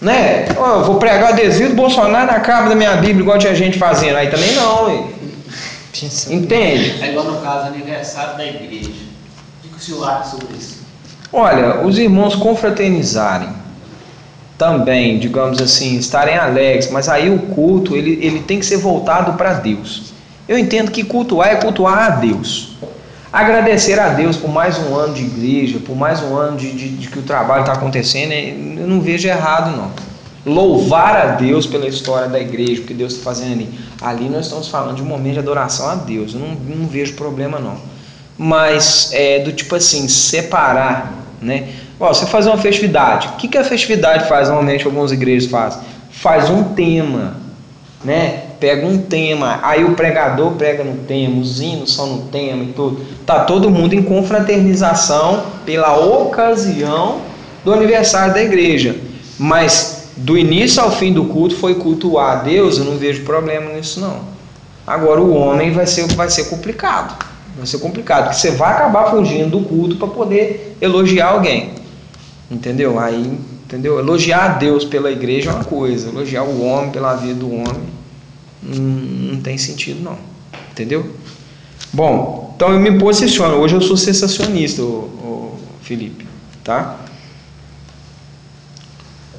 né? 0.00 0.46
Eu 0.48 0.84
vou 0.84 0.96
pregar 0.96 1.32
adesivo 1.32 1.70
do 1.70 1.76
Bolsonaro 1.76 2.26
na 2.26 2.40
capa 2.40 2.68
da 2.68 2.74
minha 2.74 2.96
Bíblia, 2.96 3.20
igual 3.20 3.38
tinha 3.38 3.54
gente 3.54 3.78
fazendo. 3.78 4.16
Aí 4.16 4.28
também 4.28 4.52
não, 4.54 5.08
Entende? 6.30 7.02
É 7.02 7.10
igual 7.10 7.26
no 7.26 7.40
caso 7.40 7.66
aniversário 7.66 8.36
da 8.36 8.46
igreja. 8.46 8.90
O 9.64 9.68
que 9.68 9.76
o 9.76 9.80
senhor 9.80 10.08
acha 10.08 10.30
sobre 10.30 10.56
isso? 10.56 10.80
Olha, 11.32 11.84
os 11.84 11.98
irmãos 11.98 12.34
confraternizarem 12.34 13.48
também, 14.56 15.18
digamos 15.18 15.60
assim, 15.60 15.96
estarem 15.96 16.36
alegres, 16.36 16.90
mas 16.90 17.08
aí 17.08 17.28
o 17.28 17.38
culto 17.38 17.96
ele, 17.96 18.24
ele 18.24 18.40
tem 18.40 18.58
que 18.58 18.66
ser 18.66 18.76
voltado 18.76 19.32
para 19.32 19.54
Deus. 19.54 20.12
Eu 20.48 20.58
entendo 20.58 20.90
que 20.90 21.02
cultuar 21.02 21.48
é 21.48 21.56
cultuar 21.56 21.98
a 21.98 22.10
Deus. 22.10 22.76
Agradecer 23.32 23.98
a 23.98 24.10
Deus 24.10 24.36
por 24.36 24.50
mais 24.50 24.78
um 24.78 24.94
ano 24.94 25.14
de 25.14 25.22
igreja, 25.24 25.78
por 25.78 25.96
mais 25.96 26.22
um 26.22 26.36
ano 26.36 26.56
de, 26.56 26.70
de, 26.72 26.88
de 26.90 27.08
que 27.08 27.18
o 27.18 27.22
trabalho 27.22 27.62
está 27.62 27.72
acontecendo, 27.72 28.32
é, 28.32 28.50
eu 28.50 28.86
não 28.86 29.00
vejo 29.00 29.26
errado 29.26 29.74
não. 29.76 29.90
Louvar 30.44 31.16
a 31.16 31.26
Deus 31.36 31.66
pela 31.66 31.88
história 31.88 32.28
da 32.28 32.38
igreja, 32.38 32.82
o 32.82 32.84
que 32.84 32.92
Deus 32.92 33.14
está 33.14 33.24
fazendo 33.24 33.52
ali. 33.52 33.68
Ali 34.02 34.28
nós 34.28 34.46
estamos 34.46 34.68
falando 34.68 34.96
de 34.96 35.02
um 35.02 35.06
momento 35.06 35.34
de 35.34 35.38
adoração 35.38 35.88
a 35.88 35.94
Deus, 35.94 36.34
eu 36.34 36.40
não, 36.40 36.48
não 36.48 36.86
vejo 36.86 37.14
problema 37.14 37.58
não. 37.58 37.76
Mas 38.36 39.10
é 39.12 39.38
do 39.40 39.52
tipo 39.52 39.74
assim, 39.76 40.08
separar, 40.08 41.12
né? 41.40 41.68
Ó, 42.00 42.12
você 42.12 42.26
fazer 42.26 42.48
uma 42.48 42.58
festividade, 42.58 43.28
o 43.28 43.32
que, 43.32 43.46
que 43.46 43.58
a 43.58 43.64
festividade 43.64 44.28
faz 44.28 44.48
normalmente, 44.48 44.84
algumas 44.84 45.12
igrejas 45.12 45.48
fazem? 45.48 45.80
Faz 46.10 46.50
um 46.50 46.64
tema, 46.74 47.36
né? 48.04 48.44
Pega 48.58 48.86
um 48.86 48.98
tema, 48.98 49.60
aí 49.62 49.84
o 49.84 49.94
pregador 49.94 50.52
prega 50.52 50.82
no 50.82 50.98
tema, 51.04 51.40
os 51.40 51.60
hinos 51.60 51.94
são 51.94 52.06
no 52.06 52.22
tema 52.22 52.64
e 52.64 52.68
tudo. 52.68 53.04
Tá 53.26 53.40
todo 53.40 53.70
mundo 53.70 53.94
em 53.94 54.02
confraternização 54.02 55.44
pela 55.64 55.96
ocasião 55.98 57.20
do 57.64 57.72
aniversário 57.72 58.34
da 58.34 58.42
igreja. 58.42 58.96
Mas 59.38 59.91
do 60.16 60.36
início 60.36 60.82
ao 60.82 60.90
fim 60.90 61.12
do 61.12 61.24
culto 61.24 61.56
foi 61.56 61.74
cultuar 61.76 62.38
a 62.38 62.42
Deus, 62.42 62.78
eu 62.78 62.84
não 62.84 62.96
vejo 62.96 63.24
problema 63.24 63.72
nisso 63.72 64.00
não. 64.00 64.20
Agora 64.86 65.20
o 65.20 65.32
homem 65.32 65.72
vai 65.72 65.86
ser, 65.86 66.06
vai 66.14 66.28
ser 66.30 66.44
complicado. 66.44 67.24
Vai 67.56 67.66
ser 67.66 67.78
complicado, 67.78 68.24
porque 68.24 68.38
você 68.38 68.50
vai 68.50 68.72
acabar 68.72 69.10
fugindo 69.10 69.50
do 69.58 69.66
culto 69.66 69.96
para 69.96 70.08
poder 70.08 70.76
elogiar 70.80 71.28
alguém. 71.28 71.72
Entendeu? 72.50 72.98
Aí, 72.98 73.38
entendeu? 73.64 73.98
Elogiar 73.98 74.44
a 74.44 74.48
Deus 74.48 74.84
pela 74.84 75.10
igreja 75.10 75.50
é 75.50 75.54
uma 75.54 75.64
coisa, 75.64 76.08
elogiar 76.08 76.44
o 76.44 76.64
homem 76.64 76.90
pela 76.90 77.14
vida 77.14 77.34
do 77.34 77.50
homem 77.50 77.92
não, 78.62 79.34
não 79.34 79.40
tem 79.40 79.58
sentido 79.58 80.02
não. 80.02 80.16
Entendeu? 80.70 81.06
Bom, 81.92 82.52
então 82.56 82.72
eu 82.72 82.78
me 82.78 82.98
posiciono. 82.98 83.56
Hoje 83.56 83.74
eu 83.74 83.80
sou 83.80 83.96
sensacionista, 83.96 84.82
ô, 84.82 85.52
Felipe, 85.82 86.26
tá? 86.62 86.98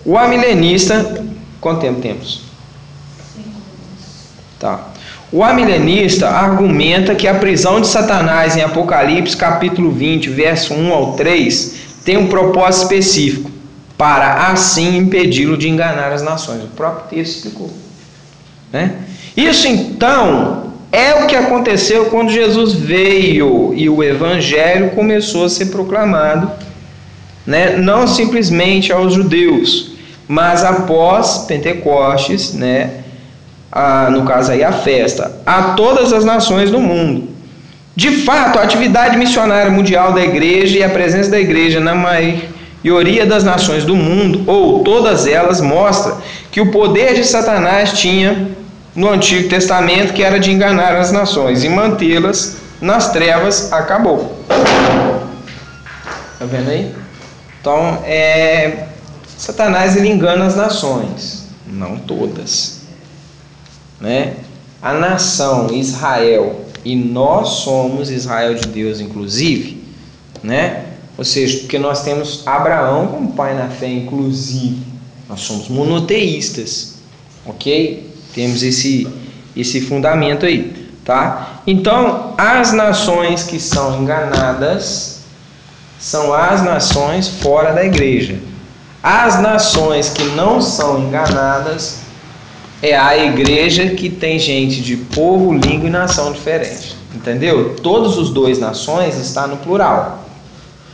O 0.05 0.17
amilenista, 0.17 1.23
quanto 1.61 1.81
tempo 1.81 2.01
temos? 2.01 2.41
Tá. 4.59 4.89
O 5.31 5.43
amilenista 5.43 6.29
argumenta 6.29 7.15
que 7.15 7.27
a 7.27 7.35
prisão 7.35 7.81
de 7.81 7.87
Satanás 7.87 8.55
em 8.55 8.61
Apocalipse 8.61 9.35
capítulo 9.35 9.91
20, 9.91 10.29
verso 10.29 10.73
1 10.73 10.93
ao 10.93 11.13
3, 11.13 11.75
tem 12.05 12.17
um 12.17 12.27
propósito 12.27 12.83
específico, 12.83 13.49
para 13.97 14.47
assim 14.51 14.97
impedi-lo 14.97 15.57
de 15.57 15.69
enganar 15.69 16.11
as 16.11 16.21
nações. 16.21 16.63
O 16.63 16.67
próprio 16.67 17.07
texto 17.07 17.37
explicou. 17.37 17.69
Né? 18.71 18.95
Isso 19.35 19.67
então 19.67 20.73
é 20.91 21.23
o 21.23 21.27
que 21.27 21.35
aconteceu 21.35 22.05
quando 22.05 22.29
Jesus 22.29 22.73
veio 22.73 23.73
e 23.73 23.89
o 23.89 24.03
evangelho 24.03 24.91
começou 24.91 25.45
a 25.45 25.49
ser 25.49 25.67
proclamado, 25.67 26.51
né? 27.45 27.77
não 27.77 28.05
simplesmente 28.05 28.91
aos 28.91 29.13
judeus, 29.13 29.92
mas 30.27 30.63
após 30.63 31.39
Pentecostes, 31.47 32.53
né? 32.53 32.89
A, 33.71 34.09
no 34.09 34.23
caso 34.23 34.51
aí 34.51 34.63
a 34.63 34.71
festa, 34.71 35.31
a 35.45 35.73
todas 35.73 36.13
as 36.13 36.23
nações 36.23 36.69
do 36.69 36.79
mundo. 36.79 37.29
De 37.95 38.23
fato, 38.23 38.59
a 38.59 38.63
atividade 38.63 39.17
missionária 39.17 39.71
mundial 39.71 40.13
da 40.13 40.21
igreja 40.21 40.79
e 40.79 40.83
a 40.83 40.89
presença 40.89 41.29
da 41.29 41.39
igreja 41.39 41.79
na 41.79 41.95
maioria 41.95 43.25
das 43.25 43.43
nações 43.43 43.83
do 43.83 43.95
mundo, 43.95 44.43
ou 44.47 44.83
todas 44.83 45.27
elas, 45.27 45.61
mostra 45.61 46.15
que 46.51 46.61
o 46.61 46.71
poder 46.71 47.15
de 47.15 47.23
Satanás 47.23 47.93
tinha 47.93 48.47
no 48.95 49.09
Antigo 49.09 49.49
Testamento, 49.49 50.13
que 50.13 50.23
era 50.23 50.39
de 50.39 50.51
enganar 50.51 50.95
as 50.95 51.11
nações 51.11 51.63
e 51.63 51.69
mantê-las 51.69 52.57
nas 52.81 53.11
trevas, 53.11 53.71
acabou. 53.71 54.39
Tá 54.47 56.45
vendo 56.45 56.69
aí? 56.69 56.93
Então, 57.59 57.99
é, 58.05 58.87
Satanás 59.37 59.95
ele 59.95 60.09
engana 60.09 60.45
as 60.45 60.55
nações, 60.55 61.47
não 61.67 61.97
todas. 61.97 62.81
Né? 63.99 64.35
A 64.81 64.93
nação 64.93 65.73
Israel, 65.73 66.65
e 66.83 66.95
nós 66.95 67.47
somos 67.63 68.09
Israel 68.09 68.55
de 68.55 68.67
Deus, 68.67 68.99
inclusive, 68.99 69.83
né? 70.43 70.85
Ou 71.17 71.23
seja, 71.23 71.59
porque 71.59 71.79
nós 71.79 72.03
temos 72.03 72.45
Abraão 72.45 73.07
como 73.07 73.33
pai 73.33 73.53
na 73.55 73.69
fé, 73.69 73.87
inclusive. 73.87 74.81
Nós 75.29 75.41
somos 75.41 75.69
monoteístas, 75.69 76.95
ok? 77.45 78.11
Temos 78.33 78.63
esse, 78.63 79.07
esse 79.55 79.79
fundamento 79.81 80.45
aí, 80.45 80.89
tá? 81.05 81.61
Então, 81.65 82.33
as 82.37 82.73
nações 82.73 83.43
que 83.43 83.59
são 83.59 84.01
enganadas 84.01 85.21
são 85.99 86.33
as 86.33 86.61
nações 86.63 87.27
fora 87.27 87.71
da 87.71 87.85
igreja. 87.85 88.37
As 89.03 89.41
nações 89.41 90.07
que 90.07 90.23
não 90.23 90.61
são 90.61 90.97
enganadas 90.97 92.03
é 92.81 92.95
a 92.95 93.17
igreja 93.17 93.89
que 93.89 94.09
tem 94.09 94.39
gente 94.39 94.81
de 94.81 94.95
povo, 94.95 95.51
língua 95.51 95.89
e 95.89 95.91
nação 95.91 96.31
diferente. 96.31 96.95
Entendeu? 97.13 97.75
Todos 97.83 98.17
os 98.17 98.29
dois 98.29 98.59
nações 98.59 99.17
está 99.17 99.45
no 99.45 99.57
plural. 99.57 100.23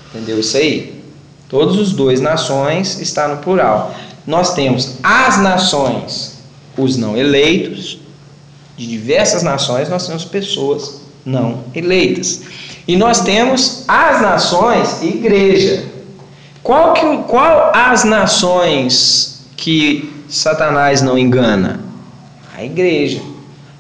Entendeu 0.10 0.40
isso 0.40 0.58
aí? 0.58 1.04
Todos 1.48 1.78
os 1.78 1.94
dois 1.94 2.20
nações 2.20 3.00
está 3.00 3.28
no 3.28 3.38
plural. 3.38 3.94
Nós 4.26 4.56
temos 4.56 4.96
as 5.04 5.38
nações, 5.38 6.40
os 6.76 6.98
não 6.98 7.16
eleitos, 7.16 8.00
de 8.76 8.88
diversas 8.88 9.44
nações, 9.44 9.88
nós 9.88 10.08
temos 10.08 10.26
pessoas 10.26 11.02
não 11.24 11.64
eleitas. 11.76 12.42
E 12.88 12.96
nós 12.96 13.22
temos 13.22 13.84
as 13.88 14.20
nações, 14.20 15.04
igreja. 15.04 15.99
Qual, 16.70 16.94
que, 16.94 17.02
qual 17.28 17.72
as 17.74 18.04
nações 18.04 19.42
que 19.58 20.14
Satanás 20.30 21.02
não 21.02 21.18
engana? 21.18 21.80
A 22.56 22.64
igreja. 22.64 23.24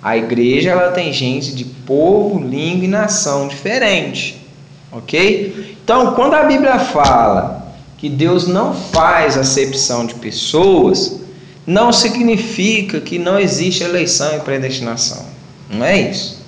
A 0.01 0.17
igreja 0.17 0.71
ela 0.71 0.89
tem 0.89 1.13
gente 1.13 1.53
de 1.53 1.65
povo, 1.65 2.39
língua 2.39 2.85
e 2.85 2.87
nação 2.87 3.47
diferente. 3.47 4.43
Ok? 4.91 5.77
Então, 5.83 6.15
quando 6.15 6.33
a 6.33 6.45
Bíblia 6.45 6.79
fala 6.79 7.75
que 7.95 8.09
Deus 8.09 8.47
não 8.47 8.73
faz 8.73 9.37
acepção 9.37 10.07
de 10.07 10.15
pessoas, 10.15 11.21
não 11.67 11.93
significa 11.93 12.99
que 12.99 13.19
não 13.19 13.37
existe 13.39 13.83
eleição 13.83 14.35
e 14.35 14.39
predestinação. 14.39 15.27
Não 15.69 15.85
é 15.85 16.09
isso. 16.09 16.43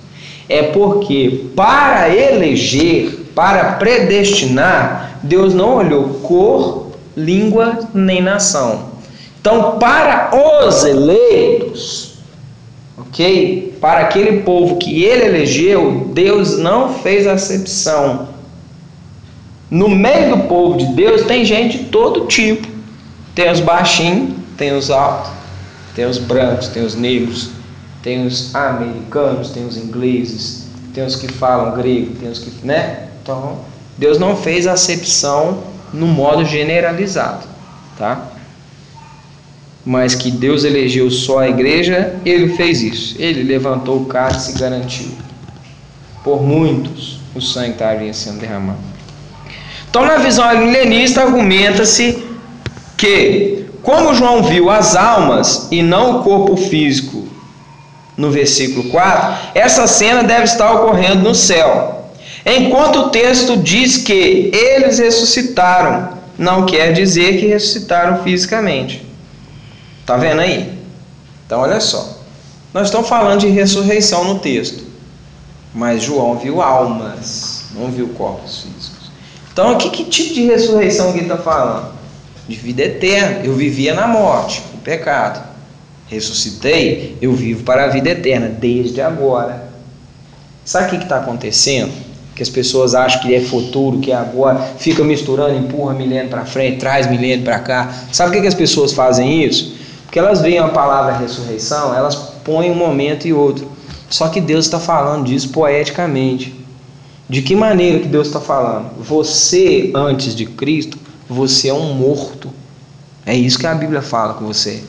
É 0.48 0.64
porque 0.64 1.44
para 1.54 2.12
eleger, 2.12 3.21
para 3.34 3.74
predestinar, 3.74 5.18
Deus 5.22 5.54
não 5.54 5.76
olhou 5.76 6.20
cor, 6.22 6.92
língua 7.16 7.78
nem 7.94 8.22
nação. 8.22 8.92
Então, 9.40 9.78
para 9.78 10.30
os 10.32 10.84
eleitos, 10.84 12.14
ok? 12.96 13.76
Para 13.80 14.00
aquele 14.00 14.42
povo 14.42 14.76
que 14.76 15.02
ele 15.04 15.24
elegeu, 15.24 16.10
Deus 16.12 16.58
não 16.58 16.94
fez 16.94 17.26
acepção. 17.26 18.28
No 19.70 19.88
meio 19.88 20.36
do 20.36 20.44
povo 20.44 20.78
de 20.78 20.86
Deus 20.94 21.22
tem 21.22 21.44
gente 21.44 21.78
de 21.78 21.84
todo 21.84 22.26
tipo. 22.26 22.68
Tem 23.34 23.50
os 23.50 23.60
baixinhos, 23.60 24.34
tem 24.56 24.76
os 24.76 24.90
altos, 24.90 25.30
tem 25.94 26.04
os 26.04 26.18
brancos, 26.18 26.68
tem 26.68 26.84
os 26.84 26.94
negros, 26.94 27.50
tem 28.02 28.26
os 28.26 28.54
americanos, 28.54 29.50
tem 29.50 29.66
os 29.66 29.76
ingleses, 29.76 30.68
tem 30.92 31.04
os 31.04 31.16
que 31.16 31.26
falam 31.26 31.74
grego, 31.74 32.14
tem 32.16 32.28
os 32.28 32.38
que, 32.38 32.52
né? 32.66 33.08
Então, 33.22 33.60
Deus 33.96 34.18
não 34.18 34.36
fez 34.36 34.66
acepção 34.66 35.62
no 35.92 36.06
modo 36.06 36.44
generalizado, 36.44 37.46
tá? 37.96 38.32
Mas 39.84 40.16
que 40.16 40.28
Deus 40.28 40.64
elegeu 40.64 41.08
só 41.08 41.40
a 41.40 41.48
igreja, 41.48 42.16
ele 42.26 42.54
fez 42.56 42.82
isso. 42.82 43.14
Ele 43.18 43.44
levantou 43.44 43.98
o 43.98 44.06
cálice 44.06 44.52
e 44.52 44.58
garantiu. 44.58 45.10
Por 46.24 46.42
muitos, 46.42 47.20
o 47.34 47.40
sangue 47.40 47.72
estaria 47.72 48.12
sendo 48.12 48.40
derramado. 48.40 48.78
Então, 49.88 50.04
na 50.04 50.16
visão 50.16 50.48
milenista, 50.56 51.22
argumenta-se 51.22 52.24
que, 52.96 53.66
como 53.82 54.14
João 54.14 54.42
viu 54.42 54.70
as 54.70 54.96
almas 54.96 55.68
e 55.70 55.82
não 55.82 56.20
o 56.20 56.22
corpo 56.24 56.56
físico, 56.56 57.28
no 58.16 58.30
versículo 58.30 58.88
4, 58.90 59.50
essa 59.54 59.86
cena 59.86 60.22
deve 60.22 60.44
estar 60.44 60.72
ocorrendo 60.72 61.22
no 61.22 61.34
céu. 61.34 62.01
Enquanto 62.44 63.00
o 63.00 63.10
texto 63.10 63.56
diz 63.56 63.98
que 63.98 64.50
eles 64.52 64.98
ressuscitaram, 64.98 66.18
não 66.36 66.66
quer 66.66 66.92
dizer 66.92 67.38
que 67.38 67.46
ressuscitaram 67.46 68.22
fisicamente. 68.24 69.06
Tá 70.04 70.16
vendo 70.16 70.40
aí? 70.40 70.76
Então 71.46 71.60
olha 71.60 71.80
só. 71.80 72.18
Nós 72.74 72.88
estamos 72.88 73.08
falando 73.08 73.40
de 73.40 73.48
ressurreição 73.48 74.24
no 74.24 74.38
texto. 74.38 74.84
Mas 75.74 76.02
João 76.02 76.36
viu 76.36 76.60
almas, 76.60 77.64
não 77.74 77.90
viu 77.90 78.08
corpos 78.08 78.62
físicos. 78.62 79.10
Então, 79.52 79.76
que, 79.78 79.90
que 79.90 80.04
tipo 80.04 80.34
de 80.34 80.46
ressurreição 80.46 81.12
que 81.12 81.18
ele 81.18 81.30
está 81.30 81.38
falando? 81.38 81.92
De 82.48 82.56
vida 82.56 82.82
eterna. 82.82 83.40
Eu 83.44 83.54
vivia 83.54 83.94
na 83.94 84.06
morte, 84.06 84.62
o 84.74 84.78
pecado. 84.78 85.46
Ressuscitei, 86.08 87.16
eu 87.22 87.32
vivo 87.32 87.62
para 87.62 87.84
a 87.84 87.88
vida 87.88 88.10
eterna, 88.10 88.48
desde 88.48 89.00
agora. 89.00 89.70
Sabe 90.64 90.86
o 90.86 90.98
que 90.98 91.04
está 91.04 91.18
acontecendo? 91.18 91.92
Que 92.42 92.48
as 92.48 92.50
pessoas 92.50 92.92
acham 92.92 93.22
que 93.22 93.32
é 93.32 93.40
futuro, 93.40 94.00
que 94.00 94.10
é 94.10 94.16
agora, 94.16 94.58
fica 94.76 95.04
misturando, 95.04 95.54
empurra 95.54 95.94
milênio 95.94 96.28
para 96.28 96.44
frente, 96.44 96.78
traz 96.78 97.08
milênio 97.08 97.44
para 97.44 97.60
cá. 97.60 97.94
Sabe 98.10 98.30
por 98.30 98.34
que, 98.34 98.42
que 98.42 98.48
as 98.48 98.54
pessoas 98.54 98.92
fazem 98.92 99.44
isso? 99.44 99.76
Porque 100.02 100.18
elas 100.18 100.40
veem 100.40 100.58
a 100.58 100.66
palavra 100.66 101.16
ressurreição, 101.16 101.94
elas 101.94 102.16
põem 102.42 102.68
um 102.68 102.74
momento 102.74 103.28
e 103.28 103.32
outro. 103.32 103.70
Só 104.10 104.26
que 104.26 104.40
Deus 104.40 104.64
está 104.64 104.80
falando 104.80 105.26
disso 105.26 105.50
poeticamente. 105.50 106.52
De 107.28 107.42
que 107.42 107.54
maneira 107.54 108.00
que 108.00 108.08
Deus 108.08 108.26
está 108.26 108.40
falando? 108.40 108.90
Você, 108.98 109.92
antes 109.94 110.34
de 110.34 110.44
Cristo, 110.44 110.98
você 111.28 111.68
é 111.68 111.74
um 111.74 111.94
morto. 111.94 112.50
É 113.24 113.36
isso 113.36 113.56
que 113.56 113.68
a 113.68 113.74
Bíblia 113.74 114.02
fala 114.02 114.34
com 114.34 114.46
você. 114.46 114.82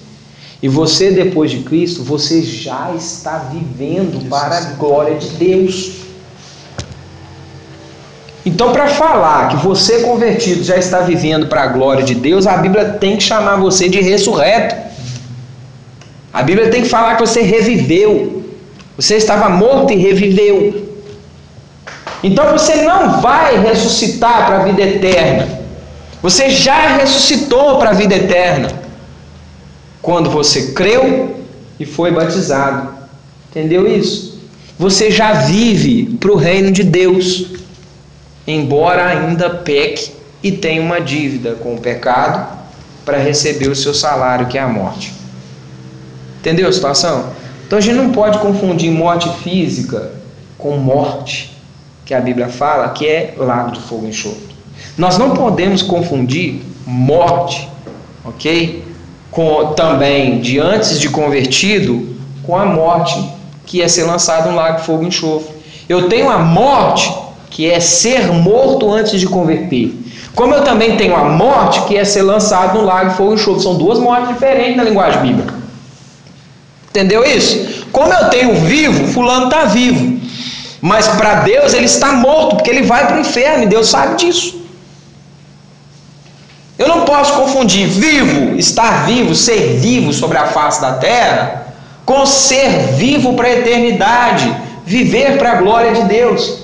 E 0.59 0.67
você, 0.67 1.11
depois 1.11 1.51
de 1.51 1.59
Cristo, 1.59 2.01
você 2.01 2.41
já 2.41 2.95
está 2.95 3.37
vivendo 3.37 4.27
para 4.27 4.57
a 4.57 4.61
glória 4.71 5.19
de 5.19 5.27
Deus. 5.35 6.02
Então, 8.45 8.73
para 8.73 8.87
falar 8.87 9.49
que 9.49 9.57
você 9.57 10.01
convertido 10.01 10.63
já 10.63 10.75
está 10.75 10.99
vivendo 10.99 11.47
para 11.47 11.63
a 11.63 11.67
glória 11.67 12.03
de 12.03 12.15
Deus, 12.15 12.45
a 12.45 12.57
Bíblia 12.57 12.97
tem 12.99 13.15
que 13.15 13.23
chamar 13.23 13.55
você 13.55 13.87
de 13.87 14.01
ressurreto. 14.01 14.75
A 16.33 16.43
Bíblia 16.43 16.69
tem 16.69 16.81
que 16.81 16.89
falar 16.89 17.15
que 17.15 17.25
você 17.25 17.41
reviveu. 17.41 18.43
Você 18.97 19.15
estava 19.15 19.49
morto 19.49 19.93
e 19.93 19.95
reviveu. 19.95 20.83
Então 22.23 22.51
você 22.51 22.75
não 22.77 23.21
vai 23.21 23.59
ressuscitar 23.59 24.45
para 24.45 24.59
a 24.59 24.63
vida 24.63 24.81
eterna. 24.81 25.59
Você 26.21 26.49
já 26.49 26.97
ressuscitou 26.97 27.77
para 27.77 27.89
a 27.89 27.93
vida 27.93 28.15
eterna. 28.15 28.69
Quando 30.01 30.29
você 30.29 30.71
creu 30.71 31.35
e 31.79 31.85
foi 31.85 32.11
batizado. 32.11 32.93
Entendeu 33.49 33.85
isso? 33.87 34.39
Você 34.79 35.11
já 35.11 35.33
vive 35.33 36.17
para 36.19 36.31
o 36.31 36.35
reino 36.35 36.71
de 36.71 36.83
Deus. 36.83 37.62
Embora 38.45 39.05
ainda 39.05 39.49
peque 39.49 40.11
e 40.41 40.51
tenha 40.51 40.81
uma 40.81 40.99
dívida 40.99 41.55
com 41.55 41.75
o 41.75 41.79
pecado 41.79 42.63
para 43.05 43.17
receber 43.17 43.69
o 43.69 43.75
seu 43.75 43.93
salário, 43.93 44.47
que 44.47 44.57
é 44.57 44.61
a 44.61 44.67
morte. 44.67 45.13
Entendeu 46.39 46.67
a 46.67 46.73
situação? 46.73 47.29
Então 47.65 47.77
a 47.77 47.81
gente 47.81 47.95
não 47.95 48.11
pode 48.11 48.39
confundir 48.39 48.91
morte 48.91 49.29
física 49.41 50.11
com 50.57 50.77
morte, 50.77 51.57
que 52.05 52.13
a 52.13 52.19
Bíblia 52.19 52.49
fala 52.49 52.89
que 52.89 53.07
é 53.07 53.33
lago 53.37 53.71
de 53.71 53.79
fogo 53.79 54.05
enxofre. 54.05 54.53
Nós 54.97 55.17
não 55.17 55.31
podemos 55.31 55.81
confundir 55.81 56.61
morte, 56.85 57.69
ok? 58.25 58.83
Com, 59.31 59.73
também 59.73 60.41
de 60.41 60.59
antes 60.59 60.99
de 60.99 61.09
convertido 61.09 62.15
com 62.43 62.55
a 62.55 62.65
morte 62.65 63.17
que 63.65 63.81
é 63.81 63.87
ser 63.87 64.03
lançado 64.03 64.49
no 64.49 64.55
lago 64.55 64.79
de 64.79 64.85
fogo 64.85 65.03
enxofre. 65.03 65.53
Eu 65.87 66.09
tenho 66.09 66.29
a 66.29 66.39
morte 66.39 67.11
que 67.53 67.69
é 67.69 67.79
ser 67.79 68.33
morto 68.33 68.91
antes 68.91 69.19
de 69.19 69.27
converter. 69.27 69.93
Como 70.33 70.55
eu 70.55 70.63
também 70.63 70.97
tenho 70.97 71.15
a 71.15 71.25
morte 71.25 71.81
que 71.83 71.95
é 71.95 72.03
ser 72.03 72.23
lançado 72.23 72.79
no 72.79 72.83
lago 72.83 73.11
fogo 73.11 73.33
e 73.33 73.35
enxofre. 73.35 73.61
São 73.61 73.75
duas 73.75 73.99
mortes 73.99 74.29
diferentes 74.29 74.75
na 74.75 74.83
linguagem 74.83 75.21
bíblica. 75.21 75.53
Entendeu 76.89 77.23
isso? 77.23 77.85
Como 77.91 78.11
eu 78.11 78.29
tenho 78.29 78.55
vivo, 78.55 79.07
fulano 79.13 79.45
está 79.45 79.65
vivo. 79.65 80.19
Mas 80.81 81.07
para 81.07 81.41
Deus 81.41 81.75
ele 81.75 81.85
está 81.85 82.13
morto, 82.13 82.55
porque 82.55 82.71
ele 82.71 82.81
vai 82.81 83.05
para 83.05 83.17
o 83.17 83.19
inferno 83.19 83.63
e 83.63 83.67
Deus 83.67 83.87
sabe 83.87 84.15
disso. 84.15 84.59
Eu 86.75 86.87
não 86.87 87.05
posso 87.05 87.33
confundir 87.33 87.87
vivo, 87.87 88.57
estar 88.57 89.05
vivo, 89.05 89.35
ser 89.35 89.77
vivo 89.77 90.11
sobre 90.11 90.39
a 90.39 90.47
face 90.47 90.81
da 90.81 90.93
terra, 90.93 91.67
com 92.03 92.25
ser 92.25 92.93
vivo 92.93 93.33
para 93.33 93.47
a 93.47 93.53
eternidade, 93.59 94.51
viver 94.83 95.37
para 95.37 95.51
a 95.51 95.55
glória 95.55 95.93
de 95.93 96.01
Deus. 96.05 96.62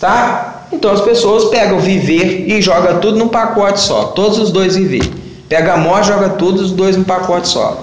Tá? 0.00 0.64
Então 0.72 0.90
as 0.90 1.00
pessoas 1.00 1.46
pegam 1.46 1.78
viver 1.78 2.48
e 2.48 2.60
jogam 2.60 2.98
tudo 3.00 3.18
num 3.18 3.28
pacote 3.28 3.80
só, 3.80 4.04
todos 4.06 4.38
os 4.38 4.50
dois 4.50 4.76
viver. 4.76 5.12
Pega 5.48 5.74
a 5.74 5.76
morte 5.76 6.10
e 6.10 6.12
joga 6.12 6.30
todos 6.30 6.60
os 6.60 6.70
dois 6.72 6.96
num 6.96 7.04
pacote 7.04 7.48
só. 7.48 7.82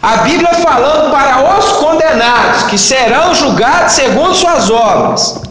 A 0.00 0.18
Bíblia 0.18 0.54
falando 0.54 1.10
para 1.10 1.58
os 1.58 1.72
condenados 1.72 2.62
que 2.64 2.78
serão 2.78 3.34
julgados 3.34 3.92
segundo 3.92 4.32
suas 4.34 4.70
obras. 4.70 5.42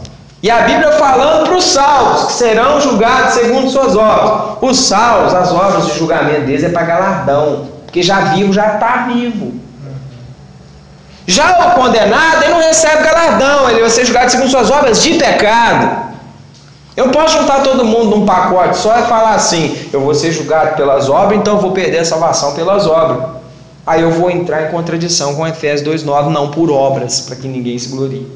E 0.42 0.50
a 0.50 0.62
Bíblia 0.62 0.92
falando 0.92 1.46
para 1.46 1.56
os 1.56 1.64
salvos 1.64 2.26
que 2.26 2.32
serão 2.32 2.80
julgados 2.80 3.34
segundo 3.34 3.68
suas 3.68 3.94
obras. 3.94 4.56
Os 4.62 4.78
salvos, 4.86 5.34
as 5.34 5.52
obras 5.52 5.86
de 5.86 5.98
julgamento 5.98 6.46
deles 6.46 6.64
é 6.64 6.70
para 6.70 6.86
galardão, 6.86 7.68
porque 7.84 8.02
já 8.02 8.20
vivo 8.32 8.52
já 8.52 8.74
está 8.74 9.08
vivo. 9.08 9.67
Já 11.28 11.68
o 11.68 11.74
condenado, 11.74 12.42
ele 12.42 12.54
não 12.54 12.60
recebe 12.60 13.02
galardão, 13.02 13.68
ele 13.68 13.82
vai 13.82 13.90
ser 13.90 14.06
julgado 14.06 14.30
segundo 14.30 14.48
suas 14.48 14.70
obras 14.70 15.02
de 15.02 15.12
pecado. 15.18 16.08
Eu 16.96 17.10
posso 17.10 17.38
juntar 17.38 17.62
todo 17.62 17.84
mundo 17.84 18.16
num 18.16 18.24
pacote 18.24 18.78
só 18.78 18.98
e 18.98 19.02
falar 19.02 19.34
assim: 19.34 19.76
eu 19.92 20.00
vou 20.00 20.14
ser 20.14 20.32
julgado 20.32 20.74
pelas 20.74 21.10
obras, 21.10 21.38
então 21.38 21.56
eu 21.56 21.60
vou 21.60 21.72
perder 21.72 21.98
a 21.98 22.04
salvação 22.06 22.54
pelas 22.54 22.86
obras. 22.86 23.28
Aí 23.86 24.00
eu 24.00 24.10
vou 24.10 24.30
entrar 24.30 24.68
em 24.68 24.70
contradição 24.70 25.34
com 25.34 25.46
Efésios 25.46 26.02
2,9, 26.02 26.30
não 26.30 26.50
por 26.50 26.70
obras, 26.70 27.20
para 27.20 27.36
que 27.36 27.46
ninguém 27.46 27.78
se 27.78 27.90
glorie. 27.90 28.26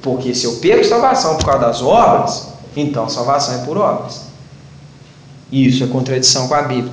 Porque 0.00 0.32
se 0.32 0.44
eu 0.44 0.52
perco 0.54 0.84
salvação 0.84 1.36
por 1.36 1.44
causa 1.44 1.66
das 1.66 1.82
obras, 1.82 2.52
então 2.76 3.08
salvação 3.08 3.56
é 3.56 3.64
por 3.64 3.76
obras. 3.76 4.28
Isso 5.50 5.82
é 5.82 5.88
contradição 5.88 6.46
com 6.46 6.54
a 6.54 6.62
Bíblia. 6.62 6.92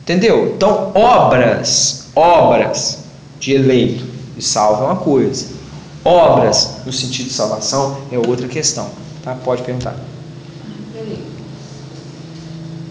Entendeu? 0.00 0.54
Então, 0.56 0.90
obras, 0.94 2.06
obras 2.16 3.04
de 3.38 3.52
eleito 3.52 4.13
e 4.36 4.42
salvo 4.42 4.84
é 4.84 4.86
uma 4.86 4.96
coisa. 4.96 5.46
Obras 6.04 6.78
no 6.84 6.92
sentido 6.92 7.28
de 7.28 7.34
salvação 7.34 7.98
é 8.12 8.18
outra 8.18 8.46
questão. 8.48 8.90
Tá? 9.22 9.34
Pode 9.44 9.62
perguntar. 9.62 9.96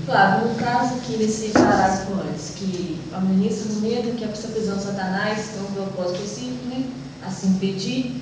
Claro, 0.06 0.50
no 0.50 0.56
caso 0.56 0.96
que 1.02 1.16
nesse 1.18 1.50
parágrafo 1.50 2.14
antes, 2.14 2.52
que 2.56 3.00
a 3.14 3.22
ministra 3.22 3.74
no 3.74 3.82
medo 3.82 4.16
que 4.18 4.26
a 4.26 4.28
prisão 4.28 4.76
de 4.76 4.84
Satanás 4.84 5.50
tem 5.54 5.62
um 5.62 5.72
propósito 5.74 6.24
específico, 6.24 6.66
né? 6.66 6.86
assim 7.26 7.54
pedir, 7.54 8.22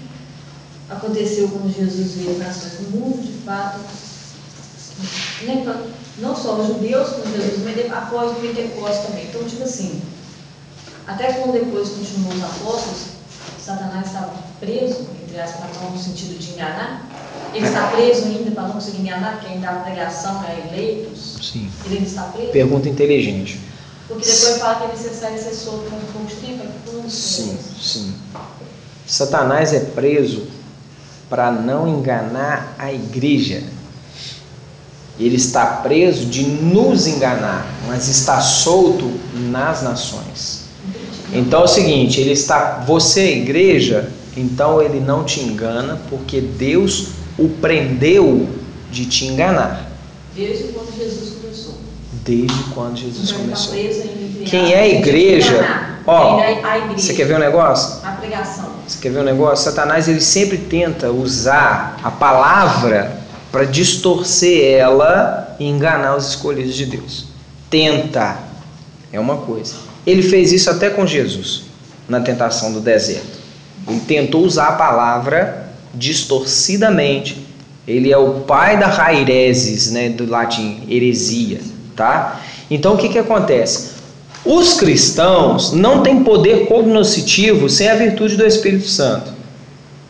aconteceu 0.90 1.50
quando 1.50 1.74
Jesus 1.76 2.12
veio 2.12 2.36
para 2.36 2.50
do 2.50 2.98
mundo, 2.98 3.22
de 3.22 3.34
fato, 3.44 3.80
né? 5.44 5.84
não 6.20 6.36
só 6.36 6.60
os 6.60 6.68
judeus 6.68 7.10
com 7.10 7.30
Jesus, 7.32 7.64
mas 7.64 7.92
após 7.92 8.32
o 8.32 8.36
Pentecostes 8.36 9.08
também. 9.08 9.26
Então, 9.26 9.44
tipo 9.44 9.64
assim, 9.64 10.02
até 11.08 11.34
quando 11.34 11.54
depois 11.54 11.90
continuou 11.90 12.34
os 12.34 12.44
apóstolos, 12.44 13.00
Satanás 13.60 14.08
estava 14.08 14.34
preso, 14.60 15.08
entre 15.24 15.40
aspas, 15.40 15.70
no 15.82 15.98
sentido 15.98 16.38
de 16.40 16.52
enganar, 16.52 17.06
ele 17.54 17.66
está 17.66 17.88
preso 17.88 18.26
ainda 18.26 18.52
para 18.52 18.64
não 18.64 18.72
conseguir 18.72 19.02
enganar, 19.02 19.34
porque 19.34 19.54
ainda 19.54 19.70
a 19.70 19.74
pregação 19.76 20.44
é 20.46 20.68
eleitos. 20.70 21.38
Sim. 21.42 21.70
Ele 21.86 21.96
ainda 21.96 22.08
está 22.08 22.24
preso? 22.24 22.52
Pergunta 22.52 22.90
inteligente. 22.90 23.60
Porque 24.08 24.26
depois 24.26 24.58
fala 24.58 24.76
que 24.76 24.84
é 24.84 24.88
necessário 24.88 25.42
ser 25.42 25.54
solto 25.54 25.90
por 25.90 25.98
um 25.98 26.02
pouco 26.14 26.28
de 26.28 26.36
tempo. 26.36 26.64
É 26.64 27.10
sim, 27.10 27.58
sim. 27.80 28.16
Satanás 29.06 29.74
é 29.74 29.80
preso 29.80 30.48
para 31.30 31.52
não 31.52 31.88
enganar 31.88 32.76
a 32.78 32.92
igreja. 32.92 33.64
Ele 35.20 35.36
está 35.36 35.66
preso 35.66 36.26
de 36.26 36.44
nos 36.44 37.08
enganar, 37.08 37.66
mas 37.88 38.08
está 38.08 38.42
solto 38.42 39.12
nas 39.34 39.82
nações. 39.82 40.61
Então 41.34 41.62
é 41.62 41.64
o 41.64 41.68
seguinte, 41.68 42.20
ele 42.20 42.32
está, 42.32 42.84
você 42.86 43.22
é 43.22 43.38
igreja, 43.38 44.12
então 44.36 44.82
ele 44.82 45.00
não 45.00 45.24
te 45.24 45.40
engana, 45.40 46.00
porque 46.10 46.42
Deus 46.42 47.10
o 47.38 47.48
prendeu 47.48 48.50
de 48.92 49.06
te 49.06 49.26
enganar. 49.26 49.90
Desde 50.36 50.66
quando 50.66 50.96
Jesus 50.98 51.36
começou. 51.42 51.74
Desde 52.24 52.64
quando 52.74 52.98
Jesus 52.98 53.32
Então, 53.32 53.42
começou. 53.42 53.76
entre 53.76 54.46
Quem 54.46 54.74
é 54.74 55.00
igreja? 55.00 55.88
Ó, 56.06 56.40
igreja. 56.40 56.98
Você 56.98 57.14
quer 57.14 57.26
ver 57.26 57.36
um 57.36 57.40
negócio? 57.40 58.06
A 58.06 58.12
pregação. 58.12 58.72
Você 58.88 59.00
quer 59.00 59.12
ver 59.12 59.20
um 59.20 59.24
negócio? 59.24 59.64
Satanás 59.66 60.08
ele 60.08 60.22
sempre 60.22 60.58
tenta 60.58 61.12
usar 61.12 61.98
a 62.04 62.12
palavra 62.12 63.22
para 63.52 63.66
distorcer 63.66 64.74
ela 64.78 65.56
e 65.60 65.66
enganar 65.66 66.16
os 66.16 66.30
escolhidos 66.30 66.76
de 66.76 66.86
Deus. 66.86 67.26
Tenta. 67.70 68.38
É 69.14 69.20
uma 69.20 69.38
coisa. 69.38 69.91
Ele 70.06 70.22
fez 70.22 70.52
isso 70.52 70.70
até 70.70 70.90
com 70.90 71.06
Jesus, 71.06 71.64
na 72.08 72.20
tentação 72.22 72.72
do 72.72 72.80
deserto. 72.80 73.40
Ele 73.88 74.00
tentou 74.02 74.44
usar 74.44 74.68
a 74.70 74.74
palavra 74.74 75.72
distorcidamente. 75.94 77.46
Ele 77.88 78.12
é 78.12 78.18
o 78.18 78.42
pai 78.42 78.80
da 78.80 78.88
raireses, 78.88 79.92
né, 79.92 80.10
do 80.10 80.30
latim, 80.30 80.84
heresia, 80.90 81.60
tá? 81.96 82.42
Então 82.70 82.94
o 82.94 82.98
que 82.98 83.10
que 83.10 83.18
acontece? 83.18 83.92
Os 84.46 84.74
cristãos 84.74 85.72
não 85.72 86.02
têm 86.02 86.24
poder 86.24 86.66
cognoscitivo 86.66 87.70
sem 87.70 87.90
a 87.90 87.96
virtude 87.96 88.36
do 88.36 88.46
Espírito 88.46 88.88
Santo. 88.88 89.32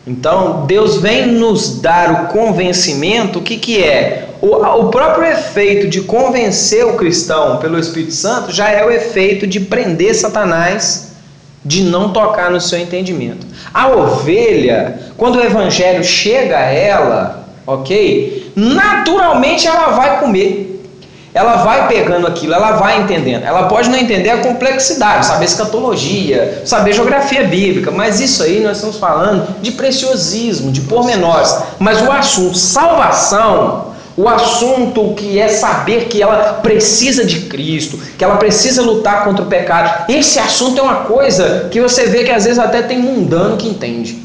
Então, 0.06 0.66
Deus 0.66 0.96
vem 0.96 1.26
nos 1.26 1.80
dar 1.80 2.24
o 2.24 2.28
convencimento, 2.28 3.38
o 3.38 3.42
que, 3.42 3.56
que 3.56 3.82
é? 3.82 4.31
O, 4.42 4.56
o 4.56 4.88
próprio 4.90 5.24
efeito 5.24 5.86
de 5.86 6.00
convencer 6.00 6.84
o 6.84 6.94
cristão 6.94 7.58
pelo 7.58 7.78
Espírito 7.78 8.12
Santo 8.12 8.50
já 8.50 8.68
é 8.68 8.84
o 8.84 8.90
efeito 8.90 9.46
de 9.46 9.60
prender 9.60 10.16
Satanás 10.16 11.12
de 11.64 11.84
não 11.84 12.12
tocar 12.12 12.50
no 12.50 12.60
seu 12.60 12.80
entendimento. 12.80 13.46
A 13.72 13.86
ovelha, 13.86 14.98
quando 15.16 15.36
o 15.36 15.40
evangelho 15.40 16.02
chega 16.02 16.58
a 16.58 16.62
ela, 16.62 17.46
ok? 17.64 18.52
Naturalmente 18.56 19.68
ela 19.68 19.90
vai 19.90 20.18
comer. 20.18 20.70
Ela 21.32 21.58
vai 21.58 21.86
pegando 21.86 22.26
aquilo, 22.26 22.52
ela 22.52 22.72
vai 22.72 23.00
entendendo. 23.00 23.44
Ela 23.44 23.68
pode 23.68 23.88
não 23.88 23.96
entender 23.96 24.30
a 24.30 24.38
complexidade, 24.38 25.24
saber 25.24 25.44
escatologia, 25.44 26.62
saber 26.66 26.92
geografia 26.92 27.44
bíblica, 27.44 27.92
mas 27.92 28.20
isso 28.20 28.42
aí 28.42 28.60
nós 28.60 28.78
estamos 28.78 28.98
falando 28.98 29.62
de 29.62 29.70
preciosismo, 29.70 30.72
de 30.72 30.80
pormenores. 30.82 31.56
Mas 31.78 32.02
o 32.02 32.10
assunto 32.10 32.58
salvação, 32.58 33.91
o 34.16 34.28
assunto 34.28 35.14
que 35.14 35.38
é 35.38 35.48
saber 35.48 36.06
que 36.06 36.22
ela 36.22 36.54
precisa 36.54 37.24
de 37.24 37.42
Cristo, 37.42 37.98
que 38.18 38.24
ela 38.24 38.36
precisa 38.36 38.82
lutar 38.82 39.24
contra 39.24 39.44
o 39.44 39.48
pecado, 39.48 40.10
esse 40.10 40.38
assunto 40.38 40.78
é 40.78 40.82
uma 40.82 41.04
coisa 41.04 41.68
que 41.70 41.80
você 41.80 42.06
vê 42.06 42.24
que 42.24 42.30
às 42.30 42.44
vezes 42.44 42.58
até 42.58 42.82
tem 42.82 42.98
mundano 42.98 43.56
que 43.56 43.68
entende. 43.68 44.22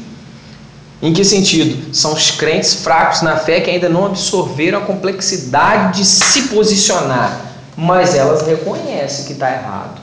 Em 1.00 1.12
que 1.12 1.24
sentido? 1.24 1.94
São 1.94 2.12
os 2.12 2.32
crentes 2.32 2.74
fracos 2.74 3.22
na 3.22 3.36
fé 3.36 3.60
que 3.60 3.70
ainda 3.70 3.88
não 3.88 4.06
absorveram 4.06 4.78
a 4.78 4.82
complexidade 4.82 5.98
de 5.98 6.04
se 6.04 6.42
posicionar, 6.48 7.40
mas 7.76 8.14
elas 8.14 8.46
reconhecem 8.46 9.24
que 9.24 9.32
está 9.32 9.50
errado. 9.50 10.02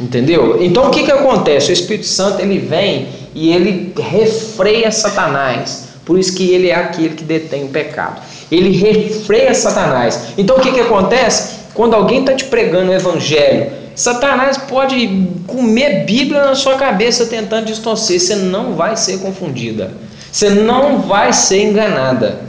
Entendeu? 0.00 0.62
Então 0.62 0.86
o 0.86 0.90
que, 0.90 1.02
que 1.02 1.10
acontece? 1.10 1.70
O 1.70 1.72
Espírito 1.72 2.06
Santo 2.06 2.40
ele 2.40 2.58
vem 2.58 3.08
e 3.34 3.52
ele 3.52 3.92
refreia 3.98 4.90
Satanás. 4.92 5.88
Por 6.04 6.18
isso 6.18 6.34
que 6.34 6.48
ele 6.50 6.70
é 6.70 6.74
aquele 6.76 7.14
que 7.14 7.24
detém 7.24 7.64
o 7.64 7.68
pecado. 7.68 8.22
Ele 8.50 8.70
refreia 8.70 9.54
Satanás. 9.54 10.32
Então 10.36 10.56
o 10.56 10.60
que, 10.60 10.72
que 10.72 10.80
acontece? 10.80 11.58
Quando 11.74 11.94
alguém 11.94 12.20
está 12.20 12.34
te 12.34 12.44
pregando 12.44 12.90
o 12.90 12.94
evangelho, 12.94 13.70
Satanás 13.94 14.56
pode 14.56 15.28
comer 15.46 16.04
Bíblia 16.04 16.44
na 16.44 16.54
sua 16.54 16.76
cabeça 16.76 17.26
tentando 17.26 17.66
distorcer. 17.66 18.20
Você 18.20 18.36
não 18.36 18.74
vai 18.74 18.96
ser 18.96 19.18
confundida. 19.18 19.90
Você 20.30 20.50
não 20.50 21.00
vai 21.00 21.32
ser 21.32 21.64
enganada. 21.64 22.40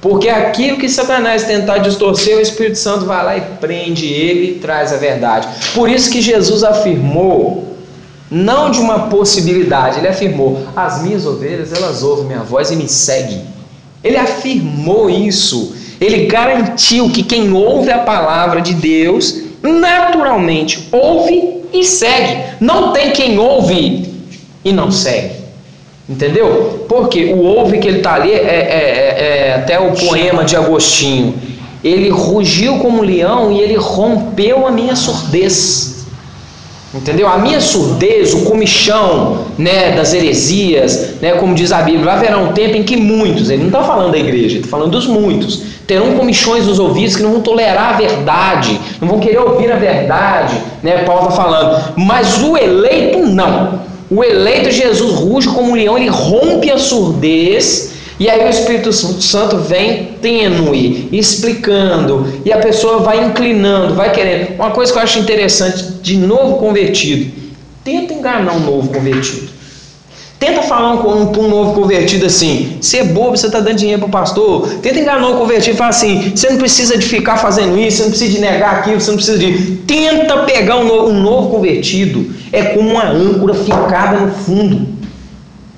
Porque 0.00 0.28
aquilo 0.28 0.78
que 0.78 0.88
Satanás 0.88 1.44
tentar 1.44 1.78
distorcer, 1.78 2.36
o 2.36 2.40
Espírito 2.40 2.78
Santo 2.78 3.04
vai 3.04 3.24
lá 3.24 3.36
e 3.36 3.40
prende 3.60 4.06
ele 4.06 4.52
e 4.52 4.54
traz 4.60 4.92
a 4.92 4.96
verdade. 4.96 5.48
Por 5.74 5.90
isso 5.90 6.10
que 6.10 6.20
Jesus 6.20 6.62
afirmou, 6.62 7.76
não 8.30 8.70
de 8.70 8.78
uma 8.78 9.08
possibilidade, 9.08 9.98
ele 9.98 10.08
afirmou: 10.08 10.62
as 10.76 11.02
minhas 11.02 11.26
ovelhas, 11.26 11.72
elas 11.72 12.02
ouvem 12.02 12.26
minha 12.26 12.42
voz 12.42 12.70
e 12.70 12.76
me 12.76 12.88
seguem. 12.88 13.57
Ele 14.02 14.16
afirmou 14.16 15.10
isso. 15.10 15.74
Ele 16.00 16.26
garantiu 16.26 17.10
que 17.10 17.22
quem 17.22 17.52
ouve 17.52 17.90
a 17.90 17.98
palavra 17.98 18.60
de 18.60 18.74
Deus, 18.74 19.42
naturalmente 19.62 20.88
ouve 20.92 21.58
e 21.72 21.84
segue. 21.84 22.42
Não 22.60 22.92
tem 22.92 23.10
quem 23.10 23.38
ouve 23.38 24.08
e 24.64 24.72
não 24.72 24.90
segue. 24.90 25.38
Entendeu? 26.08 26.86
Porque 26.88 27.26
o 27.26 27.42
ouve 27.42 27.78
que 27.78 27.88
ele 27.88 27.98
está 27.98 28.14
ali 28.14 28.32
é, 28.32 28.36
é, 28.36 28.38
é, 28.40 29.48
é 29.48 29.54
até 29.54 29.78
o 29.78 29.92
poema 29.92 30.44
de 30.44 30.56
Agostinho. 30.56 31.34
Ele 31.84 32.08
rugiu 32.08 32.78
como 32.78 32.98
um 32.98 33.02
leão 33.02 33.52
e 33.52 33.60
ele 33.60 33.76
rompeu 33.76 34.66
a 34.66 34.70
minha 34.70 34.96
surdez. 34.96 35.97
Entendeu? 36.98 37.28
A 37.28 37.38
minha 37.38 37.60
surdez, 37.60 38.34
o 38.34 38.42
comichão 38.44 39.44
né, 39.56 39.92
das 39.92 40.12
heresias, 40.12 41.14
né, 41.22 41.32
como 41.32 41.54
diz 41.54 41.70
a 41.70 41.80
Bíblia, 41.80 42.12
haverá 42.12 42.38
um 42.38 42.52
tempo 42.52 42.76
em 42.76 42.82
que 42.82 42.96
muitos, 42.96 43.50
ele 43.50 43.60
não 43.60 43.68
está 43.68 43.82
falando 43.84 44.10
da 44.10 44.18
igreja, 44.18 44.56
ele 44.56 44.58
está 44.58 44.68
falando 44.68 44.90
dos 44.90 45.06
muitos, 45.06 45.62
terão 45.86 46.16
comichões 46.16 46.66
nos 46.66 46.78
ouvidos 46.78 47.16
que 47.16 47.22
não 47.22 47.32
vão 47.32 47.40
tolerar 47.40 47.94
a 47.94 47.96
verdade, 47.96 48.78
não 49.00 49.08
vão 49.08 49.20
querer 49.20 49.38
ouvir 49.38 49.70
a 49.70 49.76
verdade, 49.76 50.54
né, 50.82 51.04
Paulo 51.04 51.28
está 51.28 51.42
falando, 51.42 51.94
mas 51.96 52.42
o 52.42 52.56
eleito 52.56 53.20
não. 53.20 53.86
O 54.10 54.24
eleito 54.24 54.70
Jesus 54.70 55.14
ruge 55.14 55.48
como 55.48 55.70
um 55.70 55.74
leão, 55.74 55.96
ele 55.96 56.08
rompe 56.08 56.70
a 56.70 56.78
surdez, 56.78 57.92
e 58.18 58.28
aí 58.28 58.44
o 58.44 58.50
Espírito 58.50 58.92
Santo 58.92 59.58
vem 59.58 60.16
tênue, 60.20 61.08
explicando, 61.12 62.26
e 62.44 62.52
a 62.52 62.58
pessoa 62.58 62.98
vai 62.98 63.24
inclinando, 63.24 63.94
vai 63.94 64.10
querendo. 64.10 64.56
Uma 64.56 64.70
coisa 64.72 64.92
que 64.92 64.98
eu 64.98 65.02
acho 65.02 65.18
interessante 65.20 65.84
de 66.02 66.16
novo 66.16 66.56
convertido, 66.56 67.30
tenta 67.84 68.12
enganar 68.12 68.54
um 68.54 68.60
novo 68.60 68.88
convertido. 68.88 69.58
Tenta 70.38 70.62
falar 70.62 70.94
um, 70.94 71.08
um, 71.08 71.40
um 71.40 71.48
novo 71.48 71.80
convertido 71.80 72.26
assim, 72.26 72.78
você 72.80 72.98
é 72.98 73.04
bobo, 73.04 73.36
você 73.36 73.46
está 73.46 73.58
dando 73.58 73.76
dinheiro 73.76 74.00
para 74.02 74.08
o 74.08 74.10
pastor. 74.10 74.68
Tenta 74.80 75.00
enganar 75.00 75.26
um 75.28 75.36
convertido 75.36 75.74
e 75.74 75.76
falar 75.76 75.90
assim, 75.90 76.30
você 76.34 76.50
não 76.50 76.58
precisa 76.58 76.96
de 76.96 77.04
ficar 77.06 77.36
fazendo 77.38 77.76
isso, 77.76 77.98
você 77.98 78.02
não 78.02 78.10
precisa 78.10 78.32
de 78.32 78.40
negar 78.40 78.76
aquilo, 78.76 79.00
você 79.00 79.10
não 79.10 79.16
precisa 79.16 79.38
de. 79.38 79.76
Tenta 79.86 80.38
pegar 80.44 80.76
um 80.76 80.86
novo, 80.86 81.10
um 81.10 81.20
novo 81.20 81.50
convertido. 81.50 82.32
É 82.52 82.62
como 82.62 82.88
uma 82.88 83.08
âncora 83.08 83.54
fincada 83.54 84.20
no 84.20 84.32
fundo. 84.32 84.97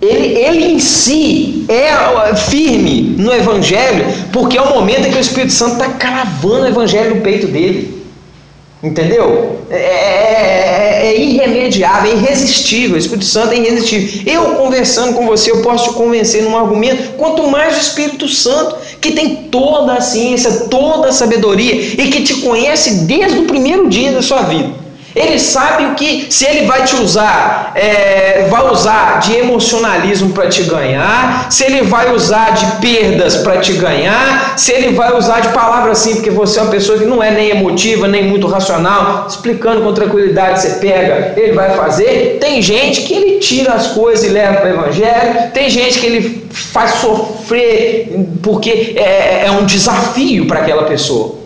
Ele, 0.01 0.39
ele 0.39 0.65
em 0.73 0.79
si 0.79 1.67
é 1.69 2.35
firme 2.35 3.15
no 3.19 3.33
Evangelho, 3.33 4.07
porque 4.33 4.57
é 4.57 4.63
o 4.63 4.71
momento 4.71 5.07
em 5.07 5.11
que 5.11 5.19
o 5.19 5.21
Espírito 5.21 5.53
Santo 5.53 5.73
está 5.73 5.89
cravando 5.89 6.65
o 6.65 6.69
Evangelho 6.69 7.17
no 7.17 7.21
peito 7.21 7.47
dele. 7.47 8.01
Entendeu? 8.83 9.59
É, 9.69 9.77
é, 9.77 11.07
é, 11.09 11.21
irremediável, 11.21 12.13
é 12.13 12.15
irresistível. 12.15 12.97
O 12.97 12.99
Espírito 12.99 13.27
Santo 13.27 13.53
é 13.53 13.59
irresistível. 13.59 14.23
Eu 14.25 14.55
conversando 14.55 15.13
com 15.13 15.27
você, 15.27 15.51
eu 15.51 15.61
posso 15.61 15.91
te 15.91 15.95
convencer 15.95 16.45
num 16.45 16.57
argumento. 16.57 17.13
Quanto 17.19 17.47
mais 17.51 17.77
o 17.77 17.81
Espírito 17.81 18.27
Santo, 18.27 18.77
que 18.99 19.13
tem 19.13 19.37
toda 19.51 19.93
a 19.93 20.01
ciência, 20.01 20.51
toda 20.71 21.09
a 21.09 21.13
sabedoria 21.13 21.75
e 21.75 22.11
que 22.11 22.23
te 22.23 22.37
conhece 22.37 23.05
desde 23.05 23.41
o 23.41 23.45
primeiro 23.45 23.87
dia 23.91 24.13
da 24.13 24.23
sua 24.23 24.43
vida. 24.43 24.71
Ele 25.15 25.39
sabe 25.39 25.95
que, 25.95 26.27
se 26.31 26.45
ele 26.45 26.67
vai 26.67 26.85
te 26.85 26.95
usar, 26.97 27.73
é, 27.75 28.47
vai 28.49 28.71
usar 28.71 29.21
de 29.21 29.37
emocionalismo 29.37 30.33
para 30.33 30.49
te 30.49 30.63
ganhar, 30.63 31.51
se 31.51 31.65
ele 31.65 31.83
vai 31.83 32.15
usar 32.15 32.51
de 32.51 32.67
perdas 32.81 33.37
para 33.39 33.59
te 33.59 33.73
ganhar, 33.73 34.55
se 34.57 34.73
ele 34.73 34.95
vai 34.95 35.17
usar 35.17 35.41
de 35.41 35.49
palavras 35.49 36.01
assim, 36.01 36.15
porque 36.17 36.31
você 36.31 36.59
é 36.59 36.63
uma 36.63 36.71
pessoa 36.71 36.99
que 36.99 37.05
não 37.05 37.23
é 37.23 37.31
nem 37.31 37.51
emotiva, 37.51 38.07
nem 38.07 38.25
muito 38.25 38.47
racional, 38.47 39.27
explicando 39.29 39.83
com 39.83 39.93
tranquilidade, 39.93 40.61
você 40.61 40.71
pega, 40.75 41.35
ele 41.37 41.53
vai 41.53 41.77
fazer. 41.77 42.39
Tem 42.41 42.63
gente 42.63 43.03
que 43.03 43.15
ele 43.15 43.39
tira 43.41 43.73
as 43.73 43.89
coisas 43.89 44.25
e 44.25 44.29
leva 44.29 44.59
para 44.59 44.71
o 44.71 44.73
evangelho, 44.75 45.51
tem 45.53 45.69
gente 45.69 45.99
que 45.99 46.07
ele 46.07 46.49
faz 46.51 46.93
sofrer 46.95 48.11
porque 48.43 48.95
é, 48.97 49.47
é 49.47 49.51
um 49.51 49.65
desafio 49.65 50.47
para 50.47 50.61
aquela 50.61 50.85
pessoa. 50.85 51.41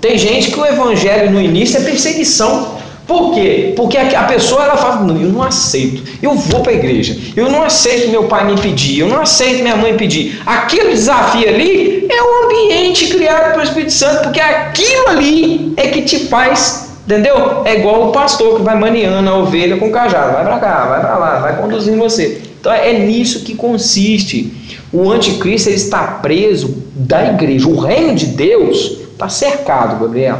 Tem 0.00 0.16
gente 0.16 0.50
que 0.50 0.58
o 0.58 0.64
evangelho 0.64 1.30
no 1.30 1.40
início 1.40 1.78
é 1.78 1.84
perseguição. 1.84 2.79
Por 3.10 3.34
quê? 3.34 3.72
Porque 3.74 3.98
a 3.98 4.22
pessoa 4.22 4.62
ela 4.62 4.76
fala, 4.76 5.00
não, 5.02 5.20
eu 5.20 5.28
não 5.30 5.42
aceito, 5.42 6.00
eu 6.22 6.32
vou 6.32 6.60
para 6.60 6.70
a 6.70 6.76
igreja, 6.76 7.18
eu 7.34 7.50
não 7.50 7.60
aceito 7.60 8.08
meu 8.08 8.28
pai 8.28 8.46
me 8.46 8.56
pedir, 8.56 9.00
eu 9.00 9.08
não 9.08 9.20
aceito 9.20 9.62
minha 9.62 9.74
mãe 9.74 9.96
pedir. 9.96 10.40
Aquele 10.46 10.90
desafio 10.90 11.48
ali 11.48 12.06
é 12.08 12.22
o 12.22 12.44
ambiente 12.44 13.08
criado 13.08 13.50
pelo 13.50 13.64
Espírito 13.64 13.92
Santo, 13.92 14.22
porque 14.22 14.40
aquilo 14.40 15.08
ali 15.08 15.74
é 15.76 15.88
que 15.88 16.02
te 16.02 16.20
faz, 16.26 16.92
entendeu? 17.04 17.62
É 17.64 17.80
igual 17.80 18.10
o 18.10 18.12
pastor 18.12 18.58
que 18.58 18.62
vai 18.62 18.78
maniando 18.78 19.28
a 19.28 19.38
ovelha 19.38 19.76
com 19.76 19.88
o 19.88 19.90
cajado, 19.90 20.32
vai 20.34 20.44
para 20.44 20.60
cá, 20.60 20.84
vai 20.84 21.00
para 21.00 21.18
lá, 21.18 21.38
vai 21.40 21.56
conduzindo 21.56 21.98
você. 21.98 22.40
Então 22.60 22.72
é 22.72 22.92
nisso 22.92 23.40
que 23.40 23.56
consiste. 23.56 24.52
O 24.92 25.10
anticristo 25.10 25.68
ele 25.68 25.74
está 25.74 26.04
preso 26.22 26.80
da 26.94 27.26
igreja. 27.26 27.66
O 27.66 27.80
reino 27.80 28.14
de 28.14 28.26
Deus 28.26 28.98
está 29.12 29.28
cercado, 29.28 30.00
Gabriel. 30.00 30.38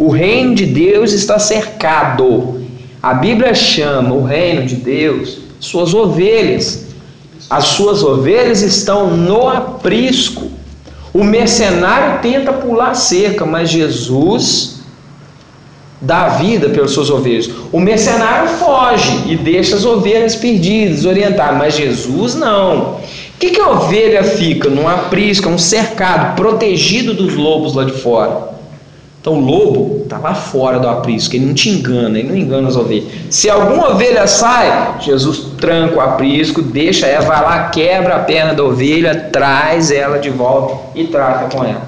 O 0.00 0.08
reino 0.08 0.54
de 0.54 0.64
Deus 0.64 1.12
está 1.12 1.38
cercado. 1.38 2.64
A 3.02 3.12
Bíblia 3.12 3.52
chama 3.52 4.14
o 4.14 4.24
reino 4.24 4.64
de 4.64 4.76
Deus 4.76 5.40
suas 5.60 5.92
ovelhas. 5.92 6.86
As 7.50 7.64
suas 7.64 8.02
ovelhas 8.02 8.62
estão 8.62 9.14
no 9.14 9.46
aprisco. 9.46 10.50
O 11.12 11.22
mercenário 11.22 12.22
tenta 12.22 12.50
pular 12.50 12.94
cerca, 12.94 13.44
mas 13.44 13.68
Jesus 13.68 14.80
dá 16.00 16.28
vida 16.28 16.70
pelas 16.70 16.92
suas 16.92 17.10
ovelhas. 17.10 17.50
O 17.70 17.78
mercenário 17.78 18.48
foge 18.54 19.24
e 19.26 19.36
deixa 19.36 19.76
as 19.76 19.84
ovelhas 19.84 20.34
perdidas, 20.34 20.96
desorientadas, 20.96 21.58
mas 21.58 21.76
Jesus 21.76 22.34
não. 22.34 22.94
O 22.94 23.00
que, 23.38 23.50
que 23.50 23.60
a 23.60 23.68
ovelha 23.68 24.24
fica? 24.24 24.70
Num 24.70 24.88
aprisco, 24.88 25.50
um 25.50 25.58
cercado, 25.58 26.36
protegido 26.36 27.12
dos 27.12 27.34
lobos 27.34 27.74
lá 27.74 27.84
de 27.84 27.92
fora. 27.92 28.49
Então 29.20 29.34
o 29.34 29.40
lobo 29.40 30.00
está 30.04 30.16
lá 30.16 30.34
fora 30.34 30.78
do 30.78 30.88
aprisco, 30.88 31.36
ele 31.36 31.44
não 31.44 31.52
te 31.54 31.68
engana, 31.68 32.18
ele 32.18 32.28
não 32.28 32.36
engana 32.36 32.68
as 32.68 32.76
ovelhas. 32.76 33.04
Se 33.28 33.50
alguma 33.50 33.90
ovelha 33.90 34.26
sai, 34.26 34.94
Jesus 35.00 35.40
tranca 35.60 35.96
o 35.96 36.00
aprisco, 36.00 36.62
deixa 36.62 37.06
ela, 37.06 37.26
vai 37.26 37.42
lá, 37.42 37.68
quebra 37.68 38.16
a 38.16 38.20
perna 38.20 38.54
da 38.54 38.64
ovelha, 38.64 39.28
traz 39.30 39.90
ela 39.90 40.18
de 40.18 40.30
volta 40.30 40.78
e 40.98 41.06
trata 41.06 41.54
com 41.54 41.62
ela. 41.62 41.82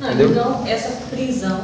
Não, 0.00 0.08
Entendeu? 0.08 0.30
então, 0.30 0.62
essa 0.66 0.88
prisão, 1.10 1.60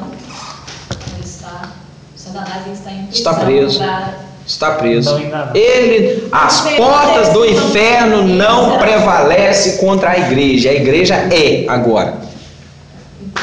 ele 1.17 1.25
está, 1.25 1.71
Satanás 2.17 2.67
está 2.73 2.91
em 2.93 3.07
prisão. 3.07 3.11
Está 3.33 3.35
preso. 3.35 3.79
pra- 3.79 4.15
Está 4.47 4.71
preso. 4.73 5.19
Ele, 5.55 6.29
as 6.31 6.61
portas 6.77 7.31
do 7.31 7.47
inferno 7.47 8.25
não 8.29 8.77
prevalecem 8.77 9.79
contra 9.79 10.11
a 10.11 10.19
igreja. 10.19 10.69
A 10.69 10.75
igreja 10.75 11.15
é 11.15 11.65
agora. 11.67 12.13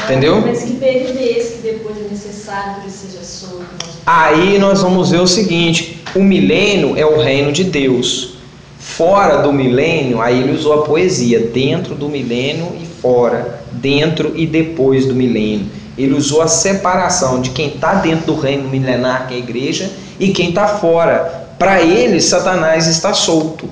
Entendeu? 0.04 0.40
Mas 0.40 0.62
que 0.62 0.74
período 0.74 1.18
é 1.18 1.38
esse 1.38 1.56
que 1.56 1.62
depois 1.62 1.96
é 1.96 2.08
necessário 2.10 2.74
que 2.74 2.80
ele 2.82 2.90
seja 2.90 3.22
solto? 3.22 3.64
Aí 4.04 4.58
nós 4.58 4.82
vamos 4.82 5.10
ver 5.10 5.20
o 5.20 5.26
seguinte: 5.26 6.02
o 6.14 6.22
milênio 6.22 6.96
é 6.96 7.06
o 7.06 7.18
reino 7.20 7.52
de 7.52 7.64
Deus. 7.64 8.34
Fora 8.78 9.38
do 9.38 9.52
milênio, 9.52 10.20
aí 10.20 10.40
ele 10.40 10.52
usou 10.52 10.72
a 10.74 10.82
poesia, 10.82 11.38
dentro 11.38 11.94
do 11.94 12.08
milênio 12.08 12.72
e 12.80 12.84
fora, 12.84 13.62
dentro 13.70 14.32
e 14.34 14.44
depois 14.44 15.06
do 15.06 15.14
milênio. 15.14 15.66
Ele 15.96 16.14
usou 16.14 16.42
a 16.42 16.48
separação 16.48 17.40
de 17.40 17.50
quem 17.50 17.68
está 17.68 17.94
dentro 17.94 18.26
do 18.26 18.40
reino 18.40 18.68
milenar, 18.68 19.28
que 19.28 19.34
é 19.34 19.36
a 19.36 19.40
igreja, 19.40 19.90
e 20.18 20.32
quem 20.32 20.48
está 20.48 20.66
fora. 20.66 21.54
Para 21.58 21.80
ele, 21.80 22.20
Satanás 22.20 22.86
está 22.88 23.14
solto. 23.14 23.68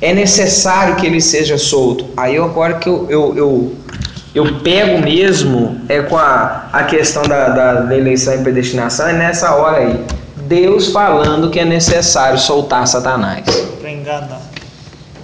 É 0.00 0.12
necessário 0.12 0.96
que 0.96 1.06
ele 1.06 1.20
seja 1.20 1.56
solto. 1.56 2.06
Aí 2.16 2.36
agora 2.36 2.74
que 2.74 2.88
eu, 2.88 3.06
eu, 3.08 3.36
eu, 3.36 3.72
eu 4.34 4.60
pego 4.60 5.02
mesmo 5.02 5.80
é 5.88 6.00
com 6.00 6.16
a, 6.16 6.68
a 6.72 6.84
questão 6.84 7.22
da, 7.22 7.48
da, 7.50 7.74
da 7.82 7.96
eleição 7.96 8.34
e 8.34 8.38
predestinação, 8.38 9.08
é 9.08 9.12
nessa 9.12 9.54
hora 9.54 9.78
aí. 9.78 10.04
Deus 10.46 10.88
falando 10.88 11.50
que 11.50 11.58
é 11.58 11.64
necessário 11.64 12.38
soltar 12.38 12.86
Satanás. 12.86 13.44
Para 13.80 13.90
enganar. 13.90 14.40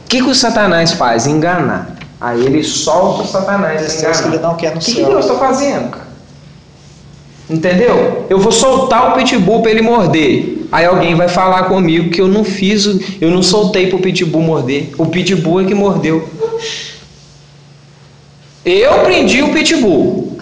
O 0.05 0.09
que, 0.09 0.22
que 0.22 0.30
o 0.30 0.35
Satanás 0.35 0.93
faz? 0.93 1.26
Enganar. 1.26 1.97
Aí 2.20 2.44
ele 2.44 2.64
solta 2.64 3.22
o 3.22 3.26
Satanás 3.26 3.82
Pessoas 3.82 4.20
que 4.20 4.26
ele 4.26 4.36
enganar. 4.36 4.48
não 4.48 4.56
quer 4.56 4.70
no 4.72 4.78
O 4.78 4.80
que, 4.80 4.94
que. 4.94 5.05
Deus 5.05 5.24
está 5.24 5.39
fazendo, 5.39 5.90
cara? 5.90 6.09
Entendeu? 7.48 8.26
Eu 8.28 8.39
vou 8.39 8.52
soltar 8.52 9.10
o 9.10 9.12
pitbull 9.14 9.62
para 9.62 9.70
ele 9.70 9.80
morder. 9.80 10.66
Aí 10.70 10.85
alguém 10.85 11.14
vai 11.14 11.28
falar 11.28 11.64
comigo 11.64 12.10
que 12.10 12.20
eu 12.20 12.28
não 12.28 12.44
fiz, 12.44 12.86
eu 13.20 13.30
não 13.30 13.43
soltei 13.43 13.86
para 13.86 13.97
o 13.97 14.01
pitbull 14.01 14.43
morder. 14.43 14.90
O 14.98 15.06
pitbull 15.06 15.62
é 15.62 15.64
que 15.64 15.74
mordeu. 15.74 16.28
Eu 18.64 19.01
prendi 19.01 19.43
o 19.43 19.52
pitbull. 19.52 20.39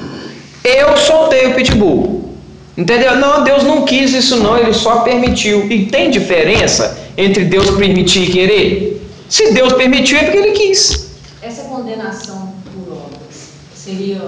Eu 0.65 0.97
soltei 0.97 1.47
o 1.47 1.55
pitbull. 1.55 2.35
Entendeu? 2.77 3.17
Não, 3.17 3.43
Deus 3.43 3.63
não 3.63 3.85
quis 3.85 4.13
isso 4.13 4.37
não, 4.37 4.59
ele 4.59 4.75
só 4.75 5.01
permitiu. 5.01 5.71
E 5.71 5.87
tem 5.87 6.11
diferença 6.11 6.99
entre 7.17 7.45
Deus 7.45 7.71
permitir 7.71 8.25
e 8.25 8.33
querer? 8.33 9.09
Se 9.29 9.53
Deus 9.53 9.73
permitiu 9.73 10.19
é 10.19 10.25
porque 10.25 10.39
ele 10.39 10.53
quis. 10.53 11.11
Essa 11.41 11.63
condenação 11.63 12.55
por 12.65 12.93
obras 12.93 13.51
seria. 13.75 14.21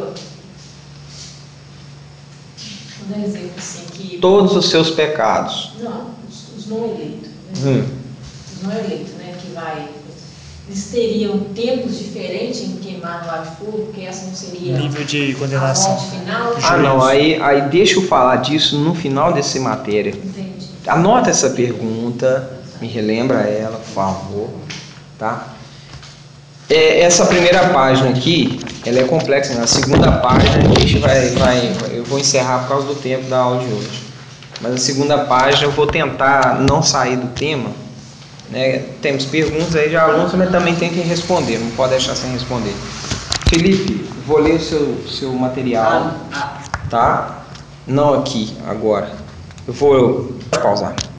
Um 3.11 3.25
exemplo 3.25 3.53
assim, 3.57 3.85
que. 3.93 4.19
Todos 4.19 4.57
os 4.57 4.71
seus 4.71 4.91
pecados. 4.91 5.73
Não, 5.81 6.11
os, 6.29 6.59
os 6.59 6.67
não 6.67 6.85
eleitos. 6.85 7.31
Né? 7.63 7.71
Hum. 7.71 7.85
Os 8.55 8.63
não 8.63 8.73
eleitos, 8.73 9.13
né? 9.15 9.35
Que 9.41 9.53
vai. 9.53 9.89
Eles 10.69 10.85
teriam 10.91 11.39
tempos 11.55 11.99
diferentes 11.99 12.61
em 12.61 12.77
queimar 12.77 13.23
no 13.23 13.27
lago 13.27 13.51
de 13.51 13.57
fogo, 13.57 13.87
porque 13.87 14.03
essa 14.03 14.27
não 14.27 14.35
seria 14.35 14.77
Nível 14.77 15.03
de 15.03 15.33
a 15.33 15.39
condenação. 15.39 15.93
morte 15.93 16.11
final. 16.11 16.55
Ah 16.63 16.77
não, 16.77 17.03
aí, 17.03 17.41
aí 17.41 17.63
deixa 17.71 17.95
eu 17.95 18.07
falar 18.07 18.37
disso 18.37 18.79
no 18.79 18.95
final 18.95 19.33
dessa 19.33 19.59
matéria. 19.61 20.11
Entendi. 20.11 20.69
Anota 20.87 21.31
essa 21.31 21.51
pergunta, 21.51 22.61
me 22.83 22.87
relembra 22.87 23.39
ela, 23.41 23.79
por 23.79 23.95
favor, 23.95 24.51
tá? 25.19 25.55
É, 26.69 27.01
essa 27.01 27.25
primeira 27.25 27.71
página 27.71 28.11
aqui, 28.11 28.61
ela 28.85 28.99
é 28.99 29.05
complexa, 29.05 29.55
na 29.55 29.67
segunda 29.67 30.13
página 30.13 30.57
a 30.57 30.81
gente 30.81 30.99
vai, 30.99 31.31
vai, 31.31 31.73
eu 31.93 32.05
vou 32.05 32.19
encerrar 32.19 32.59
por 32.61 32.69
causa 32.69 32.87
do 32.89 32.95
tempo 32.95 33.27
da 33.31 33.39
aula 33.39 33.65
de 33.65 33.73
hoje. 33.73 34.03
Mas 34.61 34.75
a 34.75 34.77
segunda 34.77 35.19
página 35.25 35.65
eu 35.65 35.71
vou 35.71 35.87
tentar 35.87 36.61
não 36.61 36.83
sair 36.83 37.17
do 37.17 37.29
tema, 37.29 37.71
né? 38.51 38.85
Temos 39.03 39.25
perguntas 39.25 39.75
aí 39.77 39.89
de 39.89 39.97
alunos, 39.97 40.33
mas 40.35 40.51
também 40.51 40.75
tem 40.75 40.91
que 40.91 41.01
responder, 41.01 41.59
não 41.59 41.71
pode 41.73 41.91
deixar 41.91 42.15
sem 42.15 42.33
responder. 42.33 42.75
Felipe, 43.49 44.09
vou 44.27 44.39
ler 44.41 44.57
o 44.57 44.61
seu, 44.61 45.05
seu 45.09 45.33
material, 45.33 45.85
Ah, 45.85 46.17
ah, 46.35 46.59
tá? 46.91 47.39
Não 47.87 48.15
aqui, 48.15 48.55
agora. 48.67 49.11
Eu 49.67 49.73
vou 49.73 50.33
pausar. 50.63 50.95